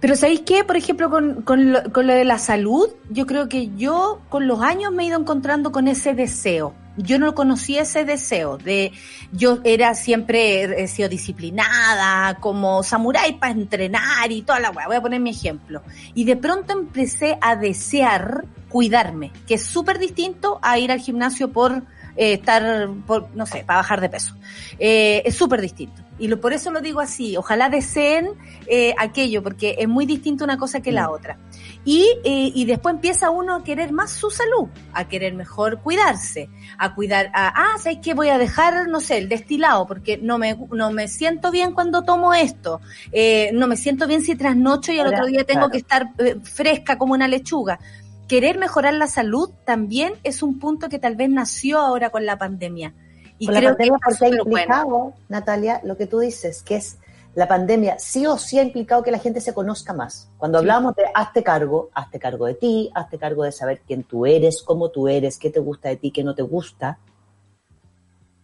Pero 0.00 0.16
¿sabéis 0.16 0.40
qué? 0.40 0.64
Por 0.64 0.76
ejemplo, 0.76 1.10
con, 1.10 1.42
con, 1.42 1.72
lo, 1.72 1.92
con 1.92 2.08
lo 2.08 2.12
de 2.12 2.24
la 2.24 2.38
salud, 2.38 2.88
yo 3.08 3.24
creo 3.24 3.48
que 3.48 3.72
yo 3.76 4.20
con 4.28 4.48
los 4.48 4.60
años 4.62 4.90
me 4.92 5.04
he 5.04 5.06
ido 5.06 5.20
encontrando 5.20 5.70
con 5.70 5.86
ese 5.86 6.14
deseo. 6.14 6.74
Yo 6.96 7.18
no 7.18 7.34
conocía 7.34 7.82
ese 7.82 8.04
deseo 8.04 8.58
de, 8.58 8.92
yo 9.32 9.60
era 9.64 9.94
siempre, 9.94 10.82
he 10.82 10.88
sido 10.88 11.08
disciplinada, 11.08 12.38
como 12.40 12.82
samurái 12.82 13.38
para 13.38 13.52
entrenar 13.52 14.30
y 14.30 14.42
toda 14.42 14.60
la 14.60 14.70
weá. 14.70 14.86
Voy 14.86 14.96
a 14.96 15.02
poner 15.02 15.20
mi 15.20 15.30
ejemplo. 15.30 15.82
Y 16.14 16.24
de 16.24 16.36
pronto 16.36 16.72
empecé 16.72 17.38
a 17.40 17.56
desear 17.56 18.44
cuidarme, 18.68 19.32
que 19.46 19.54
es 19.54 19.62
súper 19.62 19.98
distinto 19.98 20.58
a 20.62 20.78
ir 20.78 20.90
al 20.90 21.00
gimnasio 21.00 21.52
por 21.52 21.82
eh, 22.16 22.34
estar, 22.34 22.90
por, 23.06 23.34
no 23.34 23.46
sé, 23.46 23.64
para 23.64 23.78
bajar 23.78 24.00
de 24.00 24.08
peso. 24.08 24.34
Eh, 24.78 25.22
es 25.24 25.34
súper 25.34 25.60
distinto. 25.60 26.02
Y 26.18 26.28
lo, 26.28 26.40
por 26.40 26.52
eso 26.52 26.70
lo 26.70 26.80
digo 26.80 27.00
así, 27.00 27.36
ojalá 27.36 27.68
deseen 27.68 28.30
eh, 28.66 28.94
aquello, 28.98 29.42
porque 29.42 29.76
es 29.78 29.88
muy 29.88 30.06
distinto 30.06 30.44
una 30.44 30.58
cosa 30.58 30.80
que 30.80 30.92
la 30.92 31.10
otra. 31.10 31.38
Y, 31.84 32.06
eh, 32.24 32.52
y 32.54 32.64
después 32.64 32.94
empieza 32.94 33.30
uno 33.30 33.56
a 33.56 33.64
querer 33.64 33.92
más 33.92 34.12
su 34.12 34.30
salud, 34.30 34.68
a 34.92 35.08
querer 35.08 35.34
mejor 35.34 35.80
cuidarse, 35.80 36.48
a 36.78 36.94
cuidar, 36.94 37.30
a, 37.34 37.48
ah, 37.48 37.78
¿sabes 37.78 37.98
qué? 38.00 38.14
Voy 38.14 38.28
a 38.28 38.38
dejar, 38.38 38.88
no 38.88 39.00
sé, 39.00 39.18
el 39.18 39.28
destilado, 39.28 39.86
porque 39.86 40.16
no 40.16 40.38
me, 40.38 40.56
no 40.70 40.92
me 40.92 41.08
siento 41.08 41.50
bien 41.50 41.72
cuando 41.72 42.02
tomo 42.02 42.34
esto, 42.34 42.80
eh, 43.10 43.50
no 43.52 43.66
me 43.66 43.76
siento 43.76 44.06
bien 44.06 44.22
si 44.22 44.36
trasnocho 44.36 44.92
y 44.92 45.00
al 45.00 45.06
Ahora, 45.06 45.18
otro 45.18 45.26
día 45.26 45.44
tengo 45.44 45.68
claro. 45.68 45.70
que 45.72 45.78
estar 45.78 46.12
eh, 46.18 46.36
fresca 46.42 46.98
como 46.98 47.14
una 47.14 47.26
lechuga. 47.26 47.80
Querer 48.28 48.58
mejorar 48.58 48.94
la 48.94 49.08
salud 49.08 49.50
también 49.64 50.14
es 50.22 50.42
un 50.42 50.60
punto 50.60 50.88
que 50.88 51.00
tal 51.00 51.16
vez 51.16 51.30
nació 51.30 51.80
ahora 51.80 52.10
con 52.10 52.24
la 52.24 52.38
pandemia. 52.38 52.94
Y 53.38 53.46
Con 53.46 53.54
la 53.54 53.60
creo 53.60 53.70
pandemia 53.72 53.98
que 53.98 54.14
porque 54.18 54.40
ha 54.40 54.44
bueno. 54.44 55.14
Natalia, 55.28 55.80
lo 55.82 55.96
que 55.96 56.06
tú 56.06 56.20
dices, 56.20 56.62
que 56.62 56.76
es 56.76 56.98
la 57.34 57.48
pandemia 57.48 57.98
sí 57.98 58.26
o 58.26 58.36
sí 58.36 58.58
ha 58.58 58.62
implicado 58.62 59.02
que 59.02 59.10
la 59.10 59.18
gente 59.18 59.40
se 59.40 59.54
conozca 59.54 59.92
más. 59.92 60.28
Cuando 60.38 60.58
hablábamos 60.58 60.94
de 60.96 61.04
hazte 61.14 61.42
cargo, 61.42 61.90
hazte 61.94 62.18
cargo 62.18 62.46
de 62.46 62.54
ti, 62.54 62.90
hazte 62.94 63.18
cargo 63.18 63.44
de 63.44 63.52
saber 63.52 63.80
quién 63.86 64.04
tú 64.04 64.26
eres, 64.26 64.62
cómo 64.62 64.90
tú 64.90 65.08
eres, 65.08 65.38
qué 65.38 65.50
te 65.50 65.60
gusta 65.60 65.88
de 65.88 65.96
ti, 65.96 66.10
qué 66.10 66.22
no 66.22 66.34
te 66.34 66.42
gusta. 66.42 66.98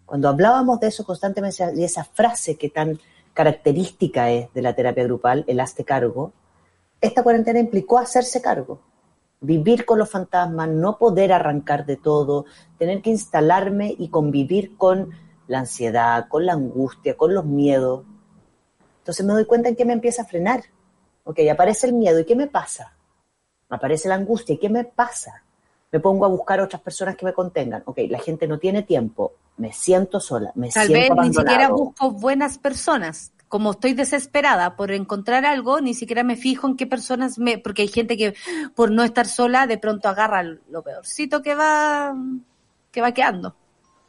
Cuando 0.06 0.28
hablábamos 0.28 0.80
de 0.80 0.86
eso 0.86 1.04
constantemente 1.04 1.72
y 1.76 1.84
esa 1.84 2.04
frase 2.04 2.56
que 2.56 2.70
tan 2.70 2.98
característica 3.34 4.30
es 4.30 4.52
de 4.54 4.62
la 4.62 4.74
terapia 4.74 5.04
grupal, 5.04 5.44
el 5.46 5.60
hazte 5.60 5.84
cargo, 5.84 6.32
esta 7.00 7.22
cuarentena 7.22 7.60
implicó 7.60 7.98
hacerse 7.98 8.40
cargo 8.40 8.80
vivir 9.40 9.84
con 9.84 9.98
los 9.98 10.10
fantasmas, 10.10 10.68
no 10.68 10.98
poder 10.98 11.32
arrancar 11.32 11.86
de 11.86 11.96
todo, 11.96 12.44
tener 12.78 13.02
que 13.02 13.10
instalarme 13.10 13.94
y 13.96 14.08
convivir 14.08 14.76
con 14.76 15.10
la 15.46 15.60
ansiedad, 15.60 16.26
con 16.28 16.46
la 16.46 16.54
angustia, 16.54 17.16
con 17.16 17.34
los 17.34 17.44
miedos. 17.44 18.04
Entonces 19.08 19.24
me 19.24 19.32
doy 19.32 19.46
cuenta 19.46 19.70
en 19.70 19.74
que 19.74 19.86
me 19.86 19.94
empieza 19.94 20.20
a 20.20 20.26
frenar. 20.26 20.64
Ok, 21.24 21.38
aparece 21.50 21.86
el 21.86 21.94
miedo, 21.94 22.18
¿y 22.18 22.26
qué 22.26 22.36
me 22.36 22.46
pasa? 22.46 22.92
Aparece 23.70 24.06
la 24.06 24.16
angustia, 24.16 24.54
¿y 24.54 24.58
qué 24.58 24.68
me 24.68 24.84
pasa? 24.84 25.44
Me 25.90 25.98
pongo 25.98 26.26
a 26.26 26.28
buscar 26.28 26.60
otras 26.60 26.82
personas 26.82 27.16
que 27.16 27.24
me 27.24 27.32
contengan. 27.32 27.82
Ok, 27.86 28.00
la 28.10 28.18
gente 28.18 28.46
no 28.46 28.58
tiene 28.58 28.82
tiempo, 28.82 29.32
me 29.56 29.72
siento 29.72 30.20
sola, 30.20 30.52
me 30.56 30.68
Tal 30.68 30.88
siento 30.88 31.16
vez 31.16 31.26
ni 31.26 31.32
siquiera 31.32 31.70
busco 31.70 32.10
buenas 32.10 32.58
personas. 32.58 33.32
Como 33.48 33.70
estoy 33.70 33.94
desesperada 33.94 34.76
por 34.76 34.92
encontrar 34.92 35.46
algo, 35.46 35.80
ni 35.80 35.94
siquiera 35.94 36.22
me 36.22 36.36
fijo 36.36 36.68
en 36.68 36.76
qué 36.76 36.86
personas 36.86 37.38
me, 37.38 37.56
porque 37.56 37.80
hay 37.80 37.88
gente 37.88 38.18
que 38.18 38.34
por 38.74 38.90
no 38.90 39.04
estar 39.04 39.26
sola 39.26 39.66
de 39.66 39.78
pronto 39.78 40.10
agarra 40.10 40.42
lo 40.42 40.82
peorcito 40.82 41.40
que 41.40 41.54
va, 41.54 42.14
que 42.90 43.00
va 43.00 43.12
quedando. 43.12 43.56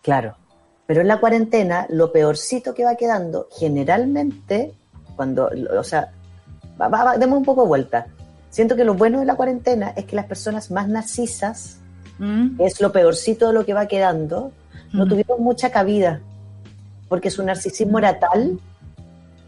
Claro. 0.01 0.35
Pero 0.85 0.99
en 0.99 1.07
la 1.07 1.21
cuarentena, 1.21 1.85
lo 1.88 2.11
peorcito 2.11 2.73
que 2.73 2.84
va 2.84 2.95
quedando, 2.95 3.47
generalmente, 3.51 4.73
cuando, 5.19 5.51
o 5.77 5.83
sea, 5.83 6.13
va, 6.81 6.87
va, 6.87 7.03
va, 7.03 7.17
demos 7.17 7.39
un 7.39 7.43
poco 7.43 7.63
de 7.63 7.67
vuelta. 7.67 8.07
Siento 8.49 8.77
que 8.77 8.85
lo 8.85 8.93
bueno 8.93 9.19
de 9.19 9.25
la 9.25 9.35
cuarentena 9.35 9.89
es 9.89 10.05
que 10.05 10.15
las 10.15 10.27
personas 10.27 10.71
más 10.71 10.87
narcisas, 10.87 11.79
¿Mm? 12.19 12.55
que 12.55 12.63
es 12.63 12.79
lo 12.79 12.93
peorcito 12.93 13.47
de 13.47 13.53
lo 13.53 13.65
que 13.65 13.73
va 13.73 13.85
quedando, 13.87 14.53
no 14.93 15.05
tuvieron 15.05 15.43
mucha 15.43 15.71
cabida, 15.71 16.21
porque 17.09 17.29
su 17.31 17.43
narcisismo 17.43 17.99
era 17.99 18.17
tal 18.17 18.61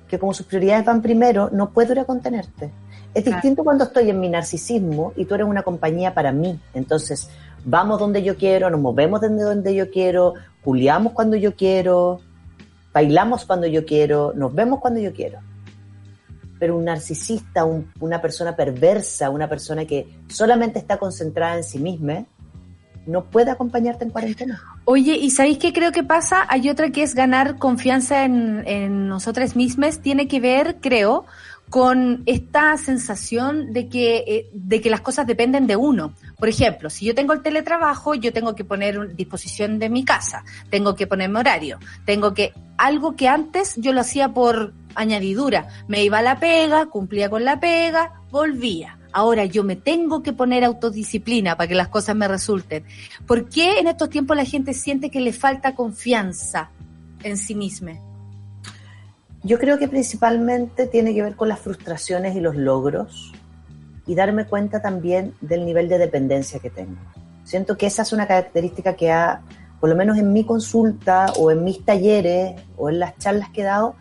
que 0.09 0.19
como 0.19 0.33
sus 0.33 0.45
prioridades 0.45 0.83
van 0.83 1.01
primero, 1.01 1.49
no 1.53 1.69
puedo 1.69 1.93
ir 1.93 1.99
a 1.99 2.03
contenerte. 2.03 2.69
Es 3.13 3.23
distinto 3.23 3.63
cuando 3.63 3.85
estoy 3.85 4.09
en 4.09 4.19
mi 4.19 4.27
narcisismo 4.27 5.13
y 5.15 5.23
tú 5.23 5.35
eres 5.35 5.47
una 5.47 5.63
compañía 5.63 6.13
para 6.13 6.33
mí. 6.33 6.59
Entonces, 6.73 7.29
vamos 7.63 7.97
donde 7.97 8.23
yo 8.23 8.35
quiero, 8.35 8.69
nos 8.69 8.81
movemos 8.81 9.21
desde 9.21 9.41
donde 9.41 9.73
yo 9.73 9.89
quiero, 9.89 10.33
culiamos 10.65 11.13
cuando 11.13 11.37
yo 11.37 11.55
quiero, 11.55 12.19
bailamos 12.93 13.45
cuando 13.45 13.67
yo 13.67 13.85
quiero, 13.85 14.33
nos 14.35 14.53
vemos 14.53 14.81
cuando 14.81 14.99
yo 14.99 15.13
quiero. 15.13 15.39
Pero 16.61 16.77
un 16.77 16.85
narcisista, 16.85 17.65
un- 17.65 17.91
una 17.99 18.21
persona 18.21 18.55
perversa, 18.55 19.31
una 19.31 19.49
persona 19.49 19.83
que 19.85 20.05
solamente 20.27 20.77
está 20.77 20.97
concentrada 20.97 21.55
en 21.57 21.63
sí 21.63 21.79
misma, 21.79 22.25
no 23.07 23.23
puede 23.25 23.49
acompañarte 23.49 24.03
en 24.05 24.11
cuarentena. 24.11 24.61
Oye, 24.85 25.15
¿y 25.15 25.31
sabéis 25.31 25.57
qué 25.57 25.73
creo 25.73 25.91
que 25.91 26.03
pasa? 26.03 26.45
Hay 26.49 26.69
otra 26.69 26.91
que 26.91 27.01
es 27.01 27.15
ganar 27.15 27.57
confianza 27.57 28.25
en, 28.25 28.61
en 28.67 29.07
nosotras 29.07 29.55
mismas. 29.55 30.01
Tiene 30.01 30.27
que 30.27 30.39
ver, 30.39 30.77
creo, 30.81 31.25
con 31.71 32.21
esta 32.27 32.77
sensación 32.77 33.73
de 33.73 33.87
que, 33.89 34.17
eh, 34.27 34.49
de 34.53 34.81
que 34.81 34.89
las 34.91 35.01
cosas 35.01 35.25
dependen 35.25 35.65
de 35.65 35.77
uno. 35.77 36.13
Por 36.37 36.47
ejemplo, 36.49 36.89
si 36.91 37.05
yo 37.05 37.15
tengo 37.15 37.33
el 37.33 37.41
teletrabajo, 37.41 38.13
yo 38.13 38.31
tengo 38.33 38.53
que 38.55 38.65
poner 38.65 39.15
disposición 39.15 39.79
de 39.79 39.89
mi 39.89 40.03
casa, 40.05 40.43
tengo 40.69 40.95
que 40.95 41.07
ponerme 41.07 41.39
horario, 41.39 41.79
tengo 42.05 42.33
que, 42.33 42.53
algo 42.77 43.15
que 43.15 43.27
antes 43.29 43.75
yo 43.77 43.93
lo 43.93 44.01
hacía 44.01 44.29
por 44.29 44.73
añadidura, 44.95 45.67
me 45.87 46.03
iba 46.03 46.19
a 46.19 46.21
la 46.21 46.39
pega, 46.39 46.87
cumplía 46.87 47.29
con 47.29 47.45
la 47.45 47.59
pega, 47.59 48.21
volvía. 48.29 48.97
Ahora 49.13 49.45
yo 49.45 49.63
me 49.63 49.75
tengo 49.75 50.23
que 50.23 50.33
poner 50.33 50.63
autodisciplina 50.63 51.57
para 51.57 51.67
que 51.67 51.75
las 51.75 51.89
cosas 51.89 52.15
me 52.15 52.27
resulten. 52.27 52.85
¿Por 53.27 53.49
qué 53.49 53.79
en 53.79 53.87
estos 53.87 54.09
tiempos 54.09 54.37
la 54.37 54.45
gente 54.45 54.73
siente 54.73 55.09
que 55.09 55.19
le 55.19 55.33
falta 55.33 55.75
confianza 55.75 56.69
en 57.23 57.37
sí 57.37 57.55
misma? 57.55 57.93
Yo 59.43 59.57
creo 59.57 59.79
que 59.79 59.87
principalmente 59.87 60.87
tiene 60.87 61.13
que 61.13 61.23
ver 61.23 61.35
con 61.35 61.49
las 61.49 61.59
frustraciones 61.59 62.35
y 62.35 62.39
los 62.39 62.55
logros 62.55 63.33
y 64.05 64.15
darme 64.15 64.45
cuenta 64.45 64.81
también 64.81 65.33
del 65.41 65.65
nivel 65.65 65.89
de 65.89 65.97
dependencia 65.97 66.59
que 66.59 66.69
tengo. 66.69 66.99
Siento 67.43 67.75
que 67.75 67.87
esa 67.87 68.03
es 68.03 68.13
una 68.13 68.27
característica 68.27 68.95
que 68.95 69.11
ha, 69.11 69.41
por 69.79 69.89
lo 69.89 69.95
menos 69.95 70.17
en 70.17 70.31
mi 70.31 70.45
consulta 70.45 71.25
o 71.37 71.51
en 71.51 71.63
mis 71.63 71.83
talleres 71.83 72.61
o 72.77 72.89
en 72.89 72.99
las 72.99 73.17
charlas 73.17 73.49
que 73.49 73.61
he 73.61 73.65
dado, 73.65 73.95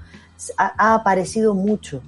ha 0.56 0.94
aparecido 0.94 1.54
mucho. 1.54 2.02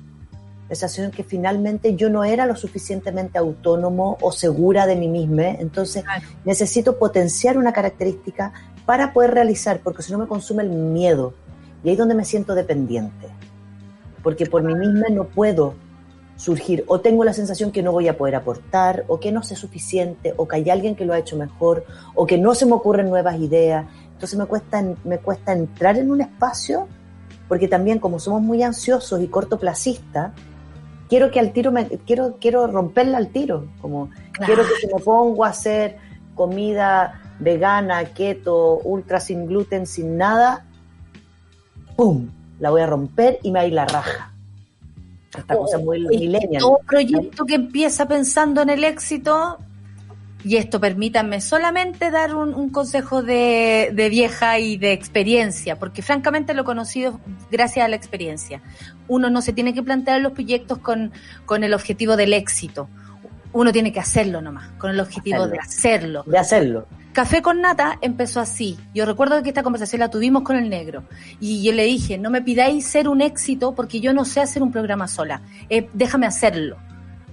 La 0.69 0.77
sensación 0.77 1.11
que 1.11 1.23
finalmente 1.23 1.97
yo 1.97 2.09
no 2.09 2.25
era 2.25 2.47
lo 2.47 2.57
suficientemente 2.57 3.37
autónomo 3.37 4.17
o 4.23 4.33
segura 4.33 4.87
de 4.87 4.97
mí 4.97 5.07
misma, 5.07 5.49
entonces 5.49 6.03
necesito 6.45 6.99
potenciar 6.99 7.59
una 7.59 7.73
característica 7.73 8.53
para 8.87 9.13
poder 9.13 9.33
realizar, 9.33 9.81
porque 9.81 10.03
si 10.03 10.13
no 10.13 10.19
me 10.19 10.27
consume 10.27 10.63
el 10.63 10.71
miedo, 10.71 11.35
y 11.85 11.89
ahí 11.89 11.93
es 11.93 11.99
donde 11.99 12.15
me 12.15 12.25
siento 12.25 12.55
dependiente. 12.55 13.29
Porque 14.23 14.47
por 14.47 14.63
mí 14.63 14.75
misma 14.75 15.09
no 15.11 15.25
puedo 15.25 15.75
surgir. 16.37 16.85
O 16.87 17.01
tengo 17.01 17.25
la 17.25 17.33
sensación 17.33 17.71
que 17.71 17.83
no 17.83 17.93
voy 17.93 18.09
a 18.09 18.17
poder 18.17 18.37
aportar, 18.37 19.05
o 19.09 19.21
que 19.21 19.33
no 19.33 19.43
sé 19.43 19.57
suficiente, 19.57 20.35
o 20.37 20.49
que 20.49 20.57
hay 20.57 20.71
alguien 20.71 20.97
que 20.97 21.05
lo 21.05 21.13
ha 21.13 21.19
hecho 21.19 21.37
mejor, 21.37 21.85
o 22.15 22.27
que 22.27 22.39
no 22.39 22.55
se 22.55 22.67
me 22.67 22.73
ocurren 22.73 23.09
nuevas 23.11 23.39
ideas. 23.39 23.87
Entonces 24.13 24.39
me 24.39 24.47
cuesta, 24.47 24.83
me 25.05 25.19
cuesta 25.19 25.53
entrar 25.53 25.99
en 25.99 26.11
un 26.11 26.21
espacio, 26.21 26.89
porque 27.53 27.69
también 27.69 27.99
como 27.99 28.19
somos 28.19 28.41
muy 28.41 28.63
ansiosos 28.63 29.21
y 29.21 29.27
cortoplacistas, 29.27 30.33
quiero 31.11 31.31
que 31.31 31.39
al 31.39 31.53
tiro 31.53 31.71
me, 31.71 31.87
quiero, 31.87 32.39
quiero 32.41 32.67
romperla 32.67 33.19
al 33.19 33.29
tiro. 33.29 33.67
Como 33.83 34.09
quiero 34.47 34.63
que 34.63 34.75
si 34.81 34.87
me 34.87 34.99
pongo 35.03 35.45
a 35.45 35.49
hacer 35.49 35.99
comida 36.35 37.21
vegana, 37.41 38.07
keto, 38.07 38.79
ultra 38.79 39.21
sin 39.21 39.47
gluten, 39.47 39.87
sin 39.87 40.17
nada, 40.17 40.65
¡pum! 41.95 42.31
La 42.59 42.71
voy 42.71 42.81
a 42.81 42.87
romper 42.87 43.39
y 43.43 43.51
me 43.51 43.59
va 43.59 43.65
a 43.65 43.67
ir 43.67 43.75
la 43.75 43.85
raja. 43.85 44.33
Esta 45.37 45.55
cosa 45.55 45.77
muy 45.77 46.07
millennial. 46.07 46.63
Todo 46.63 46.79
proyecto 46.89 47.45
que 47.45 47.57
empieza 47.57 48.09
pensando 48.09 48.63
en 48.63 48.71
el 48.71 48.83
éxito, 48.83 49.59
y 50.45 50.57
esto 50.57 50.81
permítanme 50.81 51.41
solamente 51.41 52.11
dar 52.11 52.35
un, 52.35 52.55
un 52.55 52.71
consejo 52.71 53.23
de, 53.23 53.91
de 53.93 54.09
vieja 54.09 54.59
y 54.59 54.77
de 54.77 54.93
experiencia, 54.93 55.79
porque 55.79 56.03
francamente 56.03 56.55
lo 56.55 56.63
he 56.63 56.65
conocido 56.65 57.21
gracias 57.51 57.85
a 57.85 57.89
la 57.89 57.97
experiencia. 57.97 58.63
Uno 59.09 59.31
no 59.31 59.43
se 59.43 59.53
tiene 59.53 59.75
que 59.75 59.83
plantear 59.83 60.21
los 60.21 60.33
proyectos 60.33 60.79
con, 60.79 61.13
con 61.45 61.65
el 61.65 61.75
objetivo 61.75 62.17
del 62.17 62.33
éxito. 62.33 62.89
Uno 63.53 63.73
tiene 63.73 63.93
que 63.93 64.01
hacerlo 64.01 64.41
nomás, 64.41 64.71
con 64.79 64.91
el 64.91 65.01
objetivo 65.01 65.47
de 65.47 65.59
hacerlo. 65.59 66.25
De 66.27 66.39
hacerlo. 66.39 66.87
Café 67.13 67.43
con 67.43 67.61
Nata 67.61 67.99
empezó 68.01 68.41
así. 68.41 68.79
Yo 68.95 69.05
recuerdo 69.05 69.43
que 69.43 69.51
esta 69.51 69.63
conversación 69.63 70.01
la 70.01 70.09
tuvimos 70.09 70.43
con 70.45 70.57
el 70.57 70.71
negro. 70.71 71.05
Y 71.41 71.63
yo 71.63 71.73
le 71.73 71.85
dije, 71.85 72.17
no 72.17 72.31
me 72.31 72.41
pidáis 72.41 72.87
ser 72.87 73.07
un 73.07 73.21
éxito 73.21 73.75
porque 73.75 74.01
yo 74.01 74.15
no 74.15 74.25
sé 74.25 74.41
hacer 74.41 74.63
un 74.63 74.73
programa 74.73 75.07
sola. 75.07 75.43
Eh, 75.69 75.91
déjame 75.93 76.27
hacerlo. 76.27 76.79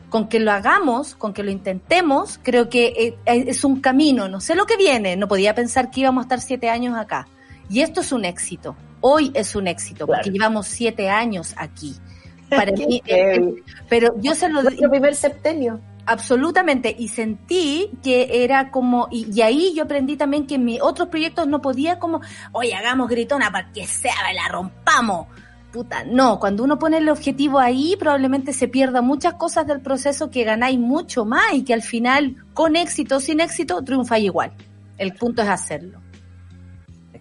Con 0.10 0.28
que 0.28 0.40
lo 0.40 0.52
hagamos, 0.52 1.16
con 1.16 1.34
que 1.34 1.44
lo 1.44 1.52
intentemos, 1.52 2.40
creo 2.42 2.70
que 2.70 2.88
eh, 2.98 3.18
es 3.26 3.64
un 3.64 3.80
camino. 3.80 4.28
No 4.28 4.42
sé 4.42 4.56
lo 4.56 4.66
que 4.66 4.78
viene. 4.78 5.16
No 5.16 5.28
podía 5.28 5.54
pensar 5.56 5.92
que 5.92 6.02
íbamos 6.02 6.24
a 6.24 6.26
estar 6.26 6.42
siete 6.42 6.70
años 6.70 6.98
acá. 6.98 7.28
Y 7.70 7.82
esto 7.82 8.02
es 8.02 8.12
un 8.12 8.26
éxito. 8.26 8.76
Hoy 9.02 9.32
es 9.34 9.56
un 9.56 9.68
éxito 9.68 10.08
porque 10.08 10.32
llevamos 10.32 10.68
siete 10.68 11.10
años 11.10 11.54
aquí. 11.58 11.96
Para 12.50 12.72
mí, 12.72 13.02
eh, 13.06 13.36
eh, 13.36 13.64
pero 13.88 14.16
yo 14.18 14.34
se 14.34 14.50
lo 14.50 14.64
Nuestro 14.64 14.90
primer 14.90 15.16
septenio. 15.16 15.80
Absolutamente, 16.06 16.96
y 16.98 17.10
sentí 17.10 17.92
que 18.02 18.44
era 18.44 18.72
como, 18.72 19.08
y, 19.12 19.28
y 19.32 19.44
ahí 19.44 19.74
yo 19.76 19.84
aprendí 19.84 20.18
también 20.18 20.48
que 20.48 20.56
en 20.56 20.66
mis 20.66 20.82
otros 20.82 21.10
proyectos 21.10 21.46
no 21.48 21.62
podía 21.62 22.00
como, 22.00 22.22
oye, 22.52 22.74
hagamos 22.74 23.10
gritona 23.10 23.52
para 23.52 23.72
que 23.72 23.86
sea, 23.86 24.34
la 24.34 24.48
rompamos. 24.48 25.28
Puta, 25.72 26.04
no, 26.04 26.40
cuando 26.40 26.64
uno 26.64 26.80
pone 26.80 26.98
el 26.98 27.10
objetivo 27.10 27.60
ahí, 27.60 27.96
probablemente 28.00 28.54
se 28.54 28.68
pierda 28.68 29.02
muchas 29.02 29.36
cosas 29.36 29.68
del 29.68 29.82
proceso 29.82 30.32
que 30.32 30.44
ganáis 30.44 30.80
mucho 30.80 31.26
más 31.26 31.54
y 31.54 31.64
que 31.64 31.76
al 31.76 31.84
final, 31.84 32.38
con 32.54 32.76
éxito 32.76 33.18
o 33.18 33.20
sin 33.20 33.40
éxito, 33.40 33.84
triunfáis 33.84 34.26
igual. 34.26 34.52
El 34.98 35.14
punto 35.14 35.44
es 35.44 35.48
hacerlo. 35.48 36.00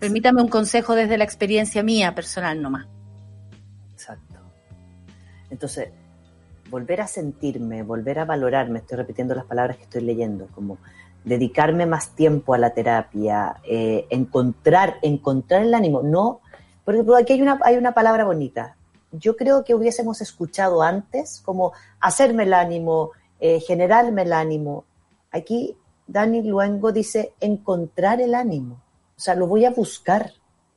Permítame 0.00 0.40
un 0.40 0.48
consejo 0.48 0.94
desde 0.94 1.18
la 1.18 1.24
experiencia 1.24 1.82
mía 1.82 2.14
personal 2.14 2.62
nomás. 2.62 2.86
Exacto. 3.92 4.36
Entonces, 5.50 5.90
volver 6.70 7.02
a 7.02 7.06
sentirme, 7.06 7.82
volver 7.82 8.18
a 8.20 8.24
valorarme, 8.24 8.78
estoy 8.78 8.96
repitiendo 8.96 9.34
las 9.34 9.44
palabras 9.44 9.76
que 9.76 9.82
estoy 9.82 10.02
leyendo, 10.02 10.46
como 10.54 10.78
dedicarme 11.24 11.84
más 11.84 12.14
tiempo 12.14 12.54
a 12.54 12.58
la 12.58 12.70
terapia, 12.70 13.56
eh, 13.64 14.06
encontrar, 14.08 14.96
encontrar 15.02 15.62
el 15.62 15.74
ánimo, 15.74 16.02
no, 16.02 16.40
porque 16.96 17.22
aquí 17.22 17.32
hay 17.34 17.42
una, 17.42 17.58
hay 17.62 17.76
una 17.76 17.92
palabra 17.92 18.24
bonita. 18.24 18.76
Yo 19.12 19.36
creo 19.36 19.64
que 19.64 19.74
hubiésemos 19.74 20.20
escuchado 20.20 20.82
antes 20.82 21.42
como 21.44 21.72
hacerme 22.00 22.44
el 22.44 22.54
ánimo, 22.54 23.10
eh, 23.40 23.60
generarme 23.60 24.22
el 24.22 24.32
ánimo. 24.32 24.84
Aquí 25.30 25.76
Dani 26.06 26.42
Luengo 26.42 26.92
dice 26.92 27.34
encontrar 27.40 28.20
el 28.20 28.34
ánimo. 28.34 28.80
O 29.16 29.20
sea, 29.20 29.34
lo 29.34 29.46
voy 29.46 29.64
a 29.64 29.70
buscar. 29.70 30.32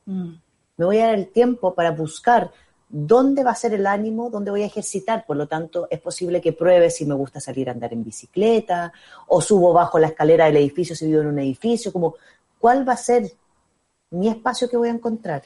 Mm. 0.06 0.34
Me 0.76 0.84
voy 0.84 0.98
a 0.98 1.06
dar 1.06 1.14
el 1.14 1.28
tiempo 1.28 1.74
para 1.74 1.90
buscar 1.92 2.50
dónde 2.88 3.42
va 3.42 3.52
a 3.52 3.54
ser 3.54 3.72
el 3.72 3.86
ánimo, 3.86 4.28
dónde 4.28 4.50
voy 4.50 4.62
a 4.62 4.66
ejercitar. 4.66 5.24
Por 5.26 5.36
lo 5.36 5.48
tanto, 5.48 5.88
es 5.90 6.00
posible 6.00 6.40
que 6.40 6.52
pruebe 6.52 6.90
si 6.90 7.06
me 7.06 7.14
gusta 7.14 7.40
salir 7.40 7.68
a 7.68 7.72
andar 7.72 7.92
en 7.92 8.04
bicicleta 8.04 8.92
o 9.28 9.40
subo 9.40 9.72
bajo 9.72 9.98
la 9.98 10.08
escalera 10.08 10.44
del 10.44 10.58
edificio 10.58 10.94
si 10.94 11.06
vivo 11.06 11.22
en 11.22 11.28
un 11.28 11.38
edificio, 11.38 11.90
como 11.92 12.16
cuál 12.58 12.86
va 12.86 12.92
a 12.92 12.98
ser 12.98 13.32
mi 14.10 14.28
espacio 14.28 14.68
que 14.68 14.76
voy 14.76 14.88
a 14.88 14.92
encontrar. 14.92 15.42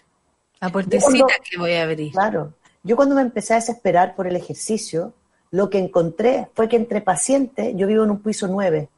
La 0.60 0.68
puertecita 0.70 1.06
cuando- 1.06 1.26
que 1.50 1.58
voy 1.58 1.72
a 1.72 1.82
abrir. 1.82 2.12
Claro. 2.12 2.52
Yo 2.82 2.96
cuando 2.96 3.14
me 3.14 3.22
empecé 3.22 3.54
a 3.54 3.56
desesperar 3.56 4.14
por 4.14 4.26
el 4.26 4.36
ejercicio, 4.36 5.12
lo 5.50 5.68
que 5.70 5.78
encontré 5.78 6.48
fue 6.54 6.68
que 6.68 6.76
entre 6.76 7.00
pacientes, 7.00 7.74
yo 7.76 7.86
vivo 7.86 8.04
en 8.04 8.10
un 8.10 8.20
piso 8.22 8.46
9, 8.48 8.88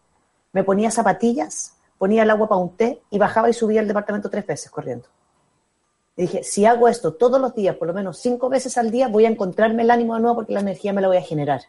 me 0.52 0.64
ponía 0.64 0.90
zapatillas, 0.90 1.74
ponía 1.98 2.22
el 2.22 2.30
agua 2.30 2.48
para 2.48 2.60
un 2.60 2.76
té 2.76 3.00
y 3.10 3.18
bajaba 3.18 3.48
y 3.50 3.52
subía 3.52 3.80
al 3.80 3.88
departamento 3.88 4.28
tres 4.30 4.46
veces 4.46 4.70
corriendo. 4.70 5.06
Y 6.16 6.22
dije, 6.22 6.42
si 6.42 6.66
hago 6.66 6.88
esto 6.88 7.14
todos 7.14 7.40
los 7.40 7.54
días, 7.54 7.76
por 7.76 7.88
lo 7.88 7.94
menos 7.94 8.18
cinco 8.18 8.48
veces 8.48 8.76
al 8.76 8.90
día, 8.90 9.08
voy 9.08 9.24
a 9.24 9.28
encontrarme 9.28 9.82
el 9.82 9.90
ánimo 9.90 10.14
de 10.14 10.20
nuevo 10.20 10.36
porque 10.36 10.52
la 10.52 10.60
energía 10.60 10.92
me 10.92 11.00
la 11.00 11.08
voy 11.08 11.16
a 11.16 11.22
generar. 11.22 11.62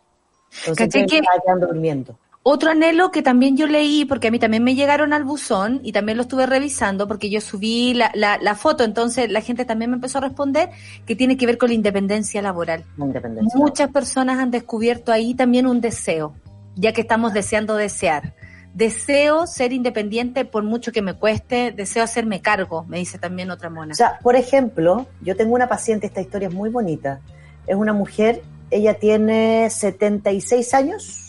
Entonces 0.61 0.87
¿Cachai 0.87 1.05
yo 1.05 1.13
me 1.13 1.19
estaba 1.19 1.39
quedando 1.41 1.67
durmiendo. 1.67 2.17
Otro 2.41 2.71
anhelo 2.71 3.11
que 3.11 3.21
también 3.21 3.57
yo 3.57 3.67
leí, 3.67 4.05
porque 4.05 4.29
a 4.29 4.31
mí 4.31 4.39
también 4.39 4.63
me 4.63 4.73
llegaron 4.73 5.11
al 5.11 5.25
buzón 5.25 5.81
y 5.83 5.91
también 5.91 6.17
lo 6.17 6.23
estuve 6.23 6.45
revisando 6.45 7.07
porque 7.07 7.29
yo 7.29 7.41
subí 7.41 7.93
la, 7.93 8.11
la, 8.15 8.37
la 8.37 8.55
foto, 8.55 8.85
entonces 8.85 9.29
la 9.29 9.41
gente 9.41 9.65
también 9.65 9.91
me 9.91 9.95
empezó 9.95 10.19
a 10.19 10.21
responder 10.21 10.69
que 11.05 11.15
tiene 11.15 11.35
que 11.35 11.45
ver 11.45 11.57
con 11.57 11.69
la 11.69 11.75
independencia 11.75 12.41
laboral. 12.41 12.85
La 12.97 13.05
independencia. 13.05 13.59
Muchas 13.59 13.91
personas 13.91 14.39
han 14.39 14.51
descubierto 14.51 15.11
ahí 15.11 15.33
también 15.33 15.67
un 15.67 15.81
deseo, 15.81 16.33
ya 16.75 16.93
que 16.93 17.01
estamos 17.01 17.33
deseando 17.33 17.75
desear. 17.75 18.33
Deseo 18.73 19.45
ser 19.45 19.73
independiente 19.73 20.45
por 20.45 20.63
mucho 20.63 20.93
que 20.93 21.01
me 21.01 21.15
cueste, 21.15 21.73
deseo 21.73 22.03
hacerme 22.03 22.41
cargo, 22.41 22.85
me 22.85 22.99
dice 22.99 23.17
también 23.17 23.51
otra 23.51 23.69
mona. 23.69 23.91
O 23.91 23.95
sea, 23.95 24.19
por 24.23 24.37
ejemplo, 24.37 25.07
yo 25.21 25.35
tengo 25.35 25.55
una 25.55 25.67
paciente, 25.67 26.07
esta 26.07 26.21
historia 26.21 26.47
es 26.47 26.53
muy 26.53 26.69
bonita. 26.69 27.19
Es 27.67 27.75
una 27.75 27.91
mujer, 27.91 28.41
ella 28.71 28.93
tiene 28.93 29.69
76 29.69 30.73
años, 30.73 31.28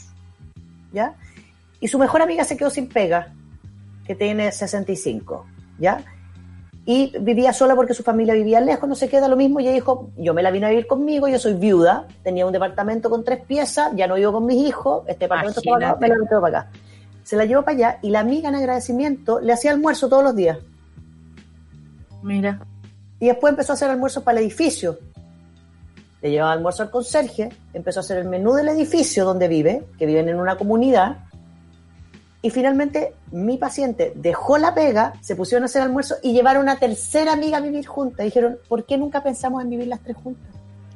¿ya? 0.93 1.15
Y 1.81 1.89
su 1.89 1.99
mejor 1.99 2.23
amiga 2.23 2.45
se 2.45 2.57
quedó 2.57 2.71
sin 2.71 2.89
pega, 2.89 3.33
que 4.07 4.15
tiene 4.15 4.53
65, 4.53 5.47
¿ya? 5.79 6.05
Y 6.85 7.13
vivía 7.21 7.53
sola 7.53 7.77
porque 7.77 7.95
su 7.95 8.03
familia 8.03 8.35
vivía 8.35 8.61
lejos, 8.61 8.89
no 8.89 8.95
se 8.95 9.09
queda 9.09 9.29
lo 9.29 9.37
mismo. 9.37 9.61
Y 9.61 9.65
ella 9.65 9.75
dijo, 9.75 10.11
yo 10.17 10.35
me 10.35 10.43
la 10.43 10.51
vine 10.51 10.67
a 10.67 10.71
vivir 10.71 10.87
conmigo, 10.87 11.29
yo 11.29 11.39
soy 11.39 11.55
viuda, 11.55 12.07
tenía 12.23 12.47
un 12.47 12.53
departamento 12.53 13.11
con 13.11 13.23
tres 13.23 13.45
piezas, 13.45 13.93
ya 13.95 14.07
no 14.07 14.17
vivo 14.17 14.33
con 14.33 14.47
mis 14.47 14.67
hijos, 14.67 15.05
este 15.07 15.27
departamento 15.27 15.61
acá, 15.61 15.97
Imagínate. 15.99 16.35
me 16.35 16.41
para 16.41 16.59
acá. 16.61 16.71
Se 17.23 17.37
la 17.37 17.45
llevó 17.45 17.63
para 17.63 17.77
allá 17.77 17.99
y 18.03 18.11
la 18.11 18.21
amiga 18.21 18.49
en 18.49 18.57
agradecimiento 18.57 19.41
le 19.41 19.53
hacía 19.53 19.71
almuerzo 19.71 20.09
todos 20.09 20.25
los 20.25 20.35
días. 20.35 20.59
Mira. 22.23 22.61
Y 23.21 23.27
después 23.27 23.53
empezó 23.53 23.73
a 23.73 23.75
hacer 23.75 23.91
almuerzo 23.91 24.25
para 24.25 24.39
el 24.39 24.47
edificio. 24.47 24.99
Le 26.23 26.31
llevaba 26.31 26.53
almuerzo 26.53 26.83
al 26.83 26.91
conserje, 26.91 27.51
empezó 27.73 28.01
a 28.01 28.03
hacer 28.03 28.19
el 28.19 28.29
menú 28.29 28.53
del 28.53 28.69
edificio 28.69 29.25
donde 29.25 29.49
vive, 29.49 29.85
que 29.99 30.07
viven 30.07 30.29
en 30.29 30.39
una 30.39 30.57
comunidad. 30.57 31.19
Y 32.43 32.51
finalmente 32.51 33.15
mi 33.33 33.59
paciente 33.59 34.13
dejó 34.15 34.59
la 34.59 34.75
pega, 34.75 35.15
se 35.21 35.37
pusieron 35.37 35.65
a 35.65 35.67
hacer 35.67 35.83
almuerzo 35.83 36.17
y 36.23 36.33
llevaron 36.33 36.63
una 36.63 36.77
tercera 36.77 37.33
amiga 37.33 37.59
a 37.59 37.61
vivir 37.61 37.87
juntas. 37.87 38.25
Dijeron, 38.25 38.59
¿por 38.69 38.85
qué 38.85 38.97
nunca 38.97 39.23
pensamos 39.23 39.63
en 39.63 39.71
vivir 39.71 39.89
las 39.89 40.01
tres 40.01 40.17
juntas? 40.17 40.49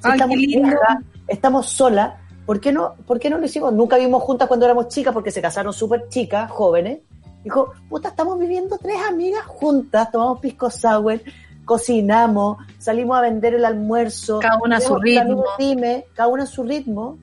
Si 0.03 0.09
Ay, 0.09 0.13
estamos, 0.13 0.37
viejas, 0.37 0.99
estamos 1.29 1.67
solas, 1.67 2.15
¿por 2.47 2.61
qué, 2.61 2.73
no, 2.73 2.95
¿por 3.07 3.19
qué 3.19 3.31
no 3.31 3.39
lo 3.39 3.47
hicimos? 3.47 3.73
Nunca 3.73 3.97
vivimos 3.97 4.23
juntas 4.23 4.49
cuando 4.49 4.67
éramos 4.67 4.89
chicas 4.89 5.13
porque 5.13 5.31
se 5.31 5.43
casaron 5.43 5.73
súper 5.73 6.09
chicas, 6.09 6.51
jóvenes. 6.51 7.01
Dijo, 7.43 7.73
puta, 7.91 8.09
estamos 8.09 8.39
viviendo 8.39 8.79
tres 8.79 8.97
amigas 9.07 9.45
juntas, 9.45 10.11
tomamos 10.11 10.41
pisco 10.41 10.71
sour, 10.71 11.21
cocinamos, 11.65 12.59
salimos 12.79 13.19
a 13.19 13.23
vender 13.23 13.55
el 13.55 13.65
almuerzo. 13.65 14.41
Cada 14.41 14.59
una 14.63 14.77
a 14.79 14.81
su 14.81 14.97
ritmo. 14.99 15.45
cada 16.15 16.29
una 16.29 16.43
a 16.45 16.47
su 16.47 16.63
ritmo. 16.63 17.19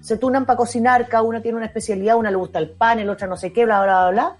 Se 0.00 0.18
tunan 0.18 0.44
para 0.44 0.56
cocinar, 0.58 1.08
cada 1.08 1.22
una 1.22 1.40
tiene 1.40 1.56
una 1.56 1.66
especialidad, 1.66 2.16
una 2.16 2.30
le 2.30 2.36
gusta 2.36 2.58
el 2.58 2.70
pan, 2.70 2.98
el 2.98 3.08
otra 3.08 3.26
no 3.26 3.36
sé 3.36 3.52
qué, 3.52 3.64
bla, 3.64 3.82
bla, 3.82 4.02
bla, 4.02 4.10
bla. 4.10 4.36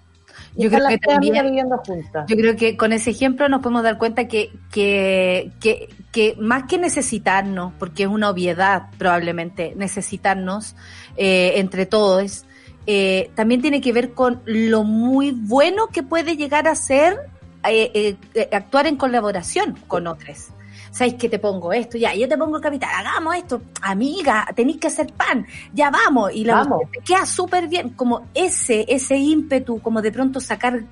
Y 0.55 0.63
Yo 0.63 0.69
creo 0.69 0.87
que 0.87 0.97
también- 0.97 1.45
viviendo 1.45 1.77
juntas. 1.79 2.25
Yo 2.27 2.35
creo 2.35 2.55
que 2.55 2.77
con 2.77 2.93
ese 2.93 3.11
ejemplo 3.11 3.49
nos 3.49 3.61
podemos 3.61 3.83
dar 3.83 3.97
cuenta 3.97 4.27
que, 4.27 4.51
que, 4.71 5.51
que, 5.59 5.89
que 6.11 6.35
más 6.39 6.63
que 6.63 6.77
necesitarnos, 6.77 7.73
porque 7.79 8.03
es 8.03 8.09
una 8.09 8.29
obviedad 8.29 8.87
probablemente, 8.97 9.73
necesitarnos 9.75 10.75
eh, 11.17 11.53
entre 11.55 11.85
todos, 11.85 12.45
eh, 12.85 13.31
también 13.35 13.61
tiene 13.61 13.81
que 13.81 13.91
ver 13.91 14.13
con 14.13 14.41
lo 14.45 14.83
muy 14.83 15.31
bueno 15.31 15.87
que 15.87 16.03
puede 16.03 16.35
llegar 16.37 16.67
a 16.67 16.75
ser 16.75 17.17
eh, 17.69 17.91
eh, 17.93 18.17
eh, 18.33 18.49
actuar 18.51 18.87
en 18.87 18.95
colaboración 18.95 19.77
con 19.87 20.07
otros. 20.07 20.49
¿Sabes 20.91 21.15
que 21.15 21.27
te 21.27 21.39
pongo 21.39 21.73
esto? 21.73 21.97
Ya, 21.97 22.15
yo 22.15 22.27
te 22.27 22.37
pongo 22.37 22.55
el 22.57 22.63
capital, 22.63 22.89
hagamos 22.93 23.35
esto. 23.35 23.61
Amiga, 23.81 24.47
tenéis 24.55 24.77
que 24.77 24.87
hacer 24.87 25.11
pan, 25.11 25.45
ya 25.73 25.89
vamos. 25.89 26.31
Y 26.33 26.45
la 26.45 26.55
Vamos. 26.55 26.83
te 26.91 26.99
queda 26.99 27.25
súper 27.25 27.67
bien. 27.67 27.89
Como 27.89 28.27
ese, 28.33 28.85
ese 28.87 29.17
ímpetu, 29.17 29.81
como 29.81 30.01
de 30.01 30.11
pronto 30.11 30.39
sacar 30.39 30.83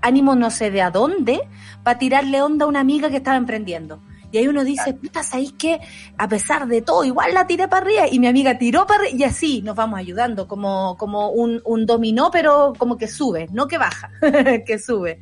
ánimo 0.00 0.34
no 0.34 0.50
sé 0.50 0.70
de 0.70 0.82
a 0.82 0.90
dónde, 0.90 1.40
para 1.82 1.98
tirarle 1.98 2.42
onda 2.42 2.64
a 2.64 2.68
una 2.68 2.80
amiga 2.80 3.08
que 3.08 3.18
estaba 3.18 3.36
emprendiendo. 3.36 4.00
Y 4.32 4.38
ahí 4.38 4.48
uno 4.48 4.64
dice, 4.64 4.94
puta, 4.94 5.22
¿sabéis 5.22 5.52
qué? 5.58 5.80
A 6.16 6.28
pesar 6.28 6.66
de 6.68 6.82
todo, 6.82 7.04
igual 7.04 7.34
la 7.34 7.46
tiré 7.46 7.66
para 7.66 7.84
arriba 7.84 8.02
y 8.10 8.20
mi 8.20 8.28
amiga 8.28 8.58
tiró 8.58 8.86
para 8.86 9.00
arriba 9.00 9.18
y 9.18 9.24
así 9.24 9.62
nos 9.62 9.74
vamos 9.74 9.98
ayudando, 9.98 10.46
como, 10.46 10.96
como 10.96 11.30
un, 11.30 11.60
un 11.64 11.86
dominó, 11.86 12.30
pero 12.30 12.72
como 12.78 12.96
que 12.96 13.08
sube, 13.08 13.48
no 13.52 13.66
que 13.66 13.78
baja, 13.78 14.10
que 14.66 14.78
sube. 14.78 15.20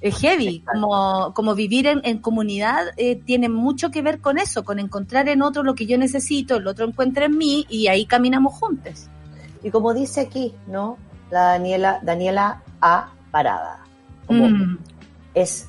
Es 0.00 0.18
heavy, 0.18 0.60
como, 0.60 1.34
como 1.34 1.54
vivir 1.54 1.86
en, 1.86 2.00
en 2.04 2.18
comunidad 2.18 2.86
eh, 2.96 3.16
tiene 3.16 3.50
mucho 3.50 3.90
que 3.90 4.00
ver 4.00 4.20
con 4.20 4.38
eso, 4.38 4.64
con 4.64 4.78
encontrar 4.78 5.28
en 5.28 5.42
otro 5.42 5.62
lo 5.62 5.74
que 5.74 5.84
yo 5.84 5.98
necesito, 5.98 6.56
el 6.56 6.66
otro 6.66 6.86
encuentra 6.86 7.26
en 7.26 7.36
mí 7.36 7.66
y 7.68 7.88
ahí 7.88 8.06
caminamos 8.06 8.54
juntos. 8.54 9.08
Y 9.62 9.70
como 9.70 9.92
dice 9.92 10.22
aquí, 10.22 10.54
¿no? 10.66 10.96
La 11.30 11.42
Daniela, 11.50 12.00
Daniela 12.02 12.62
A. 12.80 13.10
Parada. 13.30 13.84
Como 14.26 14.48
Mm. 14.48 14.78
es, 15.34 15.68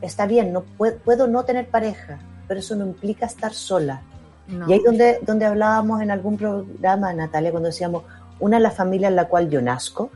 está 0.00 0.26
bien, 0.26 0.52
no 0.52 0.62
puedo, 0.62 0.96
puedo 0.98 1.26
no 1.26 1.44
tener 1.44 1.68
pareja, 1.68 2.20
pero 2.46 2.60
eso 2.60 2.76
no 2.76 2.86
implica 2.86 3.26
estar 3.26 3.52
sola. 3.52 4.02
No. 4.46 4.68
Y 4.68 4.74
ahí 4.74 4.82
donde, 4.84 5.18
donde 5.22 5.46
hablábamos 5.46 6.00
en 6.00 6.10
algún 6.10 6.36
programa, 6.36 7.12
Natalia, 7.12 7.50
cuando 7.50 7.68
decíamos, 7.68 8.04
una 8.38 8.58
es 8.58 8.62
la 8.62 8.70
familia 8.70 9.08
en 9.08 9.16
la 9.16 9.26
cual 9.26 9.50
yo 9.50 9.60
nazco 9.60 10.10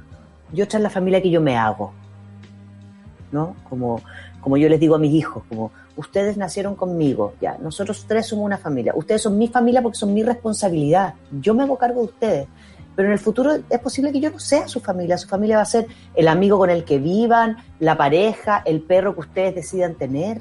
y 0.53 0.63
otra 0.63 0.79
es 0.79 0.83
la 0.83 0.91
familia 0.91 1.21
que 1.21 1.31
yo 1.31 1.41
me 1.41 1.57
hago. 1.57 1.93
¿No? 3.31 3.57
Como, 3.69 4.01
como 4.41 4.57
yo 4.57 4.69
les 4.69 4.81
digo 4.81 4.95
a 4.95 4.99
mis 4.99 5.13
hijos, 5.13 5.43
como 5.49 5.71
ustedes 5.97 6.37
nacieron 6.37 6.75
conmigo, 6.75 7.35
ya, 7.41 7.59
nosotros 7.59 8.07
tres 8.09 8.27
somos 8.27 8.47
una 8.47 8.57
familia, 8.57 8.93
ustedes 8.95 9.21
son 9.21 9.37
mi 9.37 9.49
familia 9.49 9.83
porque 9.83 9.99
son 9.99 10.15
mi 10.15 10.23
responsabilidad, 10.23 11.15
yo 11.41 11.55
me 11.55 11.65
hago 11.65 11.77
cargo 11.77 12.01
de 12.01 12.07
ustedes, 12.07 12.49
pero 12.99 13.09
en 13.09 13.13
el 13.13 13.21
futuro 13.21 13.53
es 13.71 13.79
posible 13.79 14.11
que 14.11 14.19
yo 14.19 14.31
no 14.31 14.41
sea 14.41 14.67
su 14.67 14.81
familia, 14.81 15.17
su 15.19 15.29
familia 15.29 15.59
va 15.59 15.63
a 15.63 15.67
ser 15.67 15.87
el 16.17 16.27
amigo 16.27 16.59
con 16.59 16.69
el 16.69 16.83
que 16.83 16.99
vivan, 16.99 17.57
la 17.79 17.97
pareja, 17.97 18.61
el 18.65 18.81
perro 18.81 19.15
que 19.15 19.21
ustedes 19.21 19.55
decidan 19.55 19.95
tener. 19.95 20.41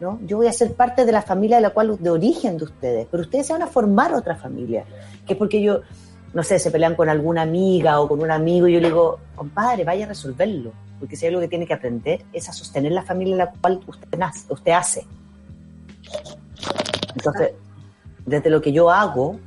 ¿no? 0.00 0.18
Yo 0.26 0.38
voy 0.38 0.46
a 0.46 0.52
ser 0.54 0.72
parte 0.72 1.04
de 1.04 1.12
la 1.12 1.20
familia 1.20 1.56
de 1.56 1.62
la 1.62 1.70
cual 1.70 1.98
de 2.00 2.08
origen 2.08 2.56
de 2.56 2.64
ustedes, 2.64 3.06
pero 3.10 3.22
ustedes 3.22 3.46
se 3.46 3.52
van 3.52 3.60
a 3.60 3.66
formar 3.66 4.14
otra 4.14 4.34
familia, 4.34 4.84
que 5.26 5.34
es 5.34 5.38
porque 5.38 5.60
yo, 5.60 5.80
no 6.32 6.42
sé, 6.42 6.58
se 6.58 6.70
pelean 6.70 6.94
con 6.94 7.10
alguna 7.10 7.42
amiga 7.42 8.00
o 8.00 8.08
con 8.08 8.22
un 8.22 8.30
amigo 8.30 8.66
y 8.66 8.72
yo 8.72 8.80
le 8.80 8.88
digo, 8.88 9.18
compadre, 9.34 9.84
vaya 9.84 10.06
a 10.06 10.08
resolverlo, 10.08 10.72
porque 11.04 11.16
si 11.16 11.26
hay 11.26 11.34
algo 11.34 11.42
que 11.42 11.48
tiene 11.48 11.66
que 11.66 11.74
aprender 11.74 12.24
es 12.32 12.48
a 12.48 12.52
sostener 12.54 12.90
la 12.90 13.02
familia 13.02 13.32
en 13.32 13.38
la 13.38 13.52
cual 13.52 13.78
usted, 13.86 14.08
nace, 14.16 14.50
usted 14.50 14.72
hace. 14.72 15.06
Entonces, 17.14 17.50
desde 18.24 18.48
lo 18.48 18.62
que 18.62 18.72
yo 18.72 18.88
hago, 18.88 19.38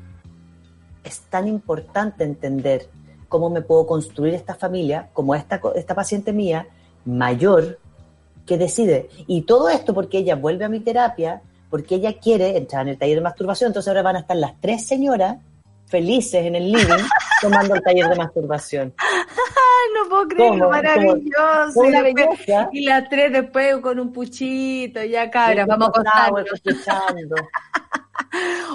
es 1.03 1.21
tan 1.31 1.47
importante 1.47 2.23
entender 2.23 2.87
cómo 3.27 3.49
me 3.49 3.63
puedo 3.63 3.87
construir 3.87 4.35
esta 4.35 4.53
familia, 4.53 5.09
como 5.13 5.33
esta, 5.33 5.59
esta 5.73 5.95
paciente 5.95 6.31
mía, 6.31 6.67
mayor, 7.05 7.79
que 8.45 8.59
decide. 8.59 9.09
Y 9.25 9.41
todo 9.41 9.69
esto 9.69 9.95
porque 9.95 10.19
ella 10.19 10.35
vuelve 10.35 10.63
a 10.63 10.69
mi 10.69 10.81
terapia, 10.81 11.41
porque 11.71 11.95
ella 11.95 12.19
quiere 12.19 12.55
entrar 12.55 12.83
en 12.83 12.89
el 12.89 12.99
taller 12.99 13.15
de 13.15 13.23
masturbación, 13.23 13.69
entonces 13.69 13.87
ahora 13.87 14.03
van 14.03 14.17
a 14.17 14.19
estar 14.19 14.37
las 14.37 14.61
tres 14.61 14.85
señoras 14.85 15.37
felices 15.87 16.45
en 16.45 16.53
el 16.53 16.71
living 16.71 17.03
tomando 17.41 17.73
el 17.73 17.81
taller 17.81 18.09
de 18.09 18.15
masturbación. 18.15 18.93
No 20.03 20.09
puedo 20.09 20.27
creer, 20.27 20.49
¿Cómo? 20.49 20.63
lo 20.65 20.69
maravilloso. 20.69 21.85
Y, 21.85 21.91
después- 21.91 22.39
y 22.71 22.85
las 22.85 23.09
tres 23.09 23.31
después 23.31 23.77
con 23.77 23.99
un 23.99 24.11
puchito, 24.11 25.03
ya 25.03 25.29
cabras, 25.31 25.65
vamos 25.67 25.87
a 25.87 25.89
acostarnos. 26.25 26.45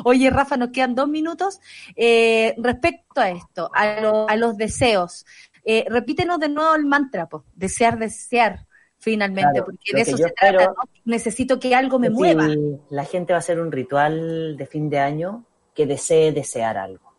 Oye, 0.04 0.30
Rafa, 0.30 0.56
nos 0.56 0.70
quedan 0.70 0.94
dos 0.94 1.08
minutos. 1.08 1.60
Eh, 1.96 2.54
respecto 2.58 3.20
a 3.20 3.30
esto, 3.30 3.70
a, 3.74 4.00
lo- 4.00 4.28
a 4.28 4.36
los 4.36 4.56
deseos, 4.56 5.24
eh, 5.64 5.84
repítenos 5.88 6.40
de 6.40 6.48
nuevo 6.48 6.74
el 6.74 6.86
mantra, 6.86 7.28
desear, 7.54 7.98
desear, 7.98 8.66
finalmente, 8.98 9.50
Claro, 9.52 9.66
porque 9.66 9.92
de 9.94 10.00
eso 10.00 10.16
se 10.16 10.30
trata, 10.30 10.66
¿no? 10.66 10.74
Necesito 11.04 11.60
que 11.60 11.74
algo 11.74 11.98
me 11.98 12.10
mueva. 12.10 12.48
La 12.90 13.04
gente 13.04 13.32
va 13.32 13.36
a 13.36 13.40
hacer 13.40 13.60
un 13.60 13.70
ritual 13.70 14.56
de 14.56 14.66
fin 14.66 14.88
de 14.90 14.98
año 14.98 15.44
que 15.74 15.86
desee 15.86 16.32
desear 16.32 16.76
algo. 16.78 17.11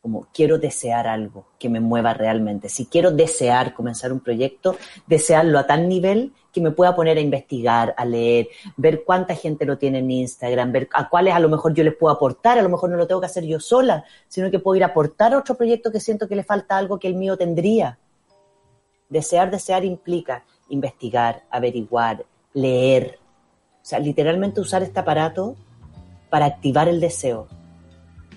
Como 0.00 0.28
quiero 0.32 0.58
desear 0.58 1.06
algo 1.06 1.46
que 1.58 1.68
me 1.68 1.80
mueva 1.80 2.14
realmente. 2.14 2.68
Si 2.70 2.86
quiero 2.86 3.10
desear 3.10 3.74
comenzar 3.74 4.12
un 4.12 4.20
proyecto, 4.20 4.76
desearlo 5.06 5.58
a 5.58 5.66
tal 5.66 5.88
nivel 5.88 6.32
que 6.52 6.60
me 6.60 6.70
pueda 6.70 6.96
poner 6.96 7.18
a 7.18 7.20
investigar, 7.20 7.94
a 7.96 8.04
leer, 8.04 8.48
ver 8.76 9.04
cuánta 9.04 9.34
gente 9.34 9.66
lo 9.66 9.76
tiene 9.76 9.98
en 9.98 10.10
Instagram, 10.10 10.72
ver 10.72 10.88
a 10.94 11.08
cuáles 11.08 11.34
a 11.34 11.38
lo 11.38 11.48
mejor 11.48 11.74
yo 11.74 11.84
les 11.84 11.94
puedo 11.94 12.14
aportar, 12.14 12.58
a 12.58 12.62
lo 12.62 12.70
mejor 12.70 12.90
no 12.90 12.96
lo 12.96 13.06
tengo 13.06 13.20
que 13.20 13.26
hacer 13.26 13.44
yo 13.44 13.60
sola, 13.60 14.04
sino 14.26 14.50
que 14.50 14.58
puedo 14.58 14.76
ir 14.76 14.84
a 14.84 14.88
aportar 14.88 15.34
a 15.34 15.38
otro 15.38 15.54
proyecto 15.54 15.92
que 15.92 16.00
siento 16.00 16.26
que 16.26 16.36
le 16.36 16.44
falta 16.44 16.78
algo 16.78 16.98
que 16.98 17.08
el 17.08 17.14
mío 17.14 17.36
tendría. 17.36 17.98
Desear, 19.10 19.50
desear 19.50 19.84
implica 19.84 20.44
investigar, 20.70 21.44
averiguar, 21.50 22.24
leer. 22.54 23.18
O 23.82 23.84
sea, 23.84 23.98
literalmente 23.98 24.60
usar 24.60 24.82
este 24.82 25.00
aparato 25.00 25.56
para 26.30 26.46
activar 26.46 26.88
el 26.88 27.00
deseo. 27.00 27.48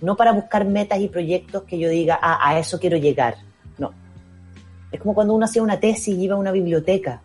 No 0.03 0.17
para 0.17 0.33
buscar 0.33 0.65
metas 0.65 0.99
y 0.99 1.07
proyectos 1.07 1.63
que 1.63 1.79
yo 1.79 1.87
diga, 1.89 2.19
ah, 2.21 2.37
a 2.41 2.59
eso 2.59 2.77
quiero 2.79 2.97
llegar. 2.97 3.37
No. 3.77 3.91
Es 4.91 4.99
como 4.99 5.13
cuando 5.15 5.33
uno 5.33 5.45
hacía 5.45 5.63
una 5.63 5.79
tesis 5.79 6.09
y 6.17 6.23
iba 6.23 6.35
a 6.35 6.37
una 6.37 6.51
biblioteca. 6.51 7.21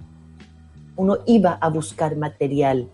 Uno 0.97 1.19
iba 1.27 1.59
a 1.61 1.69
buscar 1.69 2.15
material, 2.17 2.89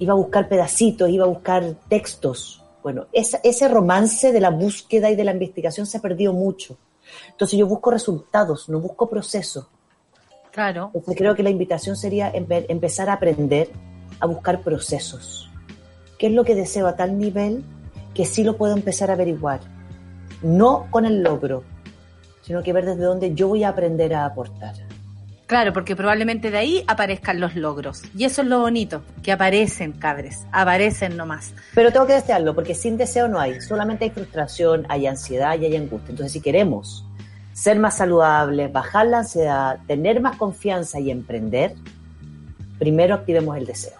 iba 0.00 0.12
a 0.12 0.16
buscar 0.16 0.48
pedacitos, 0.48 1.08
iba 1.10 1.24
a 1.24 1.28
buscar 1.28 1.74
textos. 1.88 2.62
Bueno, 2.82 3.06
esa- 3.12 3.40
ese 3.44 3.68
romance 3.68 4.32
de 4.32 4.40
la 4.40 4.50
búsqueda 4.50 5.10
y 5.10 5.16
de 5.16 5.24
la 5.24 5.32
investigación 5.32 5.86
se 5.86 5.98
ha 5.98 6.00
perdido 6.00 6.32
mucho. 6.32 6.76
Entonces 7.30 7.56
yo 7.58 7.66
busco 7.66 7.90
resultados, 7.92 8.68
no 8.68 8.80
busco 8.80 9.08
procesos. 9.08 9.66
Claro. 10.50 10.86
Entonces 10.92 11.16
creo 11.16 11.36
que 11.36 11.42
la 11.44 11.50
invitación 11.50 11.94
sería 11.96 12.32
empe- 12.32 12.66
empezar 12.68 13.08
a 13.10 13.14
aprender 13.14 13.70
a 14.18 14.26
buscar 14.26 14.60
procesos. 14.62 15.48
¿Qué 16.18 16.26
es 16.26 16.32
lo 16.32 16.42
que 16.44 16.56
deseo 16.56 16.88
a 16.88 16.96
tal 16.96 17.16
nivel 17.16 17.62
que 18.18 18.24
sí 18.24 18.42
lo 18.42 18.56
puedo 18.56 18.74
empezar 18.74 19.10
a 19.10 19.12
averiguar? 19.12 19.60
No 20.42 20.88
con 20.90 21.04
el 21.04 21.22
logro, 21.22 21.62
sino 22.42 22.64
que 22.64 22.72
ver 22.72 22.84
desde 22.84 23.04
dónde 23.04 23.32
yo 23.32 23.46
voy 23.46 23.62
a 23.62 23.68
aprender 23.68 24.12
a 24.12 24.24
aportar. 24.24 24.74
Claro, 25.46 25.72
porque 25.72 25.94
probablemente 25.94 26.50
de 26.50 26.58
ahí 26.58 26.84
aparezcan 26.88 27.38
los 27.38 27.54
logros. 27.54 28.02
Y 28.16 28.24
eso 28.24 28.42
es 28.42 28.48
lo 28.48 28.58
bonito, 28.58 29.02
que 29.22 29.30
aparecen, 29.30 29.92
cabres, 29.92 30.48
aparecen 30.50 31.16
nomás. 31.16 31.54
Pero 31.76 31.92
tengo 31.92 32.08
que 32.08 32.14
desearlo, 32.14 32.56
porque 32.56 32.74
sin 32.74 32.96
deseo 32.96 33.28
no 33.28 33.38
hay. 33.38 33.60
Solamente 33.60 34.06
hay 34.06 34.10
frustración, 34.10 34.84
hay 34.88 35.06
ansiedad 35.06 35.56
y 35.56 35.66
hay 35.66 35.76
angustia. 35.76 36.10
Entonces, 36.10 36.32
si 36.32 36.40
queremos 36.40 37.04
ser 37.52 37.78
más 37.78 37.98
saludables, 37.98 38.72
bajar 38.72 39.06
la 39.06 39.18
ansiedad, 39.18 39.78
tener 39.86 40.20
más 40.20 40.36
confianza 40.36 40.98
y 40.98 41.12
emprender, 41.12 41.76
primero 42.80 43.14
activemos 43.14 43.56
el 43.56 43.64
deseo, 43.64 43.96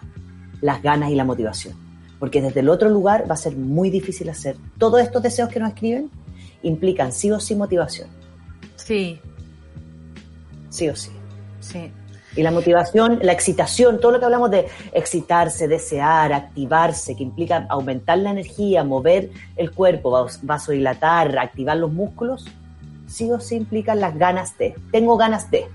las 0.61 0.83
ganas 0.83 1.09
y 1.13 1.15
la 1.15 1.23
motivación. 1.25 1.88
Porque 2.19 2.43
desde 2.43 2.61
el 2.61 2.69
otro 2.69 2.89
lugar 2.89 3.25
va 3.31 3.35
a 3.35 3.39
ser 3.39 3.57
muy 3.57 3.91
difícil 3.91 4.29
hacer. 4.29 4.57
Todos 4.79 5.01
estos 5.01 5.23
deseos 5.23 5.49
que 5.49 5.61
nos 5.61 5.69
escriben 5.71 6.11
implican 6.63 7.13
sí 7.13 7.31
o 7.31 7.39
sí 7.41 7.55
motivación. 7.55 8.09
Sí, 8.77 9.21
Sí 10.71 10.89
o 10.89 10.97
sí. 10.97 11.11
sí. 11.61 11.91
Y 12.37 12.43
la 12.43 12.51
motivación, 12.51 13.19
la 13.23 13.33
excitación, 13.33 13.99
todo 14.01 14.13
lo 14.13 14.19
que 14.21 14.25
hablamos 14.27 14.51
de 14.51 14.69
excitarse, 14.93 15.67
desear, 15.67 16.33
activarse, 16.33 17.17
que 17.17 17.23
implica 17.23 17.67
aumentar 17.69 18.19
la 18.19 18.31
energía, 18.31 18.85
mover 18.85 19.31
el 19.57 19.73
cuerpo, 19.73 20.11
vas- 20.11 20.39
vasodilatar, 20.43 21.37
activar 21.39 21.79
los 21.79 21.91
músculos, 21.93 22.45
sí 23.07 23.31
o 23.33 23.41
sí 23.41 23.57
implican 23.57 23.99
las 23.99 24.17
ganas 24.17 24.57
de. 24.59 24.75
Tengo 24.93 25.17
ganas 25.17 25.51
de. 25.51 25.67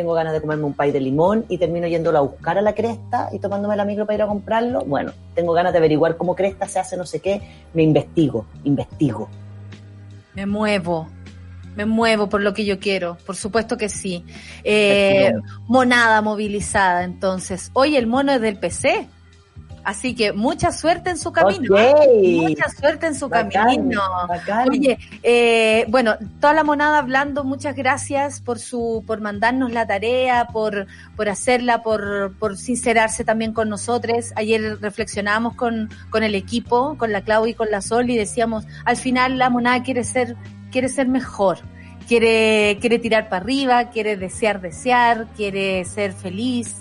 Tengo 0.00 0.14
ganas 0.14 0.32
de 0.32 0.40
comerme 0.40 0.64
un 0.64 0.72
pay 0.72 0.92
de 0.92 0.98
limón 0.98 1.44
y 1.50 1.58
termino 1.58 1.86
yéndolo 1.86 2.16
a 2.16 2.22
buscar 2.22 2.56
a 2.56 2.62
la 2.62 2.74
cresta 2.74 3.28
y 3.32 3.38
tomándome 3.38 3.76
la 3.76 3.84
micro 3.84 4.06
para 4.06 4.14
ir 4.14 4.22
a 4.22 4.26
comprarlo. 4.26 4.82
Bueno, 4.86 5.12
tengo 5.34 5.52
ganas 5.52 5.72
de 5.72 5.78
averiguar 5.78 6.16
cómo 6.16 6.34
cresta 6.34 6.66
se 6.66 6.78
hace 6.78 6.96
no 6.96 7.04
sé 7.04 7.20
qué. 7.20 7.42
Me 7.74 7.82
investigo, 7.82 8.46
investigo. 8.64 9.28
Me 10.32 10.46
muevo. 10.46 11.06
Me 11.76 11.84
muevo 11.84 12.30
por 12.30 12.40
lo 12.40 12.54
que 12.54 12.64
yo 12.64 12.78
quiero, 12.78 13.18
por 13.26 13.36
supuesto 13.36 13.76
que 13.76 13.90
sí. 13.90 14.24
Eh, 14.64 15.34
monada 15.68 16.22
movilizada, 16.22 17.04
entonces. 17.04 17.70
Hoy 17.74 17.96
el 17.96 18.06
mono 18.06 18.32
es 18.32 18.40
del 18.40 18.58
PC. 18.58 19.06
Así 19.82 20.14
que 20.14 20.32
mucha 20.32 20.72
suerte 20.72 21.10
en 21.10 21.18
su 21.18 21.32
camino. 21.32 21.74
Ok. 21.74 22.06
Mucha 22.22 22.68
suerte 22.68 23.06
en 23.06 23.14
su 23.14 23.28
Bacán, 23.28 23.50
camino. 23.50 24.00
bacán. 24.28 24.68
Oye, 24.68 24.98
eh, 25.22 25.86
bueno, 25.88 26.16
toda 26.40 26.52
la 26.52 26.64
monada 26.64 26.98
hablando, 26.98 27.44
muchas 27.44 27.74
gracias 27.74 28.40
por 28.40 28.58
su, 28.58 29.02
por 29.06 29.20
mandarnos 29.20 29.72
la 29.72 29.86
tarea, 29.86 30.48
por, 30.52 30.86
por 31.16 31.28
hacerla, 31.28 31.82
por, 31.82 32.34
por 32.38 32.56
sincerarse 32.58 33.24
también 33.24 33.52
con 33.52 33.68
nosotros. 33.68 34.32
Ayer 34.36 34.78
reflexionábamos 34.80 35.54
con, 35.56 35.88
con 36.10 36.22
el 36.22 36.34
equipo, 36.34 36.96
con 36.98 37.12
la 37.12 37.22
Clau 37.22 37.46
y 37.46 37.54
con 37.54 37.70
la 37.70 37.80
Sol, 37.80 38.10
y 38.10 38.16
decíamos, 38.16 38.66
al 38.84 38.96
final 38.96 39.38
la 39.38 39.48
monada 39.50 39.82
quiere 39.82 40.04
ser, 40.04 40.36
quiere 40.70 40.88
ser 40.88 41.08
mejor. 41.08 41.58
Quiere, 42.08 42.78
quiere 42.80 42.98
tirar 42.98 43.28
para 43.28 43.42
arriba, 43.42 43.90
quiere 43.90 44.16
desear, 44.16 44.60
desear, 44.60 45.28
quiere 45.36 45.84
ser 45.84 46.12
feliz, 46.12 46.78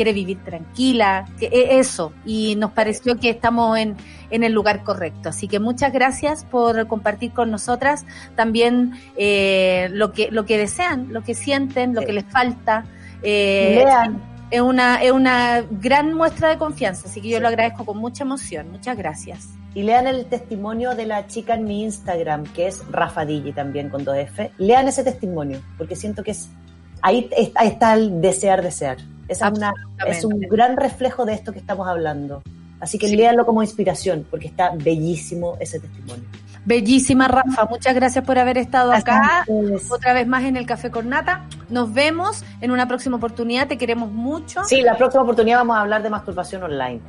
quiere 0.00 0.12
vivir 0.14 0.38
tranquila, 0.44 1.26
e- 1.40 1.78
eso. 1.78 2.12
Y 2.24 2.56
nos 2.56 2.70
pareció 2.72 3.18
que 3.18 3.28
estamos 3.30 3.76
en, 3.78 3.96
en 4.30 4.44
el 4.44 4.52
lugar 4.52 4.82
correcto. 4.82 5.28
Así 5.28 5.46
que 5.46 5.58
muchas 5.60 5.92
gracias 5.92 6.44
por 6.44 6.86
compartir 6.86 7.32
con 7.32 7.50
nosotras 7.50 8.06
también 8.34 8.92
eh, 9.16 9.88
lo 9.92 10.12
que 10.12 10.30
lo 10.30 10.46
que 10.46 10.56
desean, 10.56 11.12
lo 11.12 11.22
que 11.22 11.34
sienten, 11.34 11.94
lo 11.94 12.00
que 12.00 12.12
les 12.14 12.24
falta. 12.24 12.84
Eh, 13.22 13.82
Lean. 13.84 14.22
Es 14.50 14.60
una, 14.62 15.00
es 15.02 15.12
una 15.12 15.62
gran 15.70 16.12
muestra 16.14 16.48
de 16.48 16.58
confianza, 16.58 17.06
así 17.08 17.20
que 17.20 17.28
yo 17.28 17.38
lo 17.38 17.46
agradezco 17.48 17.84
con 17.84 17.98
mucha 17.98 18.24
emoción. 18.24 18.70
Muchas 18.72 18.96
gracias. 18.96 19.48
Y 19.74 19.82
lean 19.84 20.08
el 20.08 20.24
testimonio 20.26 20.96
de 20.96 21.06
la 21.06 21.28
chica 21.28 21.54
en 21.54 21.64
mi 21.64 21.84
Instagram, 21.84 22.42
que 22.54 22.66
es 22.66 22.82
Rafa 22.90 23.24
Digi 23.24 23.52
también 23.52 23.88
con 23.90 24.04
2F. 24.04 24.50
Lean 24.58 24.88
ese 24.88 25.04
testimonio, 25.04 25.60
porque 25.78 25.94
siento 25.94 26.24
que 26.24 26.32
es 26.32 26.48
ahí, 27.02 27.28
es- 27.36 27.52
ahí 27.54 27.68
está 27.68 27.94
el 27.94 28.20
desear, 28.20 28.60
desear. 28.62 28.96
Es, 29.30 29.40
una, 29.42 29.72
es 30.06 30.24
un 30.24 30.40
gran 30.40 30.76
reflejo 30.76 31.24
de 31.24 31.34
esto 31.34 31.52
que 31.52 31.60
estamos 31.60 31.86
hablando. 31.86 32.42
Así 32.80 32.98
que 32.98 33.08
léanlo 33.08 33.46
como 33.46 33.62
inspiración, 33.62 34.26
porque 34.28 34.48
está 34.48 34.72
bellísimo 34.74 35.56
ese 35.60 35.78
testimonio. 35.78 36.24
Bellísima 36.64 37.28
Rafa, 37.28 37.66
muchas 37.66 37.94
gracias 37.94 38.24
por 38.24 38.38
haber 38.38 38.58
estado 38.58 38.90
Gracias 38.90 39.16
acá 39.16 39.44
ustedes. 39.46 39.90
otra 39.90 40.12
vez 40.12 40.26
más 40.26 40.44
en 40.44 40.56
el 40.56 40.66
Café 40.66 40.90
con 40.90 41.08
Nata. 41.08 41.46
Nos 41.68 41.92
vemos 41.92 42.44
en 42.60 42.70
una 42.70 42.88
próxima 42.88 43.16
oportunidad, 43.16 43.68
te 43.68 43.78
queremos 43.78 44.10
mucho. 44.10 44.64
Sí, 44.64 44.82
la 44.82 44.96
próxima 44.96 45.22
oportunidad 45.22 45.58
vamos 45.58 45.76
a 45.76 45.80
hablar 45.82 46.02
de 46.02 46.10
masturbación 46.10 46.62
online. 46.62 47.00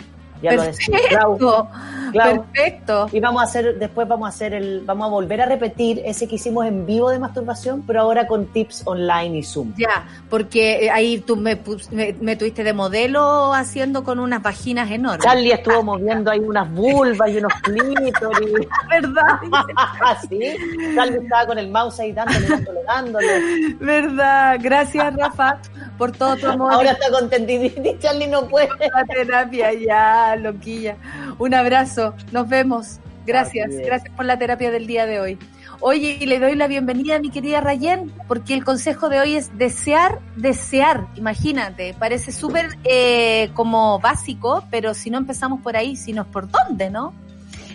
Ya 0.41 0.53
lo 0.53 0.63
decía. 0.63 0.97
Clau. 1.09 1.37
Perfecto, 1.37 1.69
Clau. 2.11 2.43
perfecto. 2.43 3.09
Y 3.11 3.19
vamos 3.19 3.41
a 3.41 3.45
hacer, 3.45 3.77
después 3.77 4.07
vamos 4.07 4.25
a 4.25 4.29
hacer 4.29 4.53
el, 4.53 4.81
vamos 4.85 5.07
a 5.07 5.09
volver 5.09 5.41
a 5.41 5.45
repetir 5.45 6.01
ese 6.05 6.27
que 6.27 6.35
hicimos 6.35 6.65
en 6.65 6.85
vivo 6.85 7.09
de 7.09 7.19
masturbación, 7.19 7.83
pero 7.85 8.01
ahora 8.01 8.27
con 8.27 8.47
tips 8.47 8.83
online 8.85 9.37
y 9.37 9.43
Zoom. 9.43 9.73
Ya, 9.77 10.07
porque 10.29 10.85
eh, 10.85 10.89
ahí 10.91 11.19
tú 11.19 11.35
me, 11.35 11.59
me, 11.91 12.15
me 12.19 12.35
tuviste 12.35 12.63
de 12.63 12.73
modelo 12.73 13.53
haciendo 13.53 14.03
con 14.03 14.19
unas 14.19 14.41
vaginas 14.41 14.89
enormes. 14.91 15.23
Charlie 15.23 15.51
estuvo 15.51 15.83
moviendo 15.83 16.31
ahí 16.31 16.39
unas 16.39 16.71
vulvas 16.71 17.29
y 17.29 17.37
unos 17.37 17.53
clítoris. 17.61 18.67
¿Verdad? 18.89 19.39
sí, 20.29 20.55
Charlie 20.95 21.17
estaba 21.17 21.45
con 21.45 21.59
el 21.59 21.69
mouse 21.69 21.99
ahí 21.99 22.11
dándole, 22.11 22.47
dándole, 22.47 22.79
dándole. 22.85 23.75
¿Verdad? 23.79 24.59
Gracias, 24.61 25.15
Rafa, 25.15 25.59
por 25.97 26.11
todo 26.11 26.35
tu 26.37 26.47
amor. 26.47 26.73
Ahora 26.73 26.91
está 26.91 27.11
contentidita, 27.11 27.99
Charlie 27.99 28.27
no 28.27 28.47
puede. 28.47 28.69
La 28.79 29.05
terapia, 29.05 29.73
ya, 29.73 30.30
loquilla. 30.35 30.97
Un 31.39 31.53
abrazo, 31.53 32.13
nos 32.31 32.47
vemos. 32.49 32.99
Gracias, 33.25 33.71
es. 33.71 33.85
gracias 33.85 34.13
por 34.15 34.25
la 34.25 34.37
terapia 34.39 34.71
del 34.71 34.87
día 34.87 35.05
de 35.05 35.19
hoy. 35.19 35.37
Oye, 35.79 36.17
y 36.19 36.25
le 36.27 36.39
doy 36.39 36.55
la 36.55 36.67
bienvenida 36.67 37.15
a 37.15 37.19
mi 37.19 37.29
querida 37.31 37.59
Rayen, 37.59 38.11
porque 38.27 38.53
el 38.53 38.63
consejo 38.63 39.09
de 39.09 39.19
hoy 39.19 39.35
es 39.35 39.57
desear, 39.57 40.19
desear. 40.35 41.07
Imagínate, 41.15 41.95
parece 41.97 42.31
súper 42.31 42.77
eh, 42.83 43.49
como 43.55 43.99
básico, 43.99 44.63
pero 44.69 44.93
si 44.93 45.09
no 45.09 45.17
empezamos 45.17 45.61
por 45.61 45.75
ahí, 45.75 45.95
sino 45.95 46.25
por 46.25 46.47
dónde, 46.49 46.89
¿no? 46.91 47.13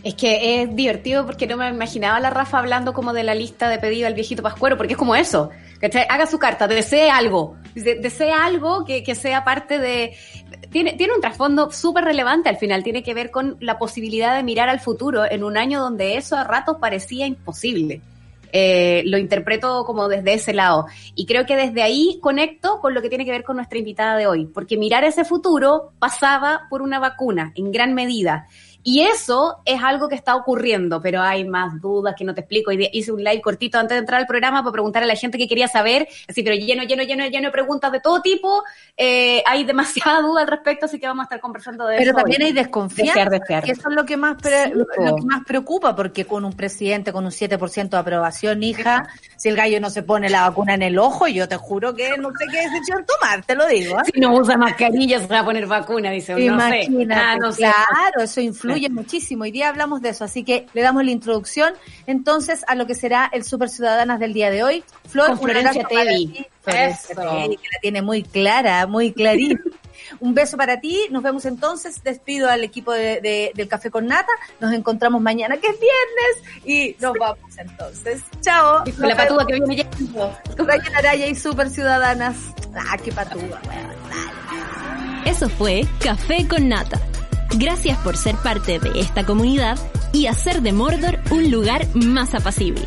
Es 0.05 0.15
que 0.15 0.63
es 0.63 0.77
divertido 0.77 1.27
porque 1.27 1.49
no 1.49 1.57
me 1.57 1.69
imaginaba 1.69 2.19
a 2.19 2.21
la 2.21 2.31
Rafa 2.31 2.59
hablando 2.61 2.93
como 2.93 3.13
de 3.13 3.25
la 3.25 3.35
lista 3.35 3.69
de 3.69 3.79
pedido 3.79 4.07
al 4.07 4.15
viejito 4.15 4.41
Pascuero, 4.41 4.77
porque 4.77 4.93
es 4.93 4.99
como 4.99 5.17
eso. 5.17 5.51
¿cachai? 5.81 6.07
Haga 6.09 6.27
su 6.27 6.39
carta, 6.39 6.69
desee 6.69 7.11
algo. 7.11 7.57
De- 7.75 7.97
Desea 7.97 8.45
algo 8.47 8.85
que, 8.85 9.03
que 9.03 9.15
sea 9.17 9.45
parte 9.45 9.79
de... 9.81 10.15
Tiene, 10.77 10.93
tiene 10.93 11.15
un 11.15 11.23
trasfondo 11.23 11.71
súper 11.71 12.05
relevante 12.05 12.51
al 12.51 12.59
final, 12.59 12.83
tiene 12.83 13.03
que 13.03 13.15
ver 13.15 13.31
con 13.31 13.57
la 13.61 13.79
posibilidad 13.79 14.37
de 14.37 14.43
mirar 14.43 14.69
al 14.69 14.79
futuro 14.79 15.25
en 15.25 15.43
un 15.43 15.57
año 15.57 15.81
donde 15.81 16.19
eso 16.19 16.37
a 16.37 16.45
ratos 16.45 16.77
parecía 16.79 17.27
imposible. 17.27 18.03
Eh, 18.53 19.03
lo 19.07 19.17
interpreto 19.17 19.87
como 19.87 20.07
desde 20.07 20.35
ese 20.35 20.53
lado. 20.53 20.85
Y 21.15 21.25
creo 21.25 21.47
que 21.47 21.57
desde 21.57 21.81
ahí 21.81 22.19
conecto 22.21 22.79
con 22.83 22.93
lo 22.93 23.01
que 23.01 23.09
tiene 23.09 23.25
que 23.25 23.31
ver 23.31 23.43
con 23.43 23.57
nuestra 23.57 23.79
invitada 23.79 24.19
de 24.19 24.27
hoy, 24.27 24.45
porque 24.45 24.77
mirar 24.77 25.03
ese 25.05 25.25
futuro 25.25 25.93
pasaba 25.99 26.67
por 26.69 26.83
una 26.83 26.99
vacuna, 26.99 27.53
en 27.55 27.73
gran 27.73 27.95
medida. 27.95 28.47
Y 28.89 29.01
eso 29.01 29.57
es 29.65 29.83
algo 29.83 30.09
que 30.09 30.15
está 30.15 30.37
ocurriendo, 30.37 31.03
pero 31.03 31.21
hay 31.21 31.45
más 31.45 31.81
dudas 31.81 32.15
que 32.17 32.23
no 32.25 32.33
te 32.35 32.43
explico. 32.43 32.71
Y 32.71 32.77
de- 32.77 32.91
Hice 32.93 33.11
un 33.11 33.19
live 33.25 33.41
cortito 33.41 33.79
antes 33.81 33.97
de 33.97 33.99
entrar 33.99 34.21
al 34.21 34.29
programa 34.29 34.63
para 34.63 34.71
preguntar 34.71 35.03
a 35.03 35.07
la 35.07 35.17
gente 35.17 35.37
que 35.39 35.49
quería 35.49 35.67
saber, 35.67 36.07
así, 36.29 36.45
pero 36.45 36.55
lleno, 36.55 36.85
lleno, 36.85 37.03
lleno, 37.03 37.27
lleno 37.27 37.47
de 37.49 37.51
preguntas 37.53 37.91
de 37.91 37.99
todo 37.99 38.23
tipo. 38.23 38.63
Eh, 38.97 39.43
hay 39.45 39.65
demasiada 39.65 40.21
duda 40.23 40.43
al 40.43 40.47
respecto, 40.47 40.87
así 40.87 41.01
que 41.01 41.07
vamos 41.09 41.23
a 41.23 41.25
estar 41.25 41.41
conversando 41.41 41.85
de 41.85 41.97
Pero 41.99 42.11
eso. 42.13 42.17
también 42.21 42.43
hoy. 42.43 42.47
hay 42.49 42.53
desconfianza, 42.55 43.13
Desear, 43.25 43.31
desear. 43.41 43.65
que 43.65 43.73
eso 43.73 43.89
es 43.89 43.95
lo 43.97 44.05
que 44.07 44.17
más 44.17 44.41
pre- 44.41 44.67
Sí, 44.67 44.71
lo 44.75 44.87
que 45.17 45.23
más 45.27 45.45
preocupa, 45.45 45.97
porque 45.97 46.25
con 46.25 46.45
un 46.45 46.53
presidente 46.53 47.13
con 47.13 47.25
un 47.25 47.33
7% 47.33 47.97
de 47.97 47.97
aprobación, 47.97 48.63
hija, 48.63 49.09
si 49.47 49.51
el 49.51 49.57
gallo 49.57 49.81
no 49.81 49.91
se 49.91 50.03
pone 50.03 50.29
la 50.29 50.49
vacuna 50.49 50.75
en 50.75 50.83
el 50.83 50.99
ojo, 50.99 51.29
yo 51.29 51.47
te 51.47 51.57
juro 51.57 51.95
que 51.95 52.19
no 52.19 52.31
sé 52.31 52.47
qué 52.51 52.63
decisión 52.69 53.07
tomar, 53.07 53.45
te 53.45 53.55
lo 53.55 53.65
digo. 53.69 53.97
¿eh? 53.97 54.03
Si 54.13 54.19
no 54.19 54.35
usa 54.35 54.57
mascarilla, 54.57 55.21
se 55.21 55.29
va 55.29 55.39
a 55.39 55.45
poner 55.45 55.67
vacuna, 55.69 56.11
dice. 56.11 56.33
No 56.33 56.39
sé. 56.39 56.83
Imagínate, 56.83 57.21
Ah, 57.21 57.37
no 57.41 57.53
sé. 57.53 57.59
claro, 57.61 58.23
eso 58.25 58.41
influye 58.41 58.89
muchísimo. 58.91 59.45
Hoy 59.45 59.53
día 59.53 59.69
hablamos 59.69 60.03
de 60.03 60.09
eso, 60.09 60.25
así 60.25 60.43
que 60.43 60.67
le 60.75 60.83
damos 60.83 61.05
la 61.05 61.13
introducción 61.13 61.75
entonces 62.09 62.65
a 62.67 62.75
lo 62.75 62.89
que 62.89 62.97
será 62.97 63.31
el 63.33 63.45
Super 63.45 63.69
Ciudadanas 63.69 64.19
del 64.19 64.33
día 64.33 64.51
de 64.51 64.65
hoy. 64.65 64.83
Flor, 65.09 65.27
Con 65.27 65.35
un 65.39 65.45
Florencia 65.45 65.85
Tevi. 65.89 66.45
Eso. 66.67 67.15
Que 67.15 67.23
la 67.23 67.81
tiene 67.81 68.03
muy 68.03 68.25
clara, 68.25 68.85
muy 68.89 69.13
clarita. 69.13 69.63
Un 70.21 70.35
beso 70.35 70.57
para 70.57 70.81
ti, 70.81 71.01
nos 71.11 71.23
vemos 71.23 71.45
entonces, 71.45 72.03
despido 72.03 72.49
al 72.49 72.65
equipo 72.65 72.93
de, 72.93 73.21
de- 73.21 73.53
del 73.55 73.69
Café 73.69 73.91
con 73.91 74.07
Nata, 74.07 74.33
nos 74.61 74.73
encontramos 74.73 75.21
mañana 75.21 75.57
que 75.57 75.67
es 75.69 75.77
viernes 75.81 76.65
y 76.65 76.97
nos 77.03 77.13
vamos 77.19 77.39
entonces. 77.59 78.23
Chao. 78.41 78.83
Y 78.87 78.93
con 78.93 79.09
la 79.09 79.15
vemos. 79.15 79.29
patúa 79.29 79.47
que 79.47 79.53
viene 79.55 79.77
llegando. 79.77 80.37
Ryan 80.57 80.95
Araya 80.97 81.27
y 81.27 81.35
Super 81.35 81.71
Ciudadanas. 81.71 82.37
Ah, 82.75 82.97
qué 83.03 83.13
patúa, 83.13 83.41
weón. 83.43 85.27
Eso 85.27 85.49
fue 85.49 85.87
Café 86.01 86.47
con 86.49 86.69
Nata. 86.69 87.01
Gracias 87.59 87.99
por 87.99 88.17
ser 88.17 88.37
parte 88.37 88.79
de 88.79 89.01
esta 89.01 89.25
comunidad 89.25 89.79
y 90.13 90.27
hacer 90.27 90.63
de 90.63 90.73
Mordor 90.73 91.19
un 91.31 91.51
lugar 91.51 91.87
más 91.95 92.35
apacible. 92.35 92.87